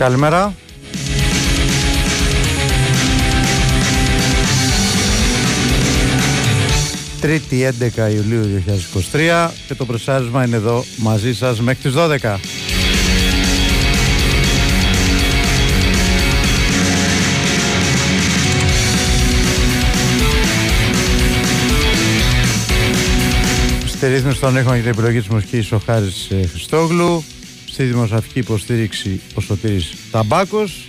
Καλημέρα. 0.00 0.54
Τρίτη 7.20 7.68
11 7.98 8.12
Ιουλίου 8.14 8.62
2023 9.12 9.50
και 9.66 9.74
το 9.74 9.84
προσάρισμα 9.84 10.44
είναι 10.44 10.56
εδώ 10.56 10.84
μαζί 10.96 11.34
σας 11.34 11.60
μέχρι 11.60 11.82
τις 11.82 11.92
12. 11.96 12.36
Στη 23.86 24.06
ρύθμιση 24.06 24.40
των 24.40 24.56
ήχων 24.56 24.74
για 24.74 24.82
την 24.82 24.90
επιλογή 24.90 25.18
της 25.18 25.28
μουσικής 25.28 25.72
ο 25.72 25.78
Χάρης 25.86 26.30
ε, 26.30 26.46
Χριστόγλου 26.46 27.24
Στη 27.80 27.88
δημοσιογραφική 27.88 28.38
υποστήριξη 28.38 29.20
ο 29.34 29.40
Σωτήρης 29.40 29.94
Ταμπάκος. 30.10 30.88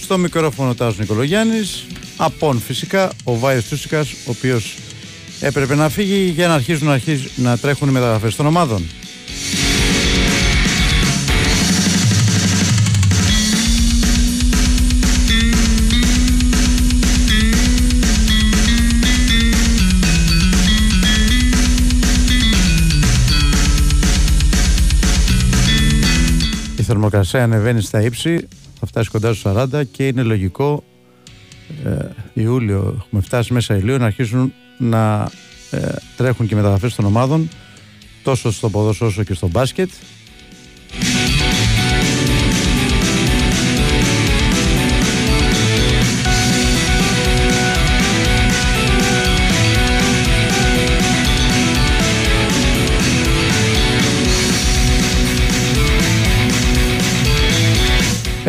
Στο 0.00 0.18
μικρόφωνο 0.18 0.74
Τάσος 0.74 0.98
Νικολογιάννης. 0.98 1.86
Απόν 2.16 2.60
φυσικά 2.60 3.12
ο 3.24 3.38
Βάιος 3.38 3.64
Τούσικας 3.64 4.12
Ο 4.12 4.30
οποίος 4.30 4.76
έπρεπε 5.40 5.74
να 5.74 5.88
φύγει 5.88 6.30
για 6.30 6.48
να 6.48 6.54
αρχίσουν 6.54 6.86
να, 6.86 6.92
αρχίσουν 6.92 7.30
να 7.36 7.58
τρέχουν 7.58 7.88
οι 7.88 7.92
μεταγραφές 7.92 8.36
των 8.36 8.46
ομάδων 8.46 8.82
θερμοκρασία 26.90 27.42
ανεβαίνει 27.42 27.80
στα 27.80 28.02
ύψη, 28.02 28.48
θα 28.80 28.86
φτάσει 28.86 29.10
κοντά 29.10 29.34
στους 29.34 29.52
40 29.54 29.82
και 29.90 30.06
είναι 30.06 30.22
λογικό 30.22 30.84
ε, 31.84 31.90
Ιούλιο, 32.32 32.94
έχουμε 33.06 33.20
φτάσει 33.20 33.52
μέσα 33.52 33.76
Ιουλίου 33.76 33.98
να 33.98 34.06
αρχίσουν 34.06 34.52
να 34.78 35.30
ε, 35.70 35.78
τρέχουν 36.16 36.46
και 36.46 36.54
μεταγραφές 36.54 36.94
των 36.94 37.04
ομάδων 37.04 37.48
τόσο 38.22 38.52
στο 38.52 38.70
ποδόσφαιρο 38.70 39.10
όσο 39.10 39.22
και 39.22 39.34
στο 39.34 39.48
μπάσκετ 39.48 39.90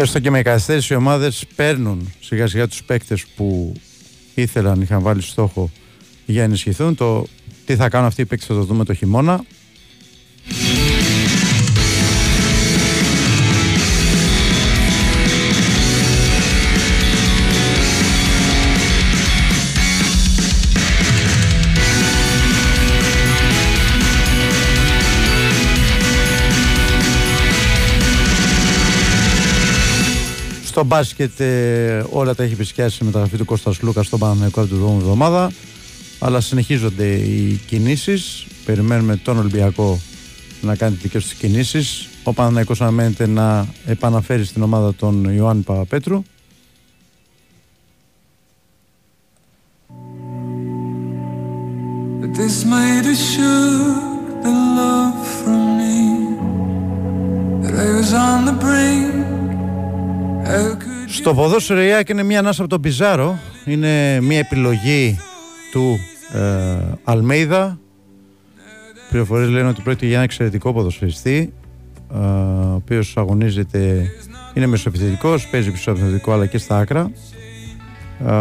Έστω 0.02 0.20
και 0.20 0.30
με 0.30 0.42
καθυστέρηση 0.42 0.94
οι 0.94 0.96
ομάδες 0.96 1.46
παίρνουν 1.56 2.14
σιγά 2.20 2.48
σιγά 2.48 2.68
τους 2.68 2.84
παίκτες 2.84 3.26
που 3.36 3.74
ήθελαν, 4.36 4.82
είχαν 4.82 5.02
βάλει 5.02 5.22
στόχο 5.22 5.72
για 6.26 6.40
να 6.40 6.44
ενισχυθούν. 6.44 6.96
Το 6.96 7.26
τι 7.66 7.76
θα 7.76 7.90
κάνουν 7.90 8.08
αυτοί 8.08 8.22
οι 8.22 8.26
παίκτες 8.26 8.48
θα 8.48 8.54
το 8.54 8.64
δούμε 8.64 8.86
το 8.86 8.94
χειμώνα. 8.94 9.44
Στο 30.72 30.84
μπάσκετ 30.84 31.40
ε, 31.40 32.04
όλα 32.10 32.36
τα 32.36 32.44
έχει 32.44 32.54
επισκιάσει 32.54 33.00
η 33.02 33.06
μεταγραφή 33.06 33.38
του 33.38 33.46
Κώστας 33.46 33.82
Λούκας 33.82 34.06
στον 34.06 34.20
Παναμαϊκό 34.20 34.66
του 34.66 34.76
δρόμου 34.78 34.98
εβδομάδα. 34.98 35.52
Αλλά 36.20 36.42
συνεχίζονται 36.42 37.08
οι 37.14 37.62
κινήσεις. 37.68 38.46
Περιμένουμε 38.66 39.16
τον 39.16 39.38
Ολυμπιακό 39.38 40.00
να 40.62 40.76
κάνει 40.76 40.94
τις 40.94 41.02
δικές 41.02 41.28
του 41.28 41.36
κινήσεις. 41.38 42.08
Ο 42.24 42.34
Παναμαϊκός 42.34 42.82
αναμένεται 42.82 43.28
να 43.28 43.68
επαναφέρει 43.86 44.46
στην 44.46 44.62
ομάδα 44.62 44.96
τον 44.96 45.24
Ιωάννη 45.24 45.64
Παπαπέτρου. 45.64 46.24
This 52.38 52.66
might 52.72 53.06
the 54.46 54.54
love 54.80 55.28
from 55.40 55.62
me 55.80 55.98
that 57.64 57.76
I 57.86 57.90
was 57.98 58.14
on 58.14 58.46
the 58.46 58.56
brink 58.64 59.51
στο 61.08 61.34
ποδόσφαιρο 61.34 61.82
η 61.82 61.90
είναι 62.08 62.24
μια 62.24 62.40
ανάσα 62.40 62.62
από 62.62 62.70
τον 62.70 62.82
Πιζάρο. 62.82 63.40
Είναι 63.66 64.22
μια 64.22 64.38
επιλογή 64.38 65.20
του 65.72 65.98
ε, 66.34 66.98
Αλμέιδα. 67.04 67.80
Πληροφορίες 69.10 69.50
λένε 69.50 69.68
ότι 69.68 69.82
πρόκειται 69.82 70.06
για 70.06 70.16
ένα 70.16 70.24
εξαιρετικό 70.24 70.74
ποδοσφαιριστή. 70.74 71.54
Ε, 72.14 72.18
ο 72.18 72.74
οποίος 72.74 73.18
αγωνίζεται, 73.18 74.08
είναι 74.54 74.66
μεσοεπιθετικός, 74.66 75.48
παίζει 75.48 75.72
πίσω 75.72 75.96
αλλά 76.28 76.46
και 76.46 76.58
στα 76.58 76.78
άκρα. 76.78 77.12
Ε, 78.26 78.34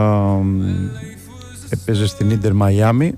έπαιζε 1.68 2.06
στην 2.06 2.30
Ιντερ 2.30 2.52
Μαϊάμι, 2.52 3.14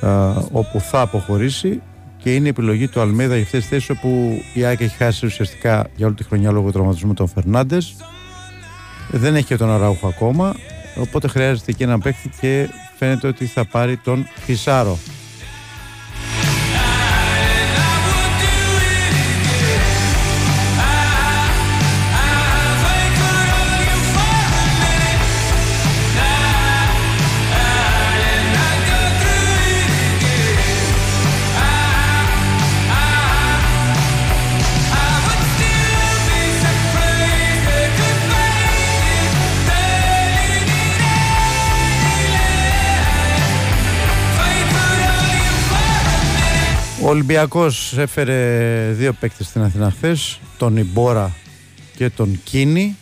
ε, 0.00 0.08
όπου 0.52 0.80
θα 0.80 1.00
αποχωρήσει 1.00 1.80
και 2.22 2.34
είναι 2.34 2.46
η 2.46 2.48
επιλογή 2.48 2.88
του 2.88 3.00
Αλμέδα 3.00 3.34
για 3.34 3.44
αυτές 3.44 3.60
τις 3.60 3.68
θέσεις 3.68 3.90
όπου 3.90 4.42
η 4.54 4.64
ΑΕΚ 4.64 4.80
έχει 4.80 4.96
χάσει 4.96 5.26
ουσιαστικά 5.26 5.86
για 5.96 6.06
όλη 6.06 6.14
τη 6.14 6.24
χρονιά 6.24 6.50
λόγω 6.50 6.66
του 6.66 6.72
τραυματισμού 6.72 7.14
των 7.14 7.28
Φερνάντες. 7.28 7.96
Δεν 9.10 9.34
έχει 9.34 9.46
και 9.46 9.56
τον 9.56 9.70
Αραούχο 9.70 10.08
ακόμα. 10.08 10.54
Οπότε 10.96 11.28
χρειάζεται 11.28 11.72
και 11.72 11.84
έναν 11.84 12.00
παίκτη 12.00 12.30
και 12.40 12.68
φαίνεται 12.98 13.26
ότι 13.26 13.46
θα 13.46 13.64
πάρει 13.64 13.96
τον 13.96 14.26
Φισάρο. 14.44 14.98
Ολυμπιακός 47.12 47.98
έφερε 47.98 48.92
δύο 48.92 49.12
παίκτες 49.12 49.46
στην 49.46 49.62
Αθήνα 49.62 49.90
χθες, 49.90 50.40
τον 50.56 50.76
Ιμπόρα 50.76 51.32
και 51.96 52.10
τον 52.10 52.40
Κίνη. 52.44 52.96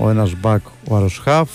Ο 0.00 0.10
ένας 0.10 0.34
μπακ, 0.40 0.62
ο 0.88 0.96
Αροσχάφ. 0.96 1.50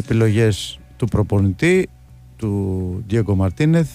Επιλογές 0.00 0.78
του 0.96 1.06
προπονητή, 1.06 1.88
του 2.36 3.04
Διέγκο 3.06 3.34
Μαρτίνεθ 3.34 3.88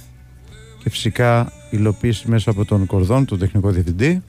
και 0.84 0.90
φυσικά 0.90 1.52
υλοποίηση 1.70 2.30
μέσα 2.30 2.50
από 2.50 2.66
τον 2.66 2.86
Κορδόν, 2.86 3.26
τον 3.26 3.40
τεχνικό 3.40 3.70
διευθυντή. 3.70 4.24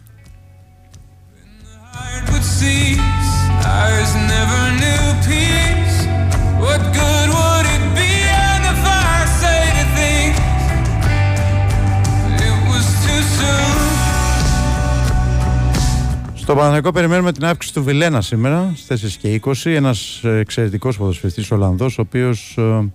Στο 16.45 16.55
Παναγενικό 16.55 16.93
περιμένουμε 16.93 17.33
την 17.33 17.45
αύξηση 17.45 17.75
του 17.75 17.83
Βιλένα 17.83 18.21
σήμερα 18.21 18.73
στις 18.77 19.19
4 19.19 19.19
και 19.21 19.41
20. 19.45 19.53
Ένας 19.65 20.21
εξαιρετικός 20.25 20.97
ποδοσφαιριστής 20.97 21.51
Ολλανδός, 21.51 21.99
ο 21.99 22.01
οποίος 22.01 22.57
ε, 22.59 22.93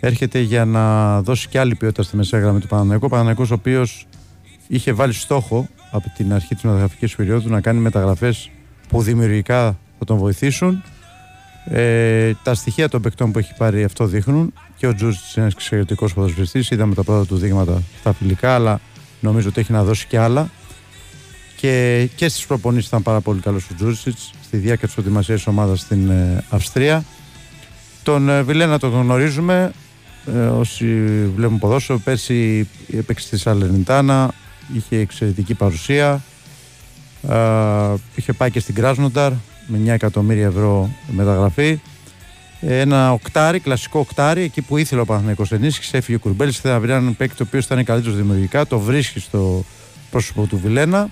έρχεται 0.00 0.38
για 0.38 0.64
να 0.64 1.22
δώσει 1.22 1.48
και 1.48 1.58
άλλη 1.58 1.74
ποιότητα 1.74 2.02
στη 2.02 2.16
μεσαία 2.16 2.40
γραμμή 2.40 2.60
του 2.60 2.66
Παναγενικού. 2.66 3.06
Ο 3.06 3.08
Παναγενικό, 3.08 3.46
ο 3.50 3.54
οποίος 3.54 4.06
είχε 4.68 4.92
βάλει 4.92 5.12
στόχο 5.12 5.68
από 5.90 6.12
την 6.16 6.32
αρχή 6.32 6.54
της 6.54 6.62
μεταγραφικής 6.62 7.16
περίοδου 7.16 7.48
να 7.48 7.60
κάνει 7.60 7.80
μεταγραφές 7.80 8.50
που 8.88 9.02
δημιουργικά 9.02 9.78
θα 9.98 10.04
τον 10.04 10.16
βοηθήσουν. 10.16 10.82
Ε, 11.64 12.32
τα 12.42 12.54
στοιχεία 12.54 12.88
των 12.88 13.02
παικτών 13.02 13.32
που 13.32 13.38
έχει 13.38 13.54
πάρει 13.58 13.84
αυτό 13.84 14.06
δείχνουν 14.06 14.52
και 14.76 14.86
ο 14.86 14.94
Τζούζη 14.94 15.18
είναι 15.18 15.44
ένας 15.44 15.52
εξαιρετικός 15.52 16.14
ποδοσφαιριστής. 16.14 16.70
Είδαμε 16.70 16.94
τα 16.94 17.04
πρώτα 17.04 17.26
του 17.26 17.36
δείγματα 17.36 17.82
στα 18.00 18.12
φιλικά, 18.12 18.54
αλλά 18.54 18.80
νομίζω 19.20 19.48
ότι 19.48 19.60
έχει 19.60 19.72
να 19.72 19.84
δώσει 19.84 20.06
και 20.06 20.18
άλλα 20.18 20.50
και, 21.60 22.08
και 22.14 22.28
στις 22.28 22.46
προπονήσεις 22.46 22.88
ήταν 22.88 23.02
πάρα 23.02 23.20
πολύ 23.20 23.40
καλός 23.40 23.70
ο 23.70 23.74
Τζούρισιτς 23.74 24.30
στη 24.44 24.56
διάρκεια 24.56 24.86
της 24.86 24.94
προετοιμασίας 24.94 25.38
της 25.38 25.46
ομάδας 25.46 25.80
στην 25.80 26.10
ε, 26.10 26.44
Αυστρία. 26.50 27.04
Τον 28.02 28.28
ε, 28.28 28.42
Βιλένα 28.42 28.78
τον 28.78 28.90
γνωρίζουμε, 28.90 29.72
ε, 30.26 30.38
όσοι 30.38 30.86
βλέπουν 31.36 31.58
ποδόσφαιρο, 31.58 31.98
πέρσι 31.98 32.68
έπαιξε 32.92 33.26
στη 33.26 33.38
Σαλενιτάνα, 33.38 34.34
είχε 34.74 34.96
εξαιρετική 34.96 35.54
παρουσία 35.54 36.22
είχε 38.14 38.32
πάει 38.32 38.50
και 38.50 38.60
στην 38.60 38.74
Κράσνονταρ 38.74 39.32
με 39.66 39.78
9 39.84 39.86
εκατομμύρια 39.86 40.46
ευρώ 40.46 40.90
μεταγραφή. 41.10 41.80
Ένα 42.60 43.12
οκτάρι, 43.12 43.60
κλασικό 43.60 43.98
οκτάρι, 43.98 44.42
εκεί 44.42 44.62
που 44.62 44.76
ήθελε 44.76 45.00
ο 45.00 45.04
Παναθηναϊκός 45.04 45.52
ενίσχυση, 45.52 45.96
έφυγε 45.96 46.16
ο 46.16 46.20
Κουρμπέλης. 46.20 46.58
Θέλει 46.58 46.74
να 46.74 46.80
βρει 46.80 46.90
έναν 46.90 47.16
παίκτη 47.16 47.42
ο 47.42 47.44
οποίος 47.48 47.64
ήταν 47.64 47.84
καλύτερος 47.84 48.16
δημιουργικά, 48.16 48.66
το 48.66 48.78
βρίσκει 48.78 49.20
στο 49.20 49.64
πρόσωπο 50.10 50.46
του 50.46 50.58
Βιλένα. 50.58 51.10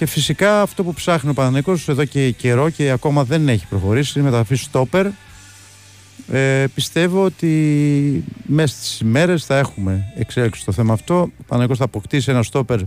Και 0.00 0.06
φυσικά 0.06 0.62
αυτό 0.62 0.84
που 0.84 0.92
ψάχνει 0.92 1.30
ο 1.30 1.32
Παναθηναϊκός 1.32 1.88
εδώ 1.88 2.04
και 2.04 2.30
καιρό 2.30 2.70
και 2.70 2.90
ακόμα 2.90 3.24
δεν 3.24 3.48
έχει 3.48 3.66
προχωρήσει 3.66 4.12
είναι 4.14 4.24
μεταγραφή 4.24 4.54
στόπερ. 4.54 5.06
Ε, 6.32 6.64
πιστεύω 6.74 7.24
ότι 7.24 8.24
μέσα 8.46 8.74
στις 8.74 9.00
ημέρες 9.00 9.44
θα 9.44 9.58
έχουμε 9.58 10.12
εξέλιξη 10.16 10.60
στο 10.60 10.72
θέμα 10.72 10.92
αυτό. 10.92 11.14
Ο 11.14 11.28
Παναθηναϊκός 11.46 11.78
θα 11.78 11.84
αποκτήσει 11.84 12.30
ένα 12.30 12.42
στόπερ 12.42 12.80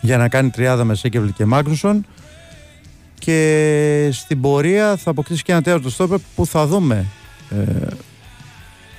για 0.00 0.16
να 0.16 0.28
κάνει 0.28 0.50
τριάδα 0.50 0.84
με 0.84 0.94
Σέκεβλη 0.94 1.32
και 1.32 1.44
Μάγνουσον 1.44 2.06
και 3.18 4.08
στην 4.12 4.40
πορεία 4.40 4.96
θα 4.96 5.10
αποκτήσει 5.10 5.42
και 5.42 5.52
ένα 5.52 5.62
τέταρτο 5.62 5.90
στόπερ 5.90 6.18
που 6.34 6.46
θα 6.46 6.66
δούμε 6.66 7.06
ε, 7.50 7.86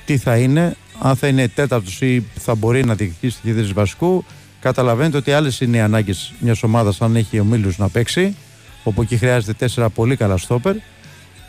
τι 0.04 0.16
θα 0.16 0.36
είναι 0.36 0.76
αν 0.98 1.16
θα 1.16 1.26
είναι 1.26 1.48
τέταρτος 1.48 2.00
ή 2.00 2.24
θα 2.34 2.54
μπορεί 2.54 2.84
να 2.84 2.94
διεκδικήσει 2.94 3.40
τη 3.40 3.52
θέση 3.52 3.72
βασικού 3.72 4.24
καταλαβαίνετε 4.60 5.16
ότι 5.16 5.32
άλλες 5.32 5.60
είναι 5.60 5.76
οι 5.76 5.80
ανάγκες 5.80 6.32
μιας 6.38 6.62
ομάδας 6.62 7.00
αν 7.00 7.16
έχει 7.16 7.38
ο 7.40 7.44
Μίλου 7.44 7.72
να 7.76 7.88
παίξει 7.88 8.36
όπου 8.84 9.02
εκεί 9.02 9.16
χρειάζεται 9.16 9.52
τέσσερα 9.52 9.88
πολύ 9.88 10.16
καλά 10.16 10.36
στόπερ 10.36 10.76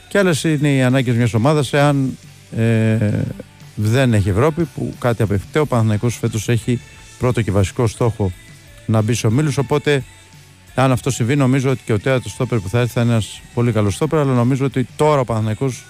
και 0.08 0.18
άλλες 0.18 0.44
είναι 0.44 0.74
οι 0.76 0.82
ανάγκες 0.82 1.16
μιας 1.16 1.34
ομάδας 1.34 1.74
εάν 1.74 2.18
ε, 2.58 2.98
δεν 3.76 4.14
έχει 4.14 4.30
Ευρώπη 4.30 4.64
που 4.64 4.94
κάτι 5.00 5.22
απευθυνθεί. 5.22 5.60
Ο 5.60 5.66
Παναθηναϊκός 5.66 6.18
φέτος 6.18 6.50
έχει 6.50 6.82
πρώτο 7.20 7.42
και 7.42 7.52
βασικό 7.52 7.88
στόχο 7.88 8.32
να 8.86 9.02
μπει 9.02 9.14
στο 9.14 9.32
Μίλους 9.32 9.58
οπότε 9.58 10.04
αν 10.76 10.92
αυτό 10.92 11.12
συμβεί, 11.12 11.36
νομίζω 11.36 11.70
ότι 11.70 11.82
και 11.86 11.94
ο 11.94 12.00
τέταρτος 12.00 12.32
στόπερ 12.32 12.60
που 12.60 12.70
θα 12.70 12.80
έρθει 12.80 12.92
θα 12.92 13.02
είναι 13.02 13.12
ένας 13.12 13.42
πολύ 13.54 13.72
καλός 13.72 13.94
στόπερ. 13.94 14.20
Αλλά 14.20 14.34
νομίζω 14.34 14.66
ότι 14.66 14.88
τώρα 14.96 15.20
ο 15.20 15.24
Παναθηναϊκός 15.26 15.86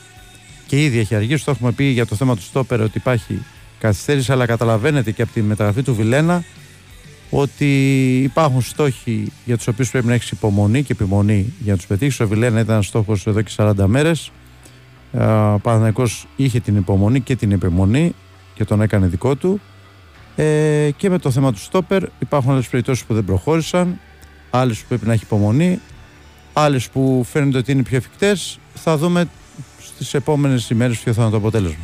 και 0.67 0.83
ήδη 0.83 0.99
έχει 0.99 1.15
αργήσει. 1.15 1.45
Το 1.45 1.51
έχουμε 1.51 1.71
πει 1.71 1.83
για 1.83 2.05
το 2.05 2.15
θέμα 2.15 2.35
του 2.35 2.41
στόπερ 2.41 2.81
ότι 2.81 2.97
υπάρχει 2.97 3.45
καθυστέρηση. 3.79 4.31
Αλλά 4.31 4.45
καταλαβαίνετε 4.45 5.11
και 5.11 5.21
από 5.21 5.33
τη 5.33 5.41
μεταγραφή 5.41 5.81
του 5.81 5.95
Βιλένα 5.95 6.43
ότι 7.29 8.21
υπάρχουν 8.21 8.61
στόχοι 8.61 9.31
για 9.45 9.57
τους 9.57 9.67
οποίους 9.67 9.91
πρέπει 9.91 10.07
να 10.07 10.13
έχεις 10.13 10.31
υπομονή 10.31 10.83
και 10.83 10.93
επιμονή 10.93 11.53
για 11.59 11.71
να 11.71 11.77
τους 11.77 11.87
πετύχεις. 11.87 12.19
Ο 12.19 12.27
Βιλένα 12.27 12.59
ήταν 12.59 12.83
στόχος 12.83 13.27
εδώ 13.27 13.41
και 13.41 13.51
40 13.55 13.73
μέρες. 13.85 14.31
Ο 15.13 15.59
Παναθηναϊκός 15.61 16.27
είχε 16.35 16.59
την 16.59 16.75
υπομονή 16.75 17.21
και 17.21 17.35
την 17.35 17.51
επιμονή 17.51 18.15
και 18.53 18.65
τον 18.65 18.81
έκανε 18.81 19.07
δικό 19.07 19.35
του. 19.35 19.61
Ε, 20.35 20.89
και 20.97 21.09
με 21.09 21.17
το 21.17 21.31
θέμα 21.31 21.51
του 21.51 21.59
στόπερ 21.59 22.03
υπάρχουν 22.19 22.51
άλλες 22.51 22.67
περιπτώσεις 22.67 23.05
που 23.05 23.13
δεν 23.13 23.25
προχώρησαν 23.25 23.99
άλλες 24.49 24.77
που 24.77 24.85
πρέπει 24.87 25.05
να 25.05 25.13
έχει 25.13 25.23
υπομονή, 25.23 25.79
άλλες 26.53 26.89
που 26.89 27.25
φαίνονται 27.29 27.57
ότι 27.57 27.71
είναι 27.71 27.83
πιο 27.83 27.97
εφικτές. 27.97 28.59
Θα 28.73 28.97
δούμε 28.97 29.29
στις 29.81 30.13
επόμενες 30.13 30.69
ημέρες 30.69 30.97
ποιο 30.97 31.13
θα 31.13 31.21
είναι 31.21 31.31
το 31.31 31.37
αποτέλεσμα. 31.37 31.83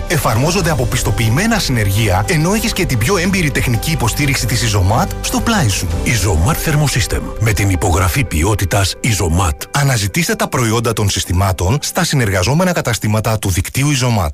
εφαρμόζονται 0.07 0.69
από 0.69 0.85
πιστοποιημένα 0.85 1.59
συνεργεία, 1.59 2.25
ενώ 2.27 2.53
έχεις 2.53 2.73
και 2.73 2.85
την 2.85 2.97
πιο 2.97 3.17
έμπειρη 3.17 3.51
τεχνική 3.51 3.91
υποστήριξη 3.91 4.45
της 4.45 4.75
Isomat 4.75 5.07
στο 5.21 5.39
πλάι 5.39 5.67
σου. 5.67 5.87
Isomat 6.05 6.69
Thermosystem. 6.69 7.21
Με 7.39 7.53
την 7.53 7.69
υπογραφή 7.69 8.23
ποιότητας 8.23 8.95
Isomat. 9.03 9.57
Αναζητήστε 9.71 10.35
τα 10.35 10.47
προϊόντα 10.47 10.93
των 10.93 11.09
συστημάτων 11.09 11.77
στα 11.81 12.03
συνεργαζόμενα 12.03 12.71
καταστήματα 12.71 13.39
του 13.39 13.49
δικτύου 13.49 13.87
Isomat. 13.91 14.33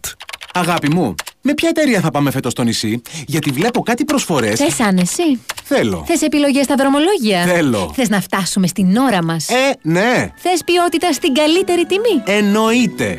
Αγάπη 0.53 0.93
μου, 0.93 1.15
με 1.41 1.53
ποια 1.53 1.69
εταιρεία 1.69 2.01
θα 2.01 2.11
πάμε 2.11 2.31
φέτος 2.31 2.51
στο 2.51 2.63
νησί, 2.63 3.01
γιατί 3.27 3.51
βλέπω 3.51 3.81
κάτι 3.81 4.03
προσφορές. 4.05 4.59
Θες 4.59 4.79
άνεση; 4.79 5.39
Θέλω. 5.63 6.03
Θες 6.07 6.21
επιλογές 6.21 6.63
στα 6.63 6.75
δρομολόγια; 6.75 7.43
Θέλω. 7.45 7.91
Θες 7.95 8.09
να 8.09 8.21
φτάσουμε 8.21 8.67
στην 8.67 8.97
ώρα 8.97 9.23
μας; 9.23 9.49
Ε, 9.49 9.75
ναι. 9.81 10.31
Θες 10.37 10.61
ποιότητα 10.65 11.11
στην 11.11 11.33
καλύτερη 11.33 11.85
τιμή; 11.85 12.37
Εννοείται. 12.39 13.05
Ε, 13.05 13.15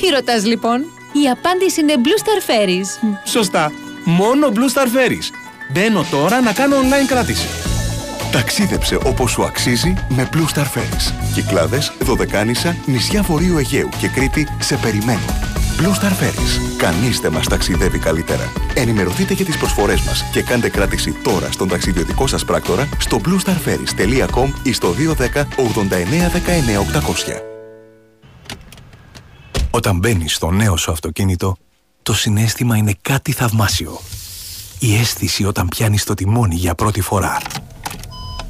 τι 0.00 0.08
ρωτάς 0.08 0.44
λοιπόν; 0.44 0.84
Η 1.22 1.28
απάντηση 1.28 1.80
είναι 1.80 1.94
Blue 1.96 2.20
Star 2.22 2.50
Ferries. 2.50 3.08
Σωστά. 3.24 3.72
Μόνο 4.04 4.52
Blue 4.54 4.76
Star 4.76 4.86
Ferries. 4.86 5.30
Μπαίνω 5.72 6.06
τώρα 6.10 6.40
να 6.40 6.52
κάνω 6.52 6.76
online 6.76 7.06
κράτηση. 7.06 7.48
Ταξίδεψε 8.32 8.98
όπως 9.04 9.30
σου 9.30 9.44
αξίζει 9.44 9.94
με 10.08 10.28
Blue 10.32 10.54
Star 10.54 10.64
Ferries. 10.64 11.12
Κυκλάδες, 11.34 11.92
Δωδεκάνησα, 12.00 12.76
νησιά 12.86 13.22
Βορείου 13.22 13.58
Αιγαίου 13.58 13.88
και 14.00 14.08
Κρήτη 14.08 14.48
σε 14.60 14.76
περιμένουν. 14.76 15.34
Blue 15.80 16.02
Star 16.02 16.12
Ferries. 16.22 16.76
Κανείς 16.76 17.20
δεν 17.20 17.32
μας 17.32 17.46
ταξιδεύει 17.46 17.98
καλύτερα. 17.98 18.52
Ενημερωθείτε 18.74 19.34
για 19.34 19.44
τις 19.44 19.58
προσφορές 19.58 20.00
μας 20.00 20.24
και 20.32 20.42
κάντε 20.42 20.68
κράτηση 20.68 21.12
τώρα 21.12 21.52
στον 21.52 21.68
ταξιδιωτικό 21.68 22.26
σας 22.26 22.44
πράκτορα 22.44 22.88
στο 22.98 23.20
bluestarferries.com 23.24 24.48
ή 24.62 24.72
στο 24.72 24.94
210 24.94 25.46
89 25.56 26.28
19 26.28 26.78
800. 26.78 27.53
Όταν 29.74 29.98
μπαίνει 29.98 30.28
στο 30.28 30.50
νέο 30.50 30.76
σου 30.76 30.90
αυτοκίνητο, 30.90 31.56
το 32.02 32.14
συνέστημα 32.14 32.76
είναι 32.76 32.94
κάτι 33.02 33.32
θαυμάσιο. 33.32 34.00
Η 34.78 34.94
αίσθηση 34.94 35.44
όταν 35.44 35.68
πιάνεις 35.68 36.04
το 36.04 36.14
τιμόνι 36.14 36.54
για 36.54 36.74
πρώτη 36.74 37.00
φορά. 37.00 37.38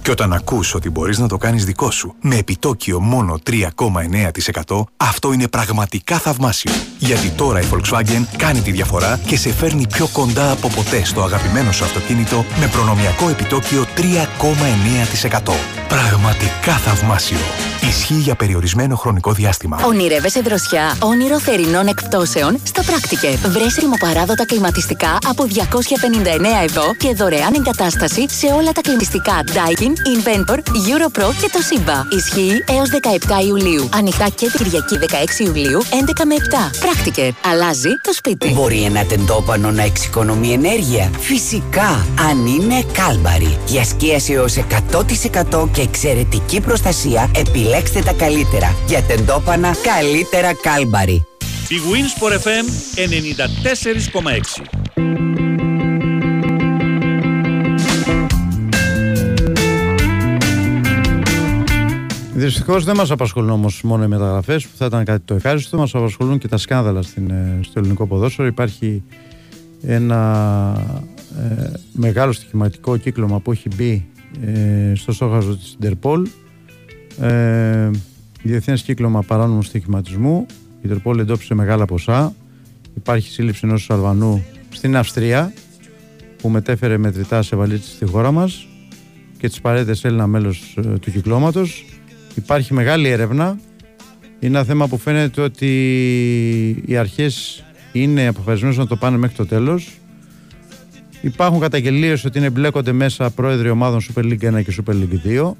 Και 0.04 0.10
όταν 0.10 0.32
ακούς 0.32 0.74
ότι 0.74 0.90
μπορείς 0.90 1.18
να 1.18 1.28
το 1.28 1.36
κάνεις 1.36 1.64
δικό 1.64 1.90
σου 1.90 2.14
με 2.20 2.36
επιτόκιο 2.36 3.00
μόνο 3.00 3.38
3,9% 3.50 4.84
αυτό 4.96 5.32
είναι 5.32 5.48
πραγματικά 5.48 6.18
θαυμάσιο. 6.18 6.72
Γιατί 6.98 7.30
τώρα 7.30 7.60
η 7.60 7.64
Volkswagen 7.72 8.24
κάνει 8.36 8.60
τη 8.60 8.70
διαφορά 8.70 9.20
και 9.26 9.36
σε 9.36 9.52
φέρνει 9.52 9.86
πιο 9.86 10.08
κοντά 10.12 10.50
από 10.50 10.68
ποτέ 10.68 11.04
στο 11.04 11.22
αγαπημένο 11.22 11.72
σου 11.72 11.84
αυτοκίνητο 11.84 12.44
με 12.60 12.66
προνομιακό 12.66 13.28
επιτόκιο 13.28 13.86
3,9%. 13.96 15.52
Πραγματικά 15.88 16.72
θαυμάσιο. 16.72 17.38
Ισχύει 17.88 18.14
για 18.14 18.34
περιορισμένο 18.34 18.96
χρονικό 18.96 19.32
διάστημα. 19.32 19.80
Ονειρεύεσαι 19.84 20.40
δροσιά, 20.40 20.96
όνειρο 21.00 21.40
θερινών 21.40 21.86
εκπτώσεων; 21.86 22.58
Στο 22.62 22.82
Πράκτικερ. 22.82 23.36
Βρες 23.36 23.74
ρημοπαράδοτα 23.74 24.46
κλιματιστικά 24.46 25.18
από 25.28 25.44
259 25.44 26.64
ευρώ 26.64 26.94
και 26.98 27.14
δωρεάν 27.14 27.54
εγκατάσταση 27.54 28.26
σε 28.30 28.46
όλα 28.46 28.72
τα 28.72 28.80
κλιματιστικά 28.80 29.44
Daikin, 29.46 29.93
Inventor, 30.14 30.58
Europro 30.58 31.34
και 31.40 31.50
το 31.52 31.58
Simba. 31.70 32.14
Ισχύει 32.16 32.64
έως 32.68 32.88
17 33.42 33.46
Ιουλίου. 33.46 33.88
Ανοιχτά 33.94 34.28
και 34.28 34.50
την 34.50 34.64
Κυριακή 34.64 34.98
16 35.42 35.46
Ιουλίου 35.46 35.82
11 35.82 35.86
με 36.26 36.34
7. 36.74 36.78
Πράκτικερ. 36.80 37.30
Αλλάζει 37.52 37.88
το 38.02 38.12
σπίτι. 38.12 38.48
Μπορεί 38.48 38.82
ένα 38.82 39.04
τεντόπανο 39.04 39.70
να 39.70 39.82
εξοικονομεί 39.82 40.52
ενέργεια. 40.52 41.10
Φυσικά, 41.18 42.06
αν 42.28 42.46
είναι 42.46 42.84
κάλμπαρη. 42.92 43.58
Για 43.66 43.84
σκίαση 43.84 44.32
έως 44.32 44.56
100% 44.56 45.68
και 45.72 45.80
εξαιρετική 45.80 46.60
προστασία, 46.60 47.30
επιλέξτε 47.36 48.00
τα 48.00 48.12
καλύτερα. 48.12 48.74
Για 48.86 49.02
τεντόπανα, 49.02 49.76
καλύτερα 49.82 50.54
κάλμπαρη. 50.54 51.26
Η 51.68 51.76
Winsport 51.90 52.32
FM 52.32 52.66
94,6 52.94 55.53
Δυστυχώς 62.36 62.84
δεν 62.84 62.96
μας 62.96 63.10
απασχολούν 63.10 63.50
όμως 63.50 63.82
μόνο 63.82 64.04
οι 64.04 64.06
μεταγραφές 64.06 64.66
που 64.66 64.76
θα 64.76 64.86
ήταν 64.86 65.04
κάτι 65.04 65.22
το 65.24 65.34
ευχάριστο. 65.34 65.76
Μας 65.76 65.94
απασχολούν 65.94 66.38
και 66.38 66.48
τα 66.48 66.56
σκάνδαλα 66.56 67.02
στην, 67.02 67.30
ε, 67.30 67.58
στο 67.62 67.78
ελληνικό 67.78 68.06
ποδόσφαιρο. 68.06 68.48
Υπάρχει 68.48 69.02
ένα 69.82 71.02
ε, 71.38 71.70
μεγάλο 71.92 72.32
στοιχηματικό 72.32 72.96
κύκλωμα 72.96 73.40
που 73.40 73.52
έχει 73.52 73.68
μπει 73.76 74.06
ε, 74.44 74.94
στο 74.94 75.12
στόχαστρο 75.12 75.54
της 75.54 75.72
Ιντερπολ. 75.72 76.28
Ε, 77.20 77.90
Διεθνές 78.42 78.82
κύκλωμα 78.82 79.22
παράνομου 79.22 79.62
στοιχηματισμού. 79.62 80.46
Η 80.50 80.80
Ιντερπολ 80.82 81.18
εντόπισε 81.18 81.54
μεγάλα 81.54 81.84
ποσά. 81.84 82.34
Υπάρχει 82.96 83.30
σύλληψη 83.30 83.60
ενός 83.64 83.90
Αλβανού 83.90 84.44
στην 84.68 84.96
Αυστρία 84.96 85.52
που 86.38 86.48
μετέφερε 86.48 86.98
μετρητά 86.98 87.42
σε 87.42 87.56
βαλίτσες 87.56 87.92
στη 87.92 88.04
χώρα 88.04 88.30
μας 88.30 88.66
και 89.38 89.48
τις 89.48 89.60
παρέδε 89.60 89.94
Έλληνα 90.02 90.26
μέλος 90.26 90.76
ε, 90.78 90.80
του 90.80 91.10
κυκλώματος. 91.10 91.84
Υπάρχει 92.34 92.74
μεγάλη 92.74 93.08
έρευνα. 93.08 93.58
Είναι 94.40 94.56
ένα 94.56 94.64
θέμα 94.64 94.88
που 94.88 94.98
φαίνεται 94.98 95.40
ότι 95.40 95.68
οι 96.86 96.96
αρχές 96.96 97.64
είναι 97.92 98.26
αποφασισμένες 98.26 98.76
να 98.76 98.86
το 98.86 98.96
πάνε 98.96 99.16
μέχρι 99.16 99.36
το 99.36 99.46
τέλος. 99.46 99.98
Υπάρχουν 101.20 101.60
καταγγελίες 101.60 102.24
ότι 102.24 102.38
είναι 102.38 102.50
μπλέκονται 102.50 102.92
μέσα 102.92 103.30
πρόεδροι 103.30 103.70
ομάδων 103.70 104.00
Super 104.00 104.22
League 104.22 104.58
1 104.58 104.64
και 104.64 104.82
Super 104.86 104.92
League 104.92 105.40
2. 105.40 105.52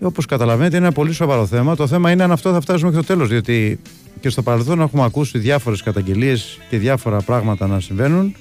Όπως 0.00 0.26
καταλαβαίνετε 0.26 0.76
είναι 0.76 0.86
ένα 0.86 0.94
πολύ 0.94 1.12
σοβαρό 1.12 1.46
θέμα. 1.46 1.76
Το 1.76 1.86
θέμα 1.86 2.10
είναι 2.10 2.22
αν 2.22 2.32
αυτό 2.32 2.52
θα 2.52 2.60
φτάσουμε 2.60 2.90
μέχρι 2.90 3.06
το 3.06 3.12
τέλος, 3.12 3.28
διότι 3.28 3.80
και 4.20 4.28
στο 4.28 4.42
παρελθόν 4.42 4.80
έχουμε 4.80 5.04
ακούσει 5.04 5.38
διάφορες 5.38 5.82
καταγγελίες 5.82 6.58
και 6.70 6.78
διάφορα 6.78 7.22
πράγματα 7.22 7.66
να 7.66 7.80
συμβαίνουν, 7.80 8.34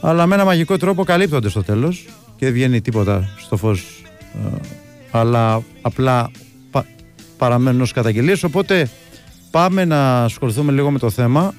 αλλά 0.00 0.26
με 0.26 0.34
ένα 0.34 0.44
μαγικό 0.44 0.76
τρόπο 0.76 1.04
καλύπτονται 1.04 1.48
στο 1.48 1.62
τέλος 1.62 2.06
και 2.36 2.44
δεν 2.44 2.54
βγαίνει 2.54 2.80
τίποτα 2.80 3.28
στο 3.38 3.56
φως, 3.56 4.02
ε, 4.34 4.58
αλλά 5.10 5.62
απλά 5.82 6.30
πα, 6.70 6.86
παραμένουν 7.38 7.80
ως 7.80 7.92
καταγγελίες, 7.92 8.42
οπότε 8.42 8.90
πάμε 9.50 9.84
να 9.84 10.24
ασχοληθούμε 10.24 10.72
λίγο 10.72 10.90
με 10.90 10.98
το 10.98 11.10
θέμα 11.10 11.54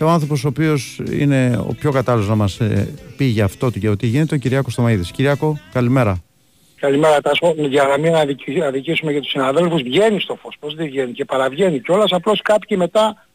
ο 0.00 0.08
άνθρωπος 0.08 0.44
ο 0.44 0.48
οποίος 0.48 1.00
είναι 1.10 1.64
ο 1.68 1.74
πιο 1.78 1.90
κατάλληλος 1.92 2.28
να 2.28 2.34
μας 2.34 2.60
ε, 2.60 2.94
πει 3.16 3.24
για 3.24 3.44
αυτό 3.44 3.70
και 3.70 3.88
ότι 3.88 4.06
γίνεται, 4.06 4.34
ο 4.34 4.38
Κυριάκος 4.38 4.72
Στομαίδης. 4.72 5.10
Κυριάκο, 5.10 5.58
καλημέρα. 5.72 6.22
Καλημέρα 6.80 7.20
Τάσο. 7.20 7.54
Για 7.56 7.84
να 7.84 7.98
μην 7.98 8.14
αδικη- 8.14 8.62
αδικήσουμε 8.62 9.12
για 9.12 9.20
τους 9.20 9.30
συναδέλφους, 9.30 9.82
βγαίνει 9.82 10.20
στο 10.20 10.38
φως. 10.42 10.56
Πώς 10.60 10.74
δεν 10.74 10.86
βγαίνει 10.86 11.12
και 11.12 11.24
παραβγαίνει 11.24 11.80
κιόλας, 11.80 12.12
απλώς 12.12 12.42
κάποιοι 12.42 12.76
μετά 12.80 13.25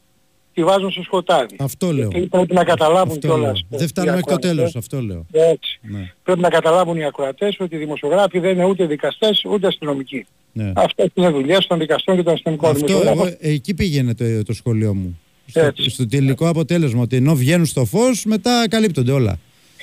τη 0.54 0.64
βάζουν 0.64 0.92
στο 0.92 1.02
σκοτάδι. 1.04 1.56
Αυτό 1.60 1.92
λέω. 1.94 2.08
Και 2.08 2.20
πρέπει 2.20 2.54
να 2.54 2.64
καταλάβουν 2.64 3.16
Αυτό 3.16 3.28
λέω. 3.28 3.38
κιόλας. 3.38 3.66
Δεν 3.70 3.88
φτάνουμε 3.88 4.16
μέχρι 4.16 4.32
το 4.32 4.40
τέλος, 4.40 4.76
αυτό 4.76 5.02
λέω. 5.02 5.26
Έτσι. 5.32 5.80
Ναι. 5.82 6.14
Πρέπει 6.24 6.40
να 6.40 6.50
καταλάβουν 6.50 6.98
οι 6.98 7.04
ακροατές 7.06 7.60
ότι 7.60 7.76
οι 7.76 7.78
δημοσιογράφοι 7.78 8.40
δεν 8.40 8.52
είναι 8.52 8.66
ούτε 8.66 8.86
δικαστές 8.86 9.44
ούτε 9.46 9.68
αστυνομικοί. 9.68 10.26
Ναι. 10.54 10.72
Αυτές 10.76 11.08
είναι 11.14 11.30
δουλειές 11.30 11.68
των 11.68 11.80
δικαστών 11.80 12.16
και 12.16 12.24
των 12.24 12.34
αστυνομικών 12.34 12.70
Αυτό, 12.72 12.86
δημοσιογράφων. 12.86 13.28
εγώ, 13.28 13.38
εκεί 13.40 13.74
πήγαινε 13.74 14.14
το, 14.16 14.44
το 14.44 14.54
σχολείο 14.54 14.94
μου. 14.94 15.20
Στο, 15.46 15.60
Έτσι. 15.60 15.90
στο 15.90 16.08
τελικό 16.08 16.48
αποτέλεσμα, 16.48 17.02
ότι 17.02 17.16
ενώ 17.16 17.36
βγαίνουν 17.36 17.66
στο 17.66 17.86
φως, 17.86 18.26
μετά 18.26 18.66
καλύπτονται 18.70 19.12
όλα. 19.12 19.40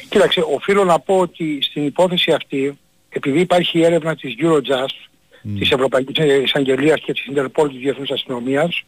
Κοίταξε, 0.09 0.41
οφείλω 0.55 0.85
να 0.85 0.99
πω 1.01 1.19
ότι 1.19 1.59
στην 1.63 1.85
υπόθεση 1.87 2.33
αυτή, 2.33 2.79
επειδή 3.09 3.41
υπάρχει 3.41 3.79
η 3.79 3.85
έρευνα 3.85 4.17
της 4.17 4.35
Eurojust, 4.43 5.09
της 5.59 5.71
Ευρωπαϊκής 5.71 6.25
Εισαγγελίας 6.45 7.01
και 7.01 7.13
της 7.13 7.29
Interpol 7.35 7.67
της 7.71 7.79
Διεθνούς 7.79 8.11
Αστυνομίας, 8.11 8.83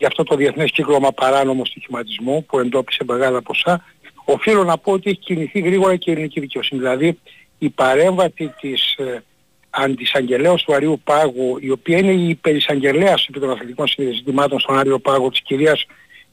για 0.00 0.08
αυτό 0.08 0.22
το 0.22 0.36
διεθνές 0.36 0.70
κύκλωμα 0.70 1.12
παράνομο 1.12 1.64
στοιχηματισμού 1.64 2.44
που 2.44 2.58
εντόπισε 2.58 3.04
μεγάλα 3.04 3.42
ποσά, 3.42 3.84
οφείλω 4.24 4.64
να 4.64 4.78
πω 4.78 4.92
ότι 4.92 5.10
έχει 5.10 5.18
κινηθεί 5.18 5.60
γρήγορα 5.60 5.96
και 5.96 6.10
η 6.10 6.12
ελληνική 6.12 6.40
δικαιοσύνη. 6.40 6.80
Δηλαδή 6.80 7.18
η 7.58 7.68
παρέμβαση 7.68 8.54
της 8.60 8.94
ε, 8.94 9.22
αντισαγγελέως 9.70 10.62
του 10.62 10.74
Αρίου 10.74 11.00
Πάγου, 11.04 11.58
η 11.60 11.70
οποία 11.70 11.98
είναι 11.98 12.12
η 12.12 12.28
υπερισαγγελέας 12.28 13.26
επί 13.28 13.40
των 13.40 13.50
αθλητικών 13.50 13.86
συνδεσμάτων 13.86 14.60
στον 14.60 14.78
Άριο 14.78 14.98
Πάγο 14.98 15.30
της 15.30 15.40
κυρίας 15.40 15.86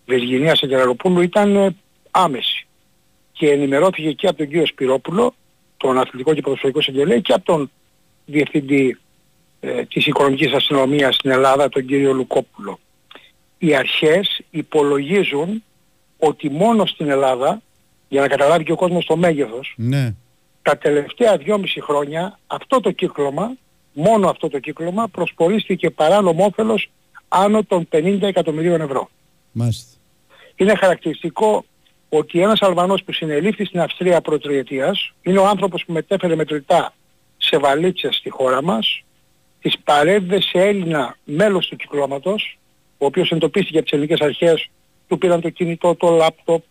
Βεργινίας 0.05 0.63
Αγγελαροπούλου 0.63 1.21
ήταν 1.21 1.55
ε, 1.55 1.75
άμεση 2.11 2.67
και 3.31 3.51
ενημερώθηκε 3.51 4.11
και 4.11 4.27
από 4.27 4.37
τον 4.37 4.47
κύριο 4.47 4.65
Σπυρόπουλο, 4.65 5.33
τον 5.77 5.97
αθλητικό 5.97 6.33
και 6.33 6.41
ποδοσφαιρικό 6.41 6.79
εισαγγελέα 6.79 7.19
και 7.19 7.33
από 7.33 7.45
τον 7.45 7.71
διευθυντή 8.25 8.97
ε, 9.59 9.83
της 9.83 10.05
οικονομικής 10.05 10.53
αστυνομίας 10.53 11.15
στην 11.15 11.31
Ελλάδα, 11.31 11.69
τον 11.69 11.85
κύριο 11.85 12.13
Λουκόπουλο. 12.13 12.79
Οι 13.57 13.75
αρχές 13.75 14.41
υπολογίζουν 14.49 15.63
ότι 16.17 16.49
μόνο 16.49 16.85
στην 16.85 17.09
Ελλάδα, 17.09 17.61
για 18.07 18.21
να 18.21 18.27
καταλάβει 18.27 18.63
και 18.63 18.71
ο 18.71 18.75
κόσμος 18.75 19.05
το 19.05 19.17
μέγεθος, 19.17 19.73
Ναι. 19.77 20.13
τα 20.61 20.77
τελευταία 20.77 21.37
δυόμιση 21.37 21.81
χρόνια 21.81 22.39
αυτό 22.47 22.79
το 22.79 22.91
κύκλωμα, 22.91 23.51
μόνο 23.93 24.29
αυτό 24.29 24.49
το 24.49 24.59
κύκλωμα, 24.59 25.07
προσπορίστηκε 25.07 25.89
παράνομο 25.89 26.45
όφελος 26.45 26.89
άνω 27.27 27.63
των 27.63 27.87
50 27.91 28.27
εκατομμυρίων 28.27 28.81
ευρώ. 28.81 29.09
Μάλιστα. 29.51 29.95
Είναι 30.55 30.75
χαρακτηριστικό 30.75 31.65
ότι 32.09 32.41
ένας 32.41 32.61
Αλβανός 32.61 33.03
που 33.03 33.13
συνελήφθη 33.13 33.65
στην 33.65 33.79
Αυστρία 33.79 34.21
προτριετίας 34.21 35.13
είναι 35.21 35.39
ο 35.39 35.47
άνθρωπος 35.47 35.85
που 35.85 35.93
μετέφερε 35.93 36.35
μετρητά 36.35 36.93
σε 37.37 37.57
βαλίτσες 37.57 38.15
στη 38.15 38.29
χώρα 38.29 38.63
μας, 38.63 39.03
τις 39.61 39.77
παρέδιδε 39.83 40.41
σε 40.41 40.59
Έλληνα 40.59 41.17
μέλος 41.23 41.67
του 41.67 41.75
κυκλώματος, 41.75 42.56
ο 42.97 43.05
οποίος 43.05 43.31
εντοπίστηκε 43.31 43.77
από 43.77 43.85
τις 43.85 43.93
ελληνικές 43.93 44.21
αρχές, 44.21 44.69
του 45.07 45.17
πήραν 45.17 45.41
το 45.41 45.49
κινητό, 45.49 45.95
το 45.95 46.09
λάπτοπ, 46.09 46.63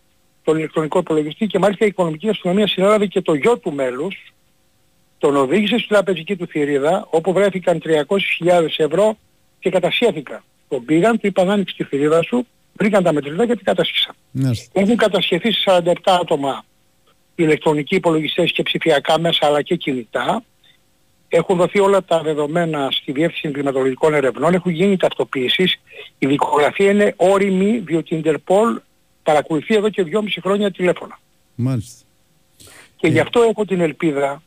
τον 0.45 0.57
ηλεκτρονικό 0.59 0.99
υπολογιστή 0.99 1.47
και 1.47 1.59
μάλιστα 1.59 1.85
η 1.85 1.89
οικονομική 1.89 2.29
αστυνομία 2.29 2.67
συνέλαβε 2.67 3.07
και 3.07 3.21
το 3.21 3.35
γιο 3.35 3.59
του 3.59 3.73
μέλους, 3.73 4.35
τον 5.19 5.37
οδήγησε 5.37 5.77
στην 5.77 5.89
τραπεζική 5.89 6.37
του 6.37 6.47
θηρίδα, 6.47 7.07
όπου 7.11 7.33
βρέθηκαν 7.33 7.83
300.000 7.85 8.67
ευρώ 8.77 9.17
και 9.59 9.71
κατασχέθηκαν. 9.71 10.43
Τον 10.69 10.85
πήγαν, 10.85 11.19
του 11.19 11.27
είπαν 11.27 11.51
άνοιξε 11.51 11.75
τη 11.77 11.85
θηρίδα 11.85 12.23
σου, 12.23 12.47
βρήκαν 12.73 13.03
τα 13.03 13.13
μετρητά 13.13 13.47
και 13.47 13.55
την 13.55 13.65
κατασχίσαν. 13.65 14.15
Μάλιστα. 14.31 14.81
Έχουν 14.81 14.97
κατασχεθεί 14.97 15.53
σε 15.53 15.83
47 15.85 15.93
άτομα 16.05 16.65
ηλεκτρονικοί 17.35 17.95
υπολογιστές 17.95 18.53
και 18.53 18.63
ψηφιακά 18.63 19.21
μέσα 19.21 19.47
αλλά 19.47 19.63
και 19.63 19.77
κινητά. 19.77 20.43
Έχουν 21.29 21.57
δοθεί 21.57 21.79
όλα 21.79 22.05
τα 22.05 22.23
δεδομένα 22.23 22.89
στη 22.91 23.13
Διεύθυνση 23.13 23.49
Εγκληματολογικών 23.49 24.15
Ερευνών, 24.15 24.55
έχουν 24.55 24.73
γίνει 24.73 24.97
ταυτοποίησεις. 24.97 25.81
Η 26.19 26.27
δικογραφία 26.27 26.91
είναι 26.91 27.15
όριμη 27.17 27.79
διότι 27.79 28.15
η 28.15 28.23
Interpol 28.25 28.77
παρακολουθεί 29.23 29.75
εδώ 29.75 29.89
και 29.89 30.05
2,5 30.13 30.21
χρόνια 30.41 30.71
τηλέφωνα. 30.71 31.19
Μάλιστα. 31.55 32.05
Και 32.97 33.09
γι' 33.09 33.19
αυτό 33.19 33.43
έχω 33.43 33.65
την 33.65 33.81
ελπίδα 33.81 34.43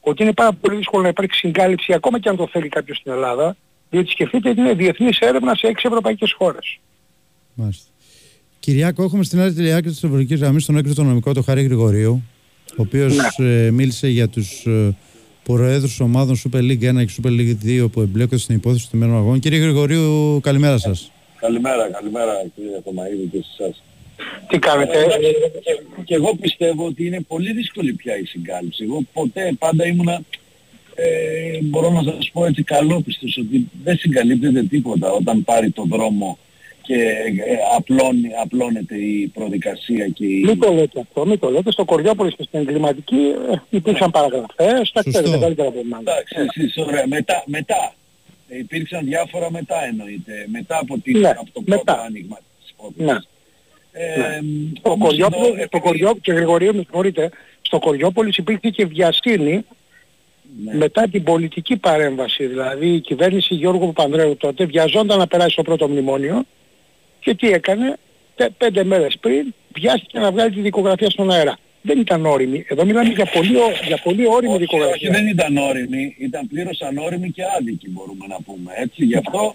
ότι 0.00 0.22
είναι 0.22 0.32
πάρα 0.32 0.52
πολύ 0.52 0.76
δύσκολο 0.76 1.02
να 1.02 1.08
υπάρξει 1.08 1.38
συγκάλυψη 1.38 1.92
ακόμα 1.92 2.20
και 2.20 2.28
αν 2.28 2.36
το 2.36 2.48
θέλει 2.52 2.68
κάποιος 2.68 2.96
στην 2.96 3.12
Ελλάδα, 3.12 3.56
διότι 3.90 4.10
σκεφτείτε 4.10 4.48
ότι 4.48 4.60
είναι 4.60 4.74
διεθνής 4.74 5.18
έρευνα 5.18 5.54
σε 5.54 5.66
6 5.66 5.72
ευρωπαϊκές 5.82 6.32
χώρες. 6.32 6.78
Μάλιστα. 7.54 7.90
Κυριάκο, 8.60 9.02
έχουμε 9.02 9.24
στην 9.24 9.40
άλλη 9.40 9.52
τηλεάκρη 9.52 9.90
της 9.90 10.02
Ευρωπαϊκής 10.02 10.40
Γραμμής 10.40 10.64
τον 10.64 10.76
έκτο 10.76 11.02
νομικό, 11.02 11.32
τον 11.32 11.44
Χαρή 11.44 11.62
Γρηγορίου, 11.62 12.22
ο 12.70 12.82
οποίος 12.82 13.38
ε, 13.38 13.70
μίλησε 13.70 14.08
για 14.08 14.28
τους 14.28 14.66
ε, 14.66 14.96
προέδρους 15.52 16.00
ομάδων 16.00 16.36
Super 16.36 16.58
League 16.58 17.00
1 17.00 17.06
και 17.06 17.12
Super 17.22 17.28
League 17.28 17.84
2 17.84 17.90
που 17.92 18.00
εμπλέκονται 18.00 18.38
στην 18.38 18.54
υπόθεση 18.56 18.90
του 18.90 18.96
μένου 18.96 19.16
αγών. 19.16 19.38
Κύριε 19.38 19.58
Γρηγορίου, 19.58 20.40
καλημέρα 20.42 20.78
σας. 20.78 21.12
Καλημέρα, 21.40 21.90
καλημέρα 21.90 22.32
κύριε 22.54 22.80
Θωμαίδη 22.84 23.28
και 23.32 23.38
σε 23.38 23.62
εσάς. 23.62 23.82
Τι 24.48 24.58
κάνετε, 24.58 24.98
Ε, 24.98 25.04
και, 25.60 26.02
και 26.04 26.14
εγώ 26.14 26.34
πιστεύω 26.40 26.86
ότι 26.86 27.06
είναι 27.06 27.20
πολύ 27.20 27.52
δύσκολη 27.52 27.92
πια 27.92 28.18
η 28.18 28.24
συγκάλυψη. 28.24 28.84
Εγώ 28.84 29.00
ποτέ 29.12 29.54
πάντα 29.58 29.86
ήμουνα, 29.86 30.22
ε, 30.94 31.58
μπορώ 31.62 31.90
να 31.90 32.02
σας 32.02 32.30
πω 32.32 32.46
έτσι 32.46 32.62
καλόπιστος 32.62 33.36
ότι 33.36 33.68
δεν 33.84 33.96
συγκαλύπτεται 33.96 34.62
τίποτα 34.62 35.10
όταν 35.10 35.44
πάρει 35.44 35.70
το 35.70 35.84
δρόμο 35.88 36.38
και 36.88 36.94
ε, 37.46 37.56
απλώνει, 37.76 38.28
απλώνεται 38.42 38.94
η 38.96 39.30
προδικασία 39.34 40.08
και 40.08 40.24
η... 40.26 40.42
Μην 40.46 40.58
το 40.60 40.72
λέτε 40.72 41.00
αυτό, 41.00 41.26
μην 41.26 41.38
το 41.38 41.50
λέτε. 41.50 41.70
Στο 41.70 41.84
Κοριόπολης 41.84 42.34
και 42.36 42.42
στην 42.42 42.58
εγκληματική 42.60 43.16
ε, 43.52 43.56
υπήρξαν 43.70 44.10
παραγραφές, 44.10 44.90
τα 44.92 45.02
ξέρετε 45.08 45.38
καλύτερα 45.38 45.68
από 45.68 45.78
εμάς. 45.78 46.00
Εντάξει, 46.00 46.34
εσείς, 46.48 46.76
ωραία. 46.76 47.06
Μετά, 47.06 47.42
μετά. 47.46 47.94
Ε, 48.48 48.58
υπήρξαν 48.58 49.04
διάφορα 49.04 49.50
μετά 49.50 49.84
εννοείται. 49.84 50.32
Μετά 50.52 50.78
από, 50.78 50.98
την, 50.98 51.18
Ναι, 51.18 51.28
από 51.28 51.50
το 51.52 51.60
πρώτο 51.60 51.82
μετά. 51.86 52.02
άνοιγμα 52.06 52.36
της 52.36 52.74
Ναι. 52.96 53.04
υπόθεσης. 53.04 53.28
Ε, 53.92 54.40
Στο 54.78 54.90
όμως 54.90 55.08
Κοριόπολη, 55.08 55.52
εδώ, 55.56 55.66
στο 55.66 55.80
Κοριό, 55.80 56.14
και 56.20 56.32
Γρηγορίου, 56.32 56.74
με 56.74 56.82
συγχωρείτε, 56.82 57.30
στο 57.62 57.78
Κοριόπολης 57.78 58.36
υπήρχε 58.36 58.70
και 58.70 58.86
βιασύνη 58.86 59.64
Ναι. 60.64 60.74
μετά 60.74 61.08
την 61.08 61.22
πολιτική 61.22 61.76
παρέμβαση. 61.76 62.46
Δηλαδή 62.46 62.88
η 62.94 63.00
κυβέρνηση 63.00 63.54
Γιώργου 63.54 63.92
Παπανδρέου 63.92 64.36
τότε 64.36 64.64
βιαζόταν 64.64 65.18
να 65.18 65.26
περάσει 65.26 65.50
στο 65.50 65.62
πρώτο 65.62 65.88
μνημόνιο 65.88 66.44
και 67.20 67.34
τι 67.34 67.48
έκανε, 67.48 67.96
πέ- 68.34 68.50
πέντε 68.58 68.84
μέρες 68.84 69.16
πριν 69.20 69.54
βιάστηκε 69.74 70.18
να 70.18 70.30
βγάλει 70.32 70.50
τη 70.54 70.60
δικογραφία 70.60 71.10
στον 71.10 71.30
αέρα. 71.30 71.58
Δεν 71.82 71.98
ήταν 71.98 72.26
όριμη. 72.26 72.64
Εδώ 72.68 72.84
μιλάμε 72.84 73.08
για 73.08 73.24
πολύ, 73.34 73.56
ό- 73.56 73.86
για 73.86 74.00
πολύ 74.02 74.26
όριμη 74.26 74.52
όχι, 74.52 74.60
δικογραφία. 74.60 74.94
όχι, 74.94 75.08
δεν 75.08 75.26
ήταν 75.26 75.56
όριμη, 75.56 76.14
ήταν 76.18 76.48
πλήρως 76.48 76.80
ανώριμη 76.80 77.30
και 77.30 77.42
άδικη 77.58 77.90
μπορούμε 77.90 78.26
να 78.28 78.36
πούμε 78.46 78.72
έτσι. 78.76 79.04
Γι' 79.04 79.16
αυτό 79.16 79.54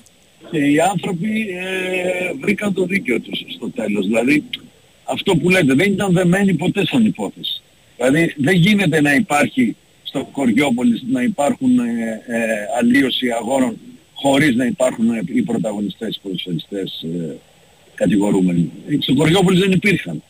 και 0.51 0.57
οι 0.57 0.79
άνθρωποι 0.79 1.47
ε, 1.49 2.33
βρήκαν 2.41 2.73
το 2.73 2.85
δίκαιο 2.85 3.19
τους 3.19 3.43
στο 3.55 3.69
τέλος. 3.69 4.05
Δηλαδή 4.05 4.43
αυτό 5.03 5.35
που 5.35 5.49
λέτε 5.49 5.73
δεν 5.73 5.91
ήταν 5.91 6.13
δεμένοι 6.13 6.53
ποτέ 6.53 6.85
στον 6.85 7.05
υπόθεση. 7.05 7.61
Δηλαδή 7.97 8.33
δεν 8.37 8.55
γίνεται 8.55 9.01
να 9.01 9.13
υπάρχει 9.13 9.75
στο 10.03 10.27
Κοριόπολης 10.31 11.03
να 11.09 11.21
υπάρχουν 11.21 11.79
ε, 11.79 12.21
ε, 12.27 12.41
αλλίωση 12.77 13.29
αγώνων 13.31 13.77
χωρίς 14.13 14.55
να 14.55 14.65
υπάρχουν 14.65 15.09
ε, 15.09 15.21
οι 15.33 15.41
πρωταγωνιστές, 15.41 16.15
οι 16.15 16.19
ποδοσφαιριστές 16.23 17.01
ε, 17.03 17.35
κατηγορούμενοι. 18.03 18.71
Στο 18.99 19.13
Κοριόπολης 19.13 19.59
δεν 19.59 19.71
υπήρχαν. 19.71 20.23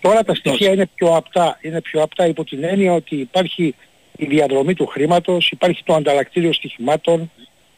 Τώρα 0.00 0.22
τα 0.22 0.34
στοιχεία 0.34 0.70
είναι 0.72 0.86
πιο 0.94 1.08
απτά. 1.16 1.58
Είναι 1.62 1.80
πιο 1.80 2.02
απτά 2.02 2.26
υπό 2.26 2.44
την 2.44 2.64
έννοια 2.64 2.92
ότι 2.92 3.16
υπάρχει 3.16 3.74
η 4.16 4.26
διαδρομή 4.26 4.74
του 4.74 4.86
χρήματος, 4.86 5.50
υπάρχει 5.50 5.82
το 5.84 5.94
ανταλλακτήριο 5.94 6.52
στοιχημάτων, 6.52 7.30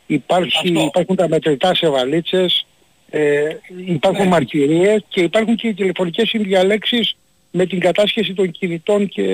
υπάρχει, 0.07 0.69
Αυτό. 0.69 0.81
υπάρχουν 0.81 1.17
τα 1.17 1.29
μετρητά 1.29 1.75
σε 1.75 1.89
βαλίτσες, 1.89 2.67
ε, 3.11 3.49
υπάρχουν 3.87 4.25
Ναι. 4.25 4.31
μαρτυρίες 4.31 5.05
και 5.09 5.21
υπάρχουν 5.21 5.57
και 5.57 5.69
οι 5.69 5.75
τηλεφωνικές 5.75 6.29
συνδιαλέξεις 6.29 7.17
με 7.51 7.67
την 7.67 7.81
κατάσχεση 7.81 8.35
των 8.35 8.51
κινητών 8.51 9.09
και 9.09 9.25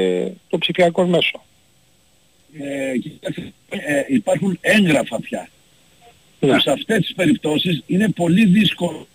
των 0.49 0.59
ψηφιακών 0.59 1.09
μέσων. 1.09 1.41
Ε, 2.61 2.99
κοιτάξτε, 2.99 3.53
ε, 3.69 4.05
υπάρχουν 4.09 4.59
έγγραφα 4.61 5.21
πια. 5.21 5.49
Ναι. 6.41 6.53
που 6.53 6.61
σε 6.61 6.71
αυτές 6.71 6.99
τις 6.99 7.15
περιπτώσεις 7.15 7.83
είναι 7.87 8.09
πολύ 8.09 8.47
δύσκολο 8.47 9.07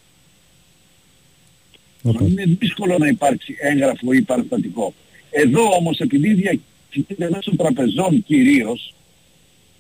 Είναι 2.03 2.43
δύσκολο 2.59 2.97
να 2.97 3.07
υπάρξει 3.07 3.55
έγγραφο 3.59 4.13
ή 4.13 4.21
παραστατικό. 4.21 4.93
Εδώ 5.29 5.61
όμως 5.79 5.99
επειδή 5.99 6.33
διακινείται 6.33 7.29
μέσω 7.29 7.55
τραπεζών 7.55 8.23
κυρίως 8.23 8.93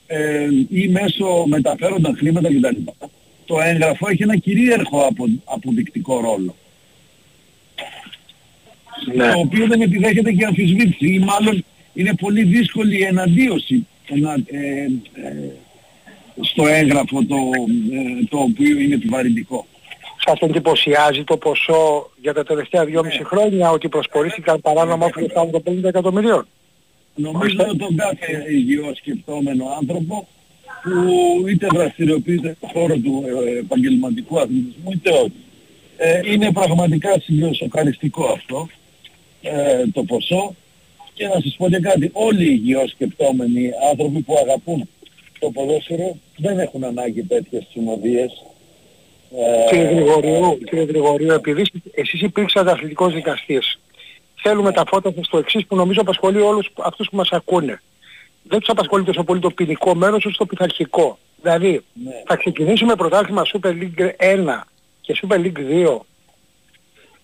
ε, 0.07 0.47
ή 0.69 0.87
μέσω 0.87 1.45
μεταφέροντα 1.47 2.13
χρήματα 2.17 2.49
κτλ. 2.49 2.81
Το 3.45 3.61
έγγραφο 3.61 4.09
έχει 4.09 4.23
ένα 4.23 4.37
κυρίαρχο 4.37 5.05
απο, 5.05 5.25
αποδεικτικό 5.43 6.19
ρόλο. 6.19 6.55
Ναι. 9.15 9.31
Το 9.31 9.39
οποίο 9.39 9.67
δεν 9.67 9.81
επιδέχεται 9.81 10.31
και 10.31 10.45
αμφισβήτηση 10.45 11.13
ή 11.13 11.19
μάλλον 11.19 11.65
είναι 11.93 12.13
πολύ 12.13 12.43
δύσκολη 12.43 12.97
η 12.97 13.03
εναντίωση 13.03 13.87
ενα, 14.05 14.33
ε, 14.45 14.83
ε, 15.13 15.51
στο 16.41 16.67
έγγραφο 16.67 17.25
το, 17.25 17.35
ε, 17.91 18.25
το 18.29 18.37
οποίο 18.37 18.79
είναι 18.79 18.95
επιβαρυντικό. 18.95 19.67
Σας 20.25 20.39
εντυπωσιάζει 20.39 21.23
το 21.23 21.37
ποσό 21.37 22.09
για 22.21 22.33
τα 22.33 22.43
τελευταία 22.43 22.83
Ναι. 22.83 22.91
2,5 23.01 23.23
χρόνια 23.23 23.71
ότι 23.71 23.89
προσπορήθηκαν 23.89 24.61
παράνομα 24.61 25.05
όφελα 25.05 25.27
φτάνουν 25.29 25.51
των 25.51 25.61
50 25.65 25.83
εκατομμυρίων; 25.83 26.47
Νομίζω 27.15 27.65
ότι 27.69 27.77
τον 27.77 27.95
κάθε 27.95 28.45
υγιό 28.49 28.93
σκεπτόμενο 28.95 29.65
άνθρωπο 29.79 30.27
που 30.83 31.47
είτε 31.47 31.67
δραστηριοποιείται 31.73 32.55
στον 32.57 32.69
χώρο 32.69 32.97
του 32.97 33.23
ε, 33.45 33.57
επαγγελματικού 33.57 34.39
αθλητισμού 34.39 34.91
είτε 34.91 35.09
όχι. 35.09 35.31
Ε, 35.97 36.21
είναι 36.31 36.51
πραγματικά 36.51 37.09
σοκαριστικό 37.53 38.25
αυτό 38.25 38.67
ε, 39.41 39.87
το 39.93 40.03
ποσό 40.03 40.55
και 41.13 41.27
να 41.27 41.39
σας 41.41 41.55
πω 41.57 41.69
και 41.69 41.79
κάτι, 41.79 42.09
όλοι 42.13 42.43
οι 42.43 42.59
υγιώς 42.61 42.89
σκεπτόμενοι 42.89 43.71
άνθρωποι 43.89 44.19
που 44.19 44.35
αγαπούν 44.37 44.89
το 45.39 45.49
ποδόσφαιρο 45.51 46.17
δεν 46.37 46.59
έχουν 46.59 46.83
ανάγκη 46.83 47.23
τέτοιες 47.23 47.67
συνοδείες. 47.71 48.45
Ε, 49.31 49.69
Κύριε 49.69 49.85
Γρηγορίου, 49.85 50.57
κύριε 50.65 50.83
Γρηγορίου, 50.83 51.31
επειδή 51.31 51.65
εσείς 51.91 52.21
υπήρξατε 52.21 52.71
αθλητικός 52.71 53.13
δικαστής, 53.13 53.79
θέλουμε 54.41 54.71
τα 54.71 54.83
φώτα 54.87 55.11
σας 55.15 55.25
στο 55.25 55.37
εξής 55.37 55.65
που 55.65 55.75
νομίζω 55.75 56.01
απασχολεί 56.01 56.41
όλους 56.41 56.71
αυτούς 56.77 57.09
που 57.09 57.15
μας 57.15 57.31
ακούνε. 57.31 57.81
Δεν 58.43 58.59
τους 58.59 58.69
απασχολεί 58.69 59.03
τόσο 59.03 59.23
πολύ 59.23 59.39
το 59.39 59.49
ποινικό 59.49 59.95
μέρος 59.95 60.25
όσο 60.25 60.37
το 60.37 60.45
πειθαρχικό. 60.45 61.17
Δηλαδή, 61.41 61.83
θα 62.25 62.35
ξεκινήσουμε 62.35 62.95
πρωτάθλημα 62.95 63.43
Super 63.45 63.69
League 63.69 64.09
1 64.17 64.61
και 65.01 65.19
Super 65.21 65.35
League 65.35 65.87
2 65.87 65.99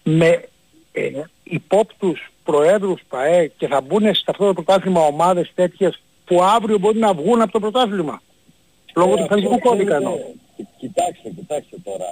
με 0.03 0.43
ε, 0.91 1.09
υπόπτους 1.43 2.31
προέδρους 2.43 3.01
ΠαΕ 3.09 3.51
και 3.57 3.67
θα 3.67 3.81
μπουν 3.81 4.01
σε 4.01 4.23
αυτό 4.25 4.45
το 4.45 4.53
πρωτάθλημα 4.53 5.01
ομάδες 5.01 5.51
τέτοιες 5.55 6.01
που 6.25 6.43
αύριο 6.43 6.77
μπορεί 6.77 6.97
να 6.97 7.13
βγουν 7.13 7.41
από 7.41 7.51
το 7.51 7.59
πρωτάθλημα. 7.59 8.21
Λόγω 8.95 9.13
Ε, 9.13 9.15
του 9.15 9.21
αυτό 9.23 9.35
πειθαρχικού 9.35 9.59
κώδικα 9.59 9.95
είναι- 9.97 10.09
εννοώ. 10.09 10.17
Κοιτάξτε, 10.77 11.29
κοιτάξτε 11.29 11.77
τώρα. 11.83 12.09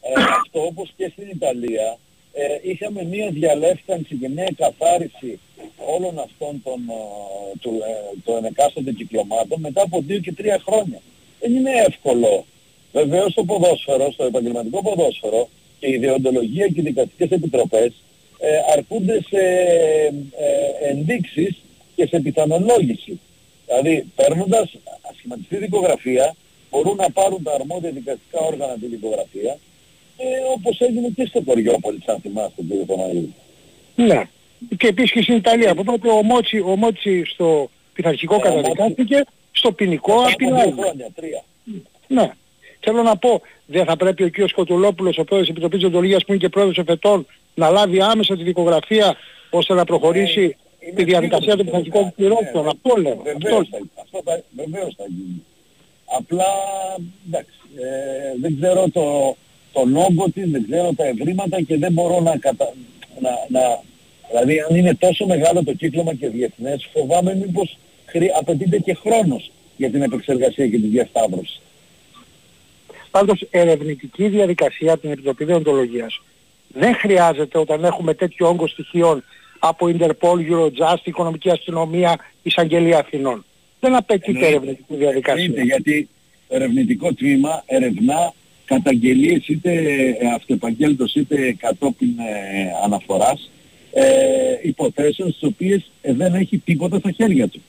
Ε, 0.00 0.12
αυτό 0.40 0.60
όπως 0.70 0.92
και 0.96 1.08
στην 1.12 1.28
Ιταλία 1.36 1.98
ε, 2.32 2.70
είχαμε 2.70 3.04
μία 3.04 3.30
διαλεύκανση 3.30 4.14
και 4.20 4.28
μία 4.28 4.46
εκαθάριση 4.48 5.38
όλων 5.96 6.18
αυτών 6.18 6.62
των, 6.64 6.78
ε, 6.88 7.58
του, 7.60 7.70
ε, 7.90 8.18
των 8.24 8.44
εκάστοτε 8.44 8.92
κυκλωμάτων 8.92 9.60
μετά 9.60 9.82
από 9.82 10.00
δύο 10.00 10.18
και 10.18 10.32
τρία 10.32 10.58
χρόνια. 10.66 11.00
Δεν 11.40 11.54
είναι 11.54 11.70
εύκολο. 11.88 12.44
Βεβαίως 12.92 13.32
στο 13.32 13.44
ποδόσφαιρο, 13.44 14.10
στο 14.12 14.24
επαγγελματικό 14.24 14.82
ποδόσφαιρο 14.82 15.48
και 15.80 15.86
η 15.86 15.92
ιδεοντολογία 15.92 16.66
και 16.66 16.80
οι 16.80 16.82
δικαστικές 16.82 17.30
επιτροπές 17.30 17.92
ε, 18.38 18.48
αρκούνται 18.72 19.20
σε 19.28 19.42
ε, 20.46 20.88
ενδείξεις 20.90 21.56
και 21.96 22.06
σε 22.06 22.20
πιθανολόγηση. 22.20 23.20
Δηλαδή 23.66 24.06
παίρνοντας 24.14 24.76
ασχηματιστή 25.10 25.56
δικογραφία 25.56 26.34
μπορούν 26.70 26.96
να 26.96 27.10
πάρουν 27.10 27.42
τα 27.42 27.52
αρμόδια 27.52 27.90
δικαστικά 27.90 28.40
όργανα 28.40 28.74
τη 28.80 28.86
δικογραφία 28.86 29.58
ε, 30.16 30.26
όπως 30.54 30.80
έγινε 30.80 31.08
και 31.16 31.26
στο 31.26 31.42
Κοριόπολη, 31.42 32.02
αν 32.06 32.20
θυμάστε 32.20 32.62
κύριε 32.68 32.84
Θωμαρίδη. 32.84 33.34
Ναι. 33.94 34.22
Και 34.76 34.86
επίσης 34.86 35.10
και 35.12 35.22
στην 35.22 35.36
Ιταλία. 35.36 35.70
Από 35.70 35.84
τότε 35.84 36.08
ο 36.08 36.22
Μότσι, 36.22 36.58
ο 36.58 36.76
Μότσι 36.76 37.24
στο 37.24 37.70
πειθαρχικό 37.92 38.38
καταδικάστηκε, 38.38 39.24
στο 39.52 39.72
ποινικό 39.72 40.14
Μετά 40.14 40.26
από 40.26 40.32
απειλάει. 40.32 40.72
δύο 40.72 40.82
χρόνια, 40.82 41.08
τρία. 41.14 41.42
Ναι. 42.06 42.30
Θέλω 42.80 43.02
να 43.02 43.16
πω, 43.16 43.40
δεν 43.66 43.84
θα 43.84 43.96
πρέπει 43.96 44.22
ο 44.22 44.30
κ. 44.30 44.48
Σκοτουλόπουλος, 44.48 45.18
ο 45.18 45.24
πρόεδρος 45.24 45.48
της 45.48 45.58
Επιτροπής 45.58 45.84
Οντολογίας 45.84 46.24
που 46.24 46.32
είναι 46.32 46.40
και 46.40 46.48
πρόεδρος 46.48 46.78
εφετών, 46.78 47.26
να 47.54 47.70
λάβει 47.70 48.00
άμεσα 48.00 48.36
τη 48.36 48.42
δικογραφία 48.42 49.16
ώστε 49.50 49.74
να 49.74 49.84
προχωρήσει 49.84 50.56
τη 50.94 51.04
διαδικασία 51.04 51.56
των 51.56 51.64
πειθαρχικών 51.64 52.12
πληρώσεων. 52.16 52.68
Αυτό 52.68 52.96
λέω. 52.96 53.12
Αυτό 53.12 53.38
Βεβαίως 53.38 53.68
θα, 53.68 53.78
αυτό 54.02 54.20
θα, 54.24 54.42
βεβαίως 54.56 54.94
θα 54.96 55.04
γίνει. 55.08 55.42
Απλά, 56.18 56.44
εντάξει, 57.28 57.58
ε, 57.76 58.40
δεν 58.40 58.56
ξέρω 58.60 58.88
το, 58.90 59.36
τον 59.72 59.96
όγκο 59.96 60.30
της, 60.30 60.50
δεν 60.50 60.64
ξέρω 60.70 60.92
τα 60.96 61.04
ευρήματα 61.04 61.62
και 61.62 61.76
δεν 61.76 61.92
μπορώ 61.92 62.20
να, 62.20 62.36
κατα... 62.36 62.72
να, 63.20 63.30
να... 63.48 63.80
Δηλαδή 64.28 64.60
αν 64.60 64.76
είναι 64.76 64.94
τόσο 64.94 65.26
μεγάλο 65.26 65.64
το 65.64 65.72
κύκλωμα 65.72 66.14
και 66.14 66.28
διεθνές, 66.28 66.88
φοβάμαι 66.92 67.34
μήπως 67.34 67.78
χρει... 68.06 68.32
απαιτείται 68.38 68.78
και 68.78 68.94
χρόνος 68.94 69.50
για 69.76 69.90
την 69.90 70.02
επεξεργασία 70.02 70.68
και 70.68 70.78
τη 70.78 70.86
διασταύρωση. 70.86 71.60
Πάντως 73.10 73.46
ερευνητική 73.50 74.28
διαδικασία 74.28 74.92
από 74.92 75.00
την 75.00 75.10
Επιτροπή 75.10 75.44
Δεοντολογίας 75.44 76.20
δεν 76.68 76.94
χρειάζεται 76.94 77.58
όταν 77.58 77.84
έχουμε 77.84 78.14
τέτοιο 78.14 78.48
όγκο 78.48 78.66
στοιχείων 78.66 79.24
από 79.58 79.86
Interpol, 79.98 80.38
Eurojust, 80.50 81.00
Οικονομική 81.04 81.50
Αστυνομία, 81.50 82.16
Εισαγγελία 82.42 82.98
Αθηνών. 82.98 83.44
Δεν 83.80 83.94
απαιτείται 83.94 84.30
Εννοείται. 84.30 84.56
ερευνητική 84.56 84.94
διαδικασία. 84.96 85.44
Εννοείται, 85.44 85.62
γιατί 85.62 86.08
το 86.48 86.54
ερευνητικό 86.54 87.14
τμήμα 87.14 87.62
ερευνά 87.66 88.32
καταγγελίες 88.64 89.48
είτε 89.48 89.72
ε, 89.72 90.28
αυτεπαγγέλτος 90.34 91.14
είτε 91.14 91.56
κατόπιν 91.58 92.08
ε, 92.18 92.84
αναφοράς 92.84 93.50
ε, 93.92 94.04
υποθέσεων 94.62 95.30
στις 95.30 95.42
οποίες 95.42 95.90
ε, 96.00 96.12
δεν 96.12 96.34
έχει 96.34 96.58
τίποτα 96.58 96.98
στα 96.98 97.10
χέρια 97.10 97.48
του. 97.48 97.62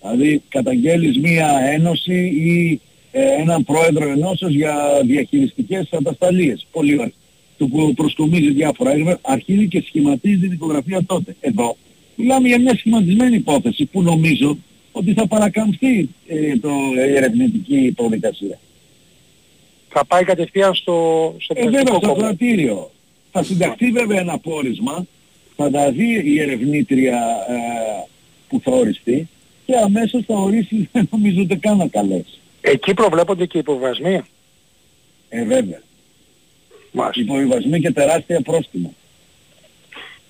Δηλαδή 0.00 0.42
καταγγέλεις 0.48 1.18
μία 1.18 1.58
ένωση 1.72 2.14
ή 2.26 2.80
ε, 3.12 3.22
έναν 3.22 3.64
πρόεδρο 3.64 4.08
ενώσεως 4.10 4.52
για 4.52 5.00
διαχειριστικές 5.04 5.88
ατασταλίες. 5.92 6.66
Πολύ 6.72 6.94
ωραία. 6.94 7.12
Του 7.58 7.68
που 7.68 7.94
προσκομίζει 7.94 8.50
διάφορα 8.50 8.90
έργα, 8.90 9.18
αρχίζει 9.22 9.68
και 9.68 9.82
σχηματίζει 9.86 10.38
τη 10.38 10.46
δικογραφία 10.46 11.04
τότε. 11.06 11.36
Εδώ 11.40 11.76
μιλάμε 12.16 12.48
για 12.48 12.60
μια 12.60 12.74
σχηματισμένη 12.76 13.36
υπόθεση 13.36 13.84
που 13.84 14.02
νομίζω 14.02 14.58
ότι 14.92 15.12
θα 15.12 15.26
παρακαμφθεί 15.26 16.08
ε, 16.26 16.56
το, 16.58 16.70
η 17.08 17.14
ερευνητική 17.16 17.92
προδικασία. 17.96 18.58
Θα 19.88 20.04
πάει 20.06 20.24
κατευθείαν 20.24 20.74
στο, 20.74 20.94
στο 21.38 21.54
Ε, 21.56 21.62
βέβαια, 21.64 21.82
πρακτικό 21.82 21.98
στο 21.98 22.08
κόμμα. 22.14 22.26
κρατήριο. 22.26 22.90
Θα 23.32 23.42
συνταχθεί 23.42 23.90
βέβαια 23.90 24.20
ένα 24.20 24.38
πόρισμα, 24.38 25.06
θα 25.56 25.70
τα 25.70 25.90
δει 25.90 26.22
η 26.24 26.40
ερευνήτρια 26.40 27.16
ε, 27.48 27.54
που 28.48 28.60
θα 28.64 28.70
οριστεί 28.70 29.28
και 29.66 29.76
αμέσως 29.76 30.24
θα 30.26 30.34
ορίσει, 30.34 30.88
δεν 30.92 31.08
νομίζω 31.12 31.40
ούτε 31.40 31.56
καν 31.56 31.76
να 31.76 31.86
καλέσει. 31.86 32.38
Εκεί 32.60 32.94
προβλέπονται 32.94 33.46
και 33.46 33.56
οι 33.56 33.60
υποβασμοί. 33.60 34.20
Ε, 35.28 35.44
βέβαια. 35.44 35.80
Μάλιστα. 36.92 37.22
Υποβιβασμοί 37.22 37.80
και 37.80 37.90
τεράστια 37.92 38.40
πρόστιμα. 38.40 38.90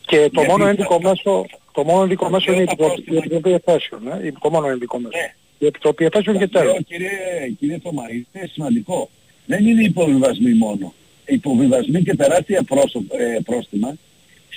Και 0.06 0.16
το 0.16 0.22
Γιατί 0.40 0.46
μόνο 0.50 0.64
θα- 0.64 0.70
ένδικο 0.70 1.00
μέσο, 1.00 1.46
το 1.72 1.84
μόνο 1.84 2.02
ένδικο 2.02 2.24
θα 2.24 2.30
μέσο 2.30 2.52
είναι 2.52 2.62
η 2.62 2.64
τα 2.64 2.72
Επιτροπή- 2.72 2.98
η 2.98 3.02
πρόστιμα. 3.10 3.18
Επιτροπή 3.18 3.50
Εφέσεων. 3.52 4.08
Ε, 4.26 4.32
το 4.40 4.50
μόνο 4.50 4.68
ένδικο 4.68 4.98
μέσο. 4.98 5.16
Ναι. 5.18 5.34
Η 5.58 5.66
Επιτροπή 5.66 6.04
Εφέσεων 6.04 6.38
και 6.38 6.48
Λέω, 6.52 6.62
τέλος. 6.62 6.78
Κύριε, 6.86 7.10
κύριε 7.58 7.78
Θωμαρή, 7.82 8.26
είναι 8.32 8.46
σημαντικό. 8.52 9.10
Δεν 9.46 9.66
είναι 9.66 9.82
υποβιβασμοί 9.82 10.52
μόνο. 10.54 10.92
Υποβιβασμοί 11.26 12.02
και 12.02 12.14
τεράστια 12.14 12.62
πρόσω, 12.62 13.02
ε, 13.10 13.38
πρόστιμα 13.44 13.96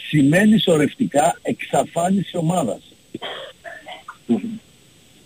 σημαίνει 0.10 0.60
σωρευτικά 0.60 1.40
εξαφάνιση 1.42 2.38
ομάδας. 2.38 2.82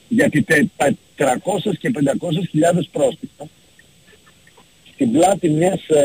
Γιατί 0.07 0.41
τε, 0.41 0.63
τα 0.77 0.93
300 1.15 1.77
και 1.79 1.89
500 1.89 2.47
χιλιάδες 2.49 2.89
πρόστιμα 2.91 3.49
στην 4.95 5.11
πλάτη 5.11 5.49
μιας 5.49 5.87
ε, 5.87 6.03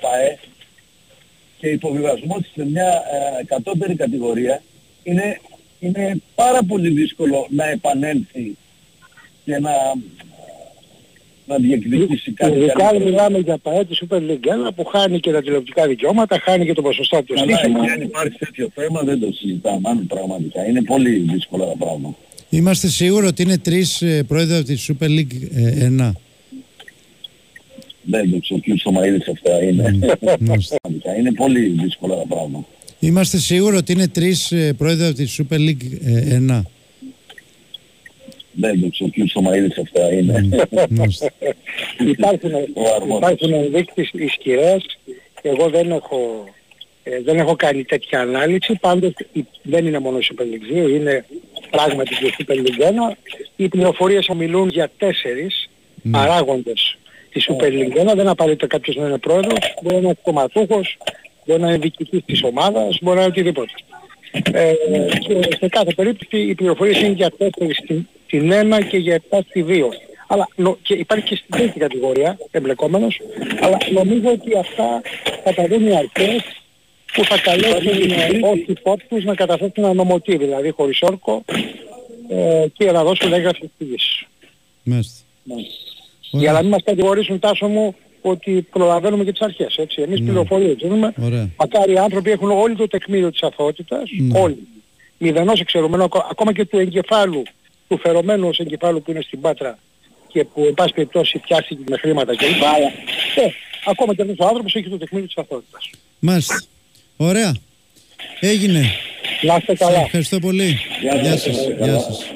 ΦΑΕ 0.00 0.38
και 1.58 1.68
υποβιβασμός 1.68 2.38
της 2.42 2.52
σε 2.54 2.64
μια 2.70 2.86
ε, 3.40 3.44
κατώτερη 3.44 3.94
κατηγορία 3.94 4.62
είναι, 5.02 5.40
είναι 5.80 6.20
πάρα 6.34 6.62
πολύ 6.62 6.88
δύσκολο 6.88 7.46
να 7.50 7.70
επανέλθει 7.70 8.56
και 9.44 9.58
να, 9.58 9.70
να 11.46 11.56
διεκδικήσει 11.56 12.32
κάτι 12.32 12.56
Ειδικά 12.58 12.72
καλύτερο. 12.72 13.04
μιλάμε 13.10 13.38
για 13.38 13.58
ΠαΕ 13.58 13.84
τη 13.84 13.96
Super 14.08 14.16
League 14.16 14.68
1 14.68 14.74
που 14.74 14.84
χάνει 14.84 15.20
και 15.20 15.30
τα 15.32 15.42
τηλεοπτικά 15.42 15.86
δικαιώματα, 15.86 16.40
χάνει 16.44 16.66
και 16.66 16.72
το 16.72 16.82
ποσοστό 16.82 17.22
του 17.22 17.34
Καλά, 17.34 17.56
στοίχημα. 17.56 17.82
εκεί 17.82 17.90
αν 17.92 18.00
υπάρχει 18.00 18.38
τέτοιο 18.38 18.68
θέμα 18.74 19.02
δεν 19.02 19.20
το 19.20 19.32
συζητάμε, 19.32 19.88
αν 19.88 20.06
πραγματικά. 20.06 20.66
Είναι 20.68 20.82
πολύ 20.82 21.10
δύσκολα 21.10 21.64
τα 21.66 21.74
πράγματα. 21.78 22.16
Είμαστε 22.50 22.88
σίγουροι 22.88 23.26
ότι 23.26 23.42
είναι 23.42 23.58
τρεις 23.58 24.02
πρόεδροι 24.26 24.56
από 24.56 24.64
τη 24.66 24.86
Super 24.88 25.06
League 25.08 25.48
ε, 25.54 25.88
1. 26.00 26.12
Δεν 28.08 28.30
το 28.30 28.38
ξέρω, 28.38 28.60
ο 28.68 28.74
κ. 28.74 28.78
Σωμαίδης 28.78 29.28
αυτά 29.28 29.62
είναι. 29.62 29.98
Μάλιστα. 30.40 30.76
Πραγματικά, 30.80 31.16
είναι 31.18 31.32
πολύ 31.32 31.60
δύσκολα 31.66 32.14
τα 32.16 32.24
πράγματα. 32.28 32.66
Είμαστε 33.00 33.38
σίγουροι 33.38 33.76
ότι 33.76 33.92
είναι 33.92 34.08
τρεις 34.08 34.52
πρόεδροι 34.76 35.06
από 35.06 35.14
τη 35.14 35.36
Super 35.38 35.56
League 35.58 35.98
ε, 36.04 36.38
1. 36.50 36.62
Δεν 38.58 38.80
το 38.80 38.88
ξέρω, 38.88 39.10
ο 39.16 39.24
κ. 39.24 39.28
Σωμαίδης 39.28 39.78
αυτά 39.78 40.12
είναι. 40.12 40.48
Μάλιστα. 40.90 41.30
Υπάρχουν, 42.06 42.50
Ο 42.74 42.82
αρμόδιος. 42.94 43.30
υπάρχουν 43.32 43.52
ενδείξεις 43.52 44.10
ισχυρές 44.12 44.84
εγώ 45.42 45.68
δεν 45.68 45.90
έχω, 45.90 46.44
ε, 47.02 47.20
δεν 47.20 47.38
έχω 47.38 47.56
κάνει 47.56 47.84
τέτοια 47.84 48.20
ανάλυση, 48.20 48.78
πάντως 48.80 49.12
η- 49.32 49.44
δεν 49.62 49.86
είναι 49.86 49.98
μόνο 49.98 50.18
η 50.18 50.26
Super 50.32 50.42
League 50.42 50.84
2, 50.84 50.88
είναι 50.88 51.24
πράγματι 51.70 52.14
και 52.14 52.26
η 52.26 52.34
Super 52.38 52.54
League 52.54 52.82
1. 52.82 53.16
Οι 53.56 53.68
πληροφορίες 53.68 54.28
μιλούν 54.36 54.68
για 54.68 54.90
τέσσερις 54.98 55.68
παράγοντες 56.10 56.98
της 57.36 57.48
Super 57.50 57.70
League 57.70 58.10
1, 58.10 58.14
δεν 58.14 58.28
απαραίτητα 58.28 58.66
κάποιος 58.66 58.96
να 58.96 59.06
είναι 59.06 59.18
πρόεδρος, 59.18 59.74
μπορεί 59.82 59.94
να 59.94 60.00
είναι 60.00 60.16
κομματούχος, 60.22 60.96
μπορεί 61.44 61.60
να 61.60 61.68
είναι 61.68 61.78
διοικητής 61.78 62.22
της 62.26 62.42
ομάδας, 62.42 62.98
μπορεί 63.02 63.16
να 63.16 63.22
είναι 63.22 63.30
οτιδήποτε. 63.30 63.72
Ε, 64.52 64.72
και 65.18 65.56
σε 65.58 65.68
κάθε 65.68 65.94
περίπτωση 65.94 66.38
οι 66.38 66.54
πληροφορίες 66.54 67.00
είναι 67.00 67.12
για 67.12 67.30
4 67.38 67.74
στην, 67.82 68.08
στην 68.26 68.52
1 68.52 68.80
και 68.88 68.96
για 68.96 69.20
7 69.30 69.38
στη 69.48 69.62
2. 69.62 69.88
Αλλά 70.26 70.48
νο- 70.56 70.78
και 70.82 70.94
υπάρχει 70.94 71.24
και 71.24 71.36
στην 71.36 71.50
τρίτη 71.56 71.78
κατηγορία 71.78 72.38
εμπλεκόμενος, 72.50 73.20
αλλά 73.60 73.76
νομίζω 73.92 74.28
ότι 74.28 74.58
αυτά 74.58 75.02
θα 75.44 75.54
τα 75.54 75.66
δουν 75.66 75.86
οι 75.86 75.96
αρχές 75.96 76.42
που 77.12 77.24
θα 77.24 77.38
καλέσουν 77.38 78.10
ε, 78.10 78.38
όσοι 78.42 78.64
υπόπτους 78.66 79.24
να 79.24 79.34
καταθέσουν 79.34 79.72
ένα 79.76 79.92
νομοτή, 79.92 80.36
δηλαδή 80.36 80.70
χωρίς 80.70 81.02
όρκο 81.02 81.44
ε, 82.28 82.66
και 82.72 82.92
να 82.92 83.04
δώσουν 83.04 83.32
έγγραφη 83.32 83.64
εξήγηση. 83.64 84.26
Μάλιστα. 85.42 85.94
Για 86.30 86.52
να 86.52 86.60
μην 86.60 86.68
μας 86.70 86.82
κατηγορήσουν 86.84 87.38
τάσο 87.38 87.66
μου 87.68 87.94
ότι 88.20 88.66
προλαβαίνουμε 88.70 89.24
και 89.24 89.30
τις 89.32 89.40
αρχές, 89.40 89.76
έτσι. 89.76 90.02
Εμείς 90.02 90.20
πληροφορίες 90.22 90.74
δίνουμε. 90.82 91.12
Ωραία. 91.22 91.48
Μακάρι 91.56 91.92
οι 91.92 91.98
άνθρωποι 91.98 92.30
έχουν 92.30 92.50
όλοι 92.50 92.76
το 92.76 92.86
τεκμήριο 92.86 93.30
της 93.30 93.42
αθωότητας, 93.42 94.02
Ναι. 94.18 94.38
όλοι. 94.40 94.66
Μηδενός 95.18 95.60
εξαιρουμένο, 95.60 96.04
ακο- 96.04 96.26
ακόμα 96.30 96.52
και 96.52 96.64
του 96.64 96.78
εγκεφάλου, 96.78 97.42
του 97.88 97.98
φερομένου 97.98 98.48
ως 98.48 98.58
εγκεφάλου 98.58 99.02
που 99.02 99.10
είναι 99.10 99.20
στην 99.22 99.40
Πάτρα 99.40 99.78
και 100.28 100.44
που 100.44 100.64
εν 100.64 100.74
πάση 100.74 100.92
περιπτώσει 100.94 101.38
πιάστηκε 101.38 101.82
με 101.88 101.96
χρήματα 101.96 102.36
κλπ. 102.36 102.62
Αλλά, 102.64 102.86
ε, 102.86 103.50
ακόμα 103.86 104.14
και 104.14 104.22
αυτός 104.22 104.36
ο 104.38 104.46
άνθρωπος 104.46 104.74
έχει 104.74 104.88
το 104.88 104.98
τεκμήριο 104.98 105.26
της 105.26 105.36
αθωότητας. 105.36 105.90
Μάλιστα. 106.18 106.62
Ωραία. 107.16 107.54
Έγινε. 108.40 108.82
Να 109.42 109.56
είστε 109.56 109.76
Σας 109.76 109.88
καλά. 109.88 110.00
ευχαριστώ 110.00 110.38
πολύ. 110.38 110.78
Γεια 111.00 111.36
σας. 111.36 111.56
Γεια 111.80 111.98
σας. 111.98 112.32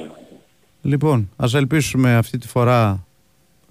Λοιπόν, 0.81 1.29
ας 1.37 1.53
ελπίσουμε 1.53 2.15
αυτή 2.15 2.37
τη 2.37 2.47
φορά 2.47 3.05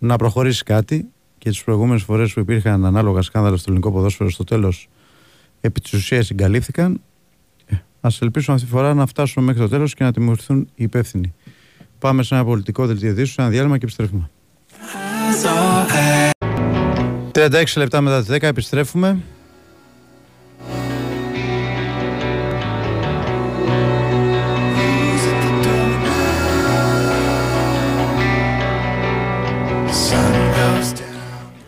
να 0.01 0.17
προχωρήσει 0.17 0.63
κάτι 0.63 1.09
και 1.39 1.49
τις 1.49 1.65
προηγούμενες 1.65 2.03
φορές 2.03 2.33
που 2.33 2.41
υπήρχαν 2.41 2.85
ανάλογα 2.85 3.23
σκάνδαλα 3.23 3.57
στο 3.57 3.65
ελληνικό 3.71 3.93
ποδόσφαιρο 3.93 4.31
στο 4.31 4.45
τέλος 4.45 4.89
επί 5.61 5.81
της 5.81 5.93
ουσίας 5.93 6.27
συγκαλύφθηκαν. 6.27 7.01
Ε, 7.67 7.77
Ας 8.01 8.21
ελπίσουμε 8.21 8.57
αυτή 8.57 8.69
τη 8.69 8.75
φορά 8.75 8.95
να 8.95 9.07
φτάσουμε 9.07 9.45
μέχρι 9.45 9.61
το 9.61 9.69
τέλος 9.69 9.95
και 9.95 10.05
να 10.05 10.13
τιμωρηθούν 10.13 10.61
οι 10.75 10.83
υπεύθυνοι. 10.83 11.35
Πάμε 11.99 12.23
σε 12.23 12.35
ένα 12.35 12.45
πολιτικό 12.45 12.87
δελτίο 12.87 13.09
ειδήσεων, 13.09 13.47
ένα 13.47 13.55
διάλειμμα 13.55 13.79
και 13.79 13.85
επιστρέφουμε. 13.85 14.31
36 17.33 17.65
λεπτά 17.77 18.01
μετά 18.01 18.21
τις 18.21 18.29
10 18.37 18.43
επιστρέφουμε. 18.43 19.19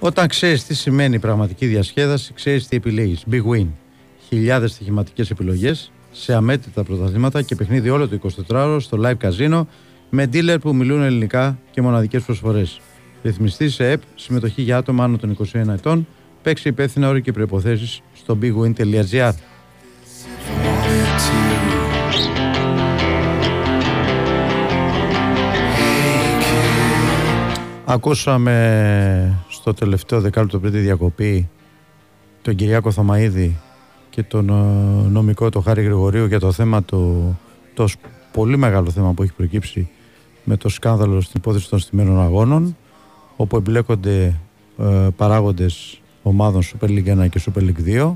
Όταν 0.05 0.29
ξέρεις 0.29 0.65
τι 0.65 0.75
σημαίνει 0.75 1.15
η 1.15 1.19
πραγματική 1.19 1.67
διασκέδαση, 1.67 2.33
ξέρεις 2.33 2.69
τι 2.69 2.77
επιλέγεις. 2.77 3.25
Big 3.31 3.43
Win. 3.43 3.67
Χιλιάδες 4.29 4.71
στοιχηματικές 4.71 5.31
επιλογές 5.31 5.93
σε 6.13 6.35
αμέτρητα 6.35 6.83
πρωταθλήματα 6.83 7.43
και 7.43 7.55
παιχνίδι 7.55 7.89
όλο 7.89 8.09
το 8.09 8.19
24ωρο 8.49 8.77
στο 8.81 8.99
live 9.03 9.17
casino 9.29 9.65
με 10.11 10.29
dealer 10.33 10.57
που 10.61 10.75
μιλούν 10.75 11.03
ελληνικά 11.03 11.59
και 11.71 11.83
μοναδικές 11.83 12.23
προσφορές. 12.23 12.81
Ρυθμιστής 13.23 13.75
σε 13.75 13.91
ΕΠ, 13.91 14.03
συμμετοχή 14.15 14.63
για 14.63 14.77
άτομα 14.77 15.05
άνω 15.05 15.17
των 15.17 15.37
21 15.53 15.69
ετών, 15.69 16.07
παίξει 16.43 16.69
υπεύθυνα 16.69 17.09
όροι 17.09 17.23
και 17.23 17.33
προϋποθέσεις 17.33 18.01
στο 18.15 18.39
bigwin.gr. 18.43 19.33
Ακούσαμε 27.85 29.45
στο 29.63 29.75
τελευταίο 29.75 30.21
δεκάλεπτο 30.21 30.59
πριν 30.59 30.73
τη 30.73 30.79
διακοπή 30.79 31.49
τον 32.43 32.55
Κυριάκο 32.55 32.91
Θωμαίδη 32.91 33.57
και 34.11 34.23
τον 34.23 34.49
ε, 34.49 34.53
νομικό 35.09 35.49
το 35.49 35.61
Χάρη 35.61 35.83
Γρηγορίου 35.83 36.27
για 36.27 36.41
το 36.41 36.53
θέμα 36.53 36.85
το, 36.85 37.23
το 37.75 37.87
σ- 37.87 37.99
πολύ 38.33 38.57
μεγάλο 38.57 38.91
θέμα 38.91 39.13
που 39.13 39.23
έχει 39.23 39.33
προκύψει 39.33 39.89
με 40.45 40.57
το 40.57 40.69
σκάνδαλο 40.69 41.21
στην 41.21 41.35
υπόθεση 41.37 41.69
των 41.69 41.79
στημένων 41.79 42.21
αγώνων 42.21 42.77
όπου 43.37 43.57
εμπλέκονται 43.57 44.41
ε, 44.79 45.09
παράγοντες 45.17 46.01
ομάδων 46.23 46.63
Super 46.63 46.89
League 46.89 47.25
1 47.25 47.29
και 47.31 47.41
Super 47.47 47.61
League 47.61 48.03
2 48.03 48.13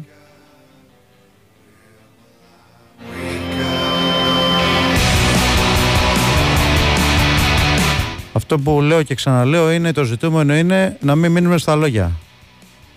Αυτό 8.49 8.59
που 8.59 8.81
λέω 8.81 9.03
και 9.03 9.15
ξαναλέω 9.15 9.71
είναι 9.71 9.93
το 9.93 10.05
ζητούμενο 10.05 10.57
είναι 10.57 10.97
να 11.01 11.15
μην 11.15 11.33
μείνουμε 11.33 11.59
στα 11.59 11.75
λόγια. 11.75 12.13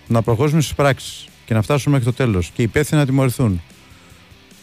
Να 0.06 0.22
προχωρήσουμε 0.22 0.60
στις 0.62 0.74
πράξεις 0.74 1.28
και 1.44 1.54
να 1.54 1.62
φτάσουμε 1.62 1.96
μέχρι 1.96 2.12
το 2.12 2.24
τέλος 2.24 2.50
και 2.54 2.62
οι 2.62 2.64
υπεύθυνοι 2.64 3.00
να 3.00 3.06
τιμωρηθούν. 3.06 3.62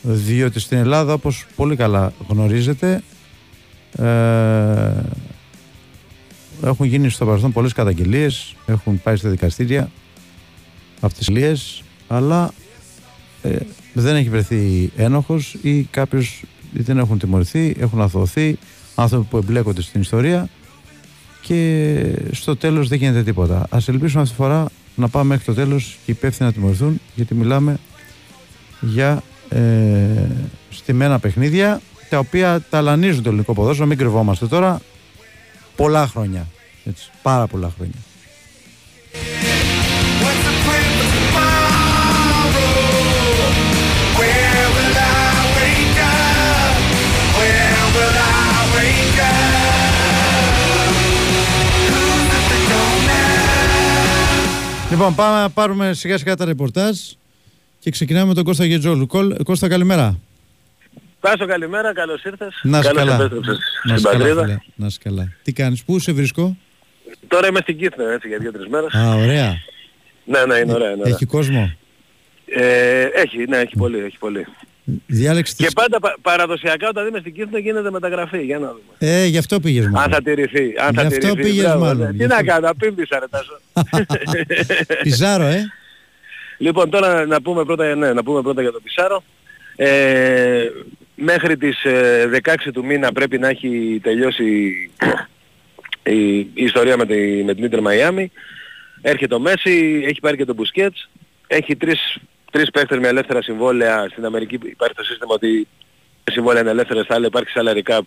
Διότι 0.02 0.60
στην 0.60 0.78
Ελλάδα, 0.78 1.14
όπως 1.14 1.46
πολύ 1.56 1.76
καλά 1.76 2.14
γνωρίζετε, 2.28 3.04
ε, 3.98 4.92
έχουν 6.64 6.86
γίνει 6.86 7.10
στο 7.10 7.26
παρελθόν 7.26 7.52
πολλές 7.52 7.74
καταγγελίες, 7.74 8.56
έχουν 8.66 9.02
πάει 9.02 9.16
στα 9.16 9.30
δικαστήρια 9.30 9.92
αυτές 11.00 11.18
τις 11.18 11.30
λίες, 11.30 11.84
αλλά 12.08 12.54
ε, 13.42 13.56
δεν 13.94 14.16
έχει 14.16 14.30
βρεθεί 14.30 14.92
ένοχος 14.96 15.58
ή 15.62 15.84
κάποιος 15.84 16.42
δεν 16.72 16.98
έχουν 16.98 17.20
τιμωρηθεί, 17.20 17.76
έχουν 17.80 18.02
αθωωθεί 18.02 18.58
άνθρωποι 18.96 19.26
που 19.30 19.38
εμπλέκονται 19.38 19.82
στην 19.82 20.02
ιστορία 20.02 20.50
και 21.48 22.04
στο 22.32 22.56
τέλος 22.56 22.88
δεν 22.88 22.98
γίνεται 22.98 23.24
τίποτα. 23.24 23.68
Ας 23.70 23.88
ελπίσουμε 23.88 24.22
αυτή 24.22 24.36
τη 24.36 24.42
φορά 24.42 24.66
να 24.96 25.08
πάμε 25.08 25.28
μέχρι 25.28 25.46
το 25.46 25.54
τέλος 25.54 25.98
και 26.06 26.12
οι 26.12 26.16
υπεύθυνοι 26.18 26.50
να 26.50 26.56
τιμωρηθούν 26.56 27.02
γιατί 27.16 27.34
μιλάμε 27.34 27.78
για 28.80 29.24
ε, 29.50 29.60
στημένα 30.70 31.20
παιχνίδια 31.20 31.82
τα 32.10 32.20
οποία 32.20 32.66
ταλανίζουν 32.70 33.24
το 33.24 33.30
ελληνικό 33.30 33.54
ποδόσφαιρο, 33.54 33.88
μην 33.88 33.98
κρυβόμαστε 33.98 34.48
τώρα, 34.48 34.82
πολλά 35.76 36.08
χρόνια. 36.08 36.48
Έτσι, 36.86 37.10
πάρα 37.22 37.48
πολλά 37.48 37.72
χρόνια. 37.76 37.98
Λοιπόν, 54.92 55.16
πάμε 55.16 55.42
να 55.42 55.50
πάρουμε 55.50 55.94
σιγά 55.94 56.18
σιγά 56.18 56.36
τα 56.36 56.46
ρεπορτάζ 56.46 56.98
και 57.80 57.90
ξεκινάμε 57.92 58.26
με 58.28 58.34
τον 58.34 58.44
Κώστα 58.44 58.66
Γετζόλου. 58.66 59.08
Κολ- 59.08 59.44
Κώστα, 59.44 59.68
καλημέρα. 59.68 60.20
Τάσο 61.20 61.46
καλημέρα, 61.46 61.94
καλώς 61.94 62.24
ήρθες. 62.24 62.60
Να 62.64 62.80
είσαι 62.80 62.88
Καλώς 62.88 63.04
καλά. 63.04 63.16
επέστρεψες 63.16 63.58
Να 63.84 63.94
είσαι 63.94 64.08
στην 64.08 64.20
καλά, 64.20 64.24
πατρίδα. 64.24 64.44
φίλε. 64.44 64.58
Να 64.76 64.86
είσαι 64.88 65.00
καλά. 65.04 65.32
Τι 65.44 65.54
κάνεις, 65.54 65.84
πού 65.84 66.00
σε 66.00 66.12
βρίσκω; 66.12 66.58
Τώρα 67.28 67.48
είμαι 67.48 67.60
στην 67.62 67.78
Κύθνα 67.78 68.12
έτσι 68.12 68.28
για 68.28 68.38
δύο-τρεις 68.38 68.68
μέρες. 68.68 68.94
Α, 68.94 69.16
ωραία. 69.16 69.58
Ναι, 70.26 70.46
ναι, 70.46 70.56
είναι 70.58 70.74
ωραία. 70.74 70.92
Είναι 70.92 71.02
ωραία. 71.02 71.14
Έχει 71.14 71.26
κόσμο; 71.26 71.72
Ε, 72.50 73.02
έχει, 73.14 73.46
ναι, 73.48 73.58
έχει 73.58 73.76
πολύ, 73.78 74.00
έχει 74.00 74.18
πολύ. 74.18 74.46
Διάλεξε 75.08 75.54
Και 75.58 75.64
τις... 75.66 75.74
πάντα 75.74 76.00
πα- 76.00 76.18
παραδοσιακά 76.22 76.88
όταν 76.90 77.08
είμαι 77.08 77.20
στην 77.20 77.34
Κύθνα 77.34 77.60
γίνεται 77.60 77.92
μεταγραφή. 77.92 78.44
Για 78.44 78.60
να 78.60 78.68
δούμε. 78.68 78.82
Ε, 79.14 79.26
γι' 79.26 79.38
αυτό 79.38 79.60
πήγες 79.60 79.86
Αν 79.86 79.92
μόνο. 79.92 80.08
θα 80.10 80.22
τηρηθεί. 80.22 80.74
Αν 80.78 80.90
Γι' 80.90 80.96
θα 80.96 81.02
αυτό 81.02 81.18
τηρηθεί. 81.20 81.42
πήγες 81.42 81.64
Μπράβο, 81.64 81.86
μάλλον, 81.86 81.98
ναι. 82.06 82.12
γι' 82.12 82.18
Τι 82.18 82.24
αυτό. 82.24 82.36
να 82.36 82.44
κάνω, 82.44 82.70
πίμπησα 82.80 83.20
ρε 83.20 83.26
Τάσο. 83.28 83.60
Πιζάρο, 85.04 85.44
ε. 85.44 85.72
Λοιπόν, 86.58 86.90
τώρα 86.90 87.26
να 87.26 87.42
πούμε 87.42 87.66
πρώτα, 87.66 87.96
ναι, 87.96 88.14
να 88.14 88.24
πούμε 88.24 88.42
πρώτα 88.42 88.62
για 88.62 88.72
τον 88.72 88.82
Πισάρο. 88.84 89.24
Ε, 89.76 90.66
μέχρι 91.16 91.58
τις 91.58 91.84
ε, 91.84 92.30
16 92.44 92.54
του 92.74 92.86
μήνα 92.86 93.12
πρέπει 93.12 93.38
να 93.38 93.48
έχει 93.48 94.00
τελειώσει 94.04 94.46
η, 96.04 96.38
η 96.40 96.50
ιστορία 96.54 96.98
με, 96.98 97.06
τη, 97.06 97.44
με 97.44 97.54
την 97.56 97.64
Ίντερ 97.64 97.82
Μαϊάμι. 97.82 98.32
Έρχεται 99.02 99.36
ο 99.36 99.40
Μέση, 99.40 100.04
έχει 100.08 100.20
πάρει 100.20 100.38
και 100.38 100.46
τον 100.46 100.56
Μπουσκέτς. 100.56 101.10
Έχει 101.48 101.76
τρεις, 101.76 102.18
τρεις 102.52 102.70
παίχτες 102.72 103.00
με 103.00 103.08
ελεύθερα 103.08 103.42
συμβόλαια. 103.42 104.08
Στην 104.12 104.26
Αμερική 104.26 104.60
υπάρχει 104.64 104.96
το 104.96 105.04
σύστημα 105.04 105.34
ότι 105.34 105.68
τα 106.24 106.32
συμβόλαια 106.32 106.62
είναι 106.62 106.72
ελεύθερα, 106.72 107.04
στα 107.04 107.16
άλλα 107.16 107.26
υπάρχει 107.26 107.54
salary 107.56 107.92
cap. 107.92 108.02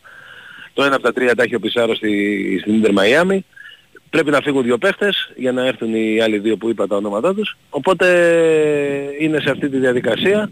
Το 0.73 0.83
ένα 0.83 0.95
από 0.95 1.05
τα 1.05 1.13
τρία 1.13 1.35
τα 1.35 1.43
έχει 1.43 1.55
ο 1.55 1.61
Πισάρο 1.61 1.95
στη, 1.95 2.59
στην 2.61 2.75
Ίντερ 2.75 2.93
Μαϊάμι. 2.93 3.45
Πρέπει 4.11 4.31
να 4.31 4.41
φύγουν 4.41 4.63
δύο 4.63 4.79
παίχτες 4.79 5.33
για 5.37 5.53
να 5.53 5.67
έρθουν 5.67 5.95
οι 5.95 6.21
άλλοι 6.21 6.39
δύο 6.39 6.57
που 6.57 6.69
είπα 6.69 6.87
τα 6.87 6.97
ονόματά 6.97 7.35
τους. 7.35 7.57
Οπότε 7.71 8.07
είναι 9.19 9.41
σε 9.41 9.51
αυτή 9.51 9.69
τη 9.69 9.77
διαδικασία. 9.77 10.51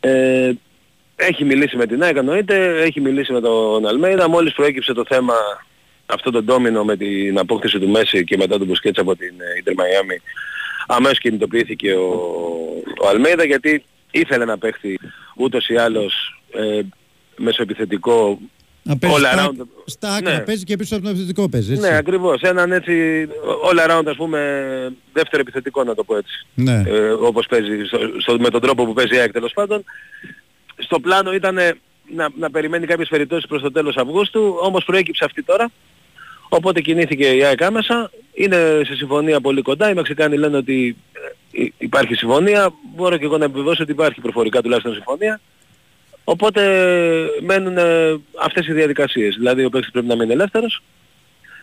Ε, 0.00 0.52
έχει 1.16 1.44
μιλήσει 1.44 1.76
με 1.76 1.86
την 1.86 2.02
ΑΕΚ 2.02 2.16
εννοείται, 2.16 2.82
έχει 2.82 3.00
μιλήσει 3.00 3.32
με 3.32 3.40
τον 3.40 3.86
Αλμέιδα. 3.86 4.28
Μόλις 4.28 4.52
προέκυψε 4.52 4.92
το 4.92 5.04
θέμα 5.08 5.34
αυτό 6.06 6.30
το 6.30 6.42
ντόμινο 6.42 6.84
με 6.84 6.96
την 6.96 7.38
απόκτηση 7.38 7.78
του 7.78 7.88
Μέση 7.88 8.24
και 8.24 8.36
μετά 8.36 8.58
τον 8.58 8.66
Μπουσκέτς 8.66 8.98
από 8.98 9.16
την 9.16 9.34
Ιντερ 9.58 9.74
Μαϊάμι 9.74 10.20
αμέσως 10.86 11.18
κινητοποιήθηκε 11.18 11.92
ο, 11.92 12.08
ο 13.02 13.08
Αλμέιδα 13.08 13.44
γιατί 13.44 13.84
ήθελε 14.10 14.44
να 14.44 14.58
παίξει 14.58 14.98
ούτως 15.36 15.68
ή 15.68 15.76
άλλως 15.76 16.40
ε, 16.52 16.80
μεσοεπιθετικό 17.36 18.38
Να 18.82 18.96
παίζει 18.96 19.16
all 19.18 19.26
στα, 19.32 19.46
around. 19.50 19.66
στα 19.84 20.14
άκρα 20.14 20.32
Ναι. 20.36 20.40
παίζει 20.40 20.64
και 20.64 20.76
πίσω 20.76 20.94
από 20.94 21.04
τον 21.04 21.12
επιθετικό 21.12 21.48
παίζει. 21.48 21.72
Έτσι. 21.72 21.88
Ναι, 21.90 21.96
ακριβώς. 21.96 22.40
Έναν 22.40 22.72
έτσι 22.72 23.26
all 23.72 23.88
around 23.90 24.02
ας 24.06 24.16
πούμε 24.16 24.38
δεύτερο 25.12 25.42
επιθετικό 25.42 25.84
να 25.84 25.94
το 25.94 26.04
πω 26.04 26.16
έτσι. 26.16 26.46
Ναι. 26.54 26.82
Ε, 26.86 27.08
όπως 27.10 27.46
παίζει 27.46 27.84
στο, 27.86 27.98
στο- 28.18 28.38
με 28.38 28.48
τον 28.50 28.60
τρόπο 28.60 28.84
που 28.84 28.92
παίζει 28.92 29.14
η 29.14 29.18
ΑΕΚ 29.18 29.32
τέλος 29.32 29.52
πάντων. 29.52 29.84
Στο 30.76 31.00
πλάνο 31.00 31.32
ήταν 31.32 31.54
να, 32.14 32.28
να 32.38 32.50
περιμένει 32.50 32.86
κάποιες 32.86 33.08
περιπτώσεις 33.08 33.46
προς 33.46 33.62
το 33.62 33.72
τέλος 33.72 33.96
Αυγούστου, 33.96 34.56
όμως 34.62 34.84
προέκυψε 34.84 35.24
αυτή 35.24 35.42
τώρα. 35.42 35.70
Οπότε 36.54 36.80
κινήθηκε 36.80 37.26
η 37.36 37.44
ΑΕΚ 37.44 37.62
άμεσα. 37.62 38.10
Είναι 38.34 38.80
σε 38.84 38.94
συμφωνία 38.94 39.40
πολύ 39.40 39.62
κοντά. 39.62 39.90
Οι 39.90 39.94
Μεξικάνοι 39.94 40.36
λένε 40.36 40.56
ότι 40.56 40.96
ε, 41.12 41.62
υ- 41.62 41.72
υπάρχει 41.78 42.14
συμφωνία. 42.14 42.72
Μπορώ 42.94 43.16
και 43.16 43.24
εγώ 43.24 43.38
να 43.38 43.44
επιβεβαιώσω 43.44 43.82
ότι 43.82 43.92
υπάρχει 43.92 44.20
προφορικά 44.20 44.62
τουλάχιστον 44.62 44.94
συμφωνία. 44.94 45.40
Οπότε 46.24 46.62
μένουν 47.42 47.78
ε, 47.78 48.20
αυτές 48.42 48.66
οι 48.66 48.72
διαδικασίες. 48.72 49.34
Δηλαδή 49.36 49.64
ο 49.64 49.68
παίκτης 49.70 49.90
πρέπει 49.90 50.06
να 50.06 50.16
μείνει 50.16 50.32
ελεύθερος 50.32 50.82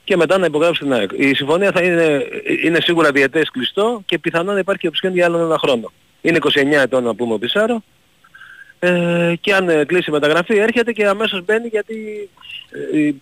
και 0.04 0.16
μετά 0.18 0.38
να 0.38 0.46
υπογράψει 0.46 0.82
την 0.82 0.94
ΑΕΚ. 0.94 1.12
Η 1.18 1.34
συμφωνία 1.36 1.72
θα 1.72 1.82
είναι, 1.84 2.26
είναι 2.64 2.80
σίγουρα 2.82 3.12
διετές 3.12 3.50
κλειστό 3.50 4.02
και 4.06 4.20
πιθανόν 4.20 4.54
να 4.54 4.60
υπάρχει 4.60 4.88
οψιόν 4.88 5.14
για 5.14 5.26
άλλον 5.26 5.42
ένα 5.42 5.58
χρόνο. 5.58 5.92
Είναι 6.22 6.38
29 6.42 6.50
ετών 6.72 7.04
να 7.04 7.16
πούμε 7.16 7.34
ο 7.34 7.38
Πισάρο 7.38 7.84
ε, 8.80 9.34
και 9.42 9.54
αν 9.54 9.70
ε, 9.70 9.86
κλείσει 9.86 10.10
η 10.10 10.14
μεταγραφή 10.14 10.58
έρχεται 10.58 10.92
και 10.92 11.08
αμέσως 11.08 11.46
μπαίνει 11.46 11.68
γιατί 11.68 12.30
ε, 12.36 12.49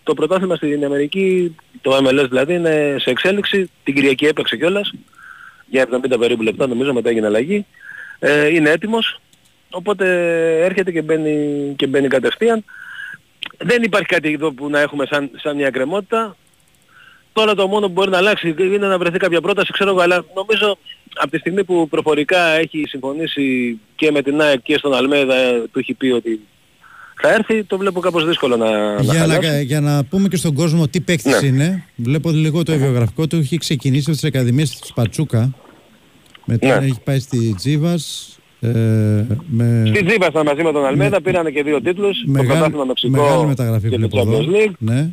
το 0.04 0.14
πρωτάθλημα 0.14 0.56
στην 0.56 0.86
Αμερική, 0.86 1.56
το 1.82 1.98
MLS 1.98 2.26
δηλαδή, 2.30 2.54
είναι 2.54 2.96
σε 3.00 3.10
εξέλιξη. 3.10 3.70
Την 3.84 3.94
Κυριακή 3.94 4.26
έπαιξε 4.26 4.58
κιόλας 4.58 4.94
για 5.66 5.88
70 5.92 6.20
περίπου 6.20 6.42
λεπτά 6.42 6.68
νομίζω 6.68 6.94
μετά 6.94 7.10
έγινε 7.10 7.26
αλλαγή. 7.26 7.66
Ε, 8.20 8.48
είναι 8.48 8.70
έτοιμος 8.70 9.20
οπότε 9.70 10.06
έρχεται 10.64 10.92
και 10.92 11.02
μπαίνει, 11.02 11.74
και 11.76 11.88
μπαίνει 11.88 12.08
κατευθείαν. 12.08 12.64
Δεν 13.58 13.84
υπάρχει 13.84 14.08
κάτι 14.08 14.32
εδώ 14.32 14.52
που 14.52 14.70
να 14.70 14.80
έχουμε 14.80 15.06
σαν, 15.06 15.30
σαν 15.36 15.56
μια 15.56 15.70
κρεμότητα. 15.70 16.36
Τώρα 17.34 17.56
το 17.56 17.68
μόνο 17.68 17.86
που 17.88 17.92
μπορεί 17.92 18.10
να 18.10 18.18
αλλάξει 18.18 18.56
είναι 18.58 18.88
να 18.88 18.98
βρεθεί 18.98 19.18
κάποια 19.18 19.42
πρόταση, 19.42 19.72
ξέρω 19.72 19.90
εγώ, 19.90 20.00
αλλά 20.00 20.26
νομίζω 20.36 20.78
από 21.16 21.32
τη 21.32 21.38
στιγμή 21.38 21.64
που 21.64 21.88
προφορικά 21.88 22.40
έχει 22.40 22.84
συμφωνήσει 22.88 23.80
και 23.96 24.12
με 24.12 24.22
την 24.22 24.42
ΑΕΚ 24.42 24.62
και 24.62 24.78
στον 24.78 24.94
Αλμέδα 24.94 25.68
του 25.72 25.80
έχει 25.80 25.94
πει 25.94 26.08
ότι 26.08 26.42
θα 27.22 27.34
έρθει, 27.34 27.64
το 27.64 27.78
βλέπω 27.78 28.00
κάπως 28.00 28.26
δύσκολο 28.26 28.56
να, 28.58 28.94
να 28.96 29.02
Για 29.02 29.14
να, 29.14 29.20
χαλάσει. 29.34 29.64
για 29.64 29.82
να 29.82 30.04
πούμε 30.04 30.28
και 30.28 30.36
στον 30.38 30.54
κόσμο 30.54 30.88
τι 30.88 31.00
παίκτης 31.02 31.42
Ναι. 31.42 31.48
είναι, 31.48 31.84
βλέπω 31.96 32.30
λίγο 32.32 32.64
το 32.64 32.78
βιογραφικό 32.78 33.28
του. 33.28 33.36
Έχει 33.36 33.58
ξεκινήσει 33.58 34.04
από 34.08 34.12
τις 34.12 34.24
Ακαδημίες 34.24 34.80
της 34.80 34.94
Πατσούκα. 34.94 35.52
Μετά 36.46 36.80
Ναι. 36.80 36.86
έχει 36.86 37.00
πάει 37.04 37.20
στη 37.20 37.54
Τσίβας. 37.58 38.32
Ε, 38.60 38.70
με 39.48 39.84
Στη 39.94 40.06
Τσίβας 40.06 40.28
ήταν 40.28 40.46
μαζί 40.46 40.64
με 40.64 40.72
τον 40.72 40.86
Αλμέιδα, 40.86 41.22
πήρανε 41.22 41.50
και 41.52 41.64
δύο 41.64 41.82
τίτλους, 41.82 42.18
το 42.26 42.32
μεγάλη, 42.32 42.48
πρωτάθλημα 42.50 42.86
Μεξικό 42.86 43.12
μεγάλη 43.22 43.46
μεταγραφή 43.46 43.90
και 43.90 43.98
το 43.98 44.10
βλέπω 44.10 44.20
εδώ. 44.32 44.40
Champions 44.40 44.56
League. 44.56 44.74
Ναι. 44.80 45.10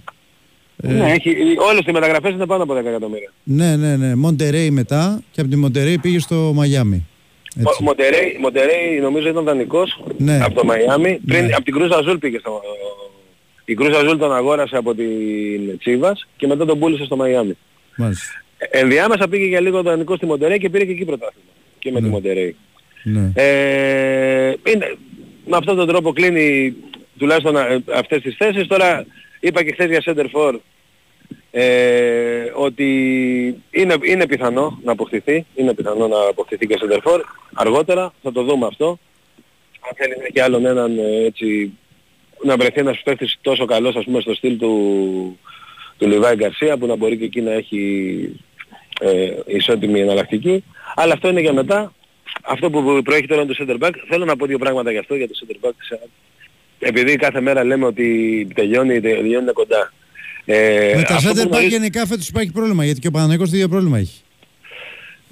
Ε, 0.76 0.92
Ναι, 0.92 1.10
έχει, 1.12 1.30
όλες 1.70 1.82
οι 1.86 1.92
μεταγραφές 1.92 2.32
είναι 2.32 2.46
πάνω 2.46 2.62
από 2.62 2.74
10 2.74 2.76
εκατομμύρια. 2.76 3.32
ναι, 3.42 3.76
ναι, 3.76 3.96
ναι. 3.96 4.14
Μοντερέι 4.14 4.70
μετά 4.70 5.20
και 5.30 5.40
από 5.40 5.50
τη 5.50 5.56
Μοντερέι 5.56 5.98
πήγε 5.98 6.18
στο 6.18 6.52
Μαγιάμι. 6.54 7.06
Ο 7.62 7.82
Μοντερέι, 7.82 8.36
Μοντερέι 8.40 8.98
νομίζω 9.00 9.28
ήταν 9.28 9.44
δανεικός 9.44 10.02
Ναι. 10.16 10.40
από 10.42 10.54
το 10.54 10.64
Μαϊάμι. 10.64 11.20
Πριν 11.26 11.44
Ναι. 11.44 11.52
από 11.52 11.64
την 11.64 11.74
Κρουζ 11.74 12.00
Αζούλ 12.02 12.16
πήγε 12.16 12.38
στο... 12.38 12.62
Η 13.64 13.74
Κρουζ 13.74 13.98
Αζούλ 13.98 14.16
τον 14.18 14.34
αγόρασε 14.34 14.76
από 14.76 14.94
την 14.94 15.78
Τσίβας 15.78 16.26
και 16.36 16.46
μετά 16.46 16.64
τον 16.66 16.78
πούλησε 16.78 17.04
στο 17.04 17.16
Μαϊάμι. 17.16 17.56
Μάλιστα. 17.96 18.42
Ε, 18.58 18.78
Ενδιάμεσα 18.80 19.28
πήγε 19.28 19.44
για 19.46 19.60
λίγο 19.60 19.82
δανεικός 19.82 20.16
στη 20.16 20.26
Μοντερέι 20.26 20.58
και 20.58 20.70
πήρε 20.70 20.84
και 20.84 20.90
εκεί 20.92 21.04
πρωτάθλημα. 21.04 21.46
Και 21.78 21.90
με 21.90 22.00
τη 22.00 22.08
Μοντερέι. 22.08 22.56
Ναι. 23.02 23.30
Ε, 23.34 24.52
είναι, 24.72 24.96
με 25.46 25.56
αυτόν 25.56 25.76
τον 25.76 25.86
τρόπο 25.86 26.12
κλείνει 26.12 26.74
τουλάχιστον 27.18 27.56
ε, 27.56 27.82
αυτές 27.94 28.22
τις 28.22 28.36
θέσεις. 28.36 28.66
Τώρα 28.66 29.06
είπα 29.40 29.64
και 29.64 29.72
χθες 29.72 29.88
για 29.88 30.02
Center 30.06 30.26
for 30.38 30.54
ε, 31.56 32.52
ότι 32.54 32.88
είναι, 33.70 33.96
είναι 34.02 34.26
πιθανό 34.26 34.80
να 34.84 34.92
αποκτηθεί. 34.92 35.46
Είναι 35.54 35.74
πιθανό 35.74 36.08
να 36.08 36.16
αποκτηθεί 36.28 36.66
και 36.66 36.78
Center 36.80 36.98
for 37.10 37.20
αργότερα. 37.54 38.12
Θα 38.22 38.32
το 38.32 38.42
δούμε 38.42 38.66
αυτό. 38.66 38.98
Αν 39.80 39.92
θέλει 39.96 40.16
να 40.18 40.24
έχει 40.24 40.40
άλλον 40.40 40.66
έναν 40.66 40.98
ε, 40.98 41.24
έτσι 41.24 41.72
να 42.42 42.56
βρεθεί 42.56 42.80
ένας 42.80 43.02
παίκτης 43.04 43.38
τόσο 43.40 43.64
καλός 43.64 43.96
ας 43.96 44.04
πούμε 44.04 44.20
στο 44.20 44.34
στυλ 44.34 44.58
του, 44.58 45.38
του 45.98 46.06
Λιβάη 46.06 46.34
Γκαρσία 46.34 46.76
που 46.76 46.86
να 46.86 46.96
μπορεί 46.96 47.16
και 47.16 47.24
εκεί 47.24 47.40
να 47.40 47.52
έχει 47.52 48.40
ε, 49.00 49.30
ισότιμη 49.46 50.00
εναλλακτική. 50.00 50.64
Αλλά 50.94 51.12
αυτό 51.12 51.28
είναι 51.28 51.40
για 51.40 51.52
μετά. 51.52 51.92
Αυτό 52.42 52.70
που 52.70 53.02
προέχει 53.04 53.26
τώρα 53.26 53.42
είναι 53.42 53.54
το 53.54 53.64
center 53.64 53.86
back. 53.86 53.92
Θέλω 54.08 54.24
να 54.24 54.36
πω 54.36 54.46
δύο 54.46 54.58
πράγματα 54.58 54.90
γι' 54.90 54.98
αυτό, 54.98 55.14
για 55.14 55.28
το 55.28 55.34
center 55.40 55.66
back. 55.66 55.72
της 55.78 55.90
ΑΕΚ. 55.90 56.10
Επειδή 56.78 57.16
κάθε 57.16 57.40
μέρα 57.40 57.64
λέμε 57.64 57.86
ότι 57.86 58.48
τελειώνει, 58.54 59.00
τελειώνει 59.00 59.42
είναι 59.42 59.52
κοντά. 59.52 59.92
Ε, 60.46 60.92
με 60.96 61.02
τα 61.02 61.14
αυτό 61.14 61.28
που 61.33 61.37
center 61.38 61.42
back 61.44 61.48
γνωρίζει- 61.48 61.68
γενικά 61.70 62.07
φέτος 62.07 62.28
υπάρχει 62.28 62.52
πρόβλημα 62.52 62.85
γιατί 62.85 63.00
και 63.00 63.07
ο 63.09 63.11
Παναγιώτης 63.11 63.50
το 63.50 63.57
ίδιο 63.57 63.68
πρόβλημα 63.68 63.98
έχει. 63.98 64.20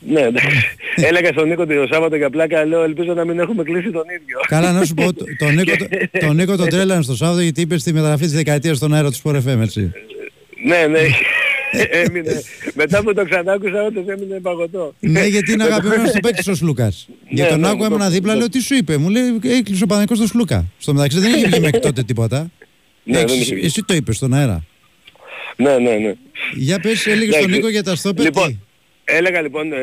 Ναι, 0.09 0.21
εντάξει. 0.21 0.57
Έλεγα 1.09 1.29
στον 1.33 1.49
Νίκο 1.49 1.67
το 1.67 1.73
Σάββατο 1.91 2.17
για 2.17 2.31
πλάκα, 2.31 2.65
λέω 2.65 2.83
ελπίζω 2.83 3.13
να 3.15 3.25
μην 3.25 3.39
έχουμε 3.39 3.63
κλείσει 3.63 3.91
τον 3.91 4.03
ίδιο. 4.21 4.39
Καλά, 4.49 4.73
να 4.73 4.85
σου 4.85 4.95
πω, 4.95 5.13
το- 5.13 5.25
τον 5.39 5.55
Νίκο, 5.55 5.73
το- 5.77 6.19
τον 6.27 6.37
Νίκο 6.37 6.57
τον 6.57 6.69
τρέλανε 6.69 7.03
στο 7.03 7.15
Σάββατο 7.17 7.41
γιατί 7.41 7.61
είπες 7.61 7.81
στη 7.81 7.93
μεταγραφή 7.93 8.23
της 8.25 8.33
δεκαετίας 8.33 8.77
στον 8.77 8.95
αέρα 8.95 9.11
του 9.11 9.19
Sport 9.25 9.37
FM, 9.37 9.59
έτσι. 9.61 9.93
ναι, 10.67 10.87
ναι. 10.87 11.01
έμεινε. 12.05 12.43
Μετά 12.75 13.03
που 13.03 13.15
το 13.15 13.25
ξανάκουσα 13.25 13.83
όντως 13.83 14.05
έμεινε 14.07 14.41
παγωτό. 14.43 14.95
ναι, 15.01 15.27
γιατί 15.27 15.53
είναι 15.53 15.63
αγαπημένος 15.65 16.11
του 16.11 16.21
παίκτη 16.21 16.51
ο 16.51 16.55
Σλούκας. 16.55 17.09
Για 17.29 17.49
τον 17.49 17.61
ναι, 17.61 17.69
άκουγα 17.69 17.89
ναι, 17.89 17.95
ήμουν 17.95 18.07
ναι. 18.07 18.13
δίπλα, 18.15 18.35
λέω 18.35 18.49
τι 18.49 18.61
σου 18.61 18.75
είπε. 18.75 18.97
Μου 18.97 19.09
λέει 19.09 19.23
έκλεισε 19.43 19.85
ο 19.85 19.87
Παναγιώτης 19.87 20.19
στο 20.19 20.27
Σλούκα. 20.27 20.65
Στο 20.79 20.95
μεταξύ 20.95 21.19
δεν 21.19 21.35
είχε 21.35 21.47
βγει 21.49 21.61
μέχρι 21.61 21.79
τότε 21.81 22.03
τίποτα. 22.03 22.51
Ναι, 23.05 23.17
δεν 23.17 23.27
Έχεις- 23.27 23.41
είχε 23.41 23.55
βγει. 23.55 23.65
εσύ 23.67 23.83
το 23.87 23.95
είπες 23.95 24.17
στον 24.17 24.35
αέρα. 24.35 24.65
Ναι, 25.57 25.79
ναι, 25.79 25.95
ναι. 25.97 26.13
Για 26.55 26.81
πες, 26.81 27.07
έλεγε 27.07 27.31
στον 27.31 27.43
Εντάξει. 27.43 27.57
Νίκο 27.57 27.69
για 27.69 27.83
τα 27.83 27.95
στόπερ. 27.97 28.25
Λοιπόν, 28.25 28.47
τι; 28.49 28.57
έλεγα 29.05 29.41
λοιπόν, 29.41 29.73
ε, 29.73 29.79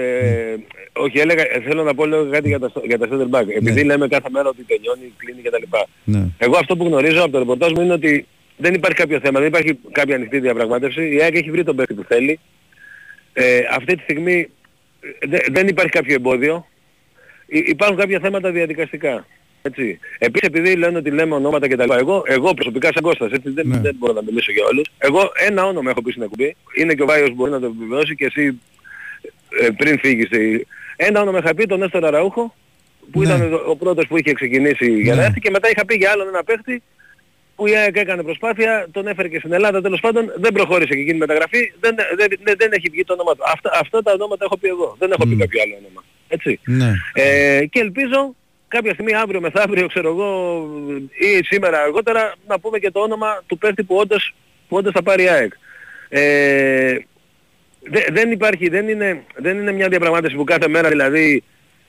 όχι 0.94 1.20
έλεγα, 1.20 1.42
ε, 1.42 1.62
θέλω 1.66 1.84
να 1.84 1.94
πω 1.96 2.06
λίγο 2.06 2.30
κάτι 2.32 2.48
για 2.48 2.60
τα, 2.60 2.72
για 2.86 2.98
τα 2.98 3.08
center 3.12 3.30
back. 3.40 3.48
Επειδή 3.56 3.84
λέμε 3.84 4.08
κάθε 4.08 4.30
μέρα 4.30 4.50
ότι 4.50 4.64
τελειώνει, 4.64 5.14
κλείνει 5.18 5.42
κτλ. 5.42 5.64
Ναι. 6.04 6.26
Εγώ 6.38 6.58
αυτό 6.58 6.78
που 6.78 6.86
γνωρίζω 6.86 7.22
από 7.22 7.32
το 7.32 7.40
ρεπορτάζ 7.40 7.72
μου 7.72 7.82
είναι 7.82 7.94
ότι 7.94 8.26
δεν 8.58 8.74
υπάρχει 8.74 8.98
κάποιο 8.98 9.20
θέμα, 9.20 9.40
δεν 9.40 9.48
υπάρχει 9.48 9.80
κάποια 9.92 10.16
ανοιχτή 10.16 10.40
διαπραγμάτευση. 10.40 11.16
Η 11.16 11.22
ΑΕΚ 11.22 11.36
έχει 11.36 11.52
βρει 11.52 11.64
τον 11.64 11.76
παίκτη 11.76 11.94
που 11.94 12.04
θέλει. 12.08 12.40
Ε, 13.34 13.60
αυτή 13.72 13.96
τη 13.96 14.02
στιγμή 14.02 14.50
ε, 15.20 15.28
δε- 15.28 15.46
δεν 15.52 15.68
υπάρχει 15.68 15.92
κάποιο 15.92 16.14
εμπόδιο. 16.16 16.68
Υ- 17.48 17.68
υπάρχουν 17.68 17.98
κάποια 17.98 18.20
θέματα 18.20 18.52
διαδικαστικά. 18.52 19.26
Έτσι. 19.62 20.00
Επίσης 20.18 20.48
επειδή 20.48 20.76
λένε 20.76 20.98
ότι 20.98 21.12
λέμε 21.12 21.36
ονόματα 21.36 21.68
κτλ. 21.68 21.92
Εγώ, 21.92 22.24
εγώ 22.26 22.54
προσωπικά 22.54 22.90
σαν 22.94 23.04
Κώστας, 23.04 23.32
έτσι, 23.32 23.50
δεν, 23.50 23.80
δεν 23.82 23.96
μπορώ 23.98 24.14
να 24.14 24.22
μιλήσω 24.24 24.52
για 24.52 24.66
όλους. 24.72 24.86
Εγώ 24.98 25.32
ένα 25.48 25.66
όνομα 25.66 25.90
έχω 25.90 26.02
πει 26.02 26.12
στην 26.12 26.24
εκπομπή. 26.24 26.56
Είναι 26.78 26.94
και 26.94 27.02
ο 27.02 27.06
Βάιος 27.06 27.30
που 27.30 27.36
μπορεί 27.36 27.52
να 27.52 27.60
το 27.60 27.66
επιβεβαιώσει 27.66 28.16
και 28.16 28.26
εσύ 28.26 28.60
ε, 29.62 29.70
πριν 29.78 30.00
φύγεις. 30.00 30.30
ε, 30.32 30.66
Ένα 30.96 31.22
όνομα 31.22 31.38
είχα 31.38 31.54
πει, 31.56 31.66
τον 31.66 31.84
Έστορα 31.84 32.10
Ραούχο, 32.10 32.56
που 33.12 33.24
ήταν 33.24 33.54
ο- 33.54 33.62
ο 33.66 33.76
πρώτος 33.76 34.08
που 34.08 34.18
είχε 34.18 34.34
ξεκινήσει 34.34 34.92
για 35.02 35.14
να 35.16 35.20
Ναι. 35.22 35.26
έρθει 35.28 35.40
και 35.40 35.50
μετά 35.50 35.70
είχα 35.70 35.86
πει 35.86 35.96
για 35.96 36.12
άλλον 36.12 36.28
ένα 36.28 36.44
παίχτη 36.44 36.82
που 37.56 37.68
η 37.68 37.76
ΑΕΚ 37.76 37.96
έκανε 37.98 38.24
προσπάθεια, 38.24 38.88
τον 38.92 39.08
έφερε 39.08 39.28
και 39.28 39.40
στην 39.40 39.54
Ελλάδα 39.54 39.82
τέλος 39.82 40.00
πάντων, 40.00 40.32
δεν 40.36 40.54
προχώρησε 40.54 40.94
και 40.94 41.00
εκείνη 41.00 41.16
η 41.16 41.20
μεταγραφή, 41.20 41.74
δεν, 41.80 41.96
δεν, 42.18 42.28
δεν, 42.44 42.56
δεν 42.58 42.72
έχει 42.72 42.90
βγει 42.92 43.04
το 43.04 43.14
όνομα 43.14 43.36
του. 43.36 43.44
Αυτά, 43.54 43.72
αυτά 43.82 44.02
τα 44.02 44.12
ονόματα 44.12 44.46
έχω 44.46 44.58
πει 44.58 44.68
εγώ, 44.68 44.96
δεν 45.00 45.12
έχω 45.12 45.28
πει 45.28 45.36
κάποιο 45.36 45.62
άλλο 45.62 45.76
όνομα. 45.86 46.04
Έτσι. 46.28 46.60
Ναι. 46.66 46.92
Ε, 47.14 47.66
και 47.66 47.80
ελπίζω 47.80 48.36
κάποια 48.70 48.94
στιγμή 48.94 49.14
αύριο 49.16 49.42
μεθαύριο 49.42 49.88
ξέρω 49.88 50.10
εγώ 50.10 50.30
ή 51.20 51.44
σήμερα 51.46 51.82
αργότερα 51.82 52.34
να 52.48 52.60
πούμε 52.60 52.80
και 52.80 52.92
το 52.92 53.00
όνομα 53.00 53.44
του 53.48 53.58
παίχτη 53.58 53.84
που 53.84 53.96
όντως, 53.96 54.34
που 54.68 54.76
όντως 54.78 54.92
θα 54.94 55.04
πάρει 55.04 55.24
η 55.24 55.28
ΑΕΚ. 55.30 55.54
Ε, 56.10 56.98
δε- 57.84 58.06
δεν 58.12 58.32
υπάρχει, 58.32 58.70
δεν 58.70 58.88
είναι, 58.90 59.24
δεν 59.36 59.58
είναι 59.58 59.72
μια 59.72 59.88
διαπραγμάτευση 59.88 60.36
που 60.38 60.44
κάθε 60.44 60.68
μέρα 60.68 60.90
δηλαδή 60.90 61.44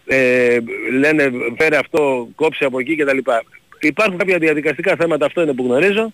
ε, 0.06 0.58
λένε 0.98 1.30
φέρε 1.58 1.76
αυτό, 1.76 2.28
κόψε 2.34 2.64
από 2.64 2.78
εκεί 2.80 2.96
κτλ. 2.96 3.18
Υπάρχουν 3.80 4.18
κάποια 4.18 4.38
διαδικαστικά 4.38 4.96
θέματα, 4.96 5.26
αυτό 5.26 5.42
είναι 5.42 5.52
που 5.52 5.64
γνωρίζω, 5.64 6.12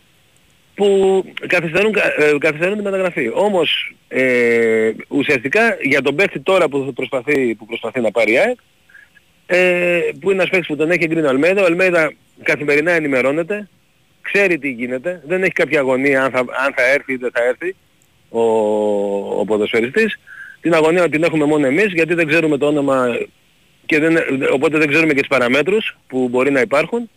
που 0.74 1.24
καθυστερούν, 1.46 1.92
κα- 1.92 2.14
ε, 2.22 2.38
καθυστερούν 2.38 2.76
τη 2.76 2.82
μεταγραφή. 2.82 3.30
Όμως 3.34 3.94
ε, 4.08 4.90
ουσιαστικά 5.08 5.76
για 5.82 6.02
τον 6.02 6.14
παίχτη 6.14 6.40
τώρα 6.40 6.68
που 6.68 6.92
προσπαθεί, 6.92 7.54
που 7.54 7.66
προσπαθεί 7.66 8.00
να 8.00 8.10
πάρει 8.10 8.32
η 8.32 8.38
ΑΕΚ, 8.38 8.58
ε, 9.46 10.00
που 10.20 10.30
είναι 10.30 10.38
ένας 10.38 10.48
παίκτης 10.48 10.66
που 10.68 10.76
τον 10.76 10.90
έχει 10.90 11.04
εγκρίνει 11.04 11.26
ο 11.26 11.28
Αλμέδα. 11.28 11.62
Ο 11.62 11.64
Αλμέδα 11.64 12.12
καθημερινά 12.42 12.90
ενημερώνεται, 12.92 13.68
ξέρει 14.22 14.58
τι 14.58 14.70
γίνεται, 14.70 15.22
δεν 15.26 15.42
έχει 15.42 15.52
κάποια 15.52 15.80
αγωνία 15.80 16.22
αν 16.24 16.30
θα, 16.30 16.38
αν 16.38 16.72
θα 16.76 16.82
έρθει 16.94 17.12
ή 17.12 17.16
δεν 17.16 17.30
θα 17.34 17.42
έρθει 17.44 17.74
ο, 18.28 18.40
ο 19.40 19.44
ποδοσφαιριστής. 19.46 20.18
Την 20.60 20.74
αγωνία 20.74 21.08
την 21.08 21.22
έχουμε 21.22 21.44
μόνο 21.44 21.66
εμείς 21.66 21.92
γιατί 21.92 22.14
δεν 22.14 22.26
ξέρουμε 22.26 22.58
το 22.58 22.66
όνομα 22.66 23.18
και 23.86 23.98
δεν, 23.98 24.16
οπότε 24.52 24.78
δεν 24.78 24.88
ξέρουμε 24.88 25.12
και 25.12 25.18
τις 25.20 25.28
παραμέτρους 25.28 25.96
που 26.08 26.28
μπορεί 26.28 26.50
να 26.50 26.60
υπάρχουν. 26.60 27.10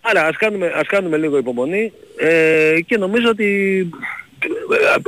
Άρα 0.00 0.26
ας 0.26 0.36
κάνουμε, 0.36 0.72
ας 0.74 0.86
κάνουμε 0.86 1.16
λίγο 1.16 1.36
υπομονή 1.38 1.92
ε, 2.16 2.76
και 2.86 2.96
νομίζω 2.98 3.28
ότι 3.28 3.46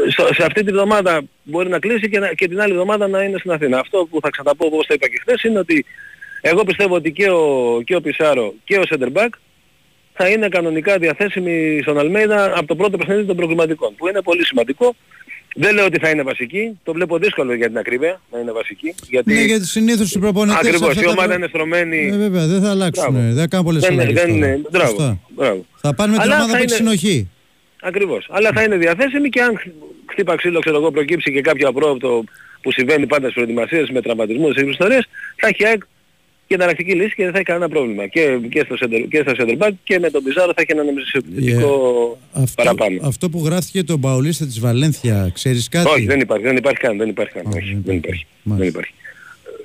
ε, 0.06 0.10
στο- 0.10 0.34
σε 0.34 0.44
αυτή 0.44 0.64
τη 0.64 0.72
βδομάδα 0.72 1.22
μπορεί 1.42 1.68
να 1.68 1.78
κλείσει 1.78 2.08
και, 2.08 2.18
να- 2.18 2.32
και 2.34 2.48
την 2.48 2.60
άλλη 2.60 2.72
εβδομάδα 2.72 3.08
να 3.08 3.22
είναι 3.22 3.38
στην 3.38 3.50
Αθήνα. 3.50 3.78
Αυτό 3.78 4.06
που 4.10 4.20
θα 4.20 4.30
ξαναπώ 4.30 4.66
όπως 4.66 4.86
το 4.86 4.94
είπα 4.94 5.08
και 5.08 5.18
χθες 5.20 5.42
είναι 5.42 5.58
ότι 5.58 5.84
εγώ 6.46 6.64
πιστεύω 6.64 6.94
ότι 6.94 7.12
και 7.12 7.30
ο, 7.30 7.80
και 7.84 7.94
ο 7.94 8.00
Πισάρο 8.00 8.54
και 8.64 8.78
ο 8.78 8.82
Σέντερμπακ 8.86 9.34
θα 10.12 10.28
είναι 10.28 10.48
κανονικά 10.48 10.98
διαθέσιμοι 10.98 11.78
στον 11.82 11.98
Αλμέιδα 11.98 12.52
από 12.58 12.66
το 12.66 12.76
πρώτο 12.76 12.96
παιχνίδι 12.96 13.24
των 13.24 13.36
προκληματικών 13.36 13.94
που 13.96 14.08
είναι 14.08 14.22
πολύ 14.22 14.44
σημαντικό. 14.46 14.94
Δεν 15.56 15.74
λέω 15.74 15.84
ότι 15.84 15.98
θα 15.98 16.08
είναι 16.10 16.22
βασική, 16.22 16.78
το 16.82 16.92
βλέπω 16.92 17.18
δύσκολο 17.18 17.54
για 17.54 17.66
την 17.66 17.78
ακρίβεια 17.78 18.20
να 18.32 18.38
είναι 18.38 18.52
βασική. 18.52 18.94
Γιατί 19.08 19.32
Ναι, 19.34 19.40
γιατί 19.40 19.66
συνήθως 19.66 20.12
οι 20.14 20.18
προπονητές... 20.18 20.58
ακριβώς 20.58 20.88
αυτά 20.88 21.00
η 21.00 21.04
τα 21.04 21.10
ομάδα 21.10 21.26
προ- 21.26 21.38
είναι 21.38 21.46
στρωμένη. 21.46 22.08
Ε, 22.12 22.16
βέβαια, 22.16 22.46
δεν 22.46 22.62
θα 22.62 22.70
αλλάξουν. 22.70 23.12
Μπράβο. 23.12 23.26
Δεν 23.26 23.36
θα 23.36 23.46
κάνουν 23.46 23.66
πολλές 23.66 23.82
δεν, 23.82 23.92
αλλαγές 23.92 24.14
δεν, 24.14 24.24
τώρα. 24.24 24.34
είναι- 24.36 24.60
μπράβο, 24.70 24.88
Σωστά. 24.88 25.18
μπράβο. 25.28 25.64
Θα 25.80 25.94
πάνε 25.94 26.10
με 26.12 26.18
την 26.18 26.24
Αλλά 26.26 26.34
ομάδα 26.34 26.50
θα 26.52 26.56
που 26.58 26.62
έχει 26.64 26.80
είναι- 26.80 26.90
συνοχή. 26.90 27.28
Ακριβώς. 27.82 28.26
Αλλά 28.30 28.50
θα 28.54 28.62
είναι 28.62 28.76
διαθέσιμη 28.76 29.28
και 29.28 29.40
αν 29.42 29.58
χ- 29.58 29.66
χτύπα 30.12 30.36
ξύλο 30.36 30.58
ξέρω 30.60 30.76
εγώ 30.76 30.90
προκύψει 30.90 31.32
και 31.32 31.40
κάποιο 31.40 31.68
απρόοπτο 31.68 32.24
που 32.62 32.72
συμβαίνει 32.72 33.06
πάντα 33.06 33.22
στις 33.22 33.34
προετοιμασίες 33.34 33.90
με 33.90 34.00
τραυματισμούς 34.00 34.54
και 34.54 34.60
ιστορίες 34.64 35.06
θα 35.36 35.46
έχει 35.48 35.66
ΑΕΚ 35.66 35.82
και 36.46 36.54
εναλλακτική 36.54 36.92
λύση 36.94 37.14
και 37.14 37.22
δεν 37.22 37.32
θα 37.32 37.36
έχει 37.38 37.46
κανένα 37.46 37.68
πρόβλημα. 37.68 38.06
Και, 38.06 38.38
και, 38.50 38.60
στο 38.64 38.76
center, 38.80 39.06
και 39.10 39.20
στα 39.26 39.34
center 39.38 39.56
back 39.58 39.70
και 39.84 39.98
με 39.98 40.10
τον 40.10 40.22
Πιζάρο 40.22 40.52
θα 40.56 40.60
έχει 40.62 40.72
ένα 40.72 40.82
νομισματικό 40.84 42.18
Αυτό, 42.32 42.52
παραπάνω. 42.62 43.00
αυτό 43.02 43.30
που 43.30 43.42
γράφτηκε 43.44 43.82
τον 43.82 44.00
Παουλίστα 44.00 44.44
της 44.46 44.60
Βαλένθια, 44.60 45.30
ξέρεις 45.34 45.68
κάτι; 45.68 45.88
Όχι, 45.88 46.06
δεν 46.06 46.20
υπάρχει, 46.20 46.44
δεν 46.44 46.56
υπάρχει 46.56 46.78
καν, 46.78 46.96
δεν 46.96 47.08
υπάρχει 47.08 47.32
καν. 47.32 47.46
όχι, 47.46 47.80
δεν 47.84 47.96
υπάρχει. 47.96 48.26
Δεν 48.42 48.68
υπάρχει. 48.68 48.92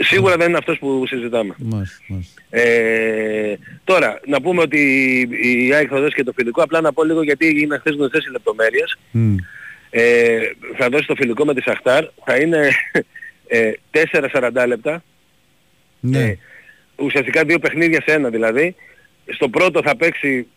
Σίγουρα 0.02 0.36
δεν 0.38 0.48
είναι 0.48 0.58
αυτός 0.58 0.78
που 0.78 1.04
συζητάμε. 1.08 1.56
Μάλιστα, 1.58 1.98
μάλιστα. 2.08 2.42
Ε, 2.50 3.58
τώρα, 3.84 4.20
να 4.28 4.42
πούμε 4.42 4.62
ότι 4.62 4.80
η 5.44 5.74
ΑΕΚ 5.74 5.88
θα 5.92 6.00
δώσει 6.00 6.15
και 6.15 6.24
το 6.24 6.32
φιλικό, 6.36 6.62
απλά 6.63 6.82
να 6.82 6.94
πω 6.94 7.04
λίγο 7.04 7.24
γιατί 7.24 7.60
είναι 7.62 7.78
χθες 7.78 7.96
γνωστές 7.96 8.26
οι 8.26 8.32
λεπτομέρειες. 8.32 8.98
Μμ. 9.12 9.36
Ε, 9.89 10.38
θα 10.78 10.89
δώσει 10.89 11.08
το 11.08 11.15
φιλικό 11.15 11.46
με 11.46 11.54
τη 11.54 11.62
Σαχτάρ, 11.62 12.06
θα 12.26 12.36
είναι 12.36 12.70
ε, 13.48 13.72
4-40 14.12 14.68
λεπτά, 14.68 15.04
Ναι. 16.00 16.38
Ουσιαστικά 17.00 17.44
δύο 17.44 17.60
παιχνίδια 17.60 18.02
σε 18.06 18.14
ένα 18.14 18.30
δηλαδή. 18.30 18.76
Στο 19.26 19.50
πρώτο 19.50 19.82
θα 19.82 19.96
παίξει 19.96 20.48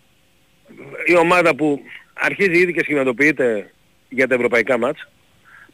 η 1.06 1.16
ομάδα 1.16 1.54
που 1.54 1.82
αρχίζει 2.12 2.58
ήδη 2.58 2.72
και 2.72 2.82
σχηματοποιείται 2.82 3.70
για 4.08 4.28
τα 4.28 4.34
ευρωπαϊκά 4.34 4.78
μάτς. 4.78 5.08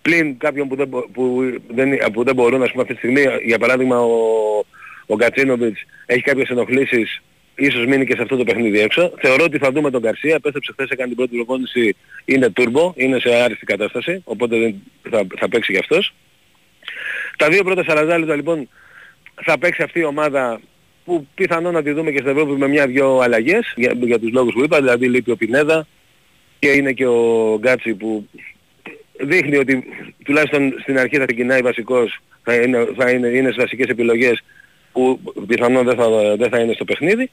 Πλην 0.02 0.38
κάποιων 0.38 0.68
που 0.68 0.76
δεν, 0.76 0.88
μπο- 0.88 1.08
που 1.12 1.52
δεν, 1.68 2.12
που 2.12 2.24
δεν 2.24 2.34
μπορούν, 2.34 2.62
ας 2.62 2.70
πούμε 2.70 2.82
αυτή 2.82 2.94
τη 2.94 2.98
στιγμή, 2.98 3.24
για 3.44 3.58
παράδειγμα 3.58 4.00
ο, 4.00 4.18
ο 5.06 5.14
Γκατσίνοβιτς 5.14 5.80
έχει 6.06 6.20
κάποιες 6.20 6.48
ενοχλήσεις, 6.48 7.22
ίσως 7.54 7.86
μείνει 7.86 8.06
και 8.06 8.14
σε 8.16 8.22
αυτό 8.22 8.36
το 8.36 8.44
παιχνίδι 8.44 8.78
έξω. 8.80 9.12
Θεωρώ 9.20 9.44
ότι 9.44 9.58
θα 9.58 9.72
δούμε 9.72 9.90
τον 9.90 10.02
Καρσία, 10.02 10.34
επέστρεψε 10.34 10.72
χθες, 10.72 10.88
έκανε 10.90 11.08
την 11.08 11.16
πρώτη 11.16 11.36
προπόνηση, 11.36 11.96
είναι 12.24 12.52
turbo, 12.56 12.92
είναι 12.94 13.18
σε 13.18 13.34
άριστη 13.34 13.64
κατάσταση, 13.64 14.22
οπότε 14.24 14.58
δεν, 14.58 14.74
θα, 15.10 15.26
θα 15.38 15.48
παίξει 15.48 15.72
και 15.72 15.78
αυτός. 15.78 16.14
Τα 17.36 17.48
δύο 17.48 17.64
πρώτα 17.64 17.84
40 17.88 18.18
λεπτά 18.18 18.36
λοιπόν 18.36 18.68
θα 19.44 19.58
παίξει 19.58 19.82
αυτή 19.82 19.98
η 19.98 20.04
ομάδα 20.04 20.60
που 21.04 21.26
πιθανόν 21.34 21.72
να 21.72 21.82
τη 21.82 21.90
δούμε 21.90 22.10
και 22.10 22.18
στην 22.18 22.30
Ευρώπη 22.30 22.52
με 22.52 22.68
μια-δυο 22.68 23.18
αλλαγές 23.18 23.72
για, 23.76 23.92
για 24.00 24.18
τους 24.18 24.32
λόγους 24.32 24.52
που 24.52 24.62
είπα, 24.62 24.78
δηλαδή 24.78 25.08
λείπει 25.08 25.30
ο 25.30 25.36
Πινέδα 25.36 25.86
και 26.58 26.68
είναι 26.68 26.92
και 26.92 27.06
ο 27.06 27.56
Γκάτσι 27.58 27.94
που 27.94 28.28
δείχνει 29.20 29.56
ότι 29.56 29.84
τουλάχιστον 30.24 30.74
στην 30.80 30.98
αρχή 30.98 31.16
θα 31.16 31.24
ξεκινάει 31.24 31.60
βασικός, 31.60 32.18
θα 32.42 32.54
είναι, 32.54 32.88
θα 32.96 33.10
είναι, 33.10 33.28
είναι 33.28 33.50
στις 33.50 33.62
βασικές 33.62 33.88
επιλογές 33.88 34.44
που 34.92 35.20
πιθανόν 35.46 35.84
δεν 35.84 35.96
θα, 35.96 36.36
δεν 36.36 36.48
θα 36.48 36.58
είναι 36.58 36.72
στο 36.72 36.84
παιχνίδι. 36.84 37.30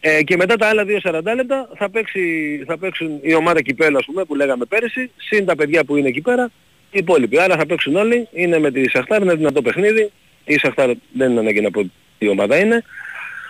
Ε, 0.00 0.22
και 0.22 0.36
μετά 0.36 0.56
τα 0.56 0.66
άλλα 0.66 0.84
2-40 1.02 1.20
λεπτά 1.36 1.68
θα, 1.76 1.90
παίξει, 1.90 2.62
θα 2.66 2.78
παίξουν 2.78 3.18
η 3.22 3.34
ομάδα 3.34 3.62
κυπέλου 3.62 3.96
ας 3.96 4.04
πούμε 4.04 4.24
που 4.24 4.34
λέγαμε 4.34 4.64
πέρυσι, 4.64 5.10
συν 5.16 5.44
τα 5.44 5.56
παιδιά 5.56 5.84
που 5.84 5.96
είναι 5.96 6.08
εκεί 6.08 6.20
πέρα, 6.20 6.50
οι 6.90 6.98
υπόλοιποι. 6.98 7.40
Άρα 7.40 7.56
θα 7.56 7.66
παίξουν 7.66 7.96
όλοι, 7.96 8.28
είναι 8.32 8.58
με 8.58 8.70
τη 8.70 8.90
Σαχτάρ, 8.90 9.22
είναι 9.22 9.34
δυνατό 9.34 9.62
παιχνίδι. 9.62 10.10
Η 10.44 10.58
Σαχτάρ 10.58 10.90
δεν 11.12 11.30
είναι 11.30 11.40
ανάγκη 11.40 11.60
να 11.60 11.70
πω 11.70 11.90
τι 12.18 12.28
ομάδα 12.28 12.58
είναι. 12.58 12.84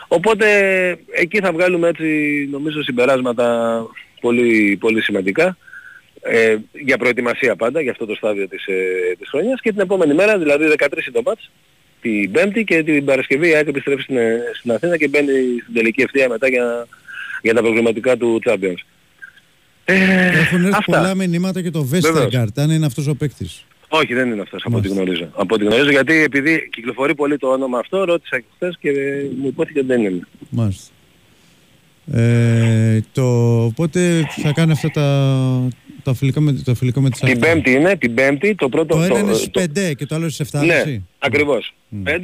Οπότε 0.08 0.46
εκεί 1.10 1.38
θα 1.40 1.52
βγάλουμε 1.52 1.88
έτσι 1.88 2.06
νομίζω 2.50 2.82
συμπεράσματα 2.82 3.86
πολύ, 4.20 4.76
πολύ 4.80 5.02
σημαντικά 5.02 5.56
ε, 6.22 6.56
για 6.72 6.98
προετοιμασία 6.98 7.56
πάντα 7.56 7.80
για 7.80 7.90
αυτό 7.90 8.06
το 8.06 8.14
στάδιο 8.14 8.48
της, 8.48 8.66
ε, 8.66 8.74
της 9.18 9.28
χρονιάς 9.28 9.60
και 9.60 9.70
την 9.70 9.80
επόμενη 9.80 10.14
μέρα, 10.14 10.38
δηλαδή 10.38 10.64
13 10.78 11.10
το 11.12 11.22
μάτς, 11.24 11.50
την 12.00 12.30
Πέμπτη 12.30 12.64
και 12.64 12.82
την 12.82 13.04
Παρασκευή 13.04 13.48
η 13.48 13.54
ΑΕΚ 13.54 13.68
επιστρέφει 13.68 14.02
στην, 14.02 14.16
ε, 14.16 14.40
στην 14.58 14.72
Αθήνα 14.72 14.96
και 14.96 15.08
μπαίνει 15.08 15.32
στην 15.62 15.74
τελική 15.74 16.02
ευθεία 16.02 16.28
μετά 16.28 16.48
για, 16.48 16.86
για 17.42 17.54
τα 17.54 17.60
προβληματικά 17.60 18.16
του 18.16 18.40
Champions. 18.44 18.82
Ε, 19.84 19.94
Έχουν 20.26 20.64
έρθει 20.64 20.76
αυτά. 20.76 20.96
πολλά 20.96 21.14
μηνύματα 21.14 21.62
και 21.62 21.70
το 21.70 21.82
Βεβαίως. 21.84 22.12
Βέστεργαρτ, 22.12 22.58
αν 22.58 22.70
είναι 22.70 22.86
αυτός 22.86 23.06
ο 23.06 23.14
παίκτης. 23.14 23.64
Όχι, 23.94 24.14
δεν 24.14 24.30
είναι 24.30 24.40
αυτός 24.40 24.62
από 24.64 24.76
ό,τι 24.76 24.88
γνωρίζω. 24.88 25.28
Από 25.34 25.54
ό,τι 25.54 25.64
γνωρίζω 25.64 25.90
γιατί 25.90 26.12
επειδή 26.22 26.68
κυκλοφορεί 26.72 27.14
πολύ 27.14 27.36
το 27.38 27.48
όνομα 27.48 27.78
αυτό, 27.78 28.04
ρώτησα 28.04 28.38
και 28.38 28.44
χθες 28.54 28.76
και 28.80 28.88
ε, 28.88 29.26
μου 29.40 29.46
υπόθηκε 29.46 29.78
ότι 29.78 29.88
δεν 29.88 30.04
είναι. 30.04 30.20
Μάλιστα. 30.50 30.92
Ε, 32.12 33.00
το, 33.12 33.24
οπότε 33.64 34.26
θα 34.42 34.52
κάνει 34.52 34.72
αυτά 34.72 34.90
τα, 34.90 35.68
τα 36.02 36.14
φιλικά 36.14 36.40
με, 36.40 36.52
το 36.52 36.74
φιλικό 36.74 37.00
με 37.00 37.10
τις 37.10 37.20
Την 37.20 37.28
Αχτάρ. 37.28 37.52
Πέμπτη 37.52 37.70
είναι, 37.70 37.96
την 37.96 38.14
Πέμπτη, 38.14 38.54
το 38.54 38.68
πρώτο... 38.68 38.96
Το 38.96 39.02
ένα 39.02 39.18
είναι 39.18 39.30
το- 39.30 39.36
στις 39.38 39.50
5 39.90 39.92
και 39.96 40.06
το 40.06 40.14
άλλο 40.14 40.28
στις 40.28 40.50
7.30. 40.52 40.64
Ναι, 40.66 41.00
ακριβώς. 41.18 41.74
5 42.04 42.18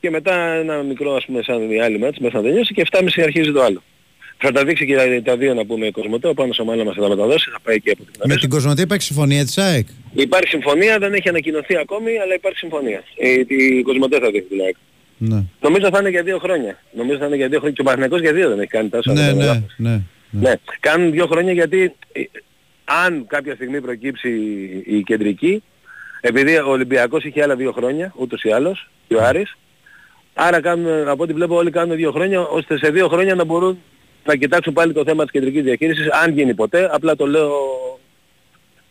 και 0.00 0.10
μετά 0.10 0.52
ένα 0.52 0.82
μικρό 0.82 1.14
ας 1.14 1.24
πούμε 1.24 1.42
σαν 1.42 1.70
η 1.70 1.80
άλλη 1.80 1.98
μάτς 1.98 2.18
μέσα 2.18 2.36
να 2.36 2.42
τελειώσει 2.42 2.74
και 2.74 2.86
7.30 2.90 3.08
αρχίζει 3.22 3.52
το 3.52 3.62
άλλο. 3.62 3.82
Θα 4.44 4.52
τα 4.52 4.64
δείξει 4.64 4.86
και 4.86 5.22
τα 5.24 5.36
δύο 5.36 5.54
να 5.54 5.64
πούμε 5.64 5.90
Κοσμοτέ, 5.90 6.28
ο 6.28 6.34
Πάνος 6.34 6.58
ο 6.58 6.64
Μάλα 6.64 6.84
μας 6.84 6.94
θα 6.94 7.02
τα 7.02 7.08
μεταδώσει, 7.08 7.50
θα 7.50 7.60
πάει 7.62 7.80
και 7.80 7.90
από 7.90 8.02
την 8.02 8.20
Με 8.24 8.36
την 8.36 8.48
Κοσμοτέ 8.48 8.82
υπάρχει 8.82 9.04
συμφωνία 9.04 9.44
της 9.44 9.58
ΑΕΚ; 9.58 9.86
Υπάρχει 10.12 10.48
συμφωνία, 10.48 10.98
δεν 10.98 11.12
έχει 11.14 11.28
ανακοινωθεί 11.28 11.76
ακόμη, 11.76 12.10
αλλά 12.18 12.34
υπάρχει 12.34 12.58
συμφωνία. 12.58 13.02
Ε, 13.16 13.30
η 13.46 13.82
Κοσμοτέ 13.82 14.18
θα 14.18 14.30
δείχνει 14.30 14.48
την 14.48 14.60
ΑΕΚ. 14.60 14.76
Ναι, 15.18 15.44
Νομίζω 15.60 15.88
θα 15.92 15.98
είναι 16.00 16.08
για 16.08 16.22
δύο 16.22 16.38
χρόνια. 16.38 16.78
Νομίζω 16.92 17.18
θα 17.18 17.26
είναι 17.26 17.36
για 17.36 17.48
δύο 17.48 17.58
χρόνια. 17.58 17.76
Και 17.76 17.80
ο 17.80 17.84
Παναγικός 17.84 18.20
για 18.20 18.32
δύο 18.32 18.48
δεν 18.48 18.58
έχει 18.58 18.70
κάνει 18.70 18.88
τόσο. 18.88 19.12
ναι, 19.12 19.20
δεν 19.20 19.36
ναι, 19.36 19.44
είναι 19.44 19.64
ναι. 19.76 20.02
ναι, 20.30 20.52
κάνουν 20.80 21.10
δύο 21.10 21.26
χρόνια 21.26 21.52
γιατί 21.52 21.94
ε, 22.12 22.22
αν 22.84 23.26
κάποια 23.26 23.54
στιγμή 23.54 23.80
προκύψει 23.80 24.30
η 24.86 25.02
κεντρική, 25.02 25.62
επειδή 26.20 26.56
ο 26.56 26.70
Ολυμπιακός 26.70 27.24
είχε 27.24 27.42
άλλα 27.42 27.56
δύο 27.56 27.72
χρόνια, 27.72 28.12
ούτως 28.16 28.42
ή 28.42 28.50
άλλως, 28.50 28.90
και 29.08 29.14
ο 29.14 29.24
Άρης, 29.24 29.56
άρα 30.34 30.60
κάνουν, 30.60 31.08
από 31.08 31.22
ό,τι 31.22 31.32
βλέπω 31.32 31.56
όλοι 31.56 31.70
κάνουν 31.70 31.96
δύο 31.96 32.12
χρόνια, 32.12 32.40
ώστε 32.40 32.78
σε 32.78 32.90
δύο 32.90 33.08
χρόνια 33.08 33.34
να 33.34 33.44
μπορούν 33.44 33.78
να 34.24 34.36
κοιτάξουν 34.36 34.72
πάλι 34.72 34.92
το 34.92 35.04
θέμα 35.04 35.22
της 35.22 35.32
κεντρικής 35.32 35.62
διαχείρισης, 35.62 36.10
αν 36.10 36.32
γίνει 36.32 36.54
ποτέ, 36.54 36.88
απλά 36.92 37.16
το 37.16 37.26
λέω 37.26 37.52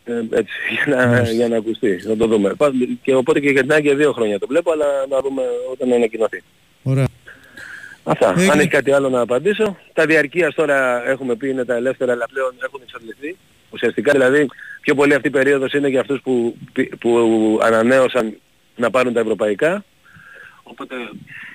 ε, 0.05 0.13
έτσι, 0.29 0.53
για 0.85 0.95
να, 0.95 1.21
για 1.21 1.47
να 1.47 1.57
ακουστεί, 1.57 2.01
να 2.03 2.15
το 2.17 2.27
δούμε. 2.27 2.53
Πα- 2.53 2.71
Και 3.01 3.15
οπότε 3.15 3.39
και 3.39 3.49
για 3.49 3.61
την 3.61 3.73
άλλη 3.73 3.81
για 3.81 3.95
δύο 3.95 4.11
χρόνια 4.11 4.39
το 4.39 4.47
βλέπω, 4.47 4.71
αλλά 4.71 4.85
να 5.09 5.19
δούμε 5.21 5.41
όταν 5.71 5.93
ανακοινωθεί. 5.93 6.43
Ωραία. 6.83 7.07
Αυτά. 8.03 8.33
Έγινε. 8.37 8.51
Αν 8.51 8.59
έχει 8.59 8.67
κάτι 8.67 8.91
άλλο 8.91 9.09
να 9.09 9.19
απαντήσω. 9.21 9.77
Τα 9.93 10.05
διαρκείας 10.05 10.53
τώρα 10.53 11.09
έχουμε 11.09 11.35
πει 11.35 11.49
είναι 11.49 11.65
τα 11.65 11.75
ελεύθερα, 11.75 12.11
αλλά 12.11 12.25
πλέον 12.33 12.53
έχουν 12.63 12.79
εξαντληθεί. 12.83 13.37
Ουσιαστικά 13.69 14.11
δηλαδή 14.11 14.47
πιο 14.81 14.95
πολύ 14.95 15.13
αυτή 15.13 15.27
η 15.27 15.31
περίοδος 15.31 15.73
είναι 15.73 15.87
για 15.87 15.99
αυτούς 15.99 16.21
που, 16.21 16.55
που 16.99 17.59
ανανέωσαν 17.61 18.37
να 18.75 18.89
πάρουν 18.89 19.13
τα 19.13 19.19
ευρωπαϊκά. 19.19 19.83
Οπότε 20.63 20.95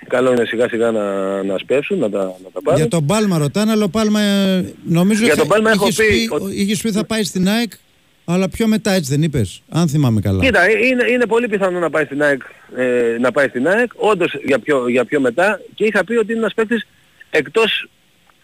καλό 0.08 0.32
είναι 0.32 0.44
σιγά 0.44 0.68
σιγά 0.68 0.90
να, 0.90 1.02
να 1.42 1.58
σπεύσουν, 1.58 1.98
να 1.98 2.10
τα, 2.10 2.18
να 2.18 2.50
τα 2.52 2.62
πάρουν. 2.62 2.80
Για 2.80 2.88
τον 2.88 3.06
Πάλμα 3.06 3.38
ρωτάνε, 3.38 3.70
αλλά 3.70 3.84
ο 3.84 3.88
Πάλμα 3.88 4.20
ε, 4.20 4.74
νομίζω 4.88 5.18
Για 5.24 5.26
είχε- 5.32 5.36
τον 5.40 5.48
Πάλμα 5.48 5.70
έχω 5.70 5.86
είχες 5.88 6.06
πει 6.06 6.28
ο- 6.32 6.48
είχες 6.50 6.80
πει 6.80 6.90
θα 6.92 7.04
πάει 7.04 7.22
στην 7.24 7.48
ΑΕΚ, 7.48 7.72
αλλά 8.24 8.48
πιο 8.48 8.66
μετά 8.66 8.90
έτσι 8.90 9.10
δεν 9.10 9.22
είπες, 9.22 9.62
αν 9.68 9.88
θυμάμαι 9.88 10.20
καλά. 10.20 10.44
Κοίτα, 10.44 10.70
είναι, 10.70 11.04
είναι 11.10 11.26
πολύ 11.26 11.48
πιθανό 11.48 11.78
να 11.78 11.90
πάει 11.90 12.04
στην 12.04 12.22
ΑΕΚ, 12.22 12.42
ε, 12.76 13.16
να 13.20 13.32
πάει 13.32 13.48
στην 13.48 13.68
ΑΕΚ 13.68 13.90
όντως 13.96 14.34
για 14.44 14.58
πιο, 14.58 14.88
για 14.88 15.04
πιο 15.04 15.20
μετά 15.20 15.60
και 15.74 15.84
είχα 15.84 16.04
πει 16.04 16.16
ότι 16.16 16.30
είναι 16.30 16.40
ένας 16.40 16.54
παίκτης 16.54 16.86
εκτός, 17.30 17.88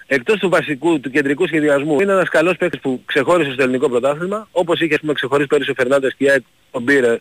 εκτός 0.07 0.39
του 0.39 0.49
βασικού, 0.49 1.01
του 1.01 1.11
κεντρικού 1.11 1.47
σχεδιασμού. 1.47 2.01
Είναι 2.01 2.13
ένας 2.13 2.29
καλός 2.29 2.57
παίκτης 2.57 2.81
που 2.81 3.03
ξεχώρισε 3.05 3.53
στο 3.53 3.63
ελληνικό 3.63 3.89
πρωτάθλημα, 3.89 4.49
όπως 4.53 4.81
είχε 4.81 4.95
ας 4.95 5.01
πούμε 5.01 5.13
ξεχωρίσει 5.13 5.49
πέρυσι 5.49 5.71
ο 5.71 5.75
Φερνάντες 5.77 6.15
και 6.19 6.25
η 6.25 6.31
ΑΕΚ 6.31 6.43
τον 6.71 6.85
πήρε, 6.85 7.19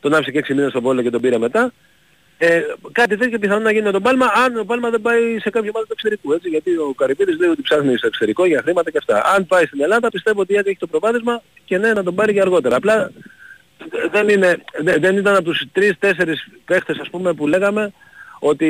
τον 0.00 0.14
άφησε 0.14 0.30
και 0.30 0.38
6 0.38 0.54
μήνες 0.54 0.70
στον 0.70 0.82
πόλο 0.82 1.02
και 1.02 1.10
τον 1.10 1.20
πήρε 1.20 1.38
μετά. 1.38 1.72
Ε, 2.38 2.62
κάτι 2.92 3.16
τέτοιο 3.16 3.38
πιθανό 3.38 3.60
να 3.60 3.70
γίνει 3.70 3.84
με 3.84 3.90
τον 3.90 4.02
Πάλμα 4.02 4.26
αν 4.44 4.58
ο 4.58 4.64
Πάλμα 4.64 4.90
δεν 4.90 5.00
πάει 5.00 5.38
σε 5.38 5.50
κάποιο 5.50 5.70
μάτι 5.74 5.86
του 5.86 5.92
εξωτερικού. 5.92 6.32
Έτσι, 6.32 6.48
γιατί 6.48 6.70
ο 6.76 6.94
Καρυπίδης 6.96 7.38
λέει 7.38 7.50
ότι 7.50 7.62
ψάχνει 7.62 7.96
στο 7.96 8.06
εξωτερικό 8.06 8.46
για 8.46 8.62
χρήματα 8.62 8.90
και 8.90 8.98
αυτά. 8.98 9.24
Αν 9.36 9.46
πάει 9.46 9.66
στην 9.66 9.80
Ελλάδα 9.80 10.08
πιστεύω 10.08 10.40
ότι 10.40 10.52
η 10.52 10.56
ΑΕΚ 10.56 10.66
έχει 10.66 10.78
το 10.78 10.86
προβάδισμα 10.86 11.42
και 11.64 11.78
ναι 11.78 11.92
να 11.92 12.02
τον 12.02 12.14
πάρει 12.14 12.32
για 12.32 12.42
αργότερα. 12.42 12.76
Απλά 12.76 13.10
δεν, 14.10 14.28
είναι, 14.28 14.56
δεν, 14.78 15.00
δεν 15.00 15.16
ήταν 15.16 15.34
από 15.34 15.44
τους 15.44 15.62
τρεις-τέσσερις 15.72 16.48
παίχτες 16.64 16.98
ας 16.98 17.10
πούμε 17.10 17.32
που 17.32 17.46
λέγαμε 17.46 17.92
ότι 18.38 18.68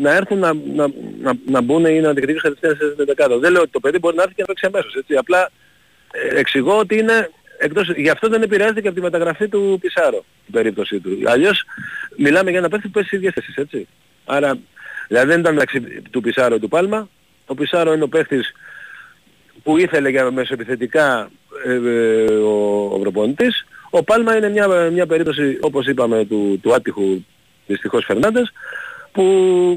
να 0.00 0.14
έρθουν 0.14 0.38
να, 0.38 0.52
να, 0.54 0.86
να, 1.20 1.32
να 1.46 1.60
μπουν 1.60 1.84
ή 1.84 2.00
να 2.00 2.12
διεκδικήσουν 2.12 2.56
κατευθείαν 2.56 2.76
σε 2.96 3.04
δεκάδας. 3.04 3.38
Δεν 3.38 3.52
λέω 3.52 3.62
ότι 3.62 3.70
το 3.70 3.80
παιδί 3.80 3.98
μπορεί 3.98 4.16
να 4.16 4.22
έρθει 4.22 4.34
και 4.34 4.40
να 4.40 4.46
παίξει 4.46 4.66
αμέσως. 4.66 4.94
Έτσι. 4.94 5.16
Απλά 5.16 5.50
ε, 6.12 6.38
εξηγώ 6.38 6.78
ότι 6.78 6.98
είναι 6.98 7.30
εκτός, 7.58 7.90
γι' 7.96 8.10
αυτό 8.10 8.28
δεν 8.28 8.42
επηρεάζεται 8.42 8.80
και 8.80 8.88
από 8.88 8.96
τη 8.96 9.02
μεταγραφή 9.02 9.48
του 9.48 9.78
Πισάρο 9.80 10.24
η 10.46 10.50
περίπτωσή 10.50 11.00
του. 11.00 11.18
Αλλιώς 11.24 11.64
μιλάμε 12.16 12.50
για 12.50 12.58
ένα 12.58 12.68
παίχτη 12.68 12.86
που 12.86 12.92
παίζει 12.92 13.08
στις 13.08 13.18
ίδιες 13.18 13.34
θέσεις, 13.34 13.56
έτσι. 13.56 13.86
Άρα, 14.24 14.58
δηλαδή 15.08 15.28
δεν 15.28 15.40
ήταν 15.40 15.52
μεταξύ 15.52 15.80
του 16.10 16.20
Πισάρο 16.20 16.58
του 16.58 16.68
Πάλμα. 16.68 17.08
Ο 17.46 17.54
Πισάρο 17.54 17.92
είναι 17.92 18.04
ο 18.04 18.08
παίχτης 18.08 18.52
που 19.62 19.78
ήθελε 19.78 20.08
για 20.08 20.30
μεσοεπιθετικά 20.30 21.30
ε, 21.66 21.72
ε, 21.72 22.32
ο, 22.32 22.84
ο 22.92 22.98
προπονητής. 22.98 23.66
Ο 23.90 24.02
Πάλμα 24.02 24.36
είναι 24.36 24.48
μια, 24.48 24.68
μια 24.90 25.06
περίπτωση 25.06 25.58
όπως 25.60 25.86
είπαμε 25.86 26.24
του, 26.24 26.58
του 26.62 26.74
άτυχου 26.74 27.24
δυστυχώς 27.66 28.04
Φερνάντες 28.04 28.52
που 29.12 29.24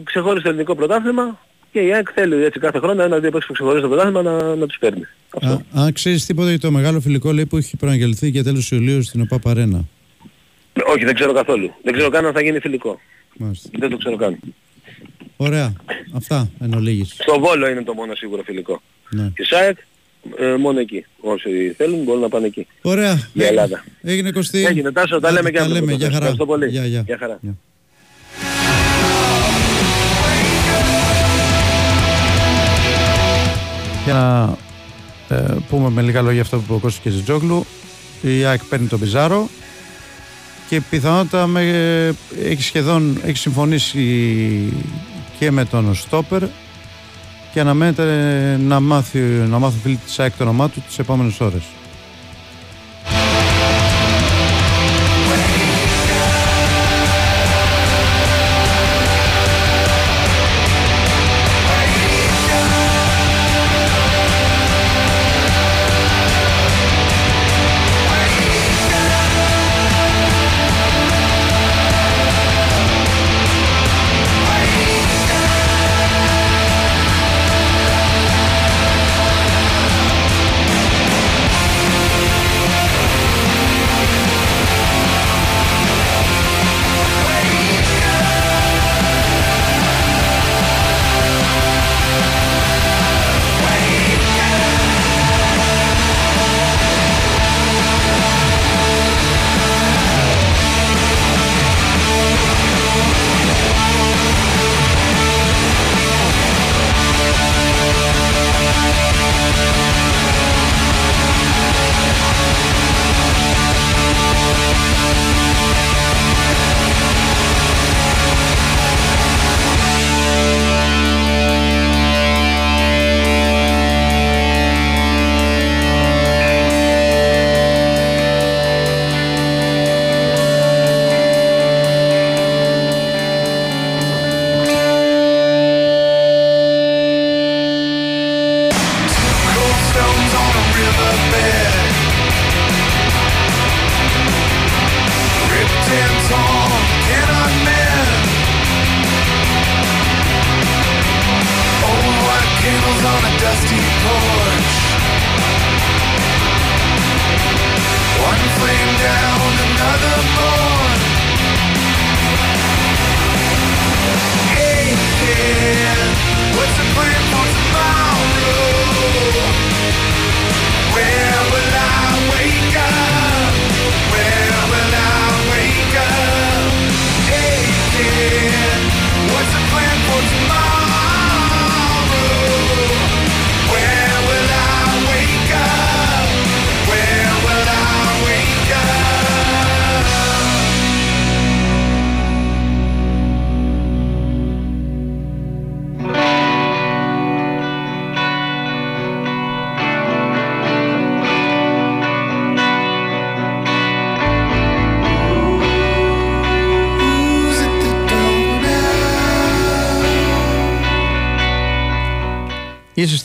ξεχώρισε 0.05 0.43
το 0.43 0.49
ελληνικό 0.49 0.75
πρωτάθλημα 0.75 1.39
και 1.71 1.79
η 1.79 1.93
ΑΕΚ 1.93 2.07
θέλει 2.13 2.43
έτσι 2.43 2.59
κάθε 2.59 2.79
χρόνο 2.79 3.03
ένα-δύο 3.03 3.31
παίξεις 3.31 3.47
που 3.47 3.53
ξεχωρίζει 3.53 3.81
το 3.81 3.87
πρωτάθλημα 3.87 4.21
να, 4.21 4.55
να 4.55 4.65
τους 4.65 4.77
παίρνει. 4.77 5.07
Αυτό. 5.29 5.53
Α, 5.53 5.83
αν 5.83 5.93
ξέρεις 5.93 6.25
τίποτα 6.25 6.49
για 6.49 6.59
το 6.59 6.71
μεγάλο 6.71 6.99
φιλικό 6.99 7.31
λέει 7.31 7.45
που 7.45 7.57
έχει 7.57 7.77
προαγγελθεί 7.77 8.29
για 8.29 8.43
τέλος 8.43 8.71
Ιουλίου 8.71 9.03
στην 9.03 9.21
ΟΠΑ 9.21 9.39
Παρένα. 9.39 9.85
Όχι, 10.87 11.05
δεν 11.05 11.13
ξέρω 11.13 11.33
καθόλου. 11.33 11.73
Δεν 11.83 11.93
ξέρω 11.93 12.09
καν 12.09 12.25
αν 12.25 12.33
θα 12.33 12.41
γίνει 12.41 12.59
φιλικό. 12.59 12.99
Μάλιστα. 13.37 13.69
Δεν 13.79 13.89
το 13.89 13.97
ξέρω 13.97 14.15
καν. 14.15 14.39
Ωραία. 15.37 15.73
Αυτά 16.15 16.49
εν 16.59 16.73
ολίγης. 16.73 17.15
Στο 17.19 17.39
Βόλο 17.39 17.69
είναι 17.69 17.83
το 17.83 17.93
μόνο 17.93 18.15
σίγουρο 18.15 18.43
φιλικό. 18.43 18.81
Ναι. 19.09 19.31
Και 19.35 19.43
ΣΑΕΚ 19.43 19.77
ε, 20.37 20.55
μόνο 20.55 20.79
εκεί. 20.79 21.05
Όσοι 21.19 21.73
θέλουν 21.77 22.03
μπορούν 22.03 22.21
να 22.21 22.29
πάνε 22.29 22.45
εκεί. 22.45 22.67
Ωραία. 22.81 23.29
Για 23.33 23.47
Ελλάδα. 23.47 23.83
Έγινε 24.01 24.31
Κωστή. 24.31 24.65
Έγινε 24.65 24.91
Τάσο, 24.91 25.19
τα 25.19 25.31
λέμε 25.31 25.51
και 25.51 25.57
τα 25.57 25.63
αύριο. 25.63 25.79
λέμε. 25.79 25.93
Γεια 25.93 26.05
χαρά. 26.05 26.15
Ευχαριστώ 26.17 26.45
πολύ. 26.45 26.67
Γεια, 26.67 26.85
γεια. 26.85 27.03
Γεια 27.05 27.17
χαρά. 27.17 27.37
Γεια. 27.41 27.57
Για 34.05 34.13
να 34.13 34.57
ε, 35.35 35.55
πούμε 35.69 35.89
με 35.89 36.01
λίγα 36.01 36.21
λόγια 36.21 36.41
αυτό 36.41 36.57
που 36.57 36.63
είπε 36.65 36.73
ο 36.73 36.77
Κώστας 36.77 37.03
και 37.03 37.09
Ζητζόγλου 37.09 37.65
η 38.21 38.43
ΑΕΚ 38.45 38.63
παίρνει 38.63 38.87
τον 38.87 38.99
Πιζάρο 38.99 39.49
και 40.69 40.81
πιθανότατα 40.81 41.47
με, 41.47 41.61
έχει 42.43 42.63
σχεδόν 42.63 43.17
έχει 43.25 43.37
συμφωνήσει 43.37 44.73
και 45.39 45.51
με 45.51 45.65
τον 45.65 45.95
Στόπερ 45.95 46.43
και 47.53 47.59
αναμένεται 47.59 48.57
να 48.57 48.79
μάθει 48.79 49.19
να 49.19 49.59
μάθει 49.59 49.79
φίλοι 49.83 49.95
της 49.95 50.19
ΑΕΚ 50.19 50.33
το 50.37 50.43
όνομά 50.43 50.69
του 50.69 50.83
τις 50.87 50.99
επόμενες 50.99 51.39
ώρες. 51.39 51.63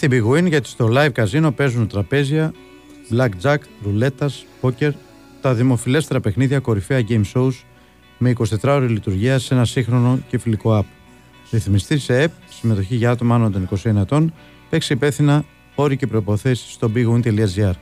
Στην 0.05 0.25
Big 0.25 0.33
Win 0.33 0.49
γιατί 0.49 0.69
στο 0.69 0.91
live 0.93 1.13
καζίνο 1.13 1.53
παίζουν 1.53 1.89
τραπέζια, 1.89 2.53
blackjack, 3.11 3.57
ρουλέτας, 3.83 4.47
poker, 4.61 4.91
τα 5.41 5.55
δημοφιλέστερα 5.55 6.21
παιχνίδια 6.21 6.59
κορυφαία 6.59 7.05
game 7.09 7.23
shows 7.35 7.53
με 8.19 8.33
24 8.39 8.45
ώρες 8.63 8.91
λειτουργία 8.91 9.39
σε 9.39 9.55
ένα 9.55 9.65
σύγχρονο 9.65 10.19
και 10.29 10.39
φιλικό 10.39 10.79
app. 10.79 10.85
Ρυθμιστή 11.51 11.99
σε 11.99 12.23
ΕΠ, 12.23 12.31
συμμετοχή 12.49 12.95
για 12.95 13.11
άτομα 13.11 13.35
άνω 13.35 13.51
των 13.51 13.69
21 13.85 13.97
ετών, 13.97 14.35
παίξει 14.71 14.93
υπεύθυνα 14.93 15.45
όροι 15.75 15.97
και 15.97 16.07
προποθέσει 16.07 16.71
στο 16.71 16.91
bigwin.gr. 16.95 17.73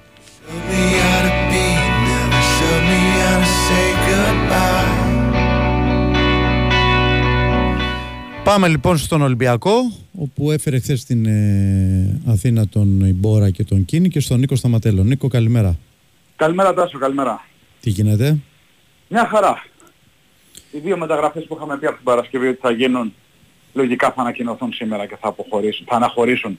Πάμε 8.44 8.68
λοιπόν 8.68 8.96
στον 8.96 9.22
Ολυμπιακό, 9.22 9.72
όπου 10.18 10.50
έφερε 10.50 10.78
χθες 10.78 11.00
στην 11.00 11.26
ε, 11.26 12.20
Αθήνα 12.26 12.68
τον 12.68 13.00
Ιμπόρα 13.00 13.50
και 13.50 13.64
τον 13.64 13.84
Κίνη 13.84 14.08
και 14.08 14.20
στον 14.20 14.38
Νίκο 14.38 14.56
Σταματέλο. 14.56 15.02
Νίκο, 15.02 15.28
καλημέρα. 15.28 15.76
Καλημέρα 16.36 16.74
Τάσο, 16.74 16.98
καλημέρα. 16.98 17.44
Τι 17.80 17.90
γίνεται; 17.90 18.38
Μια 19.08 19.26
χαρά. 19.26 19.64
Οι 20.70 20.78
δύο 20.78 20.96
μεταγραφές 20.96 21.44
που 21.44 21.54
είχαμε 21.56 21.78
πει 21.78 21.86
από 21.86 21.94
την 21.94 22.04
Παρασκευή 22.04 22.48
ότι 22.48 22.58
θα 22.60 22.70
γίνουν 22.70 23.14
λογικά 23.72 24.12
θα 24.12 24.20
ανακοινωθούν 24.20 24.72
σήμερα 24.72 25.06
και 25.06 25.16
θα, 25.20 25.28
αποχωρήσουν, 25.28 25.86
θα 25.88 25.96
αναχωρήσουν 25.96 26.58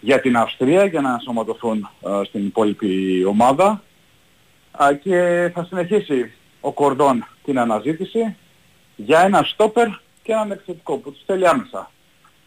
για 0.00 0.20
την 0.20 0.36
Αυστρία 0.36 0.84
για 0.84 1.00
να 1.00 1.10
ενσωματωθούν 1.12 1.88
ε, 2.06 2.24
στην 2.24 2.46
υπόλοιπη 2.46 3.24
ομάδα 3.24 3.82
Α, 4.70 4.94
και 5.02 5.50
θα 5.54 5.64
συνεχίσει 5.64 6.32
ο 6.60 6.72
Κορδόν 6.72 7.26
την 7.44 7.58
αναζήτηση 7.58 8.36
για 8.96 9.20
ένα 9.20 9.42
στόπερ 9.42 9.88
και 10.22 10.32
έναν 10.32 10.50
εξαιρετικό 10.50 10.96
που 10.96 11.12
τους 11.12 11.22
θέλει 11.26 11.48
άμεσα. 11.48 11.90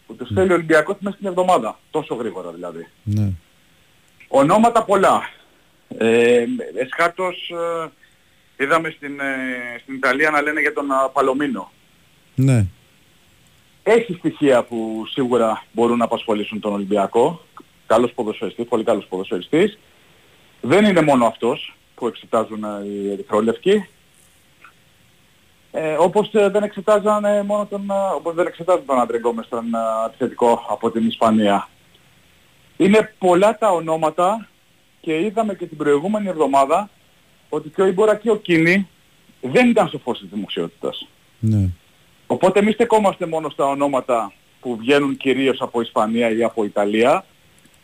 Που 0.08 0.16
τους 0.16 0.30
θέλει 0.34 0.52
ο 0.52 0.54
Ολυμπιακός 0.54 0.96
μέσα 1.00 1.16
στην 1.16 1.28
εβδομάδα. 1.28 1.80
Τόσο 1.92 2.16
γρήγορα 2.16 2.52
δηλαδή. 2.52 2.88
Ναι. 3.04 3.32
Ονόματα 4.28 4.84
πολλά. 4.84 5.30
Ε, 5.98 6.46
εσχάτως 6.76 7.50
ε, 8.58 8.64
είδαμε 8.64 8.90
στην, 8.90 9.20
ε, 9.20 9.80
στην 9.82 9.96
Ιταλία 9.96 10.30
να 10.30 10.42
λένε 10.42 10.62
για 10.62 10.74
τον 10.74 10.92
α, 10.92 11.10
Παλομίνο. 11.10 11.72
Ναι. 12.36 12.66
Έχει 13.84 14.14
στοιχεία 14.14 14.64
που 14.64 15.04
σίγουρα 15.10 15.64
μπορούν 15.72 15.98
να 15.98 16.04
απασχολήσουν 16.06 16.60
τον 16.60 16.74
Ολυμπιακό. 16.74 17.46
Καλός 17.88 18.12
ποδοσφαιριστής, 18.12 18.68
πολύ 18.68 18.84
καλός 18.84 19.06
ποδοσφαιριστής. 19.06 19.78
Δεν 20.62 20.86
είναι 20.86 21.02
μόνο 21.02 21.26
αυτός 21.26 21.76
που 21.96 22.08
εξετάζουν 22.08 22.64
ε, 22.64 22.86
οι 22.86 23.12
ερυθρόλευκοι. 23.12 23.88
Ε, 25.78 25.96
όπως 26.00 26.30
ε, 26.34 26.50
δεν 26.50 26.64
εξετάζανε 26.64 27.44
μόνο 27.44 27.66
τον, 27.66 27.90
ε, 27.90 28.16
όπως 28.16 28.36
δεν 28.36 28.48
εξετάζουν 28.48 28.86
τον 28.86 29.00
Άντρε 29.00 29.18
Γκόμες 29.18 29.48
τον 29.50 29.74
ε, 29.74 30.06
επιθετικό 30.08 30.66
από 30.70 30.92
την 30.92 31.08
Ισπανία. 31.08 31.70
Είναι 32.78 33.14
πολλά 33.18 33.58
τα 33.58 33.72
ονόματα 33.72 34.48
και 35.02 35.20
είδαμε 35.20 35.56
και 35.56 35.66
την 35.66 35.78
προηγούμενη 35.78 36.28
εβδομάδα 36.28 36.90
ότι 37.50 37.70
και 37.70 37.82
ο 37.82 37.86
Ιμπόρα 37.86 38.16
και 38.16 38.32
ο 38.32 38.36
Κίνη 38.36 38.88
δεν 39.42 39.70
ήταν 39.70 39.88
στο 39.88 39.98
φως 39.98 40.20
της 40.20 40.30
δημοσιότητας. 40.30 41.08
Ναι. 41.40 41.70
Οπότε 42.28 42.60
εμείς 42.60 42.74
στεκόμαστε 42.74 43.26
μόνο 43.26 43.50
στα 43.50 43.66
ονόματα 43.66 44.34
που 44.60 44.78
βγαίνουν 44.78 45.18
κυρίως 45.18 45.62
από 45.62 45.82
Ισπανία 45.82 46.32
ή 46.32 46.44
από 46.44 46.64
Ιταλία. 46.64 47.26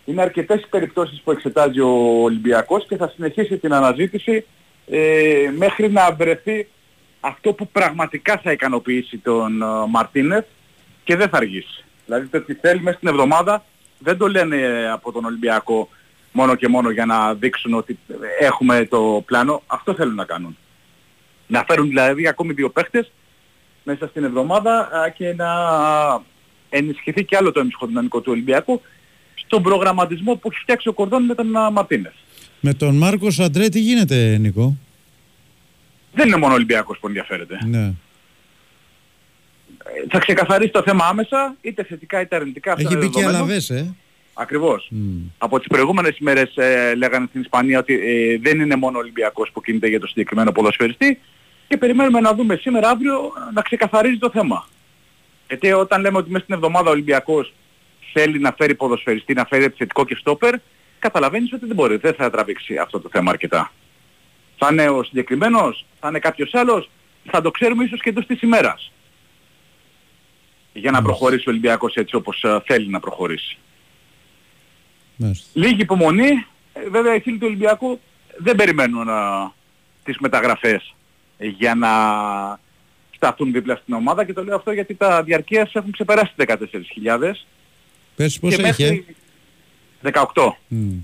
Είναι 0.05 0.21
αρκετές 0.21 0.61
οι 0.61 0.67
περιπτώσεις 0.69 1.21
που 1.21 1.31
εξετάζει 1.31 1.79
ο 1.79 2.21
Ολυμπιακός 2.23 2.85
και 2.87 2.97
θα 2.97 3.07
συνεχίσει 3.15 3.57
την 3.57 3.73
αναζήτηση 3.73 4.45
ε, 4.87 5.51
μέχρι 5.57 5.91
να 5.91 6.11
βρεθεί 6.11 6.67
αυτό 7.21 7.53
που 7.53 7.67
πραγματικά 7.67 8.39
θα 8.43 8.51
ικανοποιήσει 8.51 9.17
τον 9.17 9.61
ε, 9.61 9.65
Μαρτίνεθ 9.89 10.45
και 11.03 11.15
δεν 11.15 11.29
θα 11.29 11.37
αργήσει. 11.37 11.83
Δηλαδή 12.05 12.27
το 12.27 12.37
ότι 12.37 12.53
θέλει 12.53 12.81
μέσα 12.81 12.97
στην 12.97 13.09
εβδομάδα 13.09 13.65
δεν 13.99 14.17
το 14.17 14.27
λένε 14.27 14.89
από 14.93 15.11
τον 15.11 15.25
Ολυμπιακό 15.25 15.89
μόνο 16.31 16.55
και 16.55 16.67
μόνο 16.67 16.89
για 16.89 17.05
να 17.05 17.33
δείξουν 17.33 17.73
ότι 17.73 17.99
έχουμε 18.39 18.85
το 18.85 19.23
πλάνο. 19.25 19.61
Αυτό 19.67 19.93
θέλουν 19.93 20.15
να 20.15 20.25
κάνουν. 20.25 20.57
Να 21.47 21.63
φέρουν 21.67 21.87
δηλαδή 21.87 22.27
ακόμη 22.27 22.53
δύο 22.53 22.69
παίχτες 22.69 23.11
μέσα 23.83 24.07
στην 24.07 24.23
εβδομάδα 24.23 24.79
α, 24.79 25.09
και 25.09 25.33
να 25.33 25.49
ενισχυθεί 26.69 27.25
και 27.25 27.35
άλλο 27.35 27.51
το 27.51 27.59
εμψυχοδυναμικό 27.59 28.21
του 28.21 28.31
Ολυμπιακού 28.31 28.81
στον 29.35 29.63
προγραμματισμό 29.63 30.35
που 30.35 30.49
έχει 30.51 30.61
φτιάξει 30.61 30.87
ο 30.87 30.93
Κορδόν 30.93 31.23
με 31.23 31.35
τον 31.35 31.57
α, 31.57 31.71
Μαρτίνες. 31.71 32.13
Με 32.59 32.73
τον 32.73 32.95
Μάρκος 32.97 33.33
Σαντρέ 33.33 33.69
τι 33.69 33.79
γίνεται, 33.79 34.37
Νικό. 34.37 34.77
Δεν 36.13 36.27
είναι 36.27 36.37
μόνο 36.37 36.51
ο 36.51 36.55
Ολυμπιακός 36.55 36.97
που 36.99 37.07
ενδιαφέρεται. 37.07 37.57
Ναι. 37.65 37.83
Ε, 37.83 37.93
Θα 40.09 40.19
ξεκαθαρίσει 40.19 40.71
το 40.71 40.81
θέμα 40.81 41.05
άμεσα, 41.05 41.55
είτε 41.61 41.83
θετικά 41.83 42.21
είτε 42.21 42.35
αρνητικά. 42.35 42.71
αυτό 42.71 42.83
Έχει 42.83 42.93
είναι 42.93 43.05
μπει 43.05 43.09
και 43.11 43.19
δεδομένο. 43.19 43.43
Αλαβές, 43.43 43.69
ε. 43.69 43.95
Ακριβώς. 44.33 44.91
Από 45.37 45.57
τις 45.59 45.67
προηγούμενες 45.67 46.17
ημέρες 46.17 46.55
ε, 46.55 46.93
λέγανε 46.95 47.25
στην 47.29 47.41
Ισπανία 47.41 47.79
ότι 47.79 47.93
ε, 47.93 48.37
δεν 48.41 48.59
είναι 48.59 48.75
μόνο 48.75 48.97
ο 48.97 49.01
Ολυμπιακός 49.01 49.49
που 49.53 49.61
κινείται 49.61 49.87
για 49.87 49.99
το 49.99 50.07
συγκεκριμένο 50.07 50.51
ποδοσφαιριστή 50.51 51.19
και 51.67 51.77
περιμένουμε 51.77 52.19
να 52.19 52.33
δούμε 52.33 52.55
σήμερα 52.55 52.89
αύριο 52.89 53.31
να 53.53 53.61
ξεκαθαρίζει 53.61 54.17
το 54.17 54.29
θέμα. 54.29 54.67
Γιατί 55.47 55.71
όταν 55.71 56.01
λέμε 56.01 56.17
ότι 56.17 56.29
μέσα 56.29 56.43
στην 56.43 56.55
εβδομάδα 56.55 56.89
ο 56.89 56.91
Ολυμπιακός 56.91 57.53
θέλει 58.13 58.39
να 58.39 58.53
φέρει 58.57 58.75
ποδοσφαιριστή, 58.75 59.33
να 59.33 59.45
φέρει 59.45 59.63
επιθετικό 59.63 60.05
και 60.05 60.15
στόπερ, 60.15 60.55
καταλαβαίνεις 60.99 61.53
ότι 61.53 61.65
δεν 61.65 61.75
μπορεί, 61.75 61.95
δεν 61.97 62.13
θα 62.13 62.29
τραβήξει 62.29 62.77
αυτό 62.77 62.99
το 62.99 63.09
θέμα 63.11 63.31
αρκετά. 63.31 63.71
Θα 64.63 64.69
είναι 64.71 64.89
ο 64.89 65.03
συγκεκριμένος, 65.03 65.85
θα 65.99 66.07
είναι 66.07 66.19
κάποιος 66.19 66.53
άλλος, 66.53 66.89
θα 67.31 67.41
το 67.41 67.51
ξέρουμε 67.51 67.83
ίσως 67.83 68.01
και 68.01 68.09
εντός 68.09 68.25
της 68.25 68.41
ημέρας. 68.41 68.91
Για 70.73 70.91
να 70.91 71.01
προχωρήσει 71.01 71.47
ο 71.47 71.51
Ολυμπιακός 71.51 71.95
έτσι 71.95 72.15
όπως 72.15 72.43
ε, 72.43 72.61
θέλει 72.65 72.89
να 72.89 72.99
προχωρήσει. 72.99 73.57
Μάλιστα. 75.15 75.49
Λίγη 75.53 75.81
υπομονή. 75.81 76.45
Ε, 76.73 76.89
Βέβαια 76.89 77.15
οι 77.15 77.19
φίλοι 77.19 77.37
του 77.37 77.47
Ολυμπιακού 77.47 77.99
δεν 78.37 78.55
περιμένουν 78.55 79.09
α, 79.09 79.51
τις 80.03 80.17
μεταγραφές 80.19 80.95
για 81.37 81.75
να 81.75 81.89
σταθούν 83.15 83.51
δίπλα 83.51 83.75
στην 83.75 83.93
ομάδα 83.93 84.25
και 84.25 84.33
το 84.33 84.43
λέω 84.43 84.55
αυτό 84.55 84.71
γιατί 84.71 84.95
τα 84.95 85.23
διαρκείας 85.23 85.73
έχουν 85.73 85.91
ξεπεράσει 85.91 86.33
τις 86.35 86.45
14.000 87.05 87.31
Πέρσι 88.15 88.39
πώς 88.39 88.55
και 88.55 88.61
είχε; 88.61 88.83
μέχρι 88.83 89.15
18. 90.33 90.51
Μμ. 90.67 90.97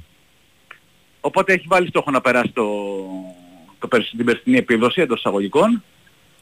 Οπότε 1.21 1.53
έχει 1.53 1.65
βάλει 1.67 1.87
στόχο 1.87 2.11
να 2.11 2.21
περάσει 2.21 2.51
το, 2.51 2.65
το, 3.79 3.87
περσι- 3.87 4.15
την 4.15 4.25
περσινή 4.25 4.57
επίδοση 4.57 5.01
εντός 5.01 5.19
εισαγωγικών 5.19 5.83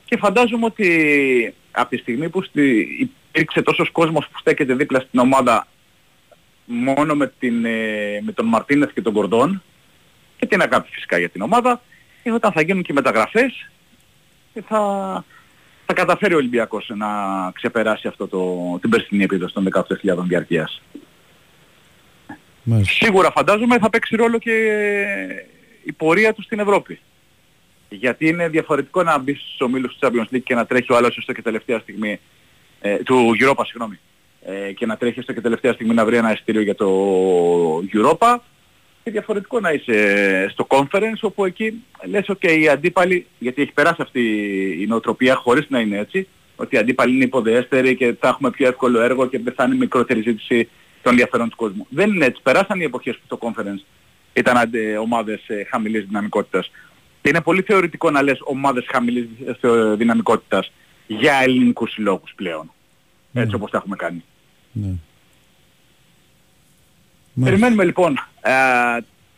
και 0.05 0.17
φαντάζομαι 0.17 0.65
ότι 0.65 1.53
από 1.71 1.89
τη 1.89 1.97
στιγμή 1.97 2.29
που 2.29 2.41
στη, 2.41 2.87
υπήρξε 2.99 3.61
τόσος 3.61 3.91
κόσμος 3.91 4.27
που 4.27 4.39
στέκεται 4.39 4.73
δίπλα 4.73 4.99
στην 4.99 5.19
ομάδα 5.19 5.67
μόνο 6.65 7.15
με, 7.15 7.33
την, 7.39 7.65
ε, 7.65 8.21
με 8.21 8.31
τον 8.31 8.45
Μαρτίνεθ 8.45 8.93
και 8.93 9.01
τον 9.01 9.13
Κορδόν 9.13 9.61
και 10.37 10.45
την 10.45 10.61
αγάπη 10.61 10.89
φυσικά 10.91 11.17
για 11.17 11.29
την 11.29 11.41
ομάδα 11.41 11.81
και 12.23 12.31
όταν 12.31 12.51
θα 12.51 12.61
γίνουν 12.61 12.83
και 12.83 12.91
οι 12.91 12.95
μεταγραφές 12.95 13.69
ε, 14.53 14.61
θα, 14.61 14.79
θα 15.85 15.93
καταφέρει 15.93 16.33
ο 16.33 16.37
Ολυμπιακός 16.37 16.91
να 16.95 17.07
ξεπεράσει 17.51 18.07
αυτό 18.07 18.27
το, 18.27 18.77
την 18.81 18.89
περσινή 18.89 19.23
επίδοση 19.23 19.53
των 19.53 19.67
18.000 19.73 19.83
διαρκείας. 20.23 20.81
Μάλιστα. 22.63 23.05
Σίγουρα 23.05 23.31
φαντάζομαι 23.31 23.77
θα 23.77 23.89
παίξει 23.89 24.15
ρόλο 24.15 24.37
και 24.37 24.51
η 25.83 25.91
πορεία 25.91 26.33
του 26.33 26.41
στην 26.41 26.59
Ευρώπη. 26.59 26.99
Γιατί 27.89 28.27
είναι 28.27 28.49
διαφορετικό 28.49 29.03
να 29.03 29.17
μπει 29.17 29.33
στους 29.33 29.61
ομίλους 29.61 29.95
του 29.95 30.07
Champions 30.07 30.35
League 30.35 30.43
και 30.43 30.55
να 30.55 30.65
τρέχει 30.65 30.91
ο 30.91 30.95
άλλος 30.95 31.17
έστω 31.17 31.33
και 31.33 31.41
τελευταία 31.41 31.79
στιγμή, 31.79 32.19
ε, 32.81 32.97
του 32.97 33.31
Europa 33.39 33.61
συγγνώμη, 33.65 33.99
ε, 34.41 34.71
και 34.71 34.85
να 34.85 34.97
τρέχει 34.97 35.19
έστω 35.19 35.33
και 35.33 35.41
τελευταία 35.41 35.73
στιγμή 35.73 35.93
να 35.93 36.05
βρει 36.05 36.17
ένα 36.17 36.31
ειστήριο 36.31 36.61
για 36.61 36.75
το 36.75 36.87
Europa 37.93 38.37
και 39.03 39.11
διαφορετικό 39.11 39.59
να 39.59 39.71
είσαι 39.71 40.47
στο 40.51 40.67
conference 40.69 41.19
όπου 41.21 41.45
εκεί 41.45 41.83
λες 42.07 42.29
ότι 42.29 42.61
οι 42.61 42.69
αντίπαλοι, 42.69 43.25
γιατί 43.39 43.61
έχει 43.61 43.71
περάσει 43.71 44.01
αυτή 44.01 44.21
η 44.81 44.85
νοοτροπία 44.87 45.35
χωρίς 45.35 45.65
να 45.69 45.79
είναι 45.79 45.97
έτσι, 45.97 46.27
ότι 46.55 46.75
οι 46.75 46.79
αντίπαλοι 46.79 47.15
είναι 47.15 47.23
υποδεέστεροι 47.23 47.95
και 47.95 48.15
θα 48.19 48.27
έχουμε 48.27 48.49
πιο 48.49 48.67
εύκολο 48.67 49.01
έργο 49.01 49.27
και 49.27 49.39
δεν 49.39 49.53
θα 49.53 49.63
είναι 49.63 49.75
μικρότερη 49.75 50.21
ζήτηση 50.21 50.69
των 51.01 51.11
ενδιαφέρον 51.11 51.49
του 51.49 51.55
κόσμου. 51.55 51.87
Δεν 51.89 52.13
είναι 52.13 52.25
έτσι. 52.25 52.41
Περάσαν 52.41 52.79
οι 52.79 52.83
εποχές 52.83 53.15
που 53.15 53.37
το 53.37 53.39
conference 53.41 53.83
ήταν 54.33 54.57
αντε, 54.57 54.97
ομάδες 54.97 55.43
ε, 55.47 55.63
χαμηλής 55.69 56.05
δυναμικότητας. 56.05 56.71
Και 57.25 57.31
είναι 57.31 57.41
πολύ 57.41 57.61
θεωρητικό 57.61 58.11
να 58.11 58.21
λες 58.21 58.37
ομάδες 58.43 58.85
χαμηλής 58.87 59.27
ε, 59.61 59.95
δυναμικότητας 59.95 60.71
για 61.07 61.33
ελληνικούς 61.43 61.91
συλλόγους 61.91 62.33
πλέον. 62.35 62.71
Έτσι 63.33 63.55
όπως 63.55 63.71
τα 63.71 63.77
έχουμε 63.77 63.95
κάνει. 63.95 64.23
Ναι. 64.71 64.91
Περιμένουμε 67.43 67.83
λοιπόν. 67.85 68.17
Ε, 68.41 68.51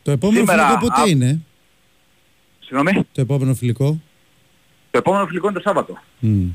Το 0.04 0.12
επόμενο 0.12 0.40
σήμερα, 0.40 0.66
φιλικό 0.68 0.80
πότε 0.88 1.02
α- 1.02 1.08
είναι; 1.08 1.42
Συγγνώμη; 2.60 2.92
Το 3.12 3.22
επόμενο 3.22 3.54
φιλικό; 3.56 4.02
Το 4.92 4.98
επόμενο 4.98 5.26
φιλικό 5.26 5.46
είναι 5.48 5.56
το 5.58 5.62
Σάββατο. 5.64 5.98
Μμ. 6.20 6.46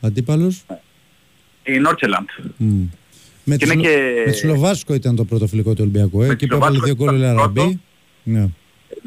Αντίπαλος; 0.00 0.64
Η 1.64 1.78
Νόρτσελαντ. 1.78 2.28
Μμ. 2.56 2.82
Με, 3.44 3.56
Και 3.56 3.66
τη 3.66 3.72
είναι 3.72 3.82
Σλο- 3.82 3.94
και- 3.94 4.22
με 4.26 4.30
τη 4.32 4.38
Σλοβάσκο 4.38 4.94
ήταν 4.94 5.16
το 5.16 5.24
πρώτο 5.24 5.46
φιλικό 5.46 5.70
του 5.70 5.78
Ολυμπιακού. 5.80 6.22
Ε, 6.22 6.26
Με 6.26 6.32
εκεί 6.32 6.46
τη 6.46 6.46
που 6.50 6.54
έβαλε 6.54 6.76
Σλοβάσκο 6.78 6.96
δύο 7.04 7.06
γκολ 7.06 7.14
ο 7.14 7.18
ήταν 7.18 7.30
το 7.30 7.36
Λαραμπή. 7.36 7.60
πρώτο. 7.60 7.78
Ναι. 8.22 8.48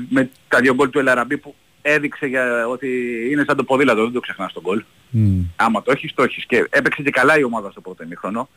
Με 0.09 0.29
τα 0.47 0.59
δύο 0.59 0.73
γκολ 0.73 0.89
του 0.89 0.99
Ελαραμπή 0.99 1.37
που 1.37 1.55
έδειξε 1.81 2.25
για 2.25 2.67
ότι 2.67 2.87
είναι 3.31 3.43
σαν 3.47 3.57
το 3.57 3.63
ποδήλατο, 3.63 4.03
δεν 4.03 4.13
το 4.13 4.19
ξεχνάς 4.19 4.53
τον 4.53 4.63
γκολ. 4.63 4.83
Μμ. 5.09 5.39
Άμα 5.55 5.81
το 5.81 5.91
έχεις, 5.91 6.13
το 6.13 6.23
έχεις. 6.23 6.45
Και 6.45 6.67
έπαιξε 6.69 7.01
και 7.01 7.09
καλά 7.09 7.39
η 7.39 7.43
ομάδα 7.43 7.71
στο 7.71 7.81
πρώτο 7.81 8.03
ημίχρονο. 8.03 8.49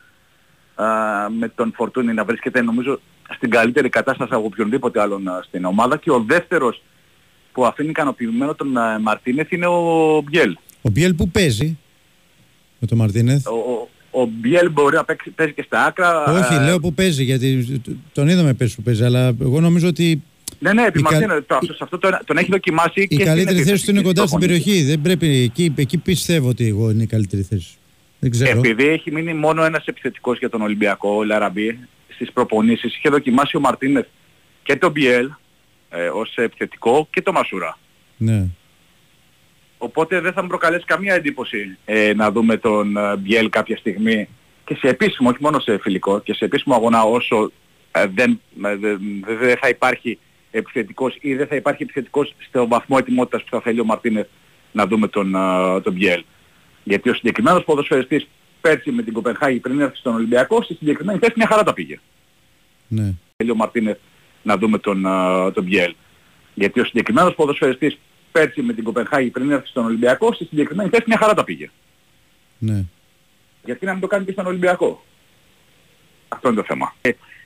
Α, 0.75 0.85
με 1.39 1.49
τον 1.49 1.73
Φορτούνη 1.77 2.13
να 2.13 2.25
βρίσκεται 2.25 2.63
νομίζω 2.63 3.01
στην 3.35 3.51
καλύτερη 3.51 3.89
κατάσταση 3.89 4.35
από 4.35 4.45
οποιονδήποτε 4.45 5.01
άλλον 5.01 5.29
α, 5.29 5.43
στην 5.43 5.65
ομάδα. 5.65 5.97
Και 5.97 6.11
ο 6.11 6.25
δεύτερος 6.27 6.83
που 7.53 7.67
αφήνει 7.67 7.89
ικανοποιημένο 7.89 8.55
τον 8.55 8.77
α, 8.77 8.99
Μαρτίνεθ 8.99 9.53
είναι 9.53 9.67
ο 9.67 10.23
Μπιέλ. 10.25 10.57
Ο 10.83 10.91
Μπιέλ 10.91 11.15
που 11.15 11.29
παίζει 11.29 11.79
με 12.79 12.87
τον 12.87 12.99
Μαρτίνεθ; 12.99 13.47
Ο, 13.47 13.55
ο, 13.55 13.89
ο 14.11 14.25
Μπιέλ 14.27 14.71
μπορεί 14.71 14.97
να 14.97 15.05
παίξει, 15.05 15.31
παίζει 15.31 15.53
και 15.53 15.63
στα 15.63 15.85
άκρα. 15.85 16.25
Όχι, 16.25 16.55
α, 16.55 16.65
λέω 16.65 16.81
που 16.81 16.95
παίζει 16.95 17.25
γιατί 17.25 17.81
τον 18.13 18.29
είδαμε 18.29 18.55
πέρσι 18.55 18.77
που 18.77 18.83
παίζει, 18.83 19.05
αλλά 19.05 19.35
εγώ 19.41 19.61
νομίζω 19.61 19.89
ότι 19.89 20.23
Ναι, 20.63 20.73
ναι, 20.73 20.85
επί 20.87 20.99
η 20.99 21.03
κα- 21.03 21.11
Μαρτίνεθ, 21.13 21.47
το- 21.47 21.59
σε 21.63 21.77
αυτό 21.81 21.99
τον, 21.99 22.19
τον 22.25 22.37
έχει 22.37 22.49
δοκιμάσει 22.51 23.01
η 23.01 23.07
και 23.07 23.15
στην 23.15 23.27
καλύτερη 23.27 23.57
επίθεση 23.57 23.71
θέση 23.71 23.85
του 23.85 23.91
είναι 23.91 24.01
και 24.01 24.07
κοντά 24.07 24.27
στο 24.27 24.29
στην 24.29 24.41
χωνί. 24.49 24.61
περιοχή. 24.61 24.83
Δεν 24.85 25.01
πρέπει, 25.01 25.29
εκεί, 25.43 25.75
εκεί 25.77 25.99
πιστεύω 25.99 26.49
ότι 26.49 26.67
εγώ 26.67 26.91
είναι 26.91 27.03
η 27.03 27.07
καλύτερη 27.07 27.43
θέση. 27.43 27.75
Δεν 28.19 28.31
ξέρω. 28.31 28.59
Επειδή 28.59 28.87
έχει 28.87 29.11
μείνει 29.13 29.35
μόνο 29.35 29.65
ένας 29.65 29.85
επιθετικός 29.87 30.39
για 30.39 30.49
τον 30.49 30.63
Ολυμπιακό, 30.63 31.15
ο 31.15 31.25
Λαραμπή, 31.25 31.79
στις 32.09 32.33
προπονήσεις 32.33 32.97
είχε 32.97 33.09
δοκιμάσει 33.09 33.57
ο 33.57 33.61
Μαρτίνεθ 33.61 34.07
και 34.63 34.77
τον 34.77 34.91
Μπιέλ 34.91 35.31
ε, 35.91 36.07
ως 36.07 36.35
επιθετικό 36.37 37.09
και 37.11 37.23
το 37.23 37.33
Μασούρα. 37.33 37.79
Ναι. 38.17 38.47
Οπότε 39.79 40.21
δεν 40.21 40.33
θα 40.33 40.43
μου 40.43 40.49
προκαλέσει 40.49 40.85
καμία 40.85 41.15
εντύπωση 41.15 41.77
ε, 41.85 42.13
να 42.15 42.31
δούμε 42.31 42.57
τον 42.57 42.97
ε, 42.97 43.17
Μπιέλ 43.17 43.49
κάποια 43.49 43.77
στιγμή 43.77 44.29
και 44.65 44.75
σε 44.75 44.89
επίσημο, 44.89 45.29
όχι 45.29 45.39
μόνο 45.41 45.59
σε 45.61 45.79
φιλικό, 45.79 46.21
και 46.21 46.35
σε 46.35 46.45
επίσημο 46.45 46.75
αγώνα 46.75 47.03
όσο 47.03 47.51
ε, 47.93 48.07
δεν, 48.15 48.41
ε, 48.65 48.77
δεν, 48.77 48.99
δεν 49.41 49.57
θα 49.61 49.69
υπάρχει 49.69 50.19
επιθετικός 50.51 51.17
ή 51.21 51.35
δεν 51.35 51.47
θα 51.47 51.57
υπάρχει 51.57 51.83
επιθετικός 51.83 52.35
στο 52.39 52.69
βαθμό 52.69 52.97
ετοιμότητας 53.01 53.43
που 53.43 53.49
θα 53.51 53.61
θέλει 53.61 53.81
ο 53.81 53.85
Μαρτίνεθ 53.85 54.27
να 54.73 54.87
δούμε 54.87 55.09
τον, 55.09 55.35
ε, 55.35 55.81
τον 55.81 55.93
Μπιέλ. 55.93 56.25
Γιατί 56.85 57.11
ο 57.11 57.15
συγκεκριμένος 57.15 57.65
ποδοσφαιριστής 57.65 58.29
πέρσι 58.61 58.91
με 58.91 59.03
την 59.03 59.13
Κοπενχάγη 59.13 59.59
πριν 59.59 59.81
έρθει 59.81 59.97
στον 59.97 60.15
Ολυμπιακό, 60.15 60.63
στη 60.63 60.75
συγκεκριμένη 60.75 61.19
θέση 61.19 61.33
μια 61.37 61.47
χαρά 61.47 61.63
τα 61.63 61.73
πήγε. 61.73 62.01
Ναι. 62.89 63.15
Θέλει 63.37 63.51
ο 63.51 63.55
Μαρτίνεθ 63.55 63.99
να 64.43 64.57
δούμε 64.57 64.79
τον, 64.79 65.07
ε, 65.07 65.51
τον 65.51 65.65
Μπιέλ. 65.65 65.95
Γιατί 66.55 66.81
ο 66.81 66.85
συγκεκριμένος 66.85 67.35
ποδοσφαιριστής 67.35 67.99
πέρσι 68.33 68.63
με 68.63 68.73
την 68.73 68.85
Κοπενχάγη 68.85 69.31
πριν 69.31 69.51
έρθει 69.51 69.67
στον 69.67 69.85
Ολυμπιακό, 69.85 70.33
στη 70.33 70.45
συγκεκριμένη 70.45 70.89
θέση 70.89 71.05
μια 71.07 71.19
χαρά 71.19 71.35
τα 71.35 71.45
πήγε. 71.45 71.71
Ναι. 72.59 72.85
Γιατί 73.65 73.85
να 73.85 73.93
μην 73.93 74.01
το 74.01 74.07
κάνει 74.07 74.25
και 74.25 74.33
στον 74.33 74.47
Ολυμπιακό; 74.47 75.05
Αυτό 76.29 76.49
είναι 76.49 76.57
το 76.57 76.67
θέμα. 76.67 76.95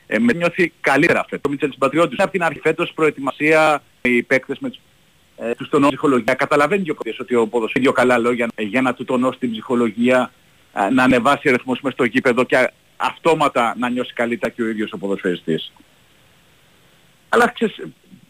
Ε, 0.07 0.17
ε, 0.17 0.19
με 0.19 0.33
νιώθει 0.33 0.73
καλύτερα 0.81 1.25
φέτος. 1.29 1.43
Ο 1.47 1.51
Μίτσελ 1.51 1.71
Συμπατριώτης 1.71 2.19
από 2.19 2.31
την 2.31 2.43
αρχή 2.43 2.61
φέτος 2.61 2.93
προετοιμασία, 2.95 3.83
οι 4.03 4.23
παίκτες 4.23 4.59
με 4.59 4.69
τους 4.69 4.81
ε, 5.37 5.55
τους 5.55 5.69
τονώσει 5.69 5.93
ψυχολογία. 5.93 6.35
Καταλαβαίνει 6.35 6.83
και 6.83 6.91
ο 6.91 6.95
κομμάτιος 6.95 7.21
ότι 7.21 7.35
ο 7.35 7.47
ποδοσφαίριος 7.47 7.83
δύο 7.83 7.93
καλά 7.93 8.19
λόγια 8.19 8.49
ε, 8.55 8.63
για 8.63 8.83
να 8.83 8.95
του 8.95 9.05
τονώσει 9.05 9.39
την 9.39 9.51
ψυχολογία, 9.51 10.33
ε, 10.73 10.89
να 10.89 11.03
ανεβάσει 11.03 11.51
ρυθμούς 11.51 11.81
μες 11.81 11.93
στο 11.93 12.05
γήπεδο 12.05 12.45
και 12.45 12.71
αυτόματα 12.97 13.75
να 13.79 13.89
νιώσει 13.89 14.13
καλύτερα 14.13 14.53
και 14.53 14.63
ο 14.63 14.69
ίδιος 14.69 14.93
ο 14.93 14.99
ποδοσφαιριστής. 14.99 15.73
Αλλά 17.29 17.49
ξέρεις, 17.49 17.77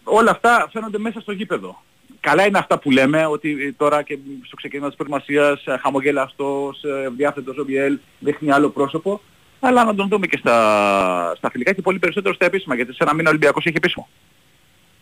όλα 0.04 0.30
αυτά 0.30 0.68
φαίνονται 0.72 0.98
μέσα 0.98 1.20
στο 1.20 1.32
γήπεδο. 1.32 1.82
Καλά 2.20 2.46
είναι 2.46 2.58
αυτά 2.58 2.78
που 2.78 2.90
λέμε, 2.90 3.26
ότι 3.26 3.72
τώρα 3.72 4.02
και 4.02 4.18
στο 4.46 4.56
ξεκίνημα 4.56 4.88
της 4.88 4.96
προετοιμασίας 4.96 5.64
χαμογελαστός, 5.80 6.80
διάθετος 7.16 7.58
ο 7.58 7.64
Βιέλ, 7.64 7.98
δείχνει 8.18 8.52
άλλο 8.52 8.68
πρόσωπο. 8.70 9.20
Αλλά 9.60 9.84
να 9.84 9.94
τον 9.94 10.08
δούμε 10.08 10.26
και 10.26 10.36
στα, 10.36 11.34
στα 11.36 11.50
φιλικά 11.50 11.72
και 11.72 11.82
πολύ 11.82 11.98
περισσότερο 11.98 12.34
στα 12.34 12.44
επίσημα, 12.44 12.74
γιατί 12.74 12.92
σε 12.92 12.98
ένα 13.00 13.14
μήνα 13.14 13.28
ο 13.28 13.30
Ολυμπιακός 13.30 13.66
έχει 13.66 13.76
επίσημο. 13.76 14.08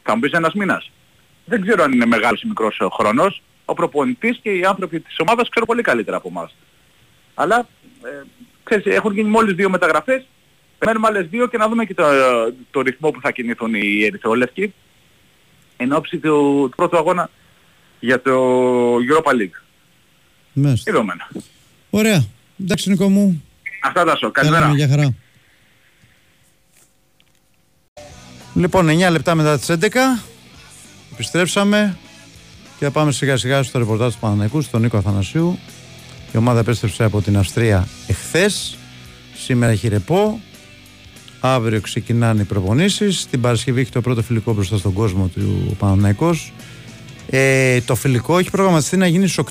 Θα 0.03 0.15
μου 0.15 0.21
πεις 0.21 0.33
ένας 0.33 0.55
μήνας. 0.55 0.91
Δεν 1.45 1.61
ξέρω 1.61 1.83
αν 1.83 1.93
είναι 1.93 2.07
μεγάλος 2.07 2.43
ή 2.43 2.47
μικρός 2.47 2.81
ο 2.81 2.89
χρόνος. 2.89 3.43
Ο 3.65 3.75
προπονητής 3.75 4.39
και 4.43 4.51
οι 4.51 4.65
άνθρωποι 4.65 5.01
της 5.01 5.17
ομάδας 5.19 5.49
ξέρουν 5.49 5.69
πολύ 5.69 5.83
καλύτερα 5.83 6.17
από 6.17 6.29
εμάς. 6.29 6.55
Αλλά 7.35 7.69
ε, 8.03 8.23
ξέρεις, 8.63 8.85
έχουν 8.87 9.13
γίνει 9.13 9.29
μόλις 9.29 9.55
δύο 9.55 9.71
μεταγραφές. 9.71 10.27
Περιμένουμε 10.79 11.09
άλλες 11.09 11.29
δύο 11.29 11.47
και 11.49 11.57
να 11.57 11.69
δούμε 11.69 11.85
και 11.85 11.95
το, 11.95 12.05
το 12.71 12.81
ρυθμό 12.81 13.11
που 13.11 13.21
θα 13.21 13.31
κινηθούν 13.31 13.75
οι 13.75 14.05
Ερυθρόλευκοι 14.05 14.75
εν 15.77 15.93
ώψη 15.93 16.19
του, 16.19 16.29
του 16.71 16.77
πρώτου 16.77 16.97
αγώνα 16.97 17.31
για 18.01 18.23
το 18.23 18.33
Europa 18.95 19.31
League. 19.31 19.63
Μάλιστα. 20.53 20.91
Ειδωμένα. 20.91 21.29
Ωραία. 21.91 22.25
Εντάξει 22.61 22.91
Νίκο 22.91 23.09
μου. 23.09 23.45
Αυτά 23.83 24.05
τα 24.05 24.17
σου. 24.17 24.31
Καλημέρα. 24.31 24.61
Καλημέρα. 24.61 24.87
Για 24.87 24.97
χαρά. 24.97 25.15
Λοιπόν, 28.55 28.89
9 28.89 29.11
λεπτά 29.11 29.35
μετά 29.35 29.59
τις 29.59 29.71
11 29.71 30.23
επιστρέψαμε 31.13 31.97
και 32.79 32.85
θα 32.85 32.91
πάμε 32.91 33.13
σιγά 33.13 33.37
σιγά 33.37 33.63
στο 33.63 33.79
ρεπορτάζ 33.79 34.13
του 34.13 34.19
Παναναϊκού, 34.21 34.61
στον 34.61 34.81
Νίκο 34.81 34.97
Αθανασίου. 34.97 35.59
Η 36.33 36.37
ομάδα 36.37 36.59
επέστρεψε 36.59 37.05
από 37.05 37.23
την 37.23 37.37
Αυστρία 37.39 37.89
εχθές. 38.07 38.77
Σήμερα 39.35 39.73
έχει 39.73 39.89
ρεπό. 39.89 40.41
Αύριο 41.41 41.81
ξεκινάνε 41.81 42.43
οι 42.43 42.45
προπονήσεις. 42.45 43.27
Την 43.31 43.41
Παρασκευή 43.41 43.81
έχει 43.81 43.91
το 43.91 44.01
πρώτο 44.01 44.23
φιλικό 44.23 44.53
μπροστά 44.53 44.77
στον 44.77 44.93
κόσμο 44.93 45.27
του 45.27 45.77
Παναναϊκός. 45.79 46.53
Ε, 47.31 47.81
το 47.81 47.95
φιλικό 47.95 48.39
έχει 48.39 48.51
προγραμματιστεί 48.51 48.97
να 48.97 49.07
γίνει 49.07 49.29
στις 49.29 49.45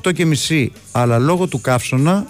8.30 0.48 0.66
αλλά 0.92 1.18
λόγω 1.18 1.46
του 1.46 1.60
καύσωνα 1.60 2.26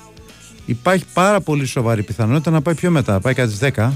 υπάρχει 0.66 1.04
πάρα 1.12 1.40
πολύ 1.40 1.66
σοβαρή 1.66 2.02
πιθανότητα 2.02 2.50
να 2.50 2.62
πάει 2.62 2.74
πιο 2.74 2.90
μετά, 2.90 3.20
πάει 3.20 3.34
κάτι 3.34 3.54
στις 3.54 3.70
10 3.76 3.90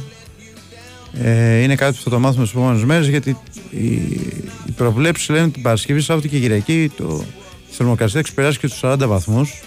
ε, 1.23 1.63
είναι 1.63 1.75
κάτι 1.75 1.97
που 1.97 2.03
θα 2.03 2.11
το 2.11 2.19
μάθουμε 2.19 2.47
στις 2.47 2.57
επόμενες 2.57 2.85
μέρες 2.85 3.09
γιατί 3.09 3.37
οι, 3.71 3.85
οι 4.67 4.71
προβλέψεις 4.77 5.29
λένε 5.29 5.49
την 5.49 5.63
Παρασκευή, 5.63 6.01
Σάββατο 6.01 6.29
και 6.29 6.39
Κυριακή 6.39 6.93
το 6.97 7.25
η 7.71 7.75
θερμοκρασία 7.79 8.21
έχει 8.21 8.35
περάσει 8.35 8.59
και 8.59 8.69
τους 8.69 8.81
40 8.83 8.97
βαθμούς 8.99 9.63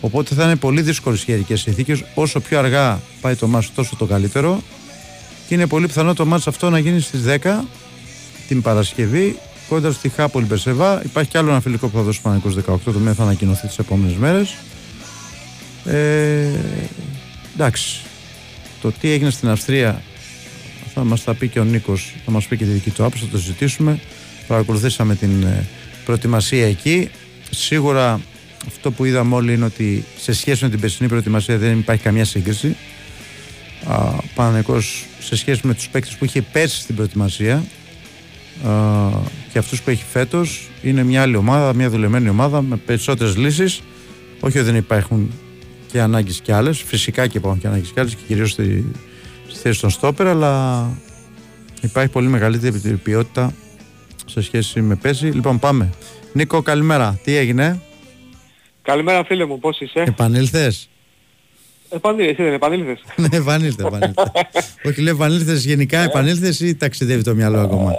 οπότε 0.00 0.34
θα 0.34 0.44
είναι 0.44 0.56
πολύ 0.56 0.82
δύσκολες 0.82 1.24
καιρικές 1.24 1.60
συνθήκες 1.60 2.04
όσο 2.14 2.40
πιο 2.40 2.58
αργά 2.58 3.00
πάει 3.20 3.34
το 3.34 3.46
μάτς 3.46 3.72
τόσο 3.74 3.96
το 3.96 4.04
καλύτερο 4.04 4.62
και 5.48 5.54
είναι 5.54 5.66
πολύ 5.66 5.86
πιθανό 5.86 6.14
το 6.14 6.26
μάτς 6.26 6.46
αυτό 6.46 6.70
να 6.70 6.78
γίνει 6.78 7.00
στις 7.00 7.20
10 7.26 7.60
την 8.48 8.62
Παρασκευή 8.62 9.38
κόντρα 9.68 9.92
στη 9.92 10.08
Χάπολη 10.08 10.46
Μπερσεβά. 10.46 11.02
Υπάρχει 11.04 11.30
και 11.30 11.38
άλλο 11.38 11.50
ένα 11.50 11.60
φιλικό 11.60 11.88
που 11.88 11.96
θα 11.96 12.02
δώσει 12.02 12.20
πάνω 12.20 12.42
18, 12.46 12.60
το 12.64 12.74
οποίο 12.86 13.14
θα 13.14 13.22
ανακοινωθεί 13.22 13.66
τις 13.66 13.78
επόμενες 13.78 14.16
μέρες. 14.16 14.56
Ε, 15.88 16.48
εντάξει. 17.54 18.00
Το 18.80 18.92
τι 18.92 19.10
έγινε 19.10 19.30
στην 19.30 19.48
Αυστρία 19.48 20.02
θα 20.94 21.04
μας 21.04 21.24
τα 21.24 21.34
πει 21.34 21.48
και 21.48 21.60
ο 21.60 21.64
Νίκος, 21.64 22.14
θα 22.24 22.30
μας 22.30 22.46
πει 22.46 22.56
και 22.56 22.64
τη 22.64 22.70
δική 22.70 22.90
του 22.90 23.04
άποψη, 23.04 23.24
θα 23.24 23.30
το 23.30 23.38
συζητήσουμε. 23.38 24.00
Παρακολουθήσαμε 24.46 25.14
την 25.14 25.42
ε, 25.42 25.66
προετοιμασία 26.04 26.66
εκεί. 26.66 27.10
Σίγουρα 27.50 28.20
αυτό 28.66 28.90
που 28.90 29.04
είδαμε 29.04 29.34
όλοι 29.34 29.52
είναι 29.52 29.64
ότι 29.64 30.04
σε 30.18 30.32
σχέση 30.32 30.64
με 30.64 30.70
την 30.70 30.80
περσινή 30.80 31.08
προετοιμασία 31.08 31.58
δεν 31.58 31.78
υπάρχει 31.78 32.02
καμία 32.02 32.24
σύγκριση. 32.24 32.76
Πανεκός 34.34 35.04
σε 35.20 35.36
σχέση 35.36 35.66
με 35.66 35.74
τους 35.74 35.88
παίκτες 35.88 36.14
που 36.14 36.24
είχε 36.24 36.42
πέρσι 36.42 36.80
στην 36.80 36.94
προετοιμασία 36.94 37.64
και 39.52 39.58
αυτούς 39.58 39.82
που 39.82 39.90
έχει 39.90 40.04
φέτος 40.10 40.68
είναι 40.82 41.02
μια 41.02 41.22
άλλη 41.22 41.36
ομάδα, 41.36 41.74
μια 41.74 41.90
δουλεμένη 41.90 42.28
ομάδα 42.28 42.62
με 42.62 42.76
περισσότερες 42.76 43.36
λύσεις 43.36 43.80
όχι 44.40 44.58
ότι 44.58 44.66
δεν 44.66 44.76
υπάρχουν 44.76 45.30
και 45.92 46.00
ανάγκες 46.00 46.40
και 46.40 46.52
άλλες. 46.52 46.82
Φυσικά 46.82 47.26
και 47.26 47.38
υπάρχουν 47.38 47.60
και 47.60 47.66
ανάγκες 47.66 47.90
και 47.90 48.00
άλλες 48.00 48.14
και 48.14 48.22
κυρίως 48.26 48.50
στη, 48.50 48.92
στη 49.48 49.58
θέση 49.58 49.80
των 49.80 49.90
στόπερ 49.90 50.26
αλλά 50.26 50.84
υπάρχει 51.80 52.10
πολύ 52.10 52.28
μεγαλύτερη 52.28 52.96
ποιότητα 52.96 53.54
σε 54.26 54.42
σχέση 54.42 54.80
με 54.80 54.94
πέρσι 54.94 55.26
λοιπόν 55.26 55.58
πάμε. 55.58 55.90
Νίκο 56.32 56.62
καλημέρα, 56.62 57.20
τι 57.24 57.36
έγινε; 57.36 57.80
Καλημέρα 58.82 59.24
φίλε 59.24 59.44
μου, 59.44 59.58
πώς 59.58 59.80
είσαι; 59.80 60.02
Επανήλθες; 60.06 60.88
Επανήλθες, 61.88 62.32
εσύ 62.32 62.42
δεν 62.42 62.52
επανήλθες. 62.52 63.02
Ναι 63.16 63.36
επανήλθες, 63.36 63.86
επανήλθες. 63.86 64.32
Όχι 64.88 65.00
λέω 65.00 65.14
επανήλθες 65.14 65.64
γενικά 65.64 65.98
επανήλθες 65.98 66.60
ή 66.60 66.74
ταξιδεύει 66.74 67.22
το 67.22 67.34
μυαλό 67.34 67.60
ακόμα; 67.60 67.92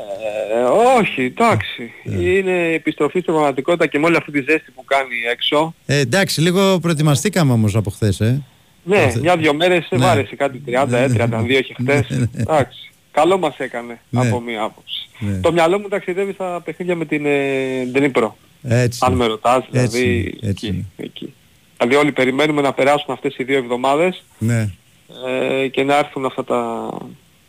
Ε, 0.55 0.59
όχι, 0.99 1.21
εντάξει. 1.23 1.91
Είναι 2.03 2.71
επιστροφή 2.73 3.19
στην 3.19 3.33
πραγματικότητα 3.33 3.87
και 3.87 3.99
με 3.99 4.05
όλη 4.05 4.15
αυτή 4.15 4.31
τη 4.31 4.39
ζέστη 4.41 4.71
που 4.71 4.85
κάνει 4.85 5.15
έξω. 5.31 5.73
ε, 5.85 5.99
Εντάξει 5.99 6.41
λίγο 6.41 6.79
προετοιμαστήκαμε 6.79 7.51
όμως 7.51 7.75
από 7.75 7.89
χθες 7.89 8.19
ε. 8.19 8.41
Ναι, 8.83 8.97
Αυτή- 9.01 9.19
μια-δυο 9.19 9.53
μέρες 9.53 9.87
Ναι. 9.91 9.97
βάρεσε 9.97 10.35
κάτι 10.35 10.57
30, 10.65 10.97
ε, 10.97 11.07
32 11.07 11.61
και 11.61 11.75
χτες. 11.79 12.27
Εντάξει. 12.35 12.91
Καλό 13.11 13.37
μας 13.37 13.57
έκανε 13.57 13.99
Ναι. 14.09 14.27
από 14.27 14.39
μία 14.39 14.63
άποψη. 14.63 15.09
Ναι. 15.19 15.39
Το 15.39 15.51
μυαλό 15.51 15.79
μου 15.79 15.87
ταξιδεύει 15.87 16.33
στα 16.33 16.61
παιχνίδια 16.65 16.95
με 16.95 17.05
την 17.05 17.25
ε, 17.25 17.85
Ντνίπρο. 17.91 18.37
Έτσι. 18.63 18.99
Αν 19.03 19.13
με 19.13 19.25
ρωτάς, 19.25 19.63
Έτσι, 19.71 19.97
δηλαδή 19.99 20.37
έτσι. 20.41 20.67
εκεί, 20.67 20.85
εκεί. 20.97 21.33
Δηλαδή 21.77 21.95
όλοι 21.97 22.11
περιμένουμε 22.11 22.61
να 22.61 22.73
περάσουν 22.73 23.13
αυτές 23.13 23.35
οι 23.37 23.43
δύο 23.43 23.57
εβδομάδες 23.57 24.23
Ναι. 24.37 24.69
ε, 25.61 25.67
και 25.67 25.83
να 25.83 25.97
έρθουν 25.97 26.25
αυτά 26.25 26.43
τα, 26.43 26.89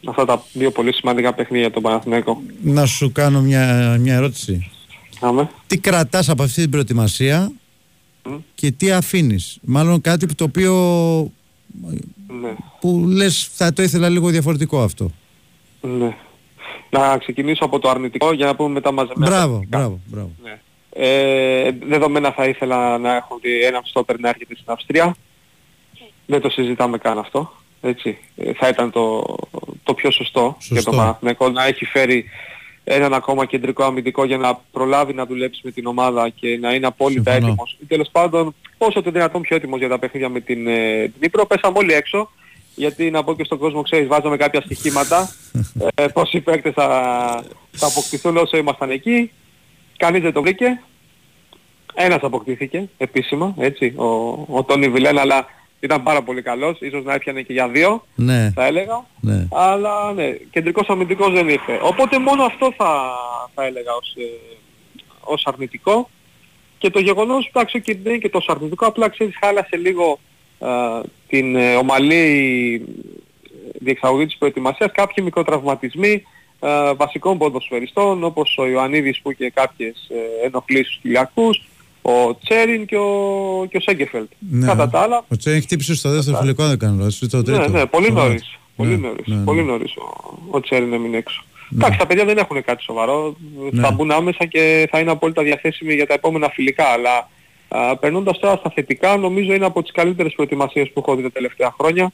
αυτά 0.06 0.24
τα 0.24 0.44
δύο 0.52 0.70
πολύ 0.70 0.94
σημαντικά 0.94 1.32
παιχνίδια 1.34 1.60
για 1.60 1.70
τον 1.74 1.82
Παναθηναϊκό. 1.82 2.42
Να 2.62 2.86
σου 2.86 3.12
κάνω 3.12 3.40
μια, 3.40 3.96
μια 4.00 4.14
ερώτηση. 4.14 4.70
Άμε. 5.20 5.50
Τι 5.66 5.78
κρατάς 5.78 6.28
από 6.28 6.42
αυτή 6.42 6.60
την 6.60 6.70
προετοιμασία 6.70 7.52
και 8.54 8.70
τι 8.70 8.90
αφήνεις; 8.90 9.58
Μάλλον 9.62 10.00
κάτι 10.00 10.26
που 10.26 10.34
το 10.34 10.44
οποίο 10.44 10.72
Ναι. 12.40 12.52
που 12.80 13.04
λες 13.08 13.50
θα 13.54 13.72
το 13.72 13.82
ήθελα 13.82 14.08
λίγο 14.08 14.28
διαφορετικό 14.28 14.82
αυτό. 14.82 15.10
Ναι. 15.80 16.16
Να 16.90 17.18
ξεκινήσω 17.18 17.64
από 17.64 17.78
το 17.78 17.88
αρνητικό 17.88 18.32
για 18.32 18.46
να 18.46 18.54
πούμε 18.56 18.68
μετά 18.68 18.92
μαζεμένα. 18.92 19.30
Μπράβο, 19.30 19.64
μπράβο, 19.68 20.00
μπράβο. 20.06 20.30
Ε, 20.92 21.70
δεδομένα 21.88 22.32
θα 22.32 22.44
ήθελα 22.44 22.98
να 22.98 23.14
έχω 23.16 23.34
ότι 23.34 23.60
ένα 23.62 23.80
στόπερ 23.84 24.18
να 24.20 24.28
έρχεται 24.28 24.54
στην 24.54 24.72
Αυστρία. 24.72 25.16
Δεν 26.26 26.40
το 26.40 26.50
συζητάμε 26.50 26.98
καν 26.98 27.18
αυτό. 27.18 27.52
Έτσι. 27.80 28.18
Ε, 28.36 28.52
θα 28.52 28.68
ήταν 28.68 28.90
το, 28.90 29.36
το 29.82 29.94
πιο 29.94 30.10
σωστό, 30.10 30.56
για 30.60 30.82
τον 30.82 30.96
Παναθηναϊκό 30.96 31.48
να 31.48 31.64
έχει 31.64 31.84
φέρει 31.84 32.24
έναν 32.84 33.14
ακόμα 33.14 33.44
κεντρικό 33.44 33.84
αμυντικό 33.84 34.24
για 34.24 34.36
να 34.36 34.60
προλάβει 34.72 35.12
να 35.12 35.26
δουλέψει 35.26 35.60
με 35.64 35.70
την 35.70 35.86
ομάδα 35.86 36.28
και 36.28 36.58
να 36.60 36.74
είναι 36.74 36.86
απόλυτα 36.86 37.30
Συμφωνώ. 37.30 37.46
έτοιμος. 37.46 37.76
Ή 37.82 37.84
τέλος 37.84 38.08
πάντων 38.12 38.54
όσο 38.78 39.02
το 39.02 39.10
δυνατόν 39.10 39.40
πιο 39.40 39.56
έτοιμος 39.56 39.78
για 39.78 39.88
τα 39.88 39.98
παιχνίδια 39.98 40.28
με 40.28 40.40
την 40.40 40.66
ε, 40.66 41.12
Νύπρο. 41.20 41.46
Πέσαμε 41.46 41.78
όλοι 41.78 41.92
έξω 41.92 42.30
γιατί 42.74 43.10
να 43.10 43.24
πω 43.24 43.34
και 43.34 43.44
στον 43.44 43.58
κόσμο 43.58 43.82
ξέρεις 43.82 44.08
βάζαμε 44.08 44.36
κάποια 44.36 44.60
στοιχήματα 44.60 45.30
ε, 45.94 46.06
πόσοι 46.06 46.40
παίκτες 46.40 46.72
θα, 46.72 46.86
θα 47.70 47.86
αποκτηθούν 47.86 48.36
όσο 48.36 48.56
ήμασταν 48.56 48.90
εκεί. 48.90 49.30
Κανείς 49.96 50.22
δεν 50.22 50.32
το 50.32 50.42
βρήκε. 50.42 50.80
Ένας 51.94 52.22
αποκτήθηκε 52.22 52.88
επίσημα, 52.96 53.54
έτσι, 53.58 53.94
ο, 53.96 54.04
ο 54.48 54.64
Τόνι 54.66 54.88
Βιλέν, 54.88 55.18
αλλά 55.18 55.46
ήταν 55.80 56.02
πάρα 56.02 56.22
πολύ 56.22 56.42
καλός. 56.42 56.80
Ίσως 56.80 57.04
να 57.04 57.14
έπιανε 57.14 57.42
και 57.42 57.52
για 57.52 57.68
δύο, 57.68 58.04
Ναι, 58.14 58.50
θα 58.54 58.66
έλεγα. 58.66 59.04
ναι. 59.20 59.46
Αλλά 59.50 60.12
ναι, 60.12 60.30
κεντρικός 60.50 60.88
αμυντικός 60.88 61.32
δεν 61.32 61.48
ήρθε. 61.48 61.78
Οπότε 61.82 62.18
μόνο 62.18 62.42
αυτό 62.42 62.72
θα, 62.76 63.10
θα 63.54 63.64
έλεγα 63.64 63.92
ως, 63.94 64.14
ε, 64.16 64.56
ως 65.20 65.42
αρνητικό. 65.46 66.10
Και 66.78 66.90
το 66.90 67.00
γεγονός, 67.00 67.46
εντάξει, 67.46 67.80
και 67.80 67.94
δεν 68.02 68.12
είναι 68.12 68.20
και 68.22 68.28
τόσο 68.28 68.52
αρνητικό, 68.52 68.86
απλά 68.86 69.08
ξέρεις 69.08 69.34
χάλασε 69.40 69.76
λίγο 69.76 70.18
α, 70.58 70.68
την 71.28 71.56
ε, 71.56 71.74
ομαλή 71.74 72.84
διεξαγωγή 73.78 74.26
της 74.26 74.36
προετοιμασίας, 74.36 74.90
κάποιοι 74.92 75.24
μικροτραυματισμοί 75.26 76.22
α, 76.58 76.94
βασικών 76.94 77.38
ποδοσφαιριστών, 77.38 78.24
όπως 78.24 78.54
ο 78.58 78.66
Ιωαννίδης 78.66 79.20
που 79.20 79.30
είχε 79.30 79.50
κάποιες 79.50 80.06
ε, 80.08 80.46
ενοχλήσεις 80.46 80.86
στους 80.86 80.98
κοιλιακούς, 81.02 81.62
ο 82.02 82.36
Τσέριν 82.44 82.86
και 82.86 82.96
ο, 82.96 83.66
και 83.70 83.76
ο 83.76 83.80
Σέγκεφελτ. 83.80 84.30
ναι. 84.50 84.66
Κατά 84.66 84.88
τα 84.88 85.00
άλλα, 85.00 85.24
Ο 85.28 85.36
Τσέν 85.36 85.62
χτύπησε 85.62 85.94
στο 85.94 86.10
δεύτερο 86.10 86.36
φιλικό, 86.36 86.62
αν 86.62 86.68
δεν 86.68 86.78
κάνω 86.78 86.96
λάθος, 86.98 87.20
ή 87.20 87.28
το 87.28 87.42
τρίτο. 87.42 87.60
ναι, 87.60 87.66
ναι, 87.78 87.86
πολύ 87.86 88.04
Στο 88.04 88.14
νωρίς. 88.14 88.32
μάτς. 88.32 88.58
Πολύ 88.76 88.90
Ναι, 88.90 88.96
νωρίς. 88.96 89.26
ναι, 89.26 89.34
ναι. 89.36 89.44
Πολύ 89.44 89.62
νωρίς 89.62 89.96
ο, 89.96 90.38
ο 90.50 90.60
Τσέριν 90.60 90.92
έμεινε 90.92 91.16
έξω. 91.16 91.44
Εντάξει, 91.72 91.98
τα 91.98 92.06
παιδιά 92.06 92.24
δεν 92.24 92.38
έχουν 92.38 92.62
κάτι 92.64 92.82
σοβαρό. 92.82 93.36
Ναι. 93.70 93.80
Θα 93.82 93.90
μπουν 93.90 94.10
άμεσα 94.10 94.44
και 94.46 94.88
θα 94.90 94.98
είναι 94.98 95.10
απόλυτα 95.10 95.42
διαθέσιμοι 95.42 95.94
για 95.94 96.06
τα 96.06 96.14
επόμενα 96.14 96.48
φιλικά. 96.50 96.84
Αλλά 96.84 97.28
α, 97.68 97.96
περνώντας 97.96 98.38
τώρα 98.38 98.56
στα 98.56 98.70
θετικά, 98.70 99.16
νομίζω 99.16 99.52
είναι 99.54 99.64
από 99.66 99.82
τις 99.82 99.92
καλύτερες 99.92 100.32
προετοιμασίες 100.34 100.90
που 100.92 101.00
έχω 101.06 101.14
δει 101.16 101.22
τα 101.22 101.30
τελευταία 101.30 101.74
χρόνια. 101.80 102.12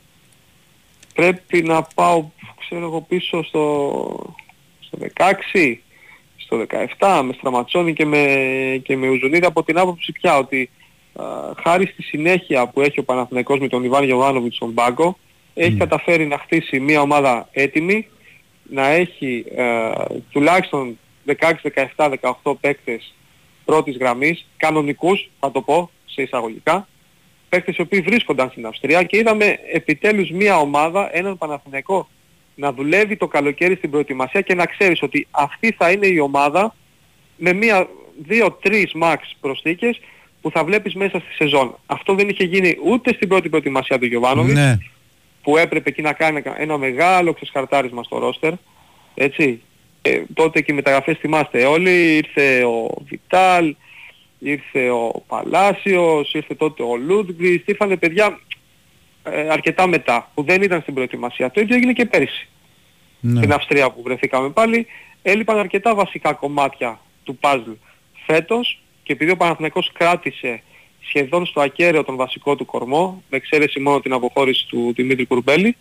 πρέπει 1.14 1.62
να 1.62 1.82
πάω, 1.95 2.24
ξέρω 2.59 2.84
εγώ, 2.84 3.01
πίσω 3.01 3.43
στο, 3.45 4.34
στο 4.80 4.99
16, 5.16 5.76
στο 6.47 6.67
17, 6.99 7.23
με 7.25 7.33
Στραματσόνη 7.33 7.93
και 7.93 8.05
με, 8.05 8.23
και 8.85 8.97
με 8.97 9.09
Ουζουνίδη 9.09 9.47
από 9.47 9.63
την 9.63 9.79
άποψη 9.79 10.13
πια 10.13 10.39
ότι 10.39 10.71
α, 11.13 11.25
χάρη 11.63 11.87
στη 11.87 12.03
συνέχεια 12.03 12.67
που 12.67 12.81
έχει 12.81 13.01
ο 13.01 13.05
Παναθηναϊκός 13.05 13.59
με 13.59 13.69
τον 13.69 13.85
Ιβάν 13.85 14.05
Γιωβάνοβιτς 14.05 14.57
στον 14.57 14.75
πάγκο, 14.75 15.19
έχει 15.55 15.77
καταφέρει 15.77 16.27
να 16.27 16.39
χτίσει 16.39 16.81
μια 16.81 17.01
ομάδα 17.01 17.49
έτοιμη, 17.53 18.09
να 18.63 18.87
έχει 18.87 19.45
ε, 19.55 19.91
τουλάχιστον 20.31 20.99
16, 21.27 21.53
17, 21.97 22.13
18 22.43 22.55
παίκτες 22.61 23.15
πρώτης 23.65 23.97
γραμμής, 23.97 24.47
κανονικούς 24.57 25.31
θα 25.41 25.51
το 25.51 25.63
πω 25.63 25.91
σε 26.05 26.23
εισαγωγικά, 26.23 26.89
παίκτες 27.49 27.77
οι 27.77 27.81
οποίοι 27.81 28.01
βρίσκονταν 28.01 28.51
στην 28.51 28.67
Αυστρία 28.67 29.03
και 29.03 29.17
είδαμε 29.17 29.59
επιτέλους 29.73 30.31
μια 30.31 30.59
ομάδα, 30.59 31.17
έναν 31.17 31.39
Παναθηναϊκό 31.39 32.09
να 32.59 32.73
δουλεύει 32.73 33.17
το 33.17 33.27
καλοκαίρι 33.27 33.75
στην 33.75 33.91
προετοιμασία 33.91 34.41
και 34.41 34.55
να 34.55 34.67
ξέρεις 34.67 35.03
ότι 35.03 35.27
αυτή 35.31 35.73
θα 35.79 35.91
είναι 35.91 36.07
η 36.07 36.19
ομάδα 36.19 36.75
με 37.37 37.53
μία, 37.53 37.89
δύο, 38.23 38.51
τρεις 38.63 38.93
max 39.03 39.17
προσθήκες 39.41 40.01
που 40.41 40.51
θα 40.51 40.65
βλέπεις 40.65 40.95
μέσα 40.95 41.19
στη 41.19 41.35
σεζόν. 41.35 41.79
Αυτό 41.87 42.15
δεν 42.15 42.29
είχε 42.29 42.45
γίνει 42.45 42.77
ούτε 42.85 43.13
στην 43.13 43.29
πρώτη 43.29 43.49
προετοιμασία 43.49 43.99
του 43.99 44.07
Γιωβάνοβιτς, 44.07 44.59
Ναι. 44.59 44.79
που 45.43 45.57
έπρεπε 45.57 45.89
εκεί 45.89 46.03
να 46.03 46.13
κάνει 46.13 46.43
ένα 46.57 46.79
μεγάλο 46.79 47.33
ξεσχαρτάρισμα 47.33 48.03
στο 48.03 48.19
ρόστερ, 48.19 48.53
έτσι. 49.15 49.61
Ε, 50.03 50.23
τότε 50.35 50.61
και 50.61 50.73
οι 50.73 50.75
μεταγραφές 50.75 51.19
θυμάστε 51.19 51.65
όλοι, 51.65 52.17
ήρθε 52.17 52.65
ο 52.65 52.95
Βιτάλ, 53.09 53.75
ήρθε 54.39 54.91
ο 54.91 55.23
Παλάσιος, 55.27 56.35
ήρθε 56.35 56.55
τότε 56.55 56.83
ο 56.83 56.97
Λούντγκριστ, 56.97 57.69
ήρθανε 57.69 57.97
παιδιά 57.97 58.27
ε, 58.27 58.56
αρκετά 59.51 59.87
μετά, 59.87 60.31
που 60.35 60.43
δεν 60.43 60.62
ήταν 60.62 60.81
στην 60.81 60.95
προετοιμασία. 60.95 61.51
Το 61.51 61.61
ίδιο 61.61 61.77
έγινε 61.77 61.93
και 61.93 62.05
πέρυσι. 62.05 62.49
Ναι. 63.20 63.37
Στην 63.37 63.53
Αυστρία 63.53 63.91
που 63.91 64.03
βρεθήκαμε 64.03 64.51
πάλι, 64.51 64.87
έλειπαν 65.22 65.59
αρκετά 65.59 65.95
βασικά 65.95 66.33
κομμάτια 66.33 67.01
του 67.24 67.39
puzzle 67.41 67.77
φέτος 68.27 68.81
και 69.03 69.12
επειδή 69.12 69.31
ο 69.31 69.37
Παναθηναϊκός 69.37 69.91
κράτησε 69.93 70.62
σχεδόν 71.01 71.47
στο 71.47 71.61
ακέραιο 71.61 72.05
τον 72.05 72.16
βασικό 72.16 72.57
του 72.57 72.64
κορμό, 72.64 73.22
με 73.31 73.37
εξαίρεση 73.37 73.81
μόνο 73.81 74.01
την 74.01 74.12
αποχώρηση 74.12 74.66
του 74.66 74.93
Δημήτρη 74.97 75.27
Κουρμπέλη, 75.27 75.77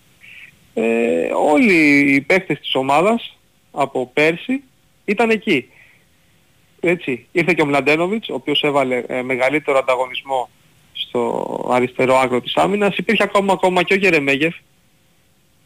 ε, 0.74 1.30
όλοι 1.34 2.14
οι 2.14 2.22
παίκτες 2.22 2.60
της 2.60 2.76
ομάδας 2.76 3.38
από 3.72 4.12
πέρσι 4.14 4.64
ήταν 5.06 5.30
εκεί. 5.30 5.70
Έτσι, 6.80 7.28
ήρθε 7.32 7.54
και 7.54 7.62
ο 7.62 7.66
Μλαντένοβιτς, 7.66 8.30
ο 8.30 8.34
οποίος 8.34 8.64
έβαλε 8.64 9.04
ε, 9.08 9.22
μεγαλύτερο 9.22 9.78
ανταγωνισμό 9.78 10.50
στο 11.16 11.68
αριστερό 11.72 12.16
άκρο 12.16 12.42
της 12.42 12.56
άμυνας. 12.56 12.98
Υπήρχε 12.98 13.24
ακόμα, 13.24 13.54
ακόμα 13.54 13.84
και 13.84 13.94
ο 13.94 13.98
Γερεμέγεφ 13.98 14.56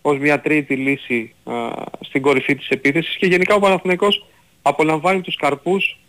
ως 0.02 0.18
μια 0.18 0.40
τρίτη 0.42 0.76
λύση 0.76 1.34
α, 1.44 1.54
στην 2.00 2.22
κορυφή 2.22 2.56
της 2.56 2.68
επίθεσης 2.70 3.16
και 3.16 3.26
γενικά 3.26 3.56
ο 3.56 3.60
Παναθηναϊκός 3.60 4.26
απολαμβάνει 4.62 5.22
τους 5.22 5.36
καρπούς 5.36 6.00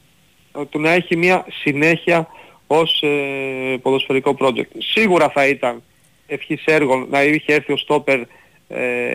ε, 0.59 0.65
του 0.65 0.81
να 0.81 0.91
έχει 0.91 1.17
μια 1.17 1.47
συνέχεια 1.63 2.29
ως 2.67 3.03
ε, 3.03 3.77
ποδοσφαιρικό 3.83 4.37
project. 4.39 4.69
Σίγουρα 4.79 5.29
θα 5.29 5.47
ήταν 5.47 5.83
ευχής 6.27 6.63
έργον 6.65 7.07
να 7.11 7.23
είχε 7.23 7.53
έρθει 7.55 7.73
ο 7.73 7.77
στόπερ 7.77 8.21
ε, 8.69 9.15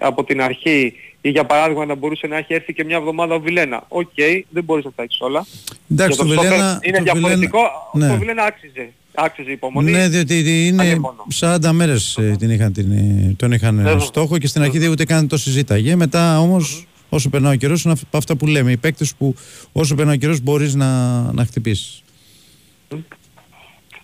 από 0.00 0.24
την 0.24 0.42
αρχή 0.42 0.94
ή 1.20 1.28
για 1.30 1.44
παράδειγμα 1.44 1.84
να 1.84 1.94
μπορούσε 1.94 2.26
να 2.26 2.36
έχει 2.36 2.54
έρθει 2.54 2.72
και 2.72 2.84
μια 2.84 2.96
εβδομάδα 2.96 3.34
ο 3.34 3.40
Βιλένα. 3.40 3.84
Οκ, 3.88 4.08
δεν 4.50 4.64
μπορείς 4.64 4.84
να 4.84 4.92
τα 4.92 5.02
έχεις 5.02 5.20
όλα. 5.20 5.46
Εντάξει, 5.90 6.14
Για 6.14 6.16
το 6.16 6.16
τον 6.16 6.26
στόπερ 6.32 6.50
Βιλένα- 6.50 6.78
είναι 6.82 6.96
το 6.98 7.02
διαφορετικό. 7.02 7.58
Βιλένα- 7.92 8.06
ναι. 8.06 8.08
Το 8.12 8.18
Βιλένα 8.18 8.42
άξιζε. 8.44 8.92
Άξιζε 9.14 9.50
υπομονή. 9.50 9.90
Ναι, 9.90 10.08
διότι 10.08 10.66
είναι 10.66 11.00
40 11.40 11.56
μέρες 11.72 12.18
την 12.38 12.50
είχαν, 12.50 12.72
την, 12.72 12.92
ε, 12.92 13.34
τον 13.36 13.52
είχαν 13.52 13.74
Ναι, 13.74 13.98
στόχο 13.98 14.38
και 14.38 14.46
στην 14.46 14.62
αρχή 14.62 14.78
δεν 14.78 14.90
ούτε 14.90 15.04
καν 15.04 15.28
το 15.28 15.36
συζήταγε. 15.36 15.96
Μετά 15.96 16.40
όμως, 16.40 16.86
όσο 17.08 17.28
περνάει 17.28 17.52
ο 17.54 17.56
καιρός, 17.56 17.82
είναι 17.84 17.92
αυ- 17.92 18.02
από 18.06 18.16
αυτά 18.16 18.36
που 18.36 18.46
λέμε. 18.46 18.70
Οι 18.72 18.76
παίκτες 18.76 19.14
που 19.14 19.34
όσο 19.72 19.94
περνάει 19.94 20.14
ο 20.14 20.18
καιρός 20.18 20.40
μπορείς 20.40 20.74
να, 20.74 21.20
να 21.32 21.44
χτυπήσεις. 21.44 22.02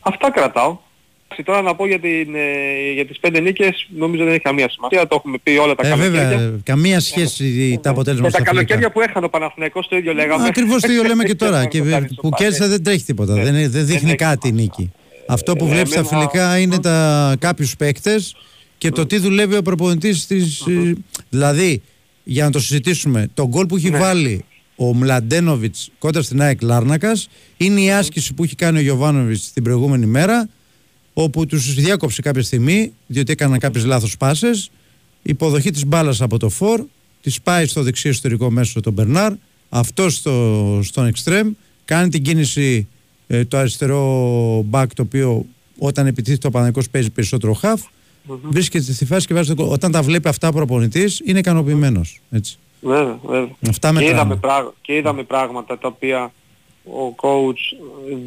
Αυτά 0.00 0.30
κρατάω. 0.30 0.78
Εντάξει, 1.32 1.42
Τώρα 1.44 1.62
να 1.62 1.74
πω 1.74 1.86
για, 1.86 1.98
την, 2.00 2.34
ε, 2.34 2.92
για 2.94 3.06
τις 3.06 3.18
πέντε 3.18 3.40
νίκες 3.40 3.86
νομίζω 3.96 4.24
δεν 4.24 4.32
έχει 4.32 4.42
καμία 4.42 4.68
σημασία. 4.70 5.06
Το 5.06 5.14
έχουμε 5.18 5.38
πει 5.42 5.50
όλα 5.56 5.74
τα 5.74 5.86
Ε, 5.86 5.90
καλοκαίρια. 5.90 6.28
βέβαια, 6.28 6.58
καμία 6.62 7.00
σχέση 7.00 7.78
τα 7.82 7.90
αποτέλεσμα 7.90 8.26
Με 8.26 8.30
τα 8.32 8.38
στα 8.38 8.44
φιλικά. 8.50 8.64
καλοκαίρια 8.66 8.92
που 8.92 9.00
έχανε 9.00 9.26
ο 9.26 9.28
Παναθηναϊκός 9.28 9.88
το 9.88 9.96
ίδιο 9.96 10.12
λέγαμε. 10.14 10.46
Ακριβώς 10.46 10.82
το 10.82 10.90
ίδιο 10.92 11.02
λέμε 11.02 11.24
και 11.24 11.34
τώρα. 11.44 11.64
και 11.66 11.82
το 11.82 12.04
που 12.20 12.28
κέρδισε 12.30 12.66
δεν 12.66 12.82
τρέχει 12.82 13.04
τίποτα. 13.04 13.34
δεν, 13.34 13.54
είναι- 13.54 13.68
δεν 13.68 13.86
δείχνει 13.86 14.14
κάτι 14.14 14.48
η 14.48 14.52
νίκη. 14.52 14.90
Αυτό 15.32 15.56
που 15.56 15.64
Ε, 15.64 15.68
βλέπεις 15.68 15.90
στα 15.90 16.00
εμένα- 16.00 16.18
φιλικά 16.18 16.58
είναι 16.58 16.78
τα, 16.78 17.36
κάποιους 17.38 17.76
παίκτες 17.76 18.34
και 18.78 18.90
το 18.90 19.06
τι 19.06 19.18
δουλεύει 19.18 19.56
ο 19.56 19.62
προπονητής 19.62 20.26
της... 20.26 20.60
ε, 20.60 20.92
Δηλαδή, 21.30 21.82
για 22.24 22.44
να 22.44 22.50
το 22.50 22.60
συζητήσουμε, 22.60 23.28
το 23.34 23.48
γκολ 23.48 23.66
που 23.66 23.76
έχει 23.76 23.90
βάλει 23.90 24.44
ο 24.76 24.94
Μλαντένοβιτς 24.94 25.90
κόντρα 25.98 26.22
στην 26.22 26.40
ΑΕΚ 26.42 26.62
Λάρνακας 26.62 27.28
είναι 27.56 27.80
η 27.80 27.90
άσκηση 27.92 28.34
που 28.34 28.44
έχει 28.44 28.54
κάνει 28.54 28.78
ο 28.78 28.80
Γιωβάνοβιτς 28.80 29.52
την 29.52 29.62
προηγούμενη 29.62 30.06
μέρα 30.06 30.48
όπου 31.12 31.46
τους 31.46 31.74
διάκοψε 31.74 32.22
κάποια 32.22 32.42
στιγμή 32.42 32.92
διότι 33.06 33.32
έκαναν 33.32 33.58
κάποιες 33.58 33.84
λάθος 33.84 34.16
πάσες. 34.16 34.70
Υποδοχή 35.22 35.70
της 35.70 35.86
μπάλας 35.86 36.20
από 36.20 36.38
το 36.38 36.48
φορ 36.48 36.84
της 37.22 37.40
πάει 37.40 37.66
στο 37.66 37.82
δεξί 37.82 38.08
εσωτερικό 38.08 38.50
μέσο 38.50 38.80
τον 38.80 38.92
Μπερνάρ 38.92 39.32
αυτός 39.68 40.14
στο, 40.14 40.80
στον 40.82 41.06
εξτρέμ 41.06 41.50
κάνει 41.84 42.08
την 42.08 42.22
κίνηση 42.22 42.86
ε, 43.32 43.44
το 43.44 43.56
αριστερό 43.56 44.02
μπακ 44.64 44.94
το 44.94 45.02
οποίο 45.02 45.44
όταν 45.78 46.06
επιτίθεται 46.06 46.46
ο 46.46 46.50
Παναγικός 46.50 46.90
παίζει 46.90 47.10
περισσότερο 47.10 47.52
χαφ 47.52 47.82
βρίσκεται 48.42 48.92
στη 48.92 49.04
φάση 49.06 49.26
και 49.26 49.34
βάζει 49.34 49.54
το 49.54 49.62
γκολ. 49.62 49.72
Όταν 49.72 49.92
τα 49.92 50.02
βλέπει 50.02 50.28
αυτά 50.28 50.48
ο 50.48 50.52
προπονητής 50.52 51.22
είναι 51.24 51.38
ικανοποιημένος. 51.38 52.20
Έτσι. 52.30 52.58
Βέβαια, 52.80 53.18
βέβαια. 53.22 53.48
Αυτά 53.68 53.88
και, 53.88 53.94
μετράνε. 53.94 54.14
είδαμε 54.14 54.36
πράγ- 54.36 54.72
και 54.82 54.96
είδαμε 54.96 55.22
πράγματα 55.22 55.78
τα 55.78 55.88
οποία 55.88 56.32
ο 56.84 57.14
coach 57.22 57.76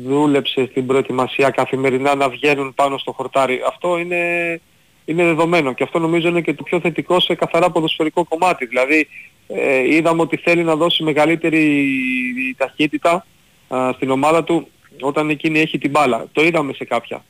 δούλεψε 0.08 0.68
στην 0.72 0.86
προετοιμασία 0.86 1.50
καθημερινά 1.50 2.16
να 2.16 2.30
βγαίνουν 2.30 2.74
πάνω 2.74 2.98
στο 2.98 3.12
χορτάρι. 3.12 3.60
Αυτό 3.68 3.98
είναι, 3.98 4.22
είναι 5.06 5.24
δεδομένο 5.24 5.74
και 5.74 5.84
αυτό 5.84 6.00
νομίζω 6.00 6.28
είναι 6.28 6.42
και 6.42 6.54
το 6.54 6.64
πιο 6.64 6.80
θετικό 6.80 7.20
σε 7.20 7.36
καθαρά 7.36 7.70
ποδοσφαιρικό 7.72 8.24
κομμάτι. 8.24 8.66
Δηλαδή 8.66 9.08
ε, 9.48 9.96
είδαμε 9.96 10.22
ότι 10.22 10.38
θέλει 10.38 10.64
να 10.64 10.76
δώσει 10.76 11.04
μεγαλύτερη 11.04 11.86
ταχύτητα 12.58 13.26
α, 13.68 13.92
στην 13.96 14.10
ομάδα 14.10 14.44
του 14.44 14.68
όταν 15.02 15.30
εκείνη 15.30 15.60
έχει 15.60 15.78
την 15.78 15.90
μπάλα. 15.90 16.26
Το 16.32 16.44
είδαμε 16.44 16.74
σε 16.74 16.86
κάποια 16.86 17.24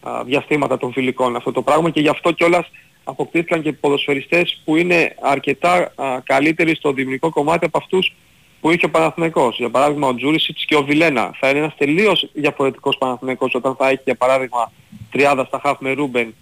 α, 0.00 0.24
διαστήματα 0.24 0.78
των 0.78 0.92
φιλικών 0.92 1.36
αυτό 1.36 1.52
το 1.52 1.62
πράγμα 1.62 1.90
και 1.90 2.00
γι' 2.00 2.08
αυτό 2.08 2.32
κιόλας 2.32 2.70
αποκτήθηκαν 3.04 3.62
και 3.62 3.72
ποδοσφαιριστές 3.72 4.60
που 4.64 4.76
είναι 4.76 5.14
αρκετά 5.20 5.92
α, 5.94 6.20
καλύτεροι 6.24 6.74
στο 6.74 6.92
δημιουργικό 6.92 7.30
κομμάτι 7.30 7.64
από 7.64 7.78
αυτούς 7.78 8.14
που 8.60 8.70
είχε 8.70 8.86
ο 8.86 8.90
Παναθηναϊκός. 8.90 9.56
Για 9.56 9.70
παράδειγμα 9.70 10.08
ο 10.08 10.14
Τζούρισιτς 10.14 10.64
και 10.64 10.76
ο 10.76 10.82
Βιλένα. 10.82 11.34
Θα 11.40 11.48
είναι 11.48 11.58
ένας 11.58 11.74
τελείως 11.76 12.30
διαφορετικός 12.32 12.98
Παναθηναϊκός 12.98 13.54
όταν 13.54 13.76
θα 13.76 13.88
έχει 13.88 14.00
για 14.04 14.14
παράδειγμα 14.14 14.72
τριάδα 15.10 15.44
στα 15.44 15.60
χαφ 15.62 15.78
με 15.80 15.92
Ρούμπεν, 15.92 16.34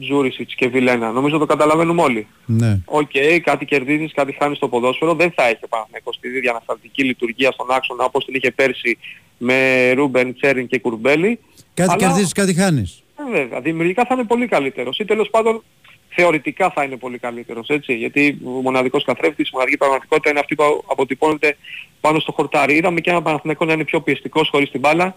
Τζούρισιτς 0.00 0.54
και 0.54 0.68
Βιλένα. 0.68 1.12
Νομίζω 1.12 1.38
το 1.38 1.46
καταλαβαίνουμε 1.46 2.02
όλοι. 2.02 2.26
Ναι. 2.46 2.78
Οκ, 2.84 3.10
κάτι 3.42 3.64
κερδίζεις, 3.64 4.12
κάτι 4.12 4.36
χάνεις 4.38 4.56
στο 4.56 4.68
ποδόσφαιρο. 4.68 5.14
Δεν 5.14 5.32
θα 5.36 5.46
έχει 5.46 5.64
ο 5.64 5.68
Παναθηναϊκός 5.68 6.18
τη 6.20 6.28
ίδια 6.28 6.50
ανασταλτική 6.50 7.04
λειτουργία 7.04 7.50
στον 7.52 7.70
άξονα 7.70 8.04
όπως 8.04 8.24
την 8.24 8.34
είχε 8.34 8.50
πέρσι 8.50 8.98
με 9.38 9.90
Ρούμπεν, 9.92 10.34
Τσέριν 10.34 10.66
και 10.66 10.78
Κουρμπέλη. 10.78 11.38
Κάτι 11.74 11.90
Αλλά- 11.90 11.98
κερδίζεις, 11.98 12.32
κάτι 12.32 12.54
χάνεις. 12.54 13.02
ε, 13.28 13.30
βέβαια, 13.38 13.60
δημιουργικά 13.60 14.04
θα 14.04 14.14
είναι 14.14 14.24
πολύ 14.24 14.46
καλύτερος 14.46 14.98
ή 14.98 15.04
τέλος 15.04 15.30
πάντων 15.30 15.62
θεωρητικά 16.08 16.70
θα 16.70 16.82
είναι 16.82 16.96
πολύ 16.96 17.18
καλύτερος, 17.18 17.68
έτσι, 17.68 17.94
γιατί 17.94 18.38
ο 18.44 18.48
μοναδικός 18.50 19.04
καθρέφτης, 19.04 19.46
η 19.48 19.50
μοναδική 19.52 19.76
πραγματικότητα 19.76 20.30
είναι 20.30 20.38
αυτή 20.40 20.54
που 20.54 20.84
αποτυπώνεται 20.90 21.56
πάνω 22.00 22.18
στο 22.18 22.32
χορτάρι. 22.32 22.74
Είδαμε 22.76 23.00
και 23.00 23.10
ένα 23.10 23.22
Παναθηναϊκό 23.22 23.64
να 23.64 23.72
είναι 23.72 23.84
πιο 23.84 24.00
πιεστικός 24.00 24.48
χωρίς 24.48 24.70
την 24.70 24.80
μπάλα, 24.80 25.16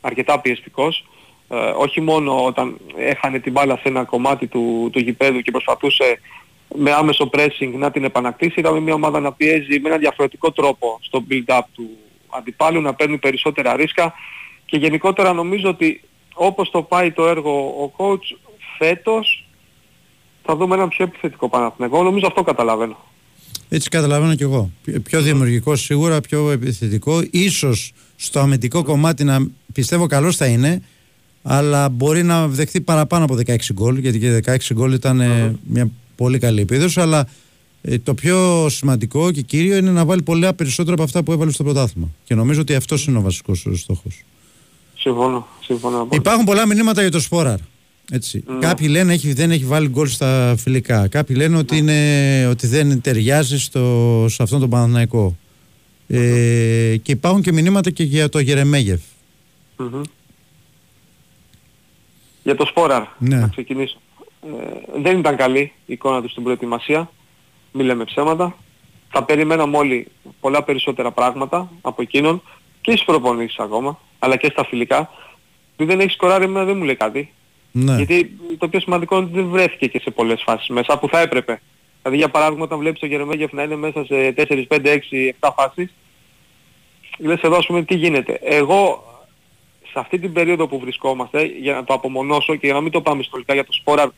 αρκετά 0.00 0.40
πιεστικός, 0.40 0.98
ε, 0.98 1.06
όχι 1.76 2.00
μόνο 2.00 2.44
όταν 2.44 2.76
έχανε 2.96 3.38
την 3.38 3.52
μπάλα 3.52 3.76
σε 3.76 3.82
ένα 3.88 4.04
κομμάτι 4.04 4.46
του, 4.46 4.88
του 4.92 4.98
γηπέδου 4.98 5.40
και 5.40 5.50
προσπαθούσε 5.50 6.20
με 6.74 6.92
άμεσο 6.92 7.30
pressing 7.32 7.72
να 7.78 7.90
την 7.90 8.04
επανακτήσει, 8.04 8.60
είδαμε 8.60 8.80
μια 8.80 8.94
ομάδα 8.94 9.20
να 9.20 9.32
πιέζει 9.32 9.80
με 9.80 9.88
ένα 9.88 9.98
διαφορετικό 9.98 10.52
τρόπο 10.52 10.98
στο 11.02 11.24
build-up 11.30 11.60
του 11.74 11.88
αντιπάλου, 12.28 12.80
να 12.80 12.94
παίρνει 12.94 13.18
περισσότερα 13.18 13.76
ρίσκα 13.76 14.12
και 14.66 14.76
γενικότερα 14.76 15.32
νομίζω 15.32 15.68
ότι 15.68 16.00
όπως 16.34 16.70
το 16.70 16.82
πάει 16.82 17.10
το 17.12 17.26
έργο 17.28 17.50
ο 17.66 17.92
coach 17.96 18.36
φέτος 18.78 19.46
θα 20.44 20.56
δούμε 20.56 20.74
έναν 20.74 20.88
πιο 20.88 21.04
επιθετικό 21.04 21.48
Παναθηναϊκό. 21.48 22.02
Νομίζω 22.02 22.26
αυτό 22.26 22.42
καταλαβαίνω. 22.42 22.96
Έτσι 23.68 23.88
καταλαβαίνω 23.88 24.34
κι 24.34 24.42
εγώ. 24.42 24.70
Πιο- 24.84 25.00
Πιο 25.00 25.20
δημιουργικό 25.20 25.76
σίγουρα, 25.76 26.20
πιο 26.20 26.50
επιθετικό. 26.50 27.22
Ίσως 27.30 27.92
στο 28.16 28.40
αμυντικό 28.40 28.82
κομμάτι 28.82 29.24
να 29.24 29.46
πιστεύω 29.72 30.06
καλός 30.06 30.36
θα 30.36 30.46
είναι, 30.46 30.82
αλλά 31.42 31.88
μπορεί 31.88 32.22
να 32.22 32.48
δεχτεί 32.48 32.80
παραπάνω 32.80 33.24
από 33.24 33.34
16 33.46 33.56
γκολ, 33.72 33.98
γιατί 33.98 34.18
και 34.18 34.42
16 34.44 34.56
γκολ 34.72 34.92
ήταν 34.92 35.20
ε, 35.20 35.54
μια 35.66 35.90
πολύ 36.16 36.38
καλή 36.38 36.60
επίδοση, 36.60 37.00
αλλά 37.00 37.26
ε, 37.82 37.98
το 37.98 38.14
πιο 38.14 38.68
σημαντικό 38.68 39.30
και 39.30 39.40
κύριο 39.40 39.76
είναι 39.76 39.90
να 39.90 40.04
βάλει 40.04 40.22
πολλά 40.22 40.54
περισσότερα 40.54 40.94
από 40.94 41.02
αυτά 41.02 41.22
που 41.22 41.32
έβαλε 41.32 41.50
στο 41.50 41.64
πρωτάθλημα. 41.64 42.08
Και 42.24 42.34
νομίζω 42.34 42.60
ότι 42.60 42.74
αυτός 42.74 43.06
είναι 43.06 43.18
ο 43.18 43.20
βασικός 43.20 43.66
στόχος. 43.74 44.24
Συμφωνώ. 44.98 45.46
Συμφωνώ. 45.60 45.96
απόλυτα. 45.96 46.16
Υπάρχουν 46.16 46.44
πολλά 46.44 46.66
μηνύματα 46.66 47.00
για 47.00 47.10
το 47.10 47.20
Σπόραρ. 47.20 47.58
Έτσι. 48.10 48.44
Κάποιοι 48.58 48.86
λένε 48.90 49.12
έχει, 49.12 49.32
δεν 49.32 49.50
έχει 49.50 49.64
βάλει 49.64 49.88
γκολ 49.88 50.08
στα 50.08 50.54
φιλικά. 50.58 51.08
Κάποιοι 51.08 51.36
λένε 51.38 51.56
ότι, 51.56 51.76
είναι, 51.76 52.46
ότι 52.50 52.66
δεν 52.66 53.00
ταιριάζει 53.00 53.58
στο, 53.58 54.26
σε 54.28 54.42
αυτόν 54.42 54.60
τον 54.60 54.70
Παναθηναϊκό. 54.70 55.36
Ε, 56.06 56.96
και 57.02 57.12
υπάρχουν 57.12 57.42
και 57.42 57.52
μηνύματα 57.52 57.90
και 57.90 58.02
για 58.02 58.28
το 58.28 58.38
Γερεμέγεφ. 58.38 59.00
Μμμ. 59.76 60.00
Για 62.42 62.54
το 62.54 62.66
Σπόραρ, 62.66 63.02
Ναι. 63.18 63.36
να 63.36 63.48
ξεκινήσω. 63.48 63.96
Ε, 64.46 65.00
δεν 65.02 65.18
ήταν 65.18 65.36
καλή 65.36 65.60
η 65.60 65.92
εικόνα 65.92 66.22
του 66.22 66.28
στην 66.28 66.42
προετοιμασία. 66.42 67.10
Μην 67.72 67.86
λέμε 67.86 68.04
ψέματα. 68.04 68.56
Θα 69.10 69.24
περιμέναμε 69.24 69.76
όλοι 69.76 70.06
πολλά 70.40 70.62
περισσότερα 70.62 71.10
πράγματα 71.10 71.70
από 71.80 72.02
εκείνον 72.02 72.42
και 72.80 72.90
στις 72.90 73.04
προπονήσεις 73.04 73.58
ακόμα, 73.58 73.98
αλλά 74.18 74.36
και 74.36 74.48
στα 74.52 74.64
φιλικά. 74.64 75.10
Που 75.76 75.84
δεν 75.84 76.00
έχεις 76.00 76.12
σκοράρει 76.12 76.44
εμένα 76.44 76.64
δεν 76.64 76.76
μου 76.76 76.84
λέει 76.84 76.96
κάτι. 76.96 77.32
Ναι. 77.72 77.96
Γιατί 77.96 78.38
το 78.58 78.68
πιο 78.68 78.80
σημαντικό 78.80 79.16
είναι 79.16 79.24
ότι 79.24 79.34
δεν 79.34 79.48
βρέθηκε 79.48 79.86
και 79.86 80.00
σε 80.00 80.10
πολλές 80.10 80.42
φάσεις 80.42 80.68
μέσα 80.68 80.98
που 80.98 81.08
θα 81.08 81.20
έπρεπε. 81.20 81.60
Δηλαδή 82.02 82.20
για 82.20 82.28
παράδειγμα 82.30 82.64
όταν 82.64 82.78
βλέπεις 82.78 83.00
τον 83.00 83.08
Γερεμέγεφ 83.08 83.52
να 83.52 83.62
είναι 83.62 83.76
μέσα 83.76 84.04
σε 84.04 84.32
4, 84.36 84.66
5, 84.68 84.92
6, 84.92 84.98
7 85.40 85.50
φάσεις, 85.56 85.92
λες 87.18 87.40
εδώ 87.40 87.56
ας 87.56 87.66
πούμε 87.66 87.82
τι 87.82 87.94
γίνεται. 87.94 88.38
Εγώ 88.42 89.04
σε 89.92 89.98
αυτή 89.98 90.18
την 90.18 90.32
περίοδο 90.32 90.66
που 90.66 90.78
βρισκόμαστε, 90.78 91.42
για 91.44 91.74
να 91.74 91.84
το 91.84 91.94
απομονώσω 91.94 92.56
και 92.56 92.66
για 92.66 92.74
να 92.74 92.80
μην 92.80 92.92
το 92.92 93.00
πάμε 93.00 93.20
ιστορικά 93.20 93.54
για 93.54 93.64
το 93.64 93.72
Σπόραρ, 93.72 94.08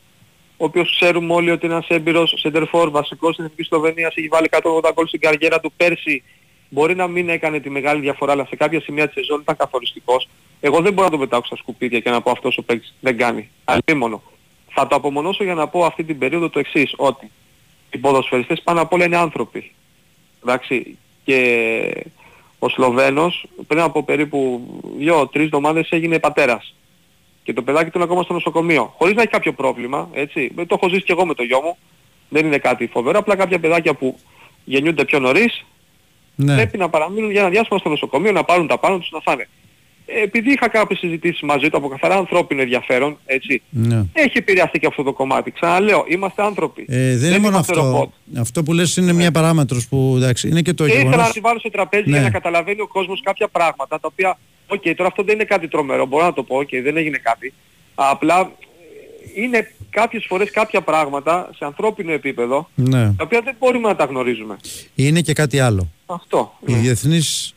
ο 0.57 0.65
οποίος 0.65 0.95
ξέρουμε 0.95 1.33
όλοι 1.33 1.51
ότι 1.51 1.65
είναι 1.65 1.75
ένας 1.75 1.87
έμπειρος 1.87 2.33
σεντερφόρ, 2.37 2.89
βασικός 2.89 3.33
στην 3.33 3.45
Εθνική 3.45 3.63
Σλοβενίας, 3.63 4.15
έχει 4.15 4.27
βάλει 4.27 4.47
180 4.51 4.91
γκολ 4.93 5.07
στην 5.07 5.19
καριέρα 5.19 5.59
του 5.59 5.71
πέρσι, 5.77 6.23
μπορεί 6.69 6.95
να 6.95 7.07
μην 7.07 7.29
έκανε 7.29 7.59
τη 7.59 7.69
μεγάλη 7.69 8.01
διαφορά, 8.01 8.31
αλλά 8.31 8.45
σε 8.45 8.55
κάποια 8.55 8.81
σημεία 8.81 9.05
της 9.05 9.13
σεζόν 9.13 9.41
ήταν 9.41 9.55
καθοριστικός. 9.55 10.27
Εγώ 10.59 10.81
δεν 10.81 10.93
μπορώ 10.93 11.07
να 11.07 11.11
το 11.11 11.17
πετάξω 11.17 11.45
στα 11.45 11.55
σκουπίδια 11.55 11.99
και 11.99 12.09
να 12.09 12.21
πω 12.21 12.31
αυτός 12.31 12.57
ο 12.57 12.63
παίκτης 12.63 12.93
δεν 12.99 13.17
κάνει. 13.17 13.49
Αλίμονο. 13.63 14.21
Θα 14.69 14.87
το 14.87 14.95
απομονώσω 14.95 15.43
για 15.43 15.53
να 15.53 15.67
πω 15.67 15.85
αυτή 15.85 16.03
την 16.03 16.17
περίοδο 16.17 16.49
το 16.49 16.59
εξής, 16.59 16.93
ότι 16.95 17.31
οι 17.91 17.97
ποδοσφαιριστές 17.97 18.61
πάνω 18.61 18.81
απ' 18.81 18.93
όλα 18.93 19.05
είναι 19.05 19.17
άνθρωποι. 19.17 19.71
Εντάξει, 20.43 20.97
και 21.23 22.05
ο 22.65 22.69
Σλοβαίνος 22.69 23.45
πριν 23.67 23.81
από 23.81 24.03
περίπου 24.03 24.61
2-3 24.99 25.25
εβδομάδες 25.33 25.89
έγινε 25.89 26.19
πατέρας. 26.19 26.75
Και 27.43 27.53
το 27.53 27.61
παιδάκι 27.61 27.85
του 27.89 27.91
είναι 27.95 28.03
ακόμα 28.03 28.23
στο 28.23 28.33
νοσοκομείο. 28.33 28.93
Χωρίς 28.97 29.15
να 29.15 29.21
έχει 29.21 29.31
κάποιο 29.31 29.53
πρόβλημα, 29.53 30.09
έτσι. 30.13 30.51
Το 30.55 30.65
έχω 30.69 30.89
ζήσει 30.89 31.03
και 31.03 31.11
εγώ 31.11 31.25
με 31.25 31.33
το 31.33 31.43
γιο 31.43 31.61
μου. 31.61 31.77
Δεν 32.29 32.45
είναι 32.45 32.57
κάτι 32.57 32.87
φοβερό. 32.87 33.19
Απλά 33.19 33.35
κάποια 33.35 33.59
παιδάκια 33.59 33.93
που 33.93 34.19
γεννιούνται 34.63 35.05
πιο 35.05 35.19
νωρίς 35.19 35.65
Ναι. 36.35 36.55
πρέπει 36.55 36.77
να 36.77 36.89
παραμείνουν 36.89 37.31
για 37.31 37.41
ένα 37.41 37.49
διάστημα 37.49 37.79
στο 37.79 37.89
νοσοκομείο, 37.89 38.31
να 38.31 38.43
πάρουν 38.43 38.67
τα 38.67 38.77
πάνω 38.77 38.97
τους 38.97 39.11
να 39.11 39.19
φάνε. 39.19 39.47
Ε, 40.05 40.21
Επειδή 40.21 40.51
είχα 40.51 40.69
κάποιες 40.69 40.99
συζητήσεις 40.99 41.41
μαζί 41.41 41.69
του 41.69 41.77
από 41.77 41.87
καθαρά 41.87 42.15
ανθρώπινο 42.15 42.61
ενδιαφέρον, 42.61 43.17
έτσι, 43.25 43.61
Ναι. 43.69 44.03
έχει 44.13 44.37
επηρεαστεί 44.37 44.79
και 44.79 44.87
αυτό 44.87 45.03
το 45.03 45.13
κομμάτι. 45.13 45.51
Ξαναλέω, 45.51 46.05
είμαστε 46.07 46.41
άνθρωποι. 46.43 46.85
Ε, 46.87 47.17
δεν 47.17 47.29
είναι 47.29 47.39
μόνο 47.39 47.53
είμαστε 47.53 47.73
αυτό. 47.73 47.85
ρομπότ. 47.85 48.09
Αυτό 48.39 48.63
που 48.63 48.73
λες 48.73 48.95
είναι 48.97 49.13
μια 49.13 49.31
παράμετρος 49.31 49.87
που 49.87 50.13
εντάξει, 50.17 50.47
είναι 50.47 50.61
και 50.61 50.73
το 50.73 50.83
Και 50.85 50.89
ήθελα 50.91 51.03
γεγονός. 51.05 51.27
να 51.27 51.33
τη 51.33 51.39
βάλω 51.39 51.59
στο 51.59 51.69
τραπέζι 51.69 52.03
Ναι. 52.09 52.11
για 52.11 52.21
να 52.21 52.29
καταλαβαίνει 52.29 52.81
ο 52.81 52.87
κόσμος 52.87 53.21
κάποια 53.23 53.47
πράγματα 53.47 53.99
τα 53.99 54.07
οποία, 54.11 54.37
οκ, 54.67 54.81
τώρα 54.81 55.09
αυτό 55.09 55.23
δεν 55.23 55.35
είναι 55.35 55.43
κάτι 55.43 55.67
τρομερό, 55.67 56.05
μπορώ 56.05 56.25
να 56.25 56.33
το 56.33 56.43
πω, 56.43 56.57
οκ, 56.57 56.69
δεν 56.83 56.97
έγινε 56.97 57.17
κάτι. 57.17 57.53
Απλά 57.95 58.39
ε, 59.35 59.41
είναι 59.41 59.71
κάποιες 59.89 60.25
φορές 60.27 60.51
κάποια 60.51 60.81
πράγματα 60.81 61.49
σε 61.57 61.65
ανθρώπινο 61.65 62.11
επίπεδο, 62.11 62.69
Ναι. 62.75 63.03
τα 63.13 63.23
οποία 63.23 63.41
δεν 63.43 63.55
μπορούμε 63.59 63.87
να 63.87 63.95
τα 63.95 64.05
γνωρίζουμε. 64.05 64.55
Είναι 64.95 65.21
και 65.21 65.33
κάτι 65.33 65.59
άλλο. 65.59 65.87
Αυτό. 66.05 66.53
Οι 66.65 66.73
διεθνείς 66.73 67.54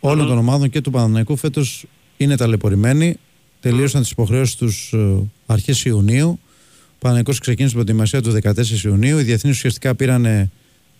όλων 0.00 0.26
των 0.26 0.38
ομάδων 0.38 0.70
και 0.70 0.80
του 0.80 0.90
Παναθηναϊκού 0.90 1.36
φέτος 1.36 1.84
είναι 2.16 2.36
ταλαιπωρημένοι. 2.36 3.16
Τελείωσαν 3.60 4.02
τις 4.02 4.10
υποχρεώσεις 4.10 4.56
τους 4.56 4.92
ε, 4.92 5.16
αρχές 5.46 5.84
Ιουνίου. 5.84 6.28
Ο 6.28 6.96
Παναθηναϊκός 6.98 7.38
ξεκίνησε 7.38 7.74
την 7.74 7.84
προετοιμασία 7.84 8.22
του 8.22 8.54
14 8.60 8.84
Ιουνίου. 8.84 9.18
Οι 9.18 9.22
διεθνείς 9.22 9.56
ουσιαστικά 9.56 9.94
πήραν 9.94 10.50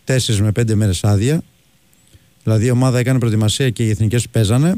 4 0.07 0.21
με 0.41 0.49
5 0.61 0.75
μέρες 0.75 1.05
άδεια. 1.05 1.43
Δηλαδή 2.43 2.67
η 2.67 2.71
ομάδα 2.71 2.99
έκανε 2.99 3.19
προετοιμασία 3.19 3.71
και 3.71 3.85
οι 3.87 3.89
εθνικές 3.91 4.29
παίζανε. 4.29 4.75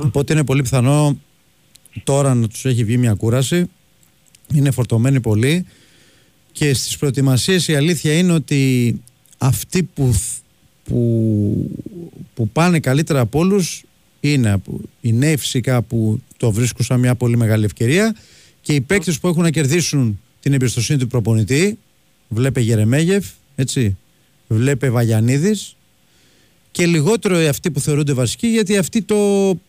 Οπότε 0.00 0.32
είναι 0.32 0.44
πολύ 0.44 0.62
πιθανό 0.62 1.18
τώρα 2.04 2.34
να 2.34 2.48
τους 2.48 2.64
έχει 2.64 2.84
βγει 2.84 2.96
μια 2.96 3.14
κούραση. 3.14 3.70
Είναι 4.54 4.70
φορτωμένοι 4.70 5.20
πολύ. 5.20 5.66
Και 6.52 6.74
στις 6.74 6.96
προετοιμασίες 6.96 7.68
η 7.68 7.74
αλήθεια 7.74 8.18
είναι 8.18 8.32
ότι 8.32 8.94
αυτοί 9.38 9.82
που, 9.82 10.12
θ- 10.12 10.38
που, 10.84 11.70
που 12.34 12.48
πάνε 12.48 12.80
καλύτερα 12.80 13.20
από 13.20 13.38
όλους 13.38 13.82
είναι 14.20 14.50
από- 14.50 14.80
οι 15.00 15.12
νέοι 15.12 15.36
φυσικά 15.36 15.82
που 15.82 16.20
το 16.36 16.50
βρίσκουν 16.52 16.84
σαν 16.84 17.00
μια 17.00 17.14
πολύ 17.14 17.36
μεγάλη 17.36 17.64
ευκαιρία 17.64 18.16
και 18.60 18.72
οι 18.74 18.80
παίκτες 18.80 19.18
που 19.20 19.28
έχουν 19.28 19.42
να 19.42 19.50
κερδίσουν 19.50 20.20
την 20.40 20.52
εμπιστοσύνη 20.52 20.98
του 20.98 21.06
προπονητή 21.06 21.78
βλέπε 22.28 22.60
Γερεμέγεφ, 22.60 23.26
έτσι, 23.54 23.96
βλέπε 24.48 24.90
Βαγιανίδης 24.90 25.76
και 26.70 26.86
λιγότερο 26.86 27.40
οι 27.40 27.46
αυτοί 27.46 27.70
που 27.70 27.80
θεωρούνται 27.80 28.12
βασικοί 28.12 28.46
γιατί 28.46 28.76
αυτοί 28.76 29.02
το 29.02 29.16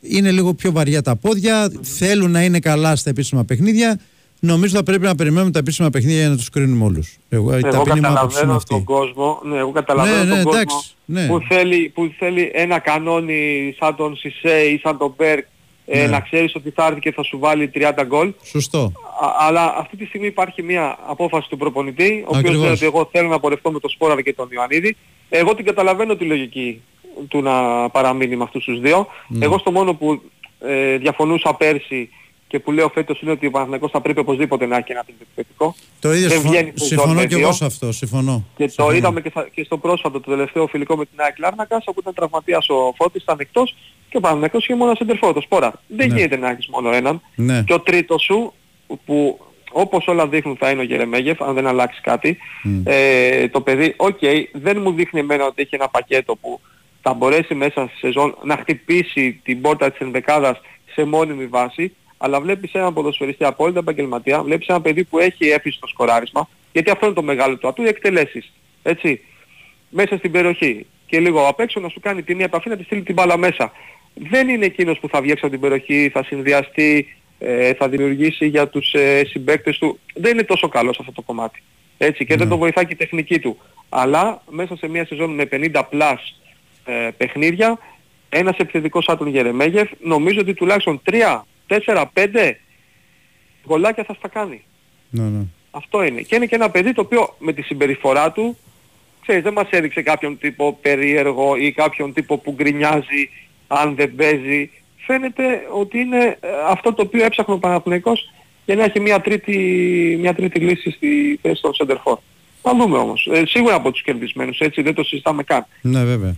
είναι 0.01 0.31
λίγο 0.31 0.53
πιο 0.53 0.71
βαριά 0.71 1.01
τα 1.01 1.15
πόδια, 1.15 1.71
θέλουν 1.81 2.31
να 2.31 2.43
είναι 2.43 2.59
καλά 2.59 2.95
στα 2.95 3.09
επίσημα 3.09 3.43
παιχνίδια. 3.43 3.99
Νομίζω 4.45 4.75
θα 4.75 4.83
πρέπει 4.83 5.03
να 5.03 5.15
περιμένουμε 5.15 5.51
τα 5.51 5.59
επίσημα 5.59 5.89
παιχνίδια 5.89 6.19
για 6.19 6.29
να 6.29 6.35
τους 6.35 6.49
κρίνουμε 6.49 6.85
όλους. 6.85 7.17
Εγώ, 7.29 7.51
η 7.57 7.61
Εγώ 7.63 7.69
ταπεινή 7.69 7.99
μου 7.99 8.07
άποψη 8.07 8.07
είναι 8.07 8.07
καταλαβαίνω 8.07 8.55
αυτή. 8.55 8.69
τον 8.73 8.83
κόσμο, 8.83 9.39
ναι, 9.43 9.57
εγώ 9.57 9.71
καταλαβαίνω 9.71 10.15
Ναι, 10.23 10.23
ναι, 10.35 10.43
τον 10.43 10.51
εντάξει, 10.53 10.75
κόσμο 10.75 10.91
ναι. 11.05 11.27
που, 11.27 11.41
θέλει, 11.49 11.89
που 11.93 12.11
θέλει 12.17 12.51
ένα 12.53 12.79
κανόνι 12.79 13.75
σαν 13.79 13.95
τον 13.95 14.15
Σισε 14.15 14.59
ή 14.59 14.79
σαν 14.83 14.97
τον 14.97 15.13
Μπέρκ 15.17 15.45
ε, 15.85 15.99
Ναι. 16.01 16.07
να 16.07 16.19
ξέρεις 16.19 16.55
ότι 16.55 16.69
θα 16.69 16.85
έρθει 16.85 16.99
και 16.99 17.11
θα 17.11 17.23
σου 17.23 17.39
βάλει 17.39 17.71
30 17.75 18.03
γκολ. 18.05 18.33
Σωστό. 18.43 18.91
Α- 19.23 19.35
αλλά 19.47 19.75
αυτή 19.77 19.97
τη 19.97 20.05
στιγμή 20.05 20.27
υπάρχει 20.27 20.63
μια 20.63 20.97
απόφαση 21.07 21.49
του 21.49 21.57
προπονητή, 21.57 22.23
ο 22.25 22.27
οποίος 22.27 22.37
Ακριβώς. 22.39 22.61
λέει 22.63 22.71
ότι 22.73 22.85
εγώ 22.85 23.09
θέλω 23.11 23.27
να 23.27 23.39
πορευτώ 23.39 23.71
με 23.71 23.79
τον 23.79 23.89
Σπόρα 23.89 24.21
και 24.21 24.33
τον 24.33 24.47
Ιωαννίδη. 24.51 24.95
Εγώ 25.29 25.55
την 25.55 25.65
καταλαβαίνω 25.65 26.15
τη 26.15 26.25
λογική 26.25 26.81
του 27.27 27.41
να 27.41 27.89
παραμείνει 27.89 28.35
με 28.35 28.43
αυτούς 28.43 28.63
τους 28.63 28.79
δύο. 28.79 29.07
Ναι. 29.27 29.45
Εγώ 29.45 29.57
στο 29.57 29.71
μόνο 29.71 29.93
που 29.93 30.21
ε, 30.67 30.97
διαφωνούσα 30.97 31.53
πέρσι 31.53 32.09
και 32.55 32.61
που 32.61 32.71
λέω 32.71 32.89
φέτος 32.89 33.21
είναι 33.21 33.31
ότι 33.31 33.45
ο 33.45 33.51
Παναθηναϊκός 33.51 33.91
θα 33.91 34.01
πρέπει 34.01 34.19
οπωσδήποτε 34.19 34.65
να 34.65 34.77
έχει 34.77 34.91
ένα 34.91 35.03
τρίτο 35.03 35.19
επιθετικό. 35.31 35.75
Το 35.99 36.13
ίδιο 36.13 36.27
Δεν 36.27 36.31
συμφωνώ, 36.37 36.51
βγαίνει 36.53 36.71
σεζόν 36.75 36.87
συμφωνώ 36.87 37.13
με 37.13 37.21
και 37.21 37.27
δύο. 37.35 37.39
εγώ 37.39 37.51
σε 37.51 37.65
αυτό. 37.65 37.91
Συμφωνώ. 37.91 38.43
Και 38.57 38.63
το 38.65 38.69
Συμφωνώ. 38.71 38.95
είδαμε 38.97 39.21
και, 39.21 39.29
θα- 39.29 39.47
και 39.53 39.63
στο 39.63 39.77
πρόσφατο, 39.77 40.19
το 40.19 40.31
τελευταίο 40.31 40.67
φιλικό 40.67 40.95
με 40.95 41.05
την 41.05 41.13
ΑΕΚ 41.21 41.39
Λάρνακας, 41.39 41.83
όπου 41.87 41.99
ήταν 41.99 42.13
τραυματίας 42.13 42.69
ο 42.69 42.93
Φώτης, 42.97 43.21
ήταν 43.23 43.37
εκτός 43.39 43.75
και 44.09 44.17
ο 44.17 44.19
Παναθηναϊκός 44.19 44.63
είχε 44.63 44.73
μόνο 44.75 44.85
ένα 44.89 44.95
σεντερφόρ, 44.95 45.33
το 45.33 45.41
Σπόρα. 45.41 45.81
Δεν 45.87 46.07
Ναι. 46.07 46.15
γίνεται 46.15 46.37
να 46.37 46.49
έχεις 46.49 46.67
μόνο 46.67 46.91
έναν. 46.91 47.21
Ναι. 47.35 47.63
Και 47.65 47.73
ο 47.73 47.79
τρίτος 47.79 48.23
σου, 48.23 48.53
που 49.05 49.39
όπως 49.71 50.07
όλα 50.07 50.27
δείχνουν 50.27 50.55
θα 50.57 50.69
είναι 50.69 50.81
ο 50.81 50.83
Γερεμέγεφ, 50.83 51.41
αν 51.41 51.53
δεν 51.53 51.67
αλλάξει 51.67 52.01
κάτι, 52.01 52.37
ε, 52.83 53.47
το 53.47 53.61
παιδί, 53.61 53.93
οκ, 53.97 54.19
δεν 54.53 54.81
μου 54.81 54.91
δείχνει 54.91 55.19
εμένα 55.19 55.45
ότι 55.45 55.61
έχει 55.61 55.75
ένα 55.75 55.87
πακέτο 55.89 56.35
που 56.35 56.59
θα 57.01 57.13
μπορέσει 57.13 57.55
μέσα 57.55 57.87
στη 57.87 57.97
σεζόν 57.97 58.35
να 58.43 58.57
χτυπήσει 58.57 59.39
την 59.43 59.61
πόρτα 59.61 59.89
της 59.91 59.99
ενδεκάδας 59.99 60.59
σε 60.93 61.03
μόνιμη 61.05 61.45
βάση, 61.45 61.95
αλλά 62.25 62.41
βλέπεις 62.41 62.73
έναν 62.73 62.93
ποδοσφαιριστή 62.93 63.45
απόλυτα 63.45 63.79
επαγγελματία, 63.79 64.43
βλέπεις 64.43 64.67
ένα 64.67 64.81
παιδί 64.81 65.03
που 65.03 65.19
έχει 65.19 65.45
έφεση 65.45 65.77
στο 65.77 65.87
σκοράρισμα, 65.87 66.49
γιατί 66.71 66.89
αυτό 66.89 67.05
είναι 67.05 67.15
το 67.15 67.23
μεγάλο 67.23 67.57
του 67.57 67.67
ατού, 67.67 67.83
οι 67.83 67.87
εκτελέσεις. 67.87 68.53
Έτσι. 68.83 69.21
Μέσα 69.89 70.17
στην 70.17 70.31
περιοχή. 70.31 70.85
Και 71.05 71.19
λίγο 71.19 71.47
απ' 71.47 71.59
έξω 71.59 71.79
να 71.79 71.89
σου 71.89 71.99
κάνει 71.99 72.23
την 72.23 72.41
επαφή 72.41 72.69
να 72.69 72.77
τη 72.77 72.83
στείλει 72.83 73.01
την 73.01 73.13
μπάλα 73.13 73.37
μέσα. 73.37 73.71
Δεν 74.13 74.49
είναι 74.49 74.65
εκείνος 74.65 74.99
που 74.99 75.09
θα 75.09 75.21
βγει 75.21 75.31
έξω 75.31 75.45
από 75.45 75.53
την 75.53 75.63
περιοχή, 75.63 76.09
θα 76.13 76.23
συνδυαστεί, 76.23 77.15
ε, 77.39 77.73
θα 77.73 77.89
δημιουργήσει 77.89 78.47
για 78.47 78.67
τους 78.67 78.93
ε, 78.93 79.25
συμπαίκτες 79.25 79.77
του. 79.77 79.99
Δεν 80.13 80.31
είναι 80.31 80.43
τόσο 80.43 80.67
καλός 80.67 80.99
αυτό 80.99 81.11
το 81.11 81.21
κομμάτι. 81.21 81.63
Έτσι. 81.97 82.25
Και 82.25 82.35
δεν 82.35 82.47
το 82.47 82.57
βοηθάει 82.57 82.85
και 82.85 82.93
η 82.93 82.95
τεχνική 82.95 83.39
του. 83.39 83.57
Αλλά 83.89 84.41
μέσα 84.49 84.75
σε 84.75 84.87
μια 84.87 85.05
σεζόν 85.05 85.33
με 85.33 85.47
50 85.51 85.81
πλάς 85.89 86.41
ε, 86.85 87.09
παιχνίδια, 87.17 87.77
ένας 88.29 88.57
επιθετικός 88.57 89.03
σαν 89.03 89.17
τον 89.17 89.27
Γερεμέγεφ, 89.27 89.89
νομίζω 89.99 90.39
ότι 90.39 90.53
τουλάχιστον 90.53 91.01
3, 91.11 91.41
4, 91.67 92.05
5 92.13 92.53
γκολάκια 93.67 94.03
θα 94.03 94.13
στα 94.13 94.27
κάνει. 94.27 94.63
Ναι, 95.09 95.23
ναι. 95.23 95.43
Αυτό 95.71 96.03
είναι. 96.03 96.21
Και 96.21 96.35
είναι 96.35 96.45
και 96.45 96.55
ένα 96.55 96.69
παιδί 96.69 96.93
το 96.93 97.01
οποίο 97.01 97.35
με 97.39 97.53
τη 97.53 97.61
συμπεριφορά 97.61 98.31
του, 98.31 98.57
ξέρεις, 99.21 99.43
δεν 99.43 99.53
μας 99.53 99.69
έδειξε 99.69 100.01
κάποιον 100.01 100.37
τύπο 100.37 100.77
περίεργο 100.81 101.55
ή 101.55 101.71
κάποιον 101.71 102.13
τύπο 102.13 102.37
που 102.37 102.51
γκρινιάζει 102.51 103.29
αν 103.67 103.95
δεν 103.95 104.15
παίζει. 104.15 104.71
Φαίνεται 104.97 105.61
ότι 105.71 105.99
είναι 105.99 106.37
ε, 106.39 106.47
αυτό 106.69 106.93
το 106.93 107.01
οποίο 107.01 107.25
έψαχνε 107.25 107.53
ο 107.53 107.59
Παναθηναϊκός 107.59 108.31
για 108.65 108.75
να 108.75 108.83
έχει 108.83 108.99
μια 108.99 109.21
τρίτη, 109.21 109.57
μια 110.19 110.33
τρίτη 110.33 110.59
λύση 110.59 110.91
στη 110.91 111.39
θέση 111.41 111.61
των 111.61 111.73
Σεντερφόρ. 111.73 112.17
Θα 112.61 112.75
δούμε 112.75 112.97
όμως. 112.97 113.29
Ε, 113.31 113.43
σίγουρα 113.45 113.75
από 113.75 113.91
τους 113.91 114.01
κερδισμένους, 114.01 114.59
έτσι, 114.59 114.81
δεν 114.81 114.93
το 114.93 115.03
συζητάμε 115.03 115.43
καν. 115.43 115.65
Ναι, 115.81 116.03
βέβαια. 116.03 116.35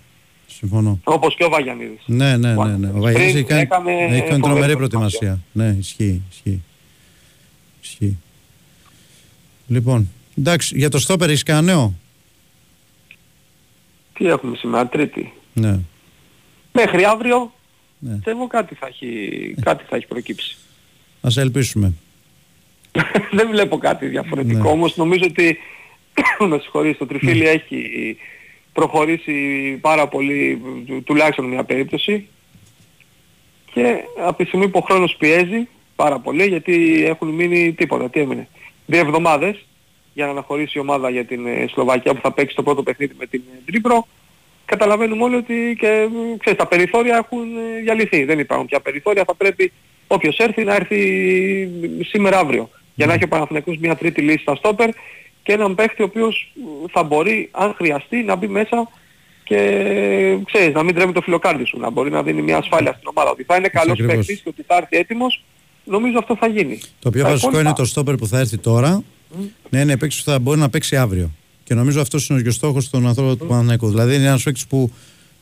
Συμφωνώ. 0.47 0.99
Όπως 1.03 1.35
και 1.35 1.43
ο 1.43 1.49
Βαγιανίδης. 1.49 2.01
Ναι, 2.05 2.37
ναι, 2.37 2.53
ναι. 2.53 2.77
ναι. 2.77 2.87
Ο 2.89 2.99
Βαγιανίδης 2.99 3.35
έχει 3.35 3.43
κάνει, 3.43 3.61
έκανε 3.61 3.91
έχει 3.91 4.07
κάνει 4.07 4.23
φοβερή 4.23 4.41
τρομερή 4.41 4.75
προετοιμασία. 4.75 5.19
προετοιμασία. 5.19 5.39
Ναι, 5.51 5.75
ισχύει, 5.79 6.21
ισχύει. 6.31 6.61
Ισχύει. 7.81 8.17
Λοιπόν, 9.67 10.09
εντάξει, 10.37 10.77
για 10.77 10.89
το 10.89 10.99
στόπερ 10.99 11.29
έχεις 11.29 11.43
κανένα 11.43 11.65
νέο; 11.73 11.93
Τι 14.13 14.27
έχουμε 14.27 14.55
σήμερα, 14.55 14.87
τρίτη. 14.87 15.33
Ναι. 15.53 15.79
Μέχρι 16.73 17.03
αύριο, 17.03 17.53
Ναι. 17.99 18.13
πιστεύω 18.15 18.47
κάτι 18.47 18.75
θα 18.75 18.87
έχει, 18.87 19.55
κάτι 19.61 19.83
θα 19.89 19.95
έχει 19.95 20.07
προκύψει. 20.07 20.57
Ας 21.21 21.37
ελπίσουμε. 21.37 21.93
δεν 23.37 23.49
βλέπω 23.49 23.77
κάτι 23.77 24.07
διαφορετικό. 24.07 24.63
Ναι. 24.63 24.69
Όμως 24.69 24.95
νομίζω 24.97 25.23
ότι, 25.29 25.57
με 26.49 26.59
συγχωρείς, 26.59 26.97
το 26.97 27.05
τριφύλι 27.05 27.43
Ναι. 27.43 27.49
έχει 27.49 28.17
προχωρήσει 28.81 29.33
πάρα 29.81 30.07
πολύ, 30.07 30.61
του- 30.87 31.03
τουλάχιστον 31.03 31.45
μια 31.45 31.63
περίπτωση. 31.63 32.27
Και 33.73 33.97
από 34.25 34.37
τη 34.37 34.45
στιγμή 34.45 34.69
που 34.69 34.79
ο 34.81 34.85
χρόνος 34.89 35.15
πιέζει 35.19 35.67
πάρα 35.95 36.19
πολύ, 36.19 36.45
γιατί 36.45 37.03
έχουν 37.07 37.27
μείνει 37.29 37.73
τίποτα, 37.73 38.09
τι 38.09 38.19
έμεινε. 38.19 38.47
Δύο 38.85 38.99
εβδομάδες 38.99 39.65
για 40.13 40.25
να 40.25 40.31
αναχωρήσει 40.31 40.77
η 40.77 40.81
ομάδα 40.81 41.09
για 41.09 41.25
την 41.25 41.45
ε, 41.47 41.65
Σλοβακία 41.69 42.13
που 42.13 42.21
θα 42.21 42.31
παίξει 42.31 42.55
το 42.55 42.63
πρώτο 42.63 42.83
παιχνίδι 42.83 43.13
με 43.19 43.25
την 43.25 43.41
ε, 43.53 43.61
Τρίπρο. 43.65 44.07
Καταλαβαίνουμε 44.65 45.23
όλοι 45.23 45.35
ότι 45.35 45.75
και, 45.79 45.87
ε, 45.87 46.07
ξέρεις, 46.39 46.59
τα 46.59 46.67
περιθώρια 46.67 47.15
έχουν 47.17 47.57
ε, 47.57 47.81
διαλυθεί. 47.81 48.23
Δεν 48.23 48.39
υπάρχουν 48.39 48.67
πια 48.67 48.79
περιθώρια. 48.79 49.23
Θα 49.27 49.35
πρέπει 49.35 49.71
όποιος 50.07 50.37
έρθει 50.37 50.63
να 50.63 50.75
έρθει 50.75 50.99
σήμερα 52.03 52.37
αύριο. 52.39 52.69
Για 52.95 53.05
να 53.05 53.13
έχει 53.13 53.23
ο 53.23 53.27
Παναθηναϊκός 53.27 53.77
μια 53.77 53.95
τρίτη 53.95 54.21
λύση 54.21 54.37
στα 54.41 54.55
στόπερ 54.55 54.89
και 55.47 55.53
έναν 55.53 55.75
παίχτη 55.75 56.01
ο 56.01 56.05
οποίος 56.05 56.51
ε, 56.57 56.91
θα 56.91 57.03
μπορεί 57.03 57.49
αν 57.51 57.73
χρειαστεί 57.77 58.23
να 58.23 58.35
μπει 58.35 58.47
μέσα 58.47 58.89
και 59.43 59.57
ξέρεις 60.45 60.73
να 60.73 60.83
μην 60.83 60.95
τρέμει 60.95 61.11
το 61.11 61.21
φιλοκάρδι 61.21 61.65
σου, 61.65 61.79
να 61.79 61.89
μπορεί 61.89 62.09
να 62.11 62.23
δίνει 62.23 62.41
μια 62.41 62.57
ασφάλεια 62.57 62.91
στην 62.93 63.07
ομάδα. 63.15 63.29
Ότι 63.29 63.43
θα 63.43 63.55
είναι 63.55 63.67
καλός 63.67 63.91
ακριβώς. 63.91 64.15
παίχτης 64.15 64.39
και 64.39 64.49
ότι 64.49 64.63
θα 64.67 64.75
έρθει 64.75 64.97
έτοιμος, 64.97 65.43
νομίζω 65.83 66.17
αυτό 66.17 66.35
θα 66.39 66.47
γίνει. 66.47 66.79
Το 66.99 67.09
πιο 67.09 67.23
Τα 67.23 67.29
βασικό 67.29 67.47
υπόλοιπα- 67.49 67.69
είναι 67.69 67.79
το 67.79 67.85
στόπερ 67.85 68.15
που 68.15 68.27
θα 68.27 68.39
έρθει 68.39 68.57
τώρα 68.57 69.03
να 69.69 69.81
είναι 69.81 69.97
παίκτης 69.97 70.23
που 70.23 70.31
θα 70.31 70.39
μπορεί 70.39 70.59
να 70.59 70.69
παίξει 70.69 70.97
αύριο. 70.97 71.31
Και 71.63 71.73
νομίζω 71.73 72.01
αυτός 72.01 72.29
είναι 72.29 72.41
και 72.41 72.47
ο 72.47 72.51
στόχος 72.51 72.89
των 72.89 73.07
ανθρώπων 73.07 73.37
του 73.37 73.45
Παναθηναϊκού. 73.45 73.89
Δηλαδή 73.89 74.15
είναι 74.15 74.25
ένας 74.27 74.43
παίκτης 74.43 74.67
που 74.67 74.91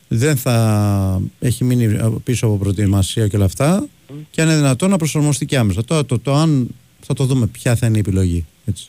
δεν 0.08 0.36
θα 0.36 1.20
έχει 1.40 1.64
μείνει 1.64 1.98
πίσω 2.24 2.46
από 2.46 2.56
προετοιμασία 2.56 3.28
και 3.28 3.36
όλα 3.36 3.44
αυτά 3.44 3.86
και 4.30 4.40
αν 4.42 4.48
είναι 4.48 4.56
δυνατόν 4.56 4.90
να 4.90 4.96
προσαρμοστεί 4.96 5.46
και 5.46 5.56
άμεσα. 5.58 5.84
Τώρα 5.84 6.04
το, 6.04 6.18
το, 6.18 6.34
αν 6.34 6.68
θα 7.00 7.14
το 7.14 7.24
δούμε 7.24 7.46
ποια 7.46 7.76
θα 7.76 7.86
είναι 7.86 7.96
η 7.96 8.00
επιλογή. 8.00 8.44
Έτσι. 8.66 8.88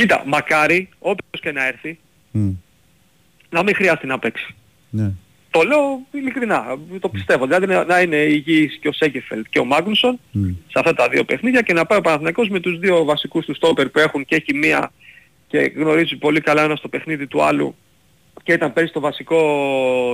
Κοίτα, 0.00 0.22
μακάρι 0.26 0.88
όποιος 0.98 1.40
και 1.42 1.52
να 1.52 1.66
έρθει 1.66 1.98
Μμ, 2.30 2.50
να 3.50 3.62
μην 3.62 3.74
χρειάζεται 3.74 4.06
να 4.06 4.18
παίξει. 4.18 4.54
ναι. 4.90 5.10
Το 5.52 5.62
λέω 5.62 6.00
ειλικρινά, 6.10 6.64
το 7.00 7.08
πιστεύω. 7.08 7.44
Δηλαδή 7.46 7.66
να- 7.66 7.84
να 7.84 8.00
είναι 8.00 8.16
υγιής 8.16 8.78
και 8.80 8.88
ο 8.88 8.92
Σέκεφελτ 8.92 9.46
και 9.50 9.58
ο 9.58 9.64
Μάγνουσον 9.64 10.18
Μμ. 10.30 10.44
σε 10.48 10.72
αυτά 10.78 10.94
τα 10.94 11.08
δύο 11.08 11.24
παιχνίδια 11.24 11.62
και 11.62 11.72
να 11.72 11.86
πάει 11.86 11.98
ο 11.98 12.00
Παναθηναϊκός 12.00 12.48
με 12.48 12.60
τους 12.60 12.78
δύο 12.78 13.04
βασικούς 13.04 13.44
του 13.44 13.54
στόπερ 13.54 13.88
που 13.88 13.98
έχουν 13.98 14.24
και 14.24 14.34
έχει 14.34 14.54
μία 14.54 14.92
και 15.48 15.58
γνωρίζει 15.58 16.16
πολύ 16.16 16.40
καλά 16.40 16.62
ένα 16.62 16.76
το 16.76 16.88
παιχνίδι 16.88 17.26
του 17.26 17.42
άλλου 17.42 17.74
και 18.42 18.52
ήταν 18.52 18.72
πέρυσι 18.72 18.92
το 18.92 19.00
βασικό 19.00 19.38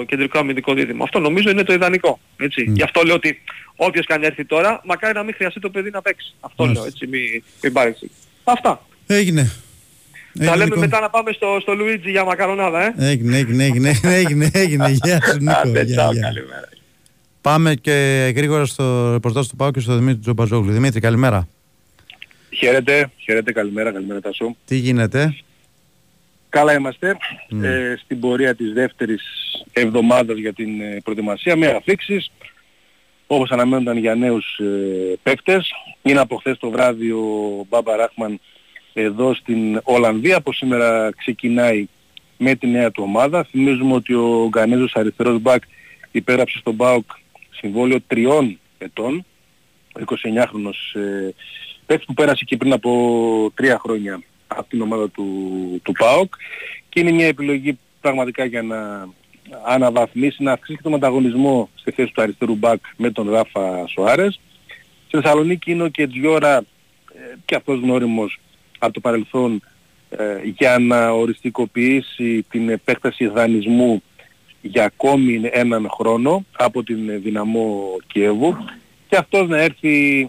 κεντρικό 0.09 0.39
αμυντικό 0.39 0.74
δίδυμο. 0.74 1.03
Αυτό 1.05 1.18
νομίζω 1.18 1.51
είναι 1.51 1.62
το 1.62 1.72
ιδανικό. 1.72 2.18
Έτσι. 2.37 2.70
Γι' 2.74 2.82
αυτό 2.82 3.03
λέω 3.03 3.14
ότι 3.14 3.41
όποιος 3.76 4.07
καν 4.07 4.22
έρθει 4.22 4.45
τώρα, 4.45 4.80
μακάρι 4.84 5.14
να 5.14 5.22
μην 5.22 5.34
χρειαστεί 5.34 5.61
το 5.61 5.70
παιδί 5.70 5.91
να 5.91 6.03
παίξει. 6.03 6.34
Αυτό 6.41 6.62
Μάλιστα. 6.62 6.84
λέω, 6.84 6.93
έτσι, 6.95 7.07
μην, 7.07 7.43
μην 7.62 7.72
πάρει. 7.72 7.97
Αυτά. 8.45 8.87
Έγινε. 9.07 9.53
Θα 10.39 10.43
Έγινε, 10.45 10.57
λέμε 10.57 10.64
Νίκο. 10.64 10.80
μετά 10.80 11.01
να 11.01 11.11
πάμε 11.11 11.32
στο, 11.32 11.59
στο 11.61 11.74
Λουίτζι 11.74 12.11
για 12.11 12.24
μακαρονάδα, 12.24 12.82
ε. 12.82 12.95
Έγινε, 12.99 13.37
έγινε, 13.37 13.64
έγινε, 13.64 14.01
έγινε, 14.20 14.51
έγινε. 14.53 14.89
Γεια 15.05 15.20
σου 15.22 15.39
Νίκο. 15.39 15.53
Άντε, 15.64 15.82
Γεια, 15.82 15.84
τσάου, 15.97 16.12
γεια. 16.12 16.20
καλημέρα. 16.22 16.68
Πάμε 17.41 17.74
και 17.74 17.93
γρήγορα 18.37 18.64
στο 18.64 19.12
ρεπορτάζ 19.12 19.47
του 19.47 19.57
Πάου 19.57 19.70
και 19.70 19.80
στο 19.80 19.97
Δημήτρη 19.97 20.20
Τζομπαζόγλου. 20.20 20.72
Δημήτρη, 20.72 21.01
καλημέρα. 21.01 21.49
Χαίρετε, 22.57 23.11
χαίρετε, 23.16 23.53
καλημέρα, 23.53 23.93
καλημέρα 23.93 24.20
Τάσο. 24.20 24.57
Τι 24.64 24.76
γίνεται; 24.76 25.37
Καλά 26.49 26.72
είμαστε 26.74 27.16
Μμ. 27.51 27.64
ε, 27.64 27.99
στην 28.05 28.20
πορεία 28.20 28.55
της 28.55 28.72
δεύτερης 28.72 29.22
εβδομάδας 29.72 30.37
για 30.39 30.53
την 30.53 30.80
ε, 30.80 31.01
προετοιμασία 31.05 31.57
με 31.57 31.66
αφήξεις 31.66 32.30
όπως 33.26 33.51
αναμένονταν 33.51 33.97
για 33.99 34.14
νέους 34.14 34.59
ε, 34.59 34.64
παίκτες. 35.22 35.70
Είναι 36.03 36.20
από 36.20 36.37
χθες 36.37 36.59
το 36.59 36.70
βράδυ 36.70 37.11
ο 37.11 37.26
Μπάμπα 37.68 37.97
Ράχμαν 37.97 38.41
εδώ 39.03 39.34
στην 39.34 39.80
Ολλανδία 39.82 40.40
που 40.40 40.53
σήμερα 40.53 41.11
ξεκινάει 41.16 41.86
με 42.36 42.55
τη 42.55 42.66
νέα 42.66 42.90
του 42.90 43.03
ομάδα. 43.07 43.44
Θυμίζουμε 43.44 43.94
ότι 43.94 44.14
ο 44.14 44.49
Γκανέζος 44.49 44.94
αριστερός 44.94 45.40
μπακ 45.40 45.62
υπέγραψε 46.11 46.59
στον 46.59 46.76
ΠΑΟΚ 46.76 47.05
συμβόλαιο 47.51 47.99
τριών 48.07 48.59
ετών. 48.78 49.24
Ο 49.94 50.01
29χρονος 50.07 51.01
ε, 51.01 51.34
παίκτης 51.86 52.07
που 52.07 52.14
πέρασε 52.14 52.44
και 52.44 52.57
πριν 52.57 52.72
από 52.72 53.53
τρία 53.55 53.78
χρόνια 53.78 54.22
από 54.47 54.68
την 54.68 54.80
ομάδα 54.80 55.11
του, 55.11 55.24
του 55.82 55.92
ΠΑΟΚ 55.92 56.34
και 56.88 57.01
είναι 57.01 57.11
μια 57.11 57.26
επιλογή 57.26 57.78
πραγματικά 58.01 58.44
για 58.44 58.62
να 58.62 59.09
αναβαθμίσει, 59.64 60.42
να 60.42 60.53
αυξήσει 60.53 60.82
τον 60.82 60.94
ανταγωνισμό 60.94 61.70
στη 61.74 61.90
θέση 61.90 62.12
του 62.12 62.22
αριστερού 62.22 62.55
μπακ 62.55 62.80
με 62.97 63.11
τον 63.11 63.30
Ράφα 63.30 63.86
Σοάρες. 63.86 64.40
Στη 65.07 65.16
Θεσσαλονίκη 65.16 65.70
είναι 65.70 65.82
ο 65.82 65.88
Κετζιόρα 65.88 66.57
ε, 66.57 66.64
και 67.44 67.55
αυτός 67.55 67.80
γνώριμος 67.80 68.40
από 68.87 68.95
το 68.95 69.01
παρελθόν 69.01 69.62
ε, 70.11 70.41
για 70.45 70.78
να 70.78 71.11
οριστικοποιήσει 71.11 72.47
την 72.51 72.68
επέκταση 72.68 73.26
δανεισμού 73.26 74.03
για 74.61 74.84
ακόμη 74.84 75.41
έναν 75.53 75.89
χρόνο 75.91 76.45
από 76.57 76.82
την 76.82 77.22
δυναμό 77.22 77.97
Κιέβου. 78.07 78.57
Και 79.09 79.16
αυτός 79.16 79.49
να 79.49 79.59
έρθει 79.59 80.28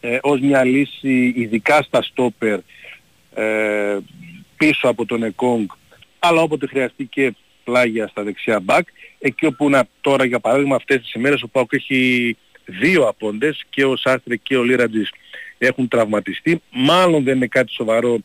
ε, 0.00 0.18
ως 0.22 0.40
μια 0.40 0.64
λύση 0.64 1.32
ειδικά 1.36 1.82
στα 1.82 2.02
στόπερ 2.02 2.58
ε, 3.34 3.96
πίσω 4.56 4.88
από 4.88 5.06
τον 5.06 5.22
Εκόνγκ 5.22 5.66
αλλά 6.18 6.40
όποτε 6.40 6.66
χρειαστεί 6.66 7.04
και 7.04 7.34
πλάγια 7.64 8.08
στα 8.08 8.22
δεξιά 8.22 8.60
μπακ. 8.60 8.88
Εκεί 9.18 9.46
όπου 9.46 9.70
να, 9.70 9.84
τώρα 10.00 10.24
για 10.24 10.40
παράδειγμα 10.40 10.76
αυτές 10.76 11.00
τις 11.00 11.12
ημέρες 11.12 11.42
ο 11.42 11.48
Πάουκ 11.48 11.72
έχει 11.72 12.36
δύο 12.64 13.02
απόντες 13.08 13.64
και 13.70 13.84
ο 13.84 13.96
Σάστρε 13.96 14.36
και 14.36 14.56
ο 14.56 14.62
Λίρατζης 14.62 15.10
έχουν 15.58 15.88
τραυματιστεί 15.88 16.62
μάλλον 16.70 17.24
δεν 17.24 17.36
είναι 17.36 17.46
κάτι 17.46 17.72
σοβαρό 17.72 18.18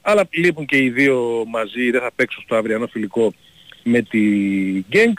αλλά 0.00 0.28
λείπουν 0.30 0.66
και 0.66 0.76
οι 0.76 0.90
δύο 0.90 1.44
μαζί 1.48 1.90
δεν 1.90 2.00
θα 2.00 2.10
παίξουν 2.16 2.42
στο 2.42 2.56
αυριανό 2.56 2.86
φιλικό 2.86 3.34
με 3.82 4.02
τη 4.02 4.18
Γκένγκ 4.88 5.14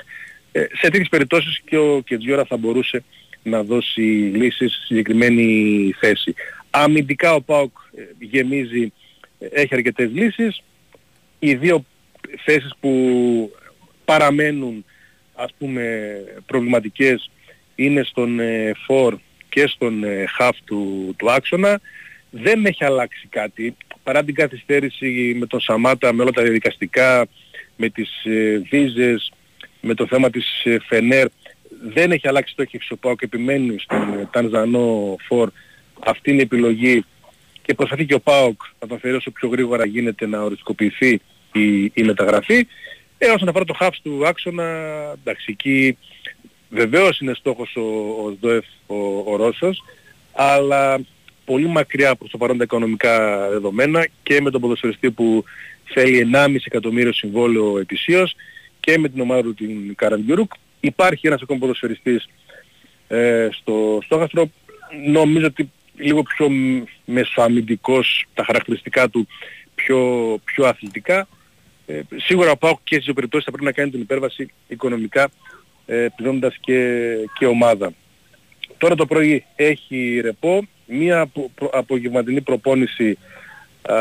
ε, 0.52 0.60
σε 0.62 0.90
τέτοιες 0.90 1.10
περιπτώσεις 1.10 1.62
και 1.66 1.78
ο 1.78 2.02
Κετζιόρα 2.06 2.46
θα 2.46 2.58
μπορούσε 2.58 3.04
να 3.44 3.64
δώσει 3.64 4.02
λύσεις 4.34 4.74
στη 4.74 4.86
συγκεκριμένη 4.86 5.92
θέση. 6.00 6.34
Αμυντικά 6.70 7.34
ο 7.34 7.42
ΠΑΟΚ 7.42 7.78
ε, 7.96 8.02
γεμίζει, 8.20 8.94
ε, 9.40 9.46
έχει 9.52 9.76
αρκετές 9.76 10.10
λύσεις. 10.14 10.64
Οι 11.40 11.56
δύο 11.56 11.86
θέσεις 12.44 12.74
που 12.80 12.92
παραμένουν 14.06 14.86
ας 15.36 15.54
πούμε 15.58 16.14
προβληματικές 16.46 17.30
είναι 17.76 18.04
στον 18.04 18.40
ε, 18.40 18.72
φορ 18.86 19.20
και 19.52 19.68
στον 19.68 20.04
ε, 20.04 20.26
half 20.40 20.56
του, 20.66 21.14
του 21.18 21.32
άξονα. 21.32 21.82
Δεν 22.30 22.66
έχει 22.66 22.84
αλλάξει 22.84 23.28
κάτι 23.30 23.76
παρά 24.04 24.24
την 24.24 24.36
καθυστέρηση 24.36 25.36
με 25.40 25.46
τον 25.46 25.60
Σαμάτα, 25.60 26.14
με 26.14 26.22
όλα 26.22 26.32
τα 26.32 26.42
διαδικαστικά, 26.42 27.28
με 27.76 27.90
τις 27.90 28.26
ε, 28.26 28.62
βίζες, 28.70 29.32
με 29.82 29.94
το 29.94 30.08
θέμα 30.08 30.30
της 30.30 30.64
ε, 30.64 30.78
Φενέρ. 30.88 31.28
Δεν 31.94 32.12
έχει 32.12 32.28
αλλάξει 32.28 32.56
το 32.56 32.62
έχει 32.62 32.80
ο 32.90 32.96
ΠΑΟΚ, 32.96 33.22
επιμένει 33.22 33.80
στον 33.80 34.20
ε, 34.20 34.28
Τανζανό 34.32 35.16
φορ. 35.28 35.52
Αυτή 36.06 36.32
είναι 36.32 36.40
η 36.40 36.44
επιλογή 36.44 37.06
και 37.62 37.74
προσπαθεί 37.74 38.06
και 38.06 38.14
ο 38.14 38.20
ΠΑΟΚ 38.20 38.62
να 38.80 38.88
τον 38.88 39.00
φέρει 39.00 39.16
όσο 39.16 39.32
πιο 39.32 39.50
γρήγορα 39.50 39.86
γίνεται 39.86 40.28
να 40.28 40.42
οριστικοποιηθεί 40.42 41.22
η, 41.52 41.84
η 41.84 42.04
μεταγραφή. 42.04 42.68
Ε, 43.18 43.28
όσον 43.28 43.48
αφορά 43.48 43.66
το 43.66 43.74
χάφς 43.74 44.02
του 44.02 44.28
άξονα, 44.28 44.64
εντάξει, 45.22 45.46
εκεί 45.48 45.98
βεβαίως 46.72 47.20
είναι 47.20 47.34
στόχος 47.34 47.76
ο, 47.76 47.82
ο 48.26 48.34
ΣΔΟΕΦ, 48.38 48.66
ο, 48.88 48.96
ο 49.26 49.36
Ρώσος, 49.36 49.84
αλλά 50.34 51.00
πολύ 51.46 51.68
μακριά 51.68 52.16
προς 52.16 52.30
το 52.32 52.38
παρόν 52.38 52.58
τα 52.58 52.64
οικονομικά 52.64 53.48
δεδομένα 53.50 54.08
και 54.24 54.42
με 54.42 54.50
τον 54.52 54.62
ποδοσφαιριστή 54.62 55.12
που 55.12 55.44
θέλει 55.84 56.30
1,5 56.34 56.56
εκατομμύριο 56.66 57.14
συμβόλαιο 57.14 57.80
ετησίως 57.80 58.36
και 58.80 58.98
με 58.98 59.10
την 59.10 59.22
ομάδα 59.22 59.42
του 59.42 59.54
την 59.54 59.96
Καραγκιουρούκ. 59.96 60.52
Υπάρχει 60.80 61.28
ένας 61.28 61.42
ακόμα 61.42 61.60
ποδοσφαιριστής 61.60 62.30
ε, 63.08 63.48
στο 63.52 64.00
στόχαστρο. 64.04 64.50
Νομίζω 65.08 65.46
ότι 65.46 65.72
λίγο 65.98 66.24
πιο 66.24 66.50
μ- 66.50 66.84
μεσοαμυντικός 67.06 68.26
τα 68.34 68.44
χαρακτηριστικά 68.44 69.10
του 69.10 69.28
πιο, 69.76 70.40
πιο 70.44 70.66
αθλητικά. 70.66 71.28
Ε, 71.86 72.02
σίγουρα 72.16 72.52
ο 72.52 72.58
ΠΑΟΚ 72.58 72.80
και 72.84 72.94
στις 72.94 73.06
δύο 73.06 73.14
περιπτώσεις 73.14 73.46
θα 73.46 73.52
πρέπει 73.52 73.66
να 73.66 73.72
κάνει 73.72 73.90
την 73.90 74.02
υπέρβαση 74.02 74.52
οικονομικά 74.68 75.30
ε, 75.86 76.08
πληρώνοντας 76.16 76.56
και, 76.60 77.06
και 77.38 77.46
ομάδα. 77.46 77.94
Τώρα 78.78 78.96
το 78.96 79.06
πρωί 79.06 79.46
έχει 79.56 80.20
ρεπό, 80.24 80.68
μία 80.86 81.20
απο, 81.20 81.52
προ- 81.56 81.76
απογευματινή 81.76 82.42
προπόνηση 82.42 83.18
α, 83.82 83.96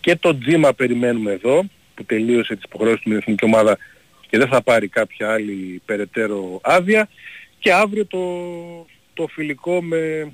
και 0.00 0.16
το 0.16 0.38
τζίμα 0.38 0.72
περιμένουμε 0.74 1.32
εδώ 1.32 1.64
που 1.94 2.04
τελείωσε 2.04 2.54
τις 2.54 2.64
υποχρεώσεις 2.64 3.02
του 3.02 3.08
με 3.08 3.14
την 3.14 3.22
εθνική 3.22 3.44
ομάδα 3.44 3.78
και 4.28 4.38
δεν 4.38 4.48
θα 4.48 4.62
πάρει 4.62 4.88
κάποια 4.88 5.32
άλλη 5.32 5.82
περαιτέρω 5.84 6.60
άδεια 6.62 7.08
και 7.58 7.72
αύριο 7.72 8.06
το, 8.06 8.20
το 9.14 9.26
φιλικό 9.26 9.82
με 9.82 10.32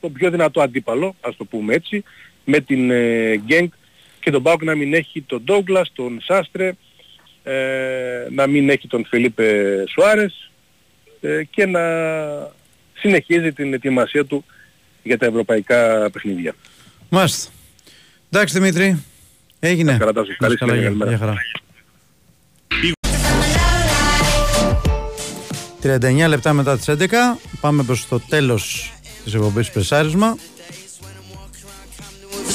τον 0.00 0.12
πιο 0.12 0.30
δυνατό 0.30 0.60
αντίπαλο, 0.60 1.14
ας 1.20 1.36
το 1.36 1.44
πούμε 1.44 1.74
έτσι, 1.74 2.04
με 2.44 2.60
την 2.60 2.90
ε, 2.90 3.36
Γκένκ 3.36 3.72
και 4.20 4.30
τον 4.30 4.42
Πάουκ 4.42 4.62
να 4.62 4.74
μην 4.74 4.94
έχει 4.94 5.22
τον 5.22 5.42
Ντόγκλας, 5.44 5.92
τον 5.94 6.20
Σάστρε, 6.22 6.72
ε, 7.50 8.26
να 8.30 8.46
μην 8.46 8.70
έχει 8.70 8.88
τον 8.88 9.04
Φελίπε 9.08 9.64
Σουάρες 9.88 10.50
ε, 11.20 11.42
και 11.50 11.66
να 11.66 11.80
συνεχίζει 12.94 13.52
την 13.52 13.74
ετοιμασία 13.74 14.24
του 14.24 14.44
για 15.02 15.18
τα 15.18 15.26
ευρωπαϊκά 15.26 16.10
παιχνίδια. 16.12 16.54
Μάλιστα. 17.08 17.50
Εντάξει 18.30 18.58
Δημήτρη, 18.58 19.04
έγινε. 19.60 19.96
Καλά, 19.98 20.12
σου. 20.24 20.36
Καλή 20.38 20.56
Καλά, 20.56 20.56
συνέχεια, 20.56 20.74
γεια- 20.80 20.84
καλημέρα. 20.88 21.10
γεια 21.10 21.18
χαρά. 21.18 21.34
39 25.82 26.28
λεπτά 26.28 26.52
μετά 26.52 26.76
τις 26.76 26.88
11 26.88 27.38
πάμε 27.60 27.82
προς 27.82 28.08
το 28.08 28.20
τέλος 28.28 28.92
της 29.24 29.34
εκπομπής 29.34 29.70
Πρεσάρισμα 29.70 30.36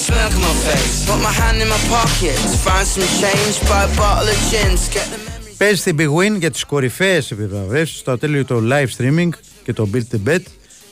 Smirk 0.08 0.34
on 0.38 0.42
my 0.50 0.56
face, 0.68 0.96
put 1.08 1.20
my 1.28 1.34
hand 1.42 1.58
in 1.64 1.70
my 1.76 1.82
pocket, 1.96 2.38
find 2.66 2.88
some 2.94 3.10
change, 3.22 3.56
buy 3.70 3.82
a 3.90 3.92
bottle 4.00 4.28
of 4.34 4.40
gin, 4.50 4.72
get 4.94 5.08
the 5.12 5.26
Παίζεις 5.58 5.80
στην 5.80 5.96
Big 6.00 6.10
Win 6.10 6.40
για 6.40 6.52
τις 6.52 6.64
κορυφαίες 6.64 7.32
επιβραβεύσεις 7.32 8.00
στο 8.00 8.12
ατέλειο 8.12 8.46
το 8.46 8.62
live 8.72 8.88
streaming 8.98 9.30
και 9.64 9.74
το 9.74 9.90
Build 9.94 10.16
the 10.16 10.30
Bet 10.30 10.42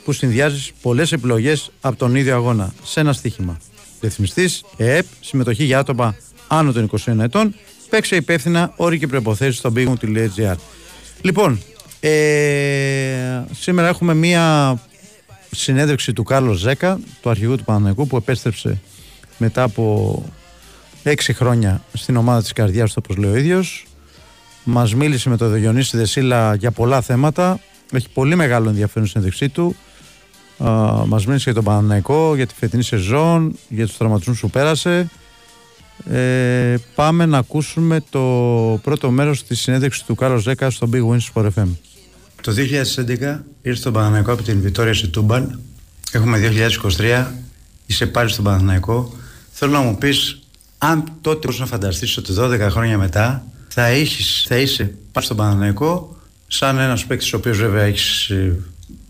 που 0.04 0.12
συνδυάζεις 0.12 0.72
πολλές 0.82 1.12
επιλογές 1.12 1.72
από 1.82 1.96
τον 1.96 2.16
ίδιο 2.16 2.36
αγώνα 2.36 2.74
σε 2.84 3.00
ένα 3.00 3.14
στοίχημα. 3.14 3.60
Ρυθμιστής, 4.02 4.64
ΕΕΠ, 4.78 5.06
συμμετοχή 5.20 5.64
για 5.64 5.80
άτομα 5.80 6.16
άνω 6.48 6.72
των 6.72 6.90
21 7.06 7.20
ετών, 7.20 7.56
παίξε 7.90 8.16
υπεύθυνα 8.16 8.74
όροι 8.76 9.00
και 9.00 9.08
προϋποθέσεις 9.08 9.58
στο 9.58 9.74
bigwin.gr. 9.76 10.56
Λοιπόν, 11.22 11.62
ε, 12.00 13.44
σήμερα 13.52 13.88
έχουμε 13.88 14.14
μία 14.14 14.78
συνέντευξη 15.52 16.14
του 16.14 16.24
Κάρλος 16.24 16.58
Ζέκα, 16.58 17.00
του 17.22 17.30
αρχηγού 17.30 17.56
του 17.56 17.64
Παναναϊκού 17.64 18.08
που 18.08 18.18
επέστρεψε 18.18 18.82
μετά 19.38 19.64
από 19.64 20.24
έξι 21.04 21.34
χρόνια 21.34 21.82
στην 21.94 22.16
ομάδα 22.16 22.42
της 22.42 22.54
καρδιάς 22.54 22.94
του 22.94 23.02
όπως 23.04 23.24
λέει 23.24 23.32
ο 23.32 23.38
ίδιος 23.38 23.86
μας 24.64 24.96
μίλησε 24.96 25.30
με 25.30 25.38
τον 25.38 25.54
Διονύση 25.54 25.98
Δεσίλα 25.98 26.56
για 26.56 26.72
πολλά 26.72 27.02
θέματα 27.02 27.60
έχει 27.92 28.10
πολύ 28.10 28.36
μεγάλο 28.36 28.70
ενδιαφέρον 28.70 29.08
στην 29.08 29.22
συνέντευξή 29.22 29.50
του 29.50 29.76
Α, 30.58 30.72
μας 31.06 31.26
μίλησε 31.26 31.44
για 31.44 31.54
τον 31.54 31.64
Παναναϊκό 31.64 32.36
για 32.36 32.48
τη 32.48 32.54
φετινή 32.54 32.84
σεζόν 32.84 33.56
για 33.70 33.86
τους 33.86 33.98
τραυματισμούς 33.98 34.40
που 34.40 34.50
πέρασε 34.50 35.10
ε, 36.10 36.76
πάμε 36.96 37.26
να 37.26 37.38
ακούσουμε 37.38 38.04
το 38.10 38.20
πρώτο 38.84 39.12
μέρος 39.12 39.44
της 39.44 39.60
συνέντευξης 39.60 40.04
του 40.04 40.16
Κάρλος 40.16 40.42
Ζέκα 40.42 40.70
στο 40.70 40.90
Big 40.94 41.10
Wins 41.10 41.34
Sport 41.34 41.48
FM 41.56 41.68
το 42.44 42.52
2011 42.52 43.40
ήρθε 43.62 43.80
στον 43.80 43.94
Παναθηναϊκό 43.94 44.32
από 44.32 44.44
την 44.44 44.62
Βιτόρια 44.62 44.94
σε 44.94 45.08
Τούμπαν. 45.08 45.60
Έχουμε 46.12 46.40
2023. 46.98 47.26
Είσαι 47.86 48.06
πάλι 48.06 48.30
στον 48.30 48.44
Παναθηναϊκό. 48.44 49.14
Θέλω 49.66 49.76
να 49.76 49.82
μου 49.84 49.98
πεις 49.98 50.40
αν 50.78 51.04
τότε 51.22 51.40
μπορείς 51.44 51.60
να 51.60 51.66
φανταστείς 51.66 52.18
ότι 52.18 52.34
12 52.40 52.60
χρόνια 52.70 52.98
μετά 52.98 53.44
θα, 53.68 53.86
έχεις, 53.86 54.46
θα 54.48 54.56
είσαι 54.58 54.94
πάλι 55.12 55.26
στον 55.26 55.38
Παναθηναϊκό 55.38 56.16
σαν 56.48 56.80
ένας 56.80 57.06
παίκτης 57.06 57.34
ο 57.34 57.38
οποίος 57.38 57.58
βέβαια 57.58 57.84
έχεις 57.84 58.30
ε, 58.30 58.56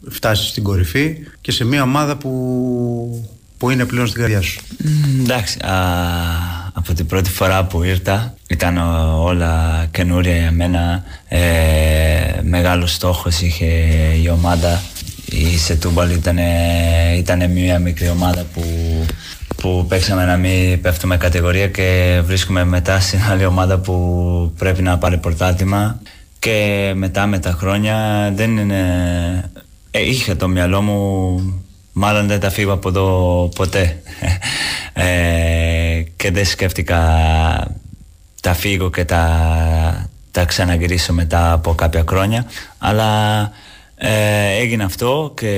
φτάσει 0.09 0.47
στην 0.47 0.63
κορυφή 0.63 1.15
και 1.41 1.51
σε 1.51 1.63
μια 1.65 1.81
ομάδα 1.83 2.15
που, 2.17 3.29
που 3.57 3.69
είναι 3.69 3.85
πλέον 3.85 4.07
στην 4.07 4.19
καρδιά 4.21 4.41
σου. 4.41 4.59
Μ, 4.77 5.19
Εντάξει, 5.19 5.57
α, 5.65 5.73
από 6.73 6.93
την 6.93 7.05
πρώτη 7.05 7.29
φορά 7.29 7.65
που 7.65 7.83
ήρθα 7.83 8.33
ήταν 8.47 8.77
ο- 8.77 9.23
όλα 9.23 9.85
καινούρια 9.91 10.37
για 10.37 10.51
μένα. 10.51 11.03
Ε, 11.27 11.41
μεγάλος 12.43 12.93
στόχος 12.93 13.41
είχε 13.41 13.65
η 14.23 14.29
ομάδα. 14.29 14.81
Η 15.25 15.57
Σετούμπαλ 15.57 16.11
ήταν, 16.11 16.37
ήταν 17.17 17.51
μια 17.51 17.79
μικρή 17.79 18.09
ομάδα 18.09 18.43
που, 18.53 18.63
που 19.63 19.85
παίξαμε 19.87 20.25
να 20.25 20.37
μην 20.37 20.81
πέφτουμε 20.81 21.17
κατηγορία 21.17 21.67
και 21.67 22.21
βρίσκουμε 22.25 22.63
μετά 22.63 22.99
στην 22.99 23.19
άλλη 23.31 23.45
ομάδα 23.45 23.77
που 23.79 24.53
πρέπει 24.57 24.81
να 24.81 24.97
πάρει 24.97 25.17
πρωτάθλημα 25.17 25.99
και 26.39 26.91
μετά 26.95 27.27
με 27.27 27.39
τα 27.39 27.51
χρόνια 27.51 28.29
δεν 28.35 28.57
είναι... 28.57 28.81
Ε, 29.91 30.01
είχε 30.09 30.35
το 30.35 30.47
μυαλό 30.47 30.81
μου 30.81 31.39
Μάλλον 31.93 32.27
δεν 32.27 32.39
τα 32.39 32.49
φύγω 32.49 32.71
από 32.73 32.89
εδώ 32.89 33.49
ποτέ. 33.55 33.95
Ε, 34.95 36.03
και 36.15 36.31
δεν 36.31 36.45
σκέφτηκα 36.45 36.97
τα 38.41 38.53
φύγω 38.53 38.89
και 38.89 39.05
τα, 39.05 40.09
τα 40.31 40.45
ξαναγυρίσω 40.45 41.13
μετά 41.13 41.51
από 41.51 41.75
κάποια 41.75 42.03
χρόνια. 42.07 42.45
Αλλά 42.77 43.41
ε, 43.95 44.57
έγινε 44.59 44.83
αυτό 44.83 45.33
και 45.35 45.53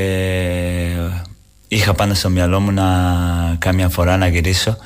είχα 1.75 1.93
πάντα 1.93 2.13
στο 2.13 2.29
μυαλό 2.29 2.59
μου 2.59 2.71
να 2.71 2.85
κάμια 3.59 3.89
φορά 3.89 4.17
να 4.17 4.27
γυρίσω 4.27 4.77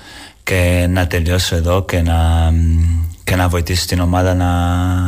και 0.44 0.88
να 0.90 1.08
τελειώσω 1.08 1.56
εδώ 1.56 1.86
και 1.86 2.02
να, 2.02 2.18
και 3.24 3.36
να 3.36 3.48
βοηθήσω 3.50 3.86
την 3.86 4.00
ομάδα 4.00 4.34
να, 4.34 4.50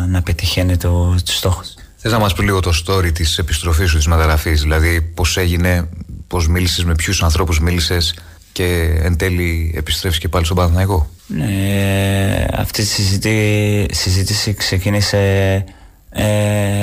να 0.07 0.21
πετυχαίνει 0.21 0.77
το, 0.77 1.15
τους 1.25 1.35
στόχους. 1.35 1.73
Θες 1.95 2.11
να 2.11 2.19
μας 2.19 2.33
πεις 2.33 2.43
λίγο 2.43 2.59
το 2.59 2.71
story 2.85 3.11
της 3.13 3.37
επιστροφής 3.37 3.89
σου 3.89 3.97
της 3.97 4.07
μεταγραφής, 4.07 4.61
δηλαδή 4.61 5.01
πώς 5.01 5.37
έγινε, 5.37 5.89
πώς 6.27 6.47
μίλησες, 6.47 6.83
με 6.85 6.95
ποιους 6.95 7.23
ανθρώπους 7.23 7.59
μίλησες 7.59 8.15
και 8.51 8.97
εν 9.03 9.17
τέλει 9.17 9.73
επιστρέφεις 9.75 10.19
και 10.19 10.27
πάλι 10.27 10.45
στον 10.45 10.57
Παναθηναϊκό; 10.57 11.09
Ναι, 11.27 12.45
αυτή 12.53 12.81
η 12.81 12.85
συζητή- 12.85 13.93
συζήτηση 13.95 14.53
ξεκίνησε 14.53 15.17
ε, 16.09 16.25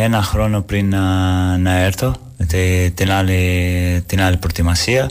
ένα 0.02 0.22
χρόνο 0.22 0.60
πριν 0.62 0.88
να, 0.88 1.02
να 1.56 1.78
έρθω, 1.78 2.10
τη- 2.10 2.18
την 2.94 3.12
άλλη, 3.12 4.02
την 4.06 4.20
άλλη 4.20 4.36
προετοιμασία. 4.36 5.10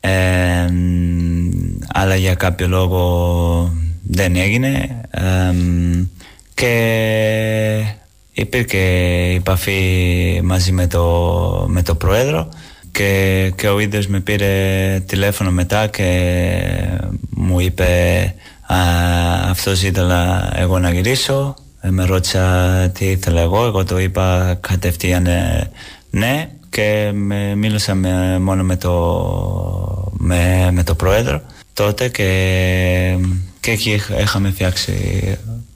Ε, 0.00 0.66
μ, 0.70 1.48
αλλά 1.92 2.16
για 2.16 2.34
κάποιο 2.34 2.68
λόγο 2.68 3.72
δεν 4.02 4.36
έγινε. 4.36 5.00
Ε, 5.10 5.52
μ, 5.52 6.06
και 6.54 7.84
υπήρχε 8.32 8.78
επαφή 9.36 10.40
μαζί 10.44 10.72
με 10.72 10.86
το, 10.86 11.64
με 11.68 11.82
το 11.82 11.94
Πρόεδρο 11.94 12.48
και, 12.92 13.52
και 13.56 13.68
ο 13.68 13.78
ίδιος 13.78 14.06
με 14.06 14.20
πήρε 14.20 15.02
τηλέφωνο 15.06 15.50
μετά 15.50 15.86
και 15.86 16.08
μου 17.30 17.60
είπε 17.60 17.86
α, 18.66 18.76
αυτός 19.50 19.82
ήθελα 19.82 20.50
εγώ 20.54 20.78
να 20.78 20.90
γυρίσω 20.90 21.54
Ε, 21.80 21.90
με 21.90 22.04
ρώτησα 22.04 22.90
τι 22.94 23.04
ήθελα 23.04 23.40
εγώ; 23.40 23.64
Εγώ 23.64 23.84
το 23.84 23.98
είπα 23.98 24.58
κατευθείαν 24.60 25.26
ε, 25.26 25.70
ναι 26.10 26.48
και 26.70 27.10
με, 27.14 27.54
μίλησα 27.54 27.94
με, 27.94 28.38
μόνο 28.38 28.62
με 28.62 28.76
το, 28.76 30.12
με, 30.18 30.70
με 30.72 30.82
το 30.82 30.94
πρόεδρο 30.94 31.42
τότε 31.72 32.08
και, 32.08 33.18
και 33.60 33.70
εκεί 33.70 33.90
είχ- 33.90 34.20
είχαμε 34.20 34.50
φτιάξει 34.50 34.92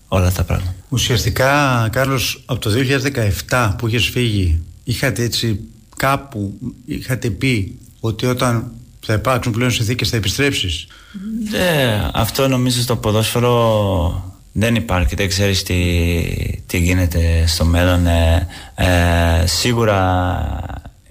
όλα 0.09 0.31
τα 0.33 0.45
πράγματα 0.45 0.75
Ουσιαστικά, 0.89 1.89
Κάρλος, 1.93 2.43
από 2.47 2.61
το 2.61 2.71
2017 3.49 3.75
που 3.79 3.87
είχες 3.89 4.09
φύγει, 4.09 4.61
είχατε 4.85 5.23
έτσι 5.23 5.61
κάπου, 5.97 6.59
είχατε 6.87 7.31
πει 7.31 7.79
ότι 8.01 8.27
όταν 8.27 8.73
θα 9.01 9.13
υπάρξουν 9.13 9.53
πλέον 9.53 9.71
συνθήκες 9.71 10.09
θα 10.09 10.17
επιστρέψεις; 10.17 10.87
Ναι, 11.51 12.03
αυτό 12.13 12.49
νομίζω 12.49 12.81
στο 12.83 12.97
ποδόσφαιρο 12.97 14.35
δεν 14.53 14.75
υπάρχει, 14.75 15.15
δεν 15.15 15.29
ξέρεις 15.29 15.63
τι, 15.63 15.75
τι 16.67 16.79
γίνεται 16.79 17.45
στο 17.47 17.65
μέλλον. 17.65 18.07
Ε, 18.07 18.49
ε, 18.75 19.47
σίγουρα 19.47 20.01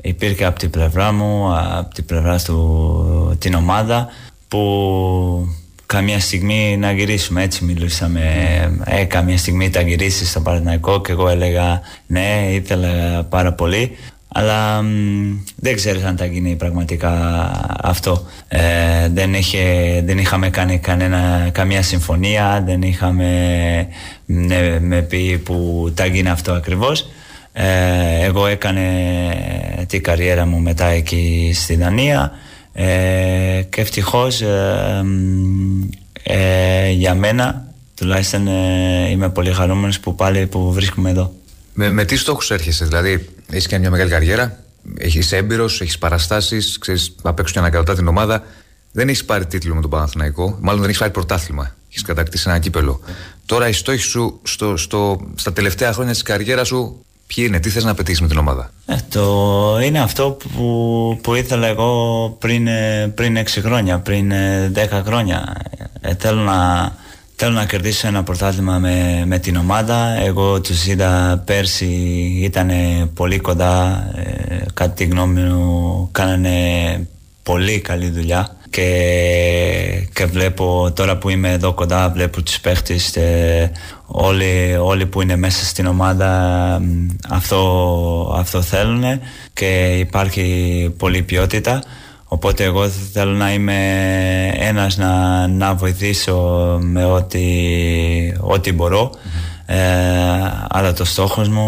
υπήρχε 0.01 0.45
από 0.45 0.59
την 0.59 0.69
πλευρά 0.69 1.11
μου, 1.11 1.55
από 1.55 1.93
την 1.93 2.05
πλευρά 2.05 2.39
του 2.39 3.35
την 3.39 3.53
ομάδα 3.53 4.07
που 4.47 5.47
καμία 5.85 6.19
στιγμή 6.19 6.77
να 6.77 6.91
γυρίσουμε, 6.91 7.43
έτσι 7.43 7.63
μιλούσαμε. 7.63 8.21
Ε, 8.85 9.03
καμία 9.03 9.37
στιγμή 9.37 9.69
θα 9.69 9.81
γυρίσεις 9.81 10.29
στο 10.29 10.41
Παναθηναϊκό 10.41 11.01
και 11.01 11.11
εγώ 11.11 11.29
έλεγα 11.29 11.81
ναι, 12.07 12.47
ήθελα 12.51 13.23
πάρα 13.29 13.53
πολύ. 13.53 13.97
Αλλά 14.33 14.81
μ, 14.81 14.87
δεν 15.55 15.75
ξέρεις 15.75 16.03
αν 16.03 16.17
θα 16.17 16.25
γίνει 16.25 16.55
πραγματικά 16.55 17.11
αυτό. 17.81 18.25
Ε, 18.47 18.59
δεν, 19.09 19.33
είχε, 19.33 19.63
δεν 20.05 20.17
είχαμε 20.17 20.49
κάνει 20.49 20.79
κανένα, 20.79 21.49
καμία 21.51 21.81
συμφωνία, 21.81 22.63
δεν 22.65 22.81
είχαμε 22.81 23.27
ναι, 24.25 24.79
με 24.79 25.01
πει 25.01 25.37
που 25.37 25.91
θα 25.95 26.05
γίνει 26.05 26.29
αυτό 26.29 26.51
ακριβώς. 26.51 27.09
Ε, 27.53 28.25
εγώ 28.25 28.47
έκανε 28.47 28.85
την 29.87 30.03
καριέρα 30.03 30.45
μου 30.45 30.59
μετά 30.59 30.85
εκεί 30.85 31.51
στη 31.55 31.75
Δανία 31.75 32.31
ε, 32.73 33.61
και 33.69 33.81
ευτυχώς 33.81 34.41
ε, 34.41 35.01
μ, 35.03 35.89
ε, 36.23 36.89
για 36.89 37.15
μένα 37.15 37.65
τουλάχιστον 37.95 38.47
ε, 38.47 39.09
είμαι 39.09 39.29
πολύ 39.29 39.53
χαρούμενος 39.53 39.99
που 39.99 40.15
πάλι 40.15 40.47
που 40.47 40.73
βρίσκομαι 40.73 41.09
εδώ. 41.09 41.33
Με, 41.73 41.91
με 41.91 42.05
τι 42.05 42.15
στόχους 42.15 42.51
έρχεσαι, 42.51 42.85
δηλαδή 42.85 43.29
έχεις 43.49 43.67
κάνει 43.67 43.81
μια 43.81 43.91
μεγάλη 43.91 44.09
καριέρα, 44.09 44.63
έχεις 44.97 45.31
έμπειρος, 45.31 45.81
έχεις 45.81 45.97
παραστάσεις, 45.97 46.77
ξέρεις 46.77 47.15
απ' 47.21 47.39
έξω 47.39 47.53
και 47.53 47.59
ανακατά 47.59 47.95
την 47.95 48.07
ομάδα. 48.07 48.43
Δεν 48.91 49.07
έχεις 49.07 49.25
πάρει 49.25 49.45
τίτλο 49.45 49.75
με 49.75 49.81
τον 49.81 49.89
Παναθηναϊκό, 49.89 50.57
μάλλον 50.61 50.79
δεν 50.79 50.89
έχεις 50.89 50.99
πάρει 50.99 51.11
πρωτάθλημα. 51.11 51.75
Έχεις 51.89 52.01
κατακτήσει 52.01 52.49
ένα 52.49 52.59
κύπελο. 52.59 52.99
Τώρα 53.45 53.67
οι 53.67 53.73
στόχοι 53.73 53.97
σου 53.97 54.39
στο, 54.43 54.77
στο, 54.77 55.31
στα 55.35 55.53
τελευταία 55.53 55.93
χρόνια 55.93 56.13
της 56.13 56.21
καριέρας 56.21 56.67
σου, 56.67 57.05
ποιοι 57.35 57.45
είναι, 57.47 57.59
τι 57.59 57.69
θες 57.69 57.83
να 57.83 57.93
πετύχεις 57.93 58.21
με 58.21 58.27
την 58.27 58.37
ομάδα; 58.37 58.71
Ε, 58.85 58.95
το 59.09 59.79
είναι 59.83 59.99
αυτό 59.99 60.37
που, 60.55 61.19
που 61.23 61.35
ήθελα 61.35 61.67
εγώ 61.67 62.29
πριν, 62.39 62.67
ε, 62.67 63.11
πριν 63.15 63.37
6 63.37 63.61
χρόνια, 63.61 63.99
πριν 63.99 64.31
ε, 64.31 64.71
10 64.75 65.01
χρόνια. 65.05 65.55
Ε, 66.01 66.13
θέλω, 66.19 66.41
να, 66.41 66.91
θέλω 67.35 67.51
να 67.51 67.65
κερδίσω 67.65 68.07
ένα 68.07 68.23
πρωτάθλημα 68.23 68.77
με, 68.77 69.23
με 69.25 69.39
την 69.39 69.55
ομάδα. 69.55 70.17
Εγώ 70.21 70.61
τους 70.61 70.87
είδα 70.87 71.41
πέρσι, 71.45 71.85
ήταν 72.41 72.69
πολύ 73.13 73.39
κοντά. 73.39 74.05
Ε, 74.15 74.65
κατά 74.73 74.91
τη 74.91 75.03
γνώμη 75.03 75.41
μου 75.41 76.09
κάνανε 76.11 76.57
πολύ 77.43 77.79
καλή 77.79 78.09
δουλειά. 78.09 78.55
Και, 78.71 80.07
και 80.13 80.25
βλέπω 80.25 80.91
τώρα 80.95 81.17
που 81.17 81.29
είμαι 81.29 81.51
εδώ 81.51 81.73
κοντά 81.73 82.09
βλέπω 82.09 82.41
τους 82.41 82.59
παίχτες 82.59 83.15
ε, 83.15 83.71
όλοι, 84.05 84.77
όλοι 84.81 85.05
που 85.05 85.21
είναι 85.21 85.35
μέσα 85.35 85.65
στην 85.65 85.85
ομάδα 85.85 86.81
αυτό, 87.29 88.35
αυτό 88.37 88.61
θέλουν 88.61 89.03
και 89.53 89.97
υπάρχει 89.99 90.93
πολλή 90.97 91.21
ποιότητα. 91.21 91.83
Οπότε 92.25 92.63
εγώ 92.63 92.87
θέλω 92.87 93.31
να 93.31 93.53
είμαι 93.53 93.77
ένας 94.53 94.97
να, 94.97 95.47
να 95.47 95.73
βοηθήσω 95.73 96.37
με 96.81 97.05
ό,τι, 97.05 97.43
ό,τι 98.39 98.73
μπορώ. 98.73 99.11
Ε, 99.65 99.77
αλλά 100.69 100.93
το 100.93 101.05
στόχος 101.05 101.47
μου 101.47 101.67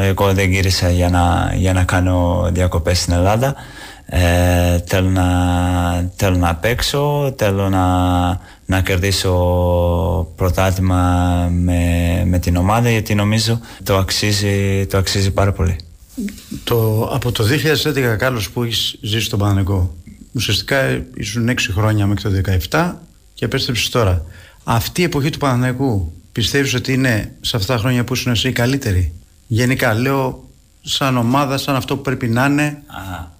εγώ 0.00 0.32
δεν 0.32 0.50
γύρισα 0.50 0.90
για 0.90 1.08
να, 1.08 1.52
για 1.56 1.72
να 1.72 1.84
κάνω 1.84 2.48
διακοπές 2.52 2.98
στην 2.98 3.12
Ελλάδα 3.12 3.54
ε, 4.06 4.78
θέλω, 4.86 5.08
να, 5.08 5.26
θέλω 6.16 6.36
να 6.36 6.54
παίξω, 6.54 7.34
θέλω 7.36 7.68
να, 7.68 7.86
να 8.66 8.80
κερδίσω 8.80 9.32
πρωτάθλημα 10.36 11.48
με, 11.52 12.22
με 12.26 12.38
την 12.38 12.56
ομάδα 12.56 12.90
γιατί 12.90 13.14
νομίζω 13.14 13.60
το 13.82 13.96
αξίζει, 13.96 14.86
το 14.86 14.98
αξίζει 14.98 15.30
πάρα 15.30 15.52
πολύ. 15.52 15.76
Το, 16.64 17.08
από 17.12 17.32
το 17.32 17.44
2011 17.84 18.16
Κάρλος 18.18 18.50
που 18.50 18.62
έχεις 18.62 18.98
ζήσει 19.00 19.24
στον 19.24 19.38
Παναγενικό 19.38 19.94
ουσιαστικά 20.34 21.04
ήσουν 21.14 21.48
6 21.50 21.54
χρόνια 21.70 22.06
μέχρι 22.06 22.42
το 22.42 22.50
2017 22.70 22.92
και 23.34 23.44
επέστρεψες 23.44 23.88
τώρα. 23.88 24.24
Αυτή 24.64 25.00
η 25.00 25.04
εποχή 25.04 25.30
του 25.30 25.38
Παναθηναϊκού 25.38 26.12
πιστεύεις 26.32 26.74
ότι 26.74 26.92
είναι 26.92 27.34
σε 27.40 27.56
αυτά 27.56 27.74
τα 27.74 27.80
χρόνια 27.80 28.04
που 28.04 28.14
ήσουν 28.14 28.32
εσύ 28.32 28.48
η 28.48 28.52
καλύτερη; 28.52 29.12
Γενικά 29.46 29.94
λέω 29.94 30.48
σαν 30.80 31.16
ομάδα, 31.16 31.58
σαν 31.58 31.76
αυτό 31.76 31.96
που 31.96 32.02
πρέπει 32.02 32.28
να 32.28 32.44
είναι. 32.44 32.82
Α, 32.86 33.32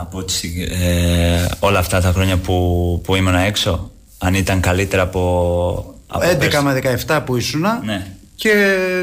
από 0.00 0.22
τις, 0.24 0.42
ε, 0.82 1.48
όλα 1.60 1.78
αυτά 1.78 2.00
τα 2.00 2.12
χρόνια 2.12 2.36
που, 2.36 3.00
που 3.04 3.14
ήμουν 3.14 3.34
έξω 3.34 3.90
αν 4.18 4.34
ήταν 4.34 4.60
καλύτερα 4.60 5.02
από, 5.02 5.94
από 6.06 6.26
11 6.26 6.62
με 6.62 6.80
17 7.06 7.20
που 7.24 7.36
ήσουν 7.36 7.64
ναι. 7.84 8.06
και 8.34 8.52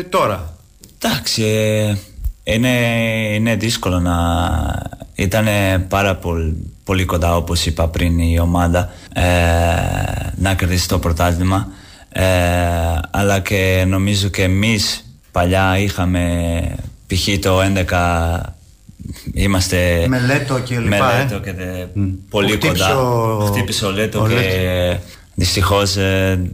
τώρα 0.09 0.53
εντάξει 0.97 1.43
ε, 1.43 1.95
είναι, 2.43 2.69
είναι 3.33 3.55
δύσκολο 3.55 3.99
να 3.99 4.17
ήταν 5.13 5.47
πάρα 5.87 6.15
πολύ, 6.15 6.73
πολύ 6.83 7.05
κοντά 7.05 7.35
όπως 7.35 7.65
είπα 7.65 7.87
πριν 7.87 8.19
η 8.19 8.39
ομάδα 8.39 8.89
ε, 9.13 9.21
να 10.35 10.53
κερδίσει 10.53 10.87
το 10.87 10.99
πρωτάθλημα 10.99 11.67
ε, 12.09 12.25
αλλά 13.11 13.39
και 13.39 13.85
νομίζω 13.87 14.27
και 14.27 14.43
εμείς 14.43 15.05
παλιά 15.31 15.77
είχαμε 15.77 16.75
π.χ. 17.07 17.39
το 17.39 17.59
11 17.87 18.39
Είμαστε 19.33 20.05
Μελέτο 20.07 20.59
και 20.59 20.79
λοιπά 20.79 21.13
Μελέτο 21.13 21.35
ε. 21.35 21.39
και 21.43 21.53
δε, 21.53 22.01
πολύ 22.29 22.57
κοντά. 22.57 22.97
ο... 22.97 23.39
Χτύπησε 23.45 23.85
ο 23.85 23.91
Λέτο 23.91 24.27
και 24.27 24.97
δυστυχώς 25.35 25.95
ε, 25.95 26.51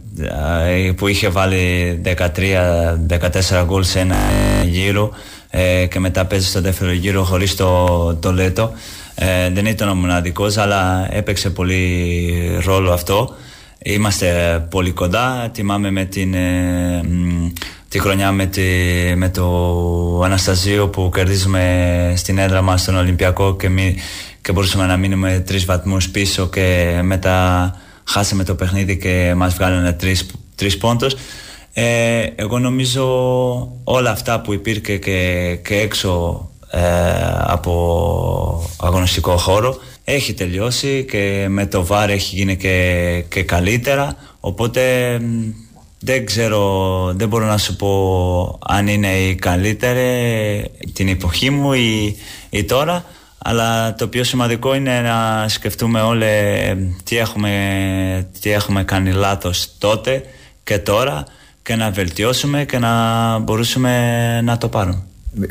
ε, 0.66 0.92
που 0.92 1.08
είχε 1.08 1.28
βάλει 1.28 2.00
13-14 2.04 3.64
γκολ 3.64 3.82
σε 3.82 3.98
ένα 4.00 4.16
γύρο 4.64 5.10
ε, 5.50 5.86
και 5.86 6.00
μετά 6.00 6.24
παίζει 6.24 6.46
στο 6.46 6.60
δεύτερο 6.60 6.92
γύρο 6.92 7.22
χωρίς 7.22 7.56
το, 7.56 8.14
το 8.20 8.32
Λέτο. 8.32 8.72
Ε, 9.14 9.50
δεν 9.50 9.66
ήταν 9.66 9.88
ο 9.88 9.94
μοναδικός 9.94 10.56
αλλά 10.56 11.08
έπαιξε 11.10 11.50
πολύ 11.50 12.60
ρόλο 12.64 12.92
αυτό. 12.92 13.34
Είμαστε 13.78 14.60
πολύ 14.70 14.90
κοντά, 14.90 15.50
τιμάμε 15.52 15.90
με 15.90 16.04
την 16.04 16.34
τη 17.88 17.98
χρονιά 17.98 18.32
με, 18.32 18.46
τη, 18.46 18.62
με 19.16 19.28
το 19.28 20.20
Αναστασίο 20.24 20.88
που 20.88 21.10
κερδίζουμε 21.14 22.12
στην 22.16 22.38
έδρα 22.38 22.62
μας 22.62 22.80
στον 22.80 22.96
Ολυμπιακό 22.96 23.56
και, 23.56 23.68
μη, 23.68 23.96
και 24.42 24.52
μπορούσαμε 24.52 24.86
να 24.86 24.96
μείνουμε 24.96 25.42
τρεις 25.46 25.64
βαθμούς 25.64 26.08
πίσω 26.08 26.48
και 26.48 26.98
μετά 27.02 27.70
χάσαμε 28.04 28.44
το 28.44 28.54
παιχνίδι 28.54 28.96
και 28.96 29.32
μας 29.36 29.54
βγάλανε 29.54 29.92
τρεις, 29.92 30.26
τρεις 30.54 30.78
πόντους. 30.78 31.14
Ε, 31.72 32.26
εγώ 32.36 32.58
νομίζω 32.58 33.04
όλα 33.84 34.10
αυτά 34.10 34.40
που 34.40 34.52
υπήρχε 34.52 34.96
και, 34.96 35.58
και 35.64 35.76
έξω 35.76 36.40
ε, 36.70 36.80
από 37.40 38.70
αγωνιστικό 38.80 39.36
χώρο 39.36 39.76
έχει 40.04 40.34
τελειώσει 40.34 41.04
και 41.10 41.46
με 41.48 41.66
το 41.66 41.84
βάρ 41.84 42.10
έχει 42.10 42.36
γίνει 42.36 42.56
και, 42.56 43.24
και 43.28 43.42
καλύτερα 43.42 44.16
οπότε 44.40 44.82
δεν 45.98 46.26
ξέρω, 46.26 47.12
δεν 47.16 47.28
μπορώ 47.28 47.46
να 47.46 47.58
σου 47.58 47.76
πω 47.76 48.58
αν 48.66 48.86
είναι 48.86 49.18
η 49.18 49.34
καλύτερη 49.34 50.70
την 50.92 51.08
εποχή 51.08 51.50
μου 51.50 51.72
ή, 51.72 52.16
ή 52.50 52.64
τώρα 52.64 53.04
αλλά 53.48 53.94
το 53.94 54.08
πιο 54.08 54.24
σημαντικό 54.24 54.74
είναι 54.74 55.00
να 55.00 55.48
σκεφτούμε 55.48 56.00
όλοι 56.00 56.26
τι 57.04 57.18
έχουμε, 57.18 58.28
τι 58.40 58.50
έχουμε 58.50 58.84
κάνει 58.84 59.12
λάθος 59.12 59.68
τότε 59.78 60.22
και 60.64 60.78
τώρα 60.78 61.24
και 61.62 61.76
να 61.76 61.90
βελτιώσουμε 61.90 62.64
και 62.64 62.78
να 62.78 63.38
μπορούσουμε 63.38 64.40
να 64.40 64.58
το 64.58 64.68
πάρουμε. 64.68 65.02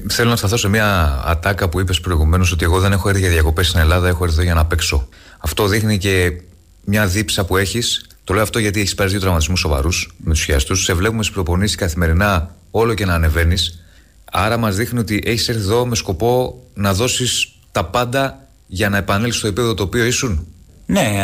Θέλω 0.09 0.29
να 0.29 0.35
σταθώ 0.35 0.57
σε 0.57 0.67
μια 0.67 1.21
ατάκα 1.25 1.69
που 1.69 1.79
είπες 1.79 1.99
προηγουμένως 1.99 2.51
ότι 2.51 2.63
εγώ 2.63 2.79
δεν 2.79 2.91
έχω 2.91 3.09
έρθει 3.09 3.21
για 3.21 3.29
διακοπές 3.29 3.67
στην 3.67 3.79
Ελλάδα, 3.79 4.07
έχω 4.07 4.23
έρθει 4.23 4.43
για 4.43 4.53
να 4.53 4.65
παίξω. 4.65 5.07
Αυτό 5.39 5.67
δείχνει 5.67 5.97
και 5.97 6.41
μια 6.85 7.07
δίψα 7.07 7.45
που 7.45 7.57
έχεις 7.57 8.05
το 8.25 8.33
λέω 8.33 8.43
αυτό 8.43 8.59
γιατί 8.59 8.79
έχεις 8.79 8.95
πάρει 8.95 9.09
δύο 9.09 9.19
τραυματισμούς 9.19 9.59
σοβαρούς 9.59 10.15
με 10.17 10.33
τους 10.33 10.43
χιαστού. 10.43 10.75
Σε 10.75 10.93
βλέπουμε 10.93 11.23
στις 11.23 11.35
προπονήσεις 11.35 11.75
καθημερινά 11.75 12.55
όλο 12.71 12.93
και 12.93 13.05
να 13.05 13.13
ανεβαίνεις. 13.13 13.85
Άρα 14.31 14.57
μας 14.57 14.75
δείχνει 14.75 14.99
ότι 14.99 15.23
έχεις 15.25 15.49
έρθει 15.49 15.61
εδώ 15.61 15.85
με 15.85 15.95
σκοπό 15.95 16.61
να 16.73 16.93
δώσεις 16.93 17.51
τα 17.71 17.85
πάντα 17.85 18.47
για 18.67 18.89
να 18.89 18.97
επανέλθεις 18.97 19.37
στο 19.37 19.47
επίπεδο 19.47 19.73
το 19.73 19.83
οποίο 19.83 20.05
ήσουν. 20.05 20.47
Ναι, 20.85 21.23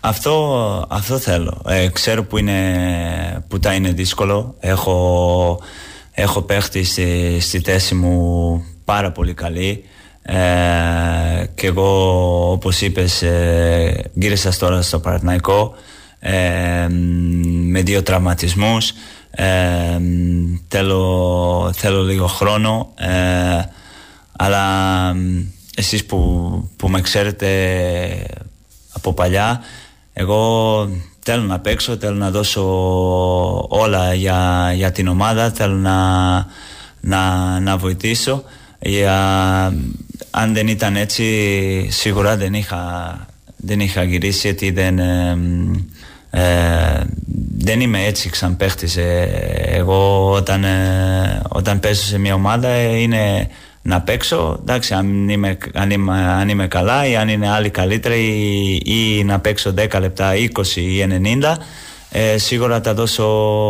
αυτό, 0.00 0.86
αυτό 0.88 1.18
θέλω. 1.18 1.62
Ε, 1.66 1.88
ξέρω 1.88 2.24
που, 2.24 2.38
είναι, 2.38 3.44
που 3.48 3.58
τα 3.58 3.74
είναι 3.74 3.92
δύσκολο. 3.92 4.54
Έχω, 4.58 5.60
έχω 6.12 6.42
παίχτη 6.42 6.84
στη, 6.84 7.38
στη 7.40 7.60
θέση 7.60 7.94
μου 7.94 8.64
πάρα 8.84 9.12
πολύ 9.12 9.34
καλή. 9.34 9.84
Ε, 10.22 10.36
και 11.54 11.66
εγώ 11.66 12.50
όπως 12.50 12.80
είπες 12.80 13.22
ε, 13.22 14.10
γύρισα 14.14 14.52
τώρα 14.58 14.82
στο 14.82 14.98
Παραθυναϊκό 14.98 15.74
με 17.70 17.82
δύο 17.82 18.02
τραυματισμούς 18.02 18.92
θέλω, 20.68 21.72
θέλω 21.76 22.02
λίγο 22.02 22.26
χρόνο 22.26 22.92
ε, 22.94 23.08
αλλά 24.36 24.64
εσείς 25.76 26.04
που, 26.04 26.70
που 26.76 26.88
με 26.88 27.00
ξέρετε 27.00 27.48
από 28.92 29.12
παλιά 29.12 29.60
εγώ 30.20 30.88
θέλω 31.30 31.42
να 31.42 31.58
παίξω, 31.58 31.96
θέλω 31.96 32.16
να 32.16 32.30
δώσω 32.30 32.62
όλα 33.68 34.14
για, 34.14 34.72
για 34.74 34.92
την 34.92 35.08
ομάδα, 35.08 35.50
θέλω 35.50 35.74
να, 35.74 35.96
να, 37.00 37.60
να 37.60 37.76
βοηθήσω. 37.76 38.42
Για, 38.80 39.16
αν 40.30 40.54
δεν 40.54 40.68
ήταν 40.68 40.96
έτσι, 40.96 41.24
σίγουρα 41.90 42.36
δεν 42.36 42.54
είχα, 42.54 43.16
δεν 43.56 43.80
είχα 43.80 44.02
γυρίσει 44.02 44.46
γιατί 44.46 44.70
δεν, 44.70 44.98
ε, 46.38 47.04
δεν 47.58 47.80
είμαι 47.80 48.04
έτσι 48.04 48.30
σαν 48.34 48.56
παίχτης. 48.56 48.96
Ε, 48.96 49.28
εγώ 49.66 50.30
όταν, 50.30 50.64
ε, 50.64 51.42
όταν 51.48 51.80
παίζω 51.80 52.02
σε 52.02 52.18
μια 52.18 52.34
ομάδα 52.34 52.68
ε, 52.68 52.96
είναι 52.96 53.48
να 53.82 54.00
παίξω, 54.00 54.58
εντάξει, 54.60 54.94
αν 54.94 55.28
είμαι, 55.28 55.58
αν 55.74 55.90
είμαι, 55.90 56.12
αν 56.12 56.48
είμαι 56.48 56.68
καλά 56.68 57.06
ή 57.06 57.16
αν 57.16 57.28
είναι 57.28 57.50
άλλοι 57.50 57.70
καλύτερα 57.70 58.14
ή, 58.14 58.80
ή 58.84 59.24
να 59.24 59.40
παίξω 59.40 59.74
10 59.76 60.00
λεπτά, 60.00 60.32
20 60.34 60.66
ή 60.74 61.06
90 61.40 61.56
ε, 62.10 62.38
σίγουρα 62.38 62.80
τα 62.80 62.94
δώσω 62.94 63.24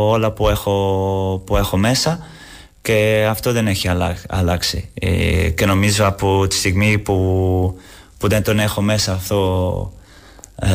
όλα 0.08 0.32
που 0.32 0.48
έχω, 0.48 1.42
που 1.46 1.56
έχω 1.56 1.76
μέσα 1.76 2.18
και 2.82 3.26
αυτό 3.30 3.52
δεν 3.52 3.66
έχει 3.66 3.88
αλλάξει 4.28 4.90
ε, 4.94 5.48
και 5.48 5.66
νομίζω 5.66 6.06
από 6.06 6.46
τη 6.46 6.54
στιγμή 6.54 6.98
που, 6.98 7.78
που 8.18 8.28
δεν 8.28 8.42
τον 8.42 8.58
έχω 8.58 8.82
μέσα 8.82 9.12
αυτό 9.12 9.92
ε, 10.60 10.68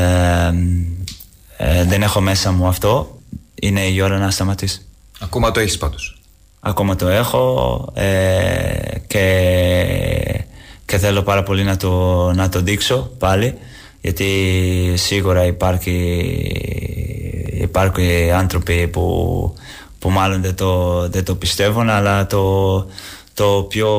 ε, 1.58 1.84
δεν 1.84 2.02
έχω 2.02 2.22
μέσα 2.22 2.52
μου 2.52 2.68
αυτό. 2.68 3.18
Είναι 3.56 3.82
η 3.82 4.02
ώρα 4.02 4.18
να 4.18 4.32
σταματήσει. 4.32 4.86
Ακόμα 5.20 5.52
το 5.52 5.60
έχεις 5.60 5.78
πάντως. 5.78 6.18
Ακόμα 6.60 6.96
το 6.96 7.08
έχω 7.08 7.90
ε, 7.94 8.98
και, 9.08 10.46
και 10.86 10.98
θέλω 10.98 11.22
πάρα 11.22 11.44
πολύ 11.44 11.64
να 11.64 11.78
το, 11.78 12.32
να 12.36 12.50
το 12.50 12.62
δείξω 12.62 13.12
πάλι 13.18 13.58
γιατί 14.04 14.28
σίγουρα 14.96 15.46
υπάρχει, 15.46 15.96
υπάρχουν 17.52 18.04
άνθρωποι 18.36 18.88
που, 18.88 19.54
που 20.00 20.10
μάλλον 20.10 20.42
δεν 20.42 20.56
το, 20.56 21.00
δεν 21.10 21.24
το 21.24 21.36
πιστεύουν 21.36 21.90
αλλά 21.90 22.28
το, 22.28 22.86
το 23.34 23.66
πιο, 23.70 23.90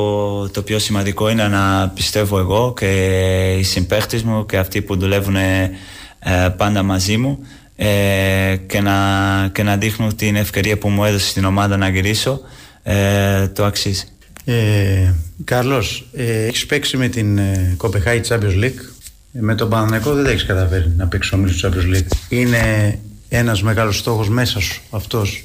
το 0.53 0.63
πιο 0.63 0.79
σημαντικό 0.79 1.29
είναι 1.29 1.49
να 1.49 1.89
πιστεύω 1.95 2.39
εγώ 2.39 2.75
και 2.77 3.57
οι 3.59 3.63
συμπαίχτες 3.63 4.23
μου 4.23 4.47
και 4.47 4.57
αυτοί 4.57 4.83
που 4.83 4.97
δουλεύουν 4.97 5.37
ε, 5.37 5.71
πάντα 6.57 6.83
μαζί 6.83 7.17
μου 7.17 7.39
ε, 7.77 8.57
και, 8.67 8.81
να, 8.81 8.93
και 9.53 9.63
να 9.63 9.77
δείχνω 9.77 10.13
την 10.17 10.37
ευκαιρία 10.37 10.79
που 10.79 10.89
μου 10.89 11.05
έδωσε 11.05 11.29
στην 11.29 11.45
ομάδα 11.45 11.77
να 11.77 11.89
γυρίσω 11.89 12.41
ε, 12.83 13.49
το 13.49 13.65
αξίζει. 13.65 14.05
Ε, 14.45 15.13
Κάρλος, 15.45 16.07
ε, 16.13 16.47
έχεις 16.47 16.67
παίξει 16.67 16.97
με 16.97 17.09
την 17.09 17.39
ε, 17.39 17.77
Champions 18.29 18.65
League; 18.65 18.81
Με 19.31 19.55
τον 19.55 19.69
Παναθηναϊκό 19.69 20.15
δεν 20.15 20.27
έχεις 20.27 20.45
καταφέρει 20.45 20.93
να 20.97 21.07
παίξεις 21.07 21.33
ο 21.33 21.37
του 21.37 21.61
Champions 21.63 21.97
League. 21.97 22.17
Είναι 22.29 22.99
ένας 23.29 23.63
μεγάλος 23.63 23.99
στόχος 23.99 24.29
μέσα 24.29 24.61
σου 24.61 24.83
αυτός; 24.91 25.45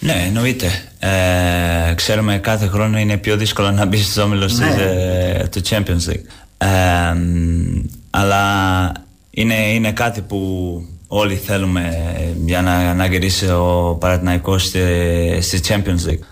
Ναι, 0.00 0.24
εννοείται. 0.26 0.66
Ε, 0.98 1.94
ξέρουμε 1.94 2.38
κάθε 2.38 2.66
χρόνο 2.66 2.98
είναι 2.98 3.16
πιο 3.16 3.36
δύσκολο 3.36 3.70
να 3.70 3.86
μπεις 3.86 4.04
στους 4.04 4.16
όμιλους 4.16 4.58
ναι. 4.58 4.66
ε, 4.66 5.46
του 5.48 5.60
Champions 5.68 6.10
League. 6.10 6.24
Ε, 6.58 6.66
αλλά 8.10 8.92
είναι, 9.30 9.54
είναι 9.54 9.92
κάτι 9.92 10.20
που 10.20 10.38
όλοι 11.06 11.34
θέλουμε 11.34 11.96
για 12.44 12.62
να, 12.62 12.94
να 12.94 13.06
γυρίσει 13.06 13.46
ο 13.46 13.96
Παρατηναϊκός 14.00 14.64
στη, 14.64 14.80
στη 15.40 15.60
Champions 15.68 16.10
League. 16.10 16.24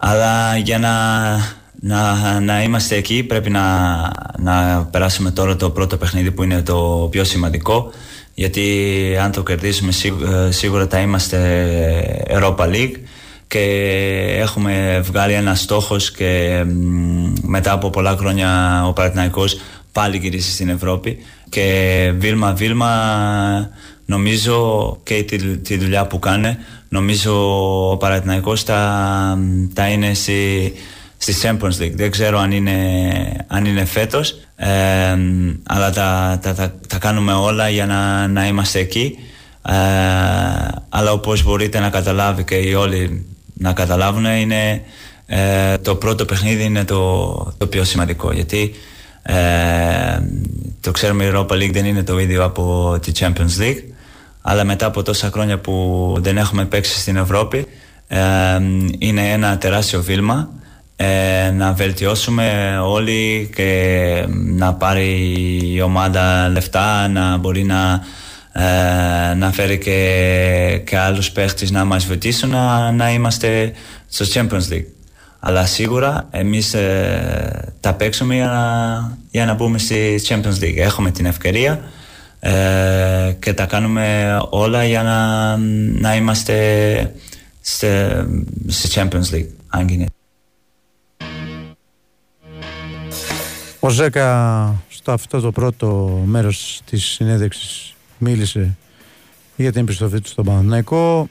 Αλλά 0.00 0.56
για 0.56 0.78
να, 0.78 0.92
να, 1.80 2.40
να 2.40 2.62
είμαστε 2.62 2.96
εκεί 2.96 3.22
πρέπει 3.22 3.50
να, 3.50 3.62
να 4.38 4.84
περάσουμε 4.90 5.30
τώρα 5.30 5.56
το 5.56 5.70
πρώτο 5.70 5.96
παιχνίδι 5.96 6.30
που 6.30 6.42
είναι 6.42 6.62
το 6.62 7.08
πιο 7.10 7.24
σημαντικό 7.24 7.90
γιατί 8.34 9.16
αν 9.22 9.32
το 9.32 9.42
κερδίσουμε 9.42 9.92
ε, 10.46 10.50
σίγουρα 10.50 10.86
θα 10.90 11.00
είμαστε 11.00 12.26
Europa 12.28 12.66
League 12.66 12.94
και 13.46 13.58
έχουμε 14.38 15.00
βγάλει 15.04 15.32
ένα 15.32 15.54
στόχος 15.54 16.10
και 16.12 16.62
μετά 17.42 17.72
από 17.72 17.90
πολλά 17.90 18.16
χρόνια 18.16 18.82
ο 18.86 18.92
Παναθηναϊκός 18.92 19.60
πάλι 19.92 20.16
γυρίσει 20.16 20.52
στην 20.52 20.68
Ευρώπη 20.68 21.18
και 21.48 22.12
βίλμα 22.16 22.52
βίλμα 22.52 22.90
νομίζω 24.04 24.98
και 25.02 25.22
τη, 25.22 25.58
τη 25.58 25.76
δουλειά 25.76 26.06
που 26.06 26.18
κάνει 26.18 26.56
νομίζω 26.88 27.32
ο 27.90 27.96
Παναθηναϊκός 27.96 28.62
θα, 28.62 29.38
θα 29.74 29.88
είναι 29.88 30.14
στη, 30.14 30.72
στη 31.16 31.34
Champions 31.42 31.82
League. 31.82 31.94
Δεν 31.94 32.10
ξέρω 32.10 32.38
αν 32.38 32.52
είναι, 32.52 32.76
αν 33.46 33.64
είναι 33.64 33.84
φέτος, 33.84 34.38
ε, 34.56 35.16
αλλά 35.62 35.90
τα, 35.90 36.38
τα, 36.42 36.54
τα, 36.54 36.74
τα, 36.88 36.98
κάνουμε 36.98 37.32
όλα 37.32 37.68
για 37.68 37.86
να, 37.86 38.28
να 38.28 38.46
είμαστε 38.46 38.78
εκεί. 38.78 39.18
Ε, 39.66 39.72
αλλά 40.88 41.12
όπως 41.12 41.42
μπορείτε 41.42 41.80
να 41.80 41.90
καταλάβει 41.90 42.44
και 42.44 42.54
οι 42.54 42.74
όλοι 42.74 43.26
να 43.54 43.72
καταλάβουν 43.72 44.24
είναι 44.24 44.82
ε, 45.26 45.78
το 45.78 45.94
πρώτο 45.94 46.24
παιχνίδι 46.24 46.64
είναι 46.64 46.84
το, 46.84 47.54
το 47.58 47.66
πιο 47.66 47.84
σημαντικό 47.84 48.32
γιατί 48.32 48.74
ε, 49.22 49.34
το 50.80 50.90
ξέρουμε 50.90 51.24
η 51.24 51.30
Europa 51.34 51.52
League 51.52 51.72
δεν 51.72 51.84
είναι 51.84 52.02
το 52.02 52.18
ίδιο 52.18 52.44
από 52.44 52.96
τη 53.02 53.12
Champions 53.18 53.60
League 53.60 53.82
αλλά 54.42 54.64
μετά 54.64 54.86
από 54.86 55.02
τόσα 55.02 55.30
χρόνια 55.30 55.58
που 55.58 56.16
δεν 56.20 56.36
έχουμε 56.36 56.64
παίξει 56.64 57.00
στην 57.00 57.16
Ευρώπη 57.16 57.66
ε, 58.06 58.18
είναι 58.98 59.30
ένα 59.30 59.58
τεράστιο 59.58 60.02
βήμα 60.02 60.48
ε, 60.96 61.50
να 61.50 61.72
βελτιώσουμε 61.72 62.78
όλοι 62.84 63.50
και 63.54 64.26
να 64.28 64.74
πάρει 64.74 65.32
η 65.62 65.80
ομάδα 65.80 66.48
λεφτά, 66.48 67.08
να 67.08 67.36
μπορεί 67.36 67.64
να, 67.64 68.04
ε, 68.52 69.34
να 69.34 69.52
φέρει 69.52 69.78
και, 69.78 70.82
και 70.86 70.98
άλλους 70.98 71.30
παίχτες 71.30 71.70
να 71.70 71.84
μας 71.84 72.06
βοηθήσουν 72.06 72.50
να, 72.50 72.92
να 72.92 73.12
είμαστε 73.12 73.72
στο 74.08 74.24
Champions 74.34 74.72
League. 74.72 74.86
Αλλά 75.44 75.66
σίγουρα 75.66 76.28
εμείς 76.30 76.74
ε, 76.74 77.74
τα 77.80 77.94
παίξουμε 77.94 78.34
για 78.34 78.46
να, 78.46 79.18
για 79.30 79.44
να 79.44 79.54
μπούμε 79.54 79.78
στη 79.78 80.20
Champions 80.28 80.58
League. 80.60 80.76
Έχουμε 80.76 81.10
την 81.10 81.26
ευκαιρία 81.26 81.80
ε, 82.40 83.36
και 83.38 83.52
τα 83.52 83.66
κάνουμε 83.66 84.36
όλα 84.50 84.84
για 84.84 85.02
να, 85.02 85.56
να 86.00 86.16
είμαστε 86.16 87.14
στη, 87.60 87.86
στη 88.66 88.88
Champions 88.94 89.34
League, 89.34 89.48
αν 89.68 89.88
γίνεται. 89.88 90.12
Ο 93.80 93.88
Ζέκα 93.88 94.74
στο 94.88 95.12
αυτό 95.12 95.40
το 95.40 95.52
πρώτο 95.52 96.20
μέρος 96.24 96.80
της 96.84 97.04
συνέδεξης 97.04 97.94
μίλησε 98.18 98.76
για 99.56 99.72
την 99.72 99.82
επιστροφή 99.82 100.20
του 100.20 100.28
στον 100.28 100.44
Παναθηναϊκό 100.44 101.28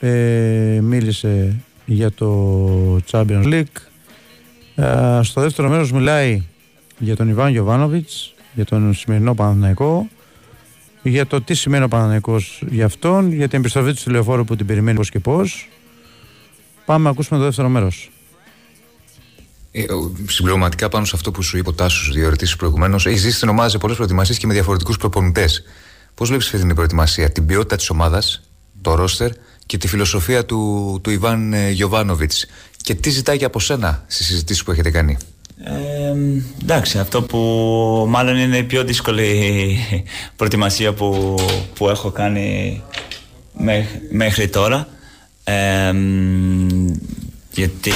ε, 0.00 0.78
μίλησε 0.82 1.56
για 1.92 2.10
το 2.12 3.00
Champions 3.10 3.44
League. 3.44 3.64
Ε, 4.74 5.20
στο 5.22 5.40
δεύτερο 5.40 5.68
μέρος 5.68 5.92
μιλάει 5.92 6.42
για 6.98 7.16
τον 7.16 7.28
Ιβάν 7.28 7.50
Γιωβάνοβιτς 7.50 8.34
για 8.54 8.64
τον 8.64 8.94
σημερινό 8.94 9.34
Παναθηναϊκό 9.34 10.08
για 11.02 11.26
το 11.26 11.42
τι 11.42 11.54
σημαίνει 11.54 11.84
ο 11.84 11.88
Παναθηναϊκός 11.88 12.62
για 12.70 12.84
αυτόν 12.84 13.32
για 13.32 13.48
την 13.48 13.58
επιστροφή 13.58 13.94
του 13.94 14.02
τηλεφόρου 14.02 14.44
που 14.44 14.56
την 14.56 14.66
περιμένει 14.66 14.96
πώς 14.96 15.10
και 15.10 15.18
πώς. 15.18 15.68
Πάμε 16.84 17.04
να 17.04 17.10
ακούσουμε 17.10 17.38
το 17.38 17.44
δεύτερο 17.44 17.68
μέρος. 17.68 18.10
Ε, 19.72 19.84
συμπληρωματικά 20.26 20.88
πάνω 20.88 21.04
σε 21.04 21.12
αυτό 21.14 21.30
που 21.30 21.42
σου 21.42 21.56
είπε 21.56 21.68
ο 21.68 21.72
Τάσος 21.72 22.12
δύο 22.12 22.26
ερωτήσεις 22.26 22.56
προηγουμένως, 22.56 23.06
έχεις 23.06 23.20
ζήσει 23.20 23.36
στην 23.36 23.48
ομάδα 23.48 23.68
σε 23.68 23.78
πολλές 23.78 23.96
προετοιμασίες 23.96 24.38
και 24.38 24.46
με 24.46 24.52
διαφορετικούς 24.52 24.96
προπονητές. 24.96 25.62
Πώς 26.14 26.28
βλέπεις 26.28 26.46
αυτή 26.46 26.58
την 26.66 26.74
προετοιμασία, 26.74 27.30
την 27.30 27.46
ποιότητα 27.46 27.76
της 27.76 27.90
ομάδας, 27.90 28.42
το 28.80 28.94
ρόστερ 28.94 29.30
και 29.70 29.78
τη 29.78 29.88
φιλοσοφία 29.88 30.44
του, 30.44 31.00
του 31.02 31.10
Ιβάν 31.10 31.52
ε, 31.52 31.70
Γιοβάνοβιτ. 31.70 32.32
Και 32.82 32.94
τι 32.94 33.10
ζητάει 33.10 33.44
από 33.44 33.60
σένα 33.60 34.04
στις 34.06 34.26
συζητήσεις 34.26 34.62
που 34.62 34.70
έχετε 34.70 34.90
κάνει; 34.90 35.16
Ε, 35.64 36.14
εντάξει, 36.62 36.98
αυτό 36.98 37.22
που 37.22 37.38
μάλλον 38.08 38.36
είναι 38.36 38.56
η 38.56 38.62
πιο 38.62 38.84
δύσκολη 38.84 39.78
προετοιμασία 40.36 40.92
που, 40.92 41.34
που 41.74 41.88
έχω 41.88 42.10
κάνει 42.10 42.82
μέχρι 44.10 44.48
τώρα. 44.48 44.88
Ε, 45.44 45.92
γιατί 47.52 47.92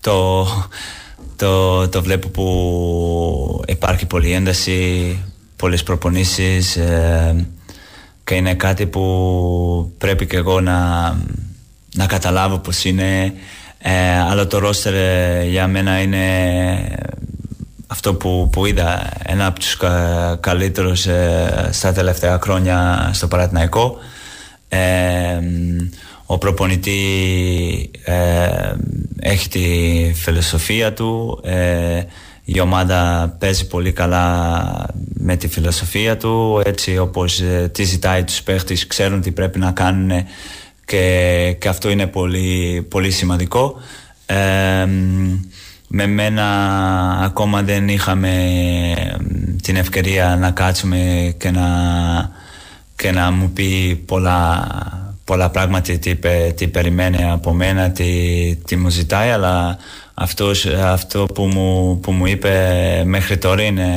το, 0.00 0.46
το, 1.36 1.88
το 1.88 2.02
βλέπω 2.02 2.28
που 2.28 3.64
υπάρχει 3.66 4.06
πολλή 4.06 4.32
ένταση, 4.32 5.18
πολλές 5.56 5.82
προπονήσεις 5.82 6.76
ε, 6.76 7.46
και 8.30 8.36
είναι 8.36 8.54
κάτι 8.54 8.86
που 8.86 9.94
πρέπει 9.98 10.26
και 10.26 10.36
εγώ 10.36 10.60
να, 10.60 10.78
να 11.96 12.06
καταλάβω 12.06 12.58
πως 12.58 12.84
είναι 12.84 13.32
ε, 13.78 14.20
αλλά 14.30 14.46
το 14.46 14.58
ρόστερ 14.58 14.94
ε, 14.94 15.44
για 15.48 15.66
μένα 15.66 16.00
είναι 16.00 16.18
αυτό 17.86 18.14
που, 18.14 18.48
που 18.52 18.66
είδα. 18.66 19.10
Ένα 19.22 19.46
από 19.46 19.58
τους 19.58 19.76
κα, 19.76 20.36
καλύτερους 20.40 21.06
στα 21.70 21.92
τελευταία 21.92 22.38
χρόνια 22.42 23.10
στο 23.12 23.28
Παρατηναϊκό. 23.28 23.96
Ο 26.26 26.38
προπονητή 26.38 27.00
ε, 28.04 28.72
έχει 29.20 29.48
τη 29.48 29.64
φιλοσοφία 30.14 30.92
του 30.92 31.40
ε, 31.44 32.02
η 32.52 32.60
ομάδα 32.60 33.28
παίζει 33.38 33.66
πολύ 33.66 33.92
καλά 33.92 34.86
με 35.14 35.36
τη 35.36 35.48
φιλοσοφία 35.48 36.16
του 36.16 36.62
έτσι 36.64 36.98
όπως 36.98 37.40
ε, 37.40 37.70
τι 37.72 37.82
ζητάει 37.82 38.24
τους 38.24 38.42
παίχτες 38.42 38.86
ξέρουν 38.86 39.20
τι 39.20 39.30
πρέπει 39.30 39.58
να 39.58 39.70
κάνουν 39.70 40.10
και, 40.84 41.56
και 41.58 41.68
αυτό 41.68 41.90
είναι 41.90 42.06
πολύ, 42.06 42.86
πολύ 42.90 43.10
σημαντικό. 43.10 43.80
Με 45.92 46.06
μένα 46.06 46.44
ακόμα 47.22 47.62
δεν 47.62 47.88
είχαμε 47.88 48.34
την 49.62 49.76
ευκαιρία 49.76 50.36
να 50.40 50.50
κάτσουμε 50.50 51.34
και 51.38 51.50
να, 51.50 51.66
και 52.96 53.10
να 53.10 53.30
μου 53.30 53.50
πει 53.50 54.02
πολλά 54.06 54.66
πολλά 55.30 55.50
πράγματα 55.50 55.92
τι, 55.92 56.16
τι 56.54 56.68
περιμένει 56.68 57.30
από 57.30 57.52
μένα, 57.52 57.90
τι, 57.90 58.06
τι 58.64 58.76
μου 58.76 58.88
ζητάει, 58.88 59.30
αλλά 59.30 59.78
αυτός, 60.20 60.66
αυτό 60.66 61.26
που 61.34 61.42
μου, 61.44 62.00
που 62.00 62.12
μου 62.12 62.26
είπε 62.26 62.52
μέχρι 63.06 63.38
τώρα 63.38 63.62
είναι 63.62 63.88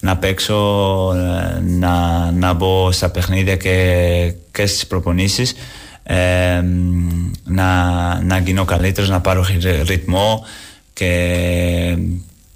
να 0.00 0.16
παίξω, 0.16 1.12
να, 1.62 2.30
να 2.30 2.52
μπω 2.52 2.92
στα 2.92 3.10
παιχνίδια 3.10 3.56
και, 3.56 4.34
και 4.52 4.66
στις 4.66 4.86
προπονήσεις, 4.86 5.54
ε, 6.02 6.62
να, 7.44 7.68
να 8.22 8.38
γίνω 8.38 8.64
καλύτερος, 8.64 9.10
να 9.10 9.20
πάρω 9.20 9.46
ρυθμό 9.86 10.44
και 10.92 11.08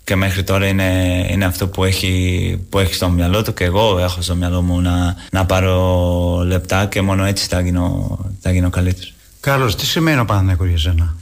και 0.05 0.17
μέχρι 0.17 0.43
τώρα 0.43 0.67
είναι, 0.67 1.27
είναι 1.31 1.45
αυτό 1.45 1.69
που 1.69 1.85
έχει, 1.85 2.61
που 2.69 2.79
έχει 2.79 2.95
στο 2.95 3.09
μυαλό 3.09 3.43
του 3.43 3.55
και 3.55 3.65
εγώ 3.65 3.99
έχω 3.99 4.23
στο 4.23 4.35
μυαλό 4.35 4.63
μου 4.63 4.81
να, 4.81 5.17
να 5.31 5.47
πάρω 5.47 6.43
λεπτά 6.47 6.87
και 6.87 7.03
μόνο 7.03 7.25
έτσι 7.25 7.47
θα 7.47 7.61
γίνω, 7.61 8.19
θα 8.41 8.53
γίνω 8.53 8.71
καλύτερος. 8.71 9.15
Κάρλος, 9.41 9.77
τι 9.77 9.87
σημαίνει 9.87 10.21
ο 10.21 10.25
Παναθηναϊκός 10.25 10.69
για 10.69 10.79
σένα; 10.79 11.17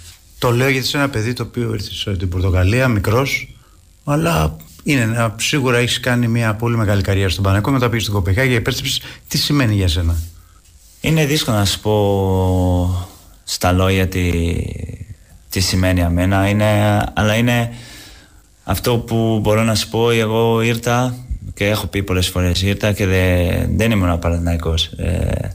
Το 0.44 0.50
λέω 0.50 0.68
γιατί 0.68 0.86
είσαι 0.86 0.96
ένα 0.96 1.08
παιδί 1.08 1.32
το 1.32 1.42
οποίο 1.42 1.72
ήρθε 1.72 1.90
στην 2.14 2.28
Πορτογαλία, 2.28 2.88
μικρός, 2.88 3.48
αλλά 4.04 4.56
είναι, 4.82 5.32
σίγουρα 5.36 5.78
έχεις 5.78 6.00
κάνει 6.00 6.28
μια 6.28 6.54
πολύ 6.54 6.76
μεγάλη 6.76 7.02
καριέρα 7.02 7.28
στον 7.28 7.42
Παναθηναϊκό, 7.42 7.78
μετά 7.78 7.88
πήγες 7.88 8.02
στην 8.02 8.14
Κοπεχάγη 8.14 8.48
και 8.48 8.54
επέστρεψες. 8.54 9.00
Τι 9.28 9.38
σημαίνει 9.38 9.74
για 9.74 9.88
σένα; 9.88 10.16
Είναι 11.00 11.26
δύσκολο 11.26 11.56
να 11.56 11.64
σου 11.64 11.80
πω 11.80 13.08
στα 13.44 13.72
λόγια 13.72 14.08
τι, 14.08 14.32
τι 15.48 15.60
σημαίνει 15.60 16.00
για 16.00 16.10
μένα, 16.10 16.48
είναι, 16.48 17.02
αλλά 17.14 17.34
είναι 17.34 17.72
αυτό 18.64 18.98
που 18.98 19.38
μπορώ 19.42 19.62
να 19.62 19.74
σου 19.74 19.88
πω, 19.88 20.10
εγώ 20.10 20.60
ήρθα 20.60 21.16
και 21.54 21.66
έχω 21.66 21.86
πει 21.86 22.02
πολλές 22.02 22.28
φορές 22.28 22.62
ήρθα 22.62 22.92
και 22.92 23.06
δεν, 23.06 23.76
δεν 23.76 23.90
ήμουν 23.90 24.18
Παναθηναϊκός. 24.18 24.84
Ε, 24.86 25.54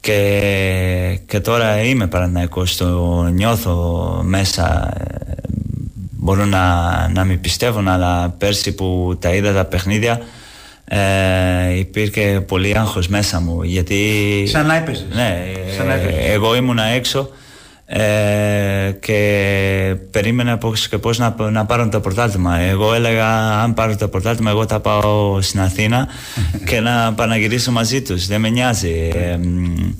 και, 0.00 1.18
και 1.26 1.40
τώρα 1.40 1.82
είμαι 1.82 2.06
Παναθηναϊκός, 2.06 2.76
το 2.76 3.22
νιώθω 3.22 4.20
μέσα. 4.24 4.92
Ε, 4.98 5.34
μπορούν 6.10 6.48
να, 6.48 7.08
να 7.08 7.24
μην 7.24 7.40
πιστεύουν 7.40 7.88
αλλά 7.88 8.34
πέρσι 8.38 8.74
που 8.74 9.16
τα 9.20 9.34
είδα 9.34 9.52
τα 9.52 9.64
παιχνίδια 9.64 10.20
ε, 10.84 11.78
υπήρχε 11.78 12.40
πολύ 12.48 12.78
άγχος 12.78 13.08
μέσα 13.08 13.40
μου 13.40 13.62
γιατί 13.62 13.96
Σαν 14.48 14.66
να 14.66 14.74
έπαιζες. 14.76 15.06
ναι, 15.14 15.42
Σαν 15.76 15.86
να 15.86 15.92
έπαιζες. 15.94 16.24
ε, 16.26 16.32
εγώ 16.32 16.54
ήμουνα 16.56 16.84
έξω 16.84 17.30
ε, 17.92 18.96
και 19.00 19.96
περίμενα 20.10 20.58
πώς 20.58 20.88
και 20.88 20.98
πώς 20.98 21.18
να, 21.18 21.34
να 21.50 21.66
πάρω 21.66 21.88
το 21.88 22.00
πρωτάθλημα. 22.00 22.58
Εγώ 22.58 22.94
έλεγα 22.94 23.60
αν 23.60 23.74
πάρω 23.74 23.96
το 23.96 24.08
πρωτάθλημα 24.08 24.50
εγώ 24.50 24.66
θα 24.66 24.80
πάω 24.80 25.40
στην 25.40 25.60
Αθήνα 25.60 26.08
και 26.68 26.80
να 26.80 27.12
παναγυρίσω 27.12 27.72
μαζί 27.72 28.02
τους. 28.02 28.26
Δεν 28.26 28.40
με 28.40 28.48
νοιάζει. 28.48 29.10
Ε, 29.14 29.36
μ, 29.36 29.92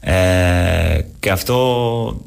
ε, 0.00 1.04
και 1.20 1.30
αυτό 1.30 2.20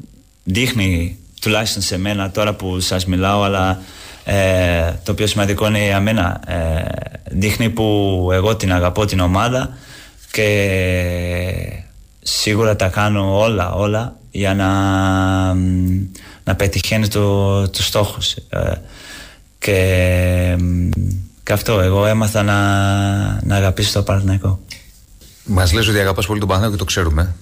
δείχνει 0.44 1.18
τουλάχιστον 1.40 1.82
σε 1.82 1.98
μένα 1.98 2.30
τώρα 2.30 2.54
που 2.54 2.80
σας 2.80 3.06
μιλάω 3.06 3.42
αλλά 3.42 3.82
ε, 4.24 4.92
το 5.04 5.14
πιο 5.14 5.26
σημαντικό 5.26 5.66
είναι 5.66 5.84
για 5.84 6.00
μένα 6.00 6.40
ε, 6.46 6.82
δείχνει 7.24 7.70
που 7.70 8.28
εγώ 8.32 8.56
την 8.56 8.72
αγαπώ 8.72 9.04
την 9.04 9.20
ομάδα 9.20 9.76
και 10.30 11.82
σίγουρα 12.22 12.76
τα 12.76 12.88
κάνω 12.88 13.40
όλα 13.40 13.72
όλα 13.72 14.16
για 14.32 14.54
να, 14.54 14.68
μ, 15.54 16.06
να 16.44 16.54
πετυχαίνει 16.54 17.08
το, 17.08 17.68
τους 17.68 17.86
στόχους 17.86 18.32
Ε, 18.48 18.72
και, 19.58 20.56
μ, 20.60 20.88
και 21.42 21.52
αυτό 21.52 21.80
εγώ 21.80 22.06
έμαθα 22.06 22.42
να, 22.42 22.56
να 23.44 23.56
αγαπήσω 23.56 23.92
το 23.92 24.02
Παναθηναϊκό 24.02 24.60
Μας 25.44 25.72
λες 25.72 25.88
ότι 25.88 25.98
αγαπάς 25.98 26.26
πολύ 26.26 26.38
τον 26.38 26.48
Παναθηναϊκό 26.48 26.84
και 26.84 26.84
το 26.84 26.90
ξέρουμε. 26.90 27.34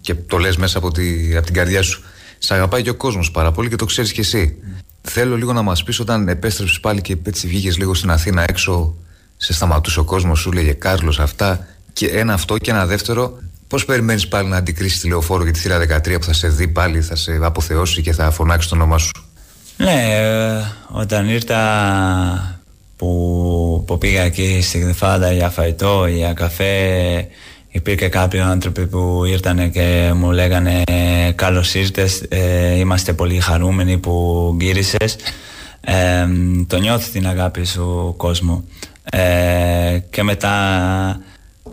Και 0.00 0.14
το 0.14 0.38
λες 0.38 0.56
μέσα 0.56 0.78
από, 0.78 0.90
τη, 0.90 1.36
από 1.36 1.46
την 1.46 1.54
καρδιά 1.54 1.82
σου. 1.82 2.02
Σ' 2.38 2.50
αγαπάει 2.50 2.82
και 2.82 2.90
ο 2.90 2.94
κόσμος 2.94 3.30
πάρα 3.30 3.52
πολύ 3.52 3.68
και 3.68 3.76
το 3.76 3.84
ξέρεις 3.84 4.12
κι 4.12 4.20
εσύ. 4.20 4.56
Θέλω 5.02 5.36
λίγο 5.36 5.52
να 5.52 5.62
μας 5.62 5.82
πεις 5.82 6.00
όταν 6.00 6.28
επέστρεψες 6.28 6.80
πάλι 6.80 7.00
και 7.00 7.16
έτσι 7.22 7.46
βγήκες 7.46 7.78
λίγο 7.78 7.94
στην 7.94 8.10
Αθήνα 8.10 8.44
έξω, 8.48 8.94
σε 9.36 9.52
σταματούσε 9.52 10.00
ο 10.00 10.04
κόσμος, 10.04 10.38
σου 10.40 10.52
λέγε 10.52 10.72
Κάρλος 10.72 11.20
αυτά. 11.20 11.66
Και 11.92 12.06
ένα 12.06 12.32
αυτό 12.32 12.58
και 12.58 12.70
ένα 12.70 12.86
δεύτερο. 12.86 13.38
Πώς 13.72 13.84
περιμένεις 13.84 14.28
πάλι 14.28 14.48
να 14.48 14.56
αντικρίσεις 14.56 15.00
τη 15.00 15.08
λεωφόρο 15.08 15.42
για 15.42 15.52
τη 15.52 15.58
θύρα 15.58 15.78
13 15.78 16.16
που 16.18 16.24
θα 16.24 16.32
σε 16.32 16.48
δει 16.48 16.68
πάλι, 16.68 17.00
θα 17.00 17.16
σε 17.16 17.38
αποθεώσει 17.42 18.02
και 18.02 18.12
θα 18.12 18.30
φωνάξει 18.30 18.68
το 18.68 18.74
όνομά 18.74 18.98
σου; 18.98 19.10
Ναι, 19.76 20.06
ε, 20.10 20.64
όταν 20.88 21.28
ήρθα 21.28 21.60
που, 22.96 23.84
που 23.86 23.98
πήγα 23.98 24.22
εκεί 24.22 24.60
στη 24.62 24.78
Γδυφάδα 24.78 25.32
για 25.32 25.48
φαϊτό, 25.48 26.06
για 26.06 26.32
καφέ, 26.32 27.28
υπήρχε 27.68 28.08
κάποιοι 28.08 28.40
άνθρωποι 28.40 28.86
που 28.86 29.24
ήρθαν 29.24 29.70
και 29.70 30.12
μου 30.14 30.30
λέγανε 30.30 30.82
καλώς 31.34 31.74
ήρθες, 31.74 32.22
ε, 32.28 32.78
είμαστε 32.78 33.12
πολύ 33.12 33.40
χαρούμενοι 33.40 33.98
που 33.98 34.56
γύρισες. 34.60 35.16
Ε, 35.80 36.26
το 36.66 36.76
νιώθει 36.78 37.10
την 37.10 37.26
αγάπη 37.26 37.64
σου 37.64 38.14
κόσμο. 38.16 38.64
Ε, 39.10 39.98
και 40.10 40.22
μετά 40.22 40.52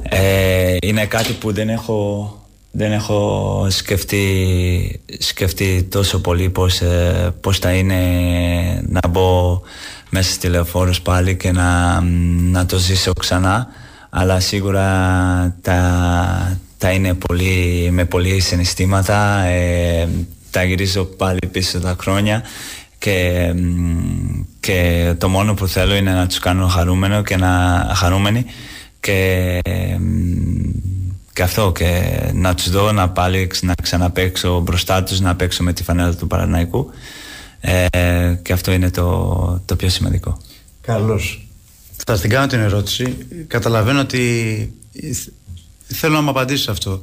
ε, 0.02 0.76
είναι 0.82 1.06
κάτι 1.06 1.34
που 1.34 1.54
δεν 1.54 1.70
έχω 1.70 2.34
δεν 2.72 2.92
έχω 2.92 3.68
σκεφτεί, 3.70 5.02
σκεφτεί 5.18 5.84
τόσο 5.84 6.22
πολύ 6.22 6.50
πώς, 6.50 6.82
ε, 6.82 7.34
πώς 7.42 7.60
θα 7.60 7.74
είναι 7.74 7.98
να 8.88 9.10
μπω 9.10 9.62
μέσα 10.10 10.32
στη 10.32 10.48
λεωφόρος 10.48 11.02
πάλι 11.02 11.38
και 11.38 11.52
να, 11.52 12.02
να 12.52 12.66
το 12.66 12.78
ζήσω 12.78 13.12
ξανά. 13.20 13.68
Αλλά 14.10 14.40
σίγουρα 14.40 14.86
τα, 15.62 16.60
τα 16.78 16.92
είναι 16.92 17.14
πολύ, 17.14 17.88
με 17.92 18.06
πολύ 18.06 18.40
συναισθήματα 18.40 19.44
ε, 19.44 20.08
τα 20.52 20.64
γυρίζω 20.64 21.04
πάλι 21.04 21.40
πίσω 21.52 21.80
τα 21.80 21.96
χρόνια 22.02 22.44
και, 22.98 23.52
μ, 23.56 24.42
και 24.60 25.14
το 25.18 25.30
μόνο 25.30 25.54
που 25.54 25.68
θέλω 25.68 25.96
είναι 25.96 26.12
να 26.12 26.28
τους 26.28 26.40
κάνω 26.40 26.68
χαρούμενο 26.68 27.24
και 27.24 27.36
να, 27.36 27.92
χαρούμενοι 27.96 28.46
και, 29.00 29.60
μ, 30.00 30.70
και 31.34 31.42
αυτό 31.42 31.72
και 31.72 32.20
να 32.34 32.56
τους 32.56 32.70
δω 32.70 32.92
να 32.92 33.10
πάλι 33.10 33.48
ξ- 33.48 33.64
να 33.64 33.74
ξαναπαίξω 33.82 34.60
μπροστά 34.60 35.04
τους 35.04 35.20
να 35.20 35.36
παίξω 35.36 35.64
με 35.64 35.74
τη 35.74 35.84
φανέλα 35.84 36.16
του 36.16 36.28
Παναναϊκού 36.28 36.90
ε, 37.60 37.88
και 38.42 38.54
αυτό 38.54 38.72
είναι 38.72 38.90
το, 38.90 39.62
το 39.66 39.76
πιο 39.76 39.90
σημαντικό 39.90 40.38
Καλώς. 40.82 41.48
Θα 42.06 42.16
στην 42.16 42.30
κάνω 42.30 42.48
την 42.48 42.60
ερώτηση. 42.60 43.18
Καταλαβαίνω 43.48 44.00
ότι 44.00 44.74
θέλω 45.86 46.14
να 46.14 46.22
μου 46.22 46.30
απαντήσεις 46.30 46.68
αυτό. 46.68 47.02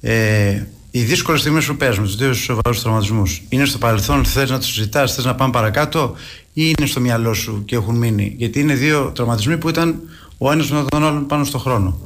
Ε, 0.00 0.62
οι 0.90 1.02
δύσκολες 1.02 1.40
στιγμές 1.40 1.66
που 1.66 1.76
παίζουν, 1.76 2.04
τους 2.04 2.16
δύο 2.16 2.32
σοβαρούς 2.32 2.80
τραυματισμούς, 2.80 3.42
είναι 3.48 3.64
στο 3.64 3.78
παρελθόν, 3.78 4.24
θες 4.24 4.50
να 4.50 4.58
τους 4.58 4.72
συζητά, 4.72 5.06
θες 5.06 5.24
να 5.24 5.34
πάμε 5.34 5.52
παρακάτω, 5.52 6.14
ή 6.52 6.72
είναι 6.78 6.86
στο 6.86 7.00
μυαλό 7.00 7.34
σου 7.34 7.62
και 7.64 7.76
έχουν 7.76 7.96
μείνει; 7.96 8.34
Γιατί 8.36 8.60
είναι 8.60 8.74
δύο 8.74 9.12
τραυματισμοί 9.14 9.58
που 9.58 9.68
ήταν 9.68 10.00
ο 10.46 10.52
ένας 10.52 10.70
με 10.70 10.84
τον 10.88 11.04
άλλον 11.04 11.26
πάνω 11.26 11.44
στον 11.44 11.60
χρόνο. 11.60 11.98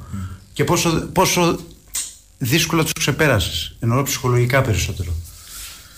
Και 0.52 0.64
πόσο, 0.64 1.08
πόσο 1.12 1.58
δύσκολα 2.38 2.82
τους 2.82 2.92
ξεπέρασες, 2.92 3.76
εννοώ 3.80 4.02
ψυχολογικά 4.02 4.62
περισσότερο. 4.62 5.12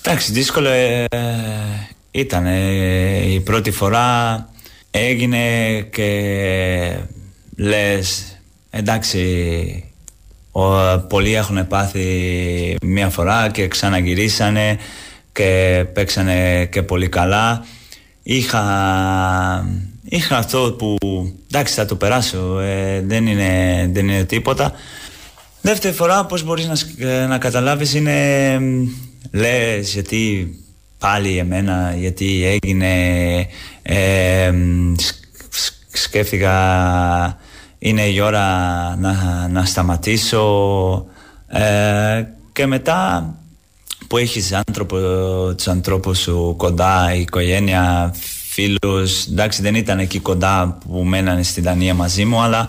Εντάξει, 0.02 0.32
δύσκολο 0.32 0.68
ε, 0.68 1.04
ήταν. 2.10 2.46
ε, 2.46 3.32
η 3.32 3.40
πρώτη 3.40 3.70
φορά 3.70 4.48
έγινε 4.90 5.80
και 5.80 6.08
λες 7.56 8.38
εντάξει 8.70 9.84
ο, 10.52 10.98
πολλοί 10.98 11.34
έχουν 11.34 11.66
πάθει 11.66 12.76
μία 12.82 13.08
φορά 13.08 13.48
και 13.48 13.68
ξαναγυρίσανε 13.68 14.78
και 15.32 15.84
παίξανε 15.92 16.66
και 16.66 16.82
πολύ 16.82 17.08
καλά. 17.08 17.64
Είχα, 18.22 18.64
είχα 20.10 20.36
αυτό 20.36 20.74
που 20.78 20.96
εντάξει 21.50 21.74
θα 21.74 21.84
το 21.84 21.94
περάσω, 21.96 22.58
ε, 22.60 23.00
δεν, 23.06 23.26
είναι, 23.26 23.88
δεν 23.92 24.08
είναι 24.08 24.24
τίποτα. 24.24 24.72
Δεύτερη 25.60 25.94
φορά 25.94 26.24
πώς 26.26 26.42
μπορείς 26.44 26.66
να, 26.66 26.74
σκ- 26.74 27.00
ε, 27.00 27.26
να 27.26 27.38
καταλάβεις 27.38 27.94
είναι 27.94 28.58
μ, 28.58 28.86
λες 29.32 29.92
γιατί 29.92 30.54
πάλι 30.98 31.36
εμένα, 31.38 31.94
γιατί 31.98 32.44
έγινε 32.44 32.92
ε, 33.82 34.50
μ, 34.50 34.94
σκ- 34.98 35.24
σκ- 35.48 35.96
σκέφτηκα 35.96 37.38
είναι 37.78 38.02
η 38.02 38.20
ώρα 38.20 38.46
να, 38.98 39.48
να 39.48 39.64
σταματήσω 39.64 40.44
ε, 41.46 42.24
και 42.52 42.66
μετά 42.66 43.34
που 44.06 44.16
έχεις 44.16 44.52
άνθρωπο, 44.52 44.96
τους 45.56 45.68
ανθρώπους 45.68 46.18
σου 46.18 46.54
κοντά, 46.56 47.14
η 47.14 47.20
οικογένεια, 47.20 48.14
φίλους, 48.60 49.26
εντάξει 49.26 49.62
δεν 49.62 49.74
ήταν 49.74 49.98
εκεί 49.98 50.18
κοντά 50.18 50.78
που 50.86 51.02
μένανε 51.04 51.42
στη 51.42 51.60
Δανία 51.60 51.94
μαζί 51.94 52.24
μου 52.24 52.40
αλλά 52.40 52.68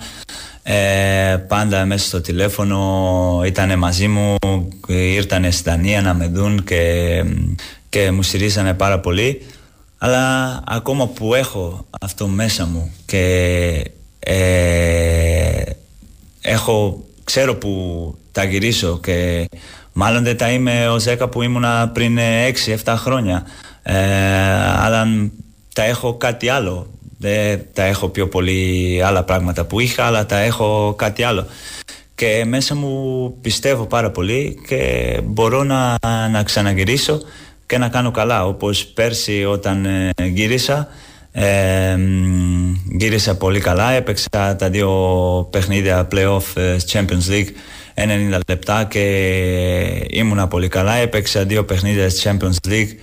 ε, 0.63 1.37
πάντα 1.47 1.85
μέσα 1.85 2.05
στο 2.05 2.21
τηλέφωνο 2.21 3.41
ήταν 3.45 3.77
μαζί 3.77 4.07
μου, 4.07 4.35
ήρθανε 4.87 5.51
στη 5.51 5.69
Δανία 5.69 6.01
να 6.01 6.13
με 6.13 6.27
δουν 6.27 6.63
και, 6.63 7.23
και 7.89 8.11
μου 8.11 8.23
στηρίζανε 8.23 8.73
πάρα 8.73 8.99
πολύ. 8.99 9.41
Αλλά 9.97 10.59
ακόμα 10.67 11.07
που 11.07 11.33
έχω 11.33 11.85
αυτό 12.01 12.27
μέσα 12.27 12.65
μου 12.65 12.93
και 13.05 13.25
ε, 14.19 15.61
έχω, 16.41 17.05
ξέρω 17.23 17.55
που 17.55 18.15
τα 18.31 18.43
γυρίσω 18.43 18.99
και 19.03 19.49
μάλλον 19.93 20.23
δεν 20.23 20.37
τα 20.37 20.51
είμαι 20.51 20.87
ο 20.89 20.99
Ζέκα 20.99 21.27
που 21.27 21.41
ήμουνα 21.41 21.89
πριν 21.93 22.17
6-7 22.83 22.93
χρόνια. 22.97 23.45
Ε, 23.83 23.95
αλλά 24.77 25.07
τα 25.73 25.83
έχω 25.83 26.13
κάτι 26.13 26.49
άλλο. 26.49 26.87
Δεν 27.17 27.65
τα 27.73 27.83
έχω 27.83 28.07
πιο 28.07 28.27
πολύ 28.27 29.01
άλλα 29.03 29.23
πράγματα 29.23 29.65
που 29.65 29.79
είχα 29.79 30.05
αλλά 30.05 30.25
τα 30.25 30.37
έχω 30.37 30.93
κάτι 30.97 31.23
άλλο. 31.23 31.45
Και 32.15 32.43
μέσα 32.45 32.75
μου 32.75 33.33
πιστεύω 33.41 33.85
πάρα 33.85 34.11
πολύ 34.11 34.61
και 34.67 35.19
μπορώ 35.23 35.63
να, 35.63 35.97
να 36.31 36.43
ξαναγυρίσω 36.43 37.21
και 37.65 37.77
να 37.77 37.89
κάνω 37.89 38.11
καλά. 38.11 38.45
Όπως 38.45 38.85
πέρσι 38.85 39.45
όταν 39.45 39.85
ε, 39.85 40.09
γύρισα 40.25 40.87
ε, 41.31 41.95
μ, 41.95 42.73
γύρισα 42.97 43.37
πολύ 43.37 43.59
καλά. 43.59 43.91
Έπαιξα 43.91 44.55
τα 44.55 44.69
δύο 44.69 44.89
παιχνίδια 45.51 46.07
playoff 46.11 46.55
ε, 46.55 46.75
Champions 46.91 47.29
League 47.29 47.49
90 48.33 48.39
λεπτά 48.47 48.83
και 48.83 48.99
ήμουνα 50.09 50.47
πολύ 50.47 50.67
καλά. 50.67 50.93
Έπαιξα 50.93 51.43
δύο 51.43 51.65
παιχνίδια 51.65 52.07
Champions 52.23 52.69
League 52.69 52.93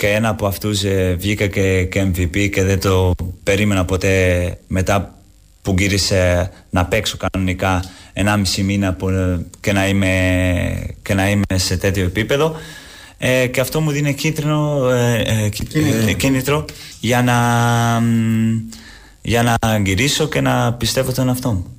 και 0.00 0.08
ένα 0.08 0.28
από 0.28 0.46
αυτούς 0.46 0.84
ε, 0.84 1.16
βγήκα 1.18 1.46
και, 1.46 1.84
και 1.84 2.02
MVP 2.02 2.50
και 2.50 2.62
δεν 2.64 2.80
το 2.80 3.14
περίμενα 3.42 3.84
ποτέ 3.84 4.58
μετά 4.66 5.18
που 5.62 5.74
γύρισε 5.78 6.50
να 6.70 6.86
παίξω 6.86 7.16
κανονικά 7.16 7.84
1,5 8.14 8.62
μήνα 8.62 8.94
που, 8.94 9.08
ε, 9.08 9.46
και, 9.60 9.72
να 9.72 9.88
είμαι, 9.88 10.96
και 11.02 11.14
να 11.14 11.30
είμαι 11.30 11.44
σε 11.54 11.76
τέτοιο 11.76 12.04
επίπεδο 12.04 12.56
ε, 13.18 13.46
και 13.46 13.60
αυτό 13.60 13.80
μου 13.80 13.90
δίνει 13.90 14.14
κίτρινο, 14.14 14.88
ε, 14.90 15.22
ε, 15.44 15.48
κίνητρο. 15.48 16.08
ε, 16.08 16.12
κίνητρο 16.12 16.64
για 17.00 17.22
να, 17.22 17.36
μ, 18.00 18.56
για 19.22 19.42
να 19.42 19.78
γυρίσω 19.78 20.28
και 20.28 20.40
να 20.40 20.72
πιστεύω 20.72 21.12
τον 21.12 21.28
εαυτό 21.28 21.52
μου. 21.52 21.74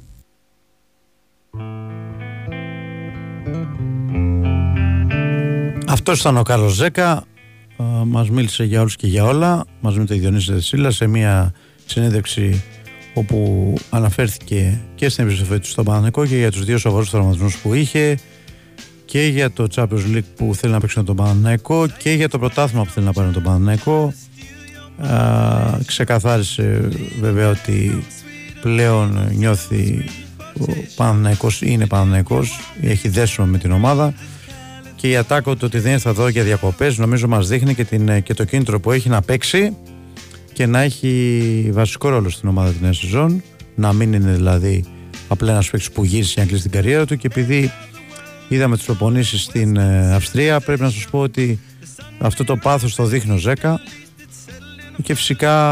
Αυτός 5.88 6.20
ήταν 6.20 6.38
ο 6.38 6.42
Κάρλος 6.42 6.74
Ζέκα. 6.74 7.26
Α, 7.78 7.84
μας 8.06 8.30
μίλησε 8.30 8.64
για 8.64 8.80
όλους 8.80 8.96
και 8.96 9.08
για 9.08 9.24
όλα 9.24 9.66
μαζί 9.82 10.00
με 10.00 10.06
τον 10.06 10.18
Διονύση 10.18 10.54
Δεσίλα 10.54 10.92
σε 10.92 11.08
μια 11.08 11.54
συνέντευξη 11.86 12.64
όπου 13.14 13.74
αναφέρθηκε 13.90 14.82
και 14.96 15.10
στην 15.10 15.26
επιστροφή 15.26 15.60
του 15.60 15.68
στον 15.68 15.86
Παναθηναϊκό 15.86 16.26
και 16.26 16.38
για 16.38 16.52
τους 16.52 16.66
δύο 16.66 16.78
σοβαρούς 16.78 17.10
τραυματισμούς 17.10 17.58
που 17.58 17.74
είχε 17.74 18.18
και 19.06 19.26
για 19.26 19.52
το 19.52 19.68
Champions 19.76 20.16
League 20.16 20.24
που 20.36 20.56
θέλει 20.56 20.74
να 20.74 20.80
παίξει 20.80 20.98
με 20.98 21.04
τον 21.04 21.16
Παναθηναϊκό 21.16 21.88
και 21.88 22.12
για 22.12 22.30
το 22.30 22.40
πρωτάθλημα 22.40 22.84
που 22.84 22.90
θέλει 22.92 23.06
να 23.06 23.14
πάρει 23.14 23.28
με 23.28 23.34
τον 23.34 23.44
Παναθηναϊκό. 23.44 24.14
Α, 24.98 25.80
ξεκαθάρισε 25.86 26.90
βέβαια 27.22 27.50
ότι 27.50 28.04
πλέον 28.62 29.28
νιώθει 29.32 30.06
ο 30.60 30.66
Παναθηναϊκός 30.96 31.62
είναι 31.62 31.88
Παναθηναϊκός 31.88 32.60
έχει 32.82 33.10
δέσιμο 33.10 33.48
με 33.48 33.58
την 33.58 33.72
ομάδα 33.72 34.14
και 35.02 35.10
η 35.10 35.16
ατάκο 35.16 35.54
του 35.54 35.62
ότι 35.64 35.80
δεν 35.80 35.92
ήρθα 35.92 36.10
εδώ 36.10 36.28
για 36.28 36.44
διακοπές 36.44 36.98
νομίζω 36.98 37.28
μας 37.28 37.48
δείχνει 37.48 37.76
και, 37.76 37.84
την, 37.84 38.24
και 38.24 38.34
το 38.34 38.44
κίνητρο 38.44 38.80
που 38.80 38.92
έχει 38.92 39.10
να 39.10 39.22
παίξει 39.22 39.78
και 40.54 40.66
να 40.66 40.80
έχει 40.80 41.70
βασικό 41.74 42.10
ρόλο 42.10 42.30
στην 42.30 42.50
ομάδα 42.50 42.72
την 42.72 42.80
νέα 42.82 42.94
σεζόν 42.94 43.44
να 43.76 43.94
μην 43.94 44.14
είναι 44.14 44.32
δηλαδή 44.32 44.86
απλά 45.28 45.52
ένας 45.52 45.70
παίκτης 45.70 45.92
που 45.92 46.04
γύρισε 46.04 46.32
για 46.34 46.44
να 46.44 46.50
κλείσει 46.50 46.64
την 46.64 46.72
καριέρα 46.72 47.06
του 47.06 47.18
και 47.18 47.28
επειδή 47.28 47.72
είδαμε 48.48 48.76
τις 48.76 48.86
προπονήσεις 48.86 49.42
στην 49.42 49.78
ε, 49.78 50.14
Αυστρία 50.14 50.60
πρέπει 50.60 50.82
να 50.82 50.90
σας 50.90 51.08
πω 51.12 51.20
ότι 51.20 51.60
αυτό 52.20 52.44
το 52.44 52.56
πάθος 52.56 52.96
το 52.96 53.06
δείχνει 53.06 53.34
ο 53.34 53.38
Ζέκα 53.38 53.80
και 55.04 55.14
φυσικά 55.14 55.70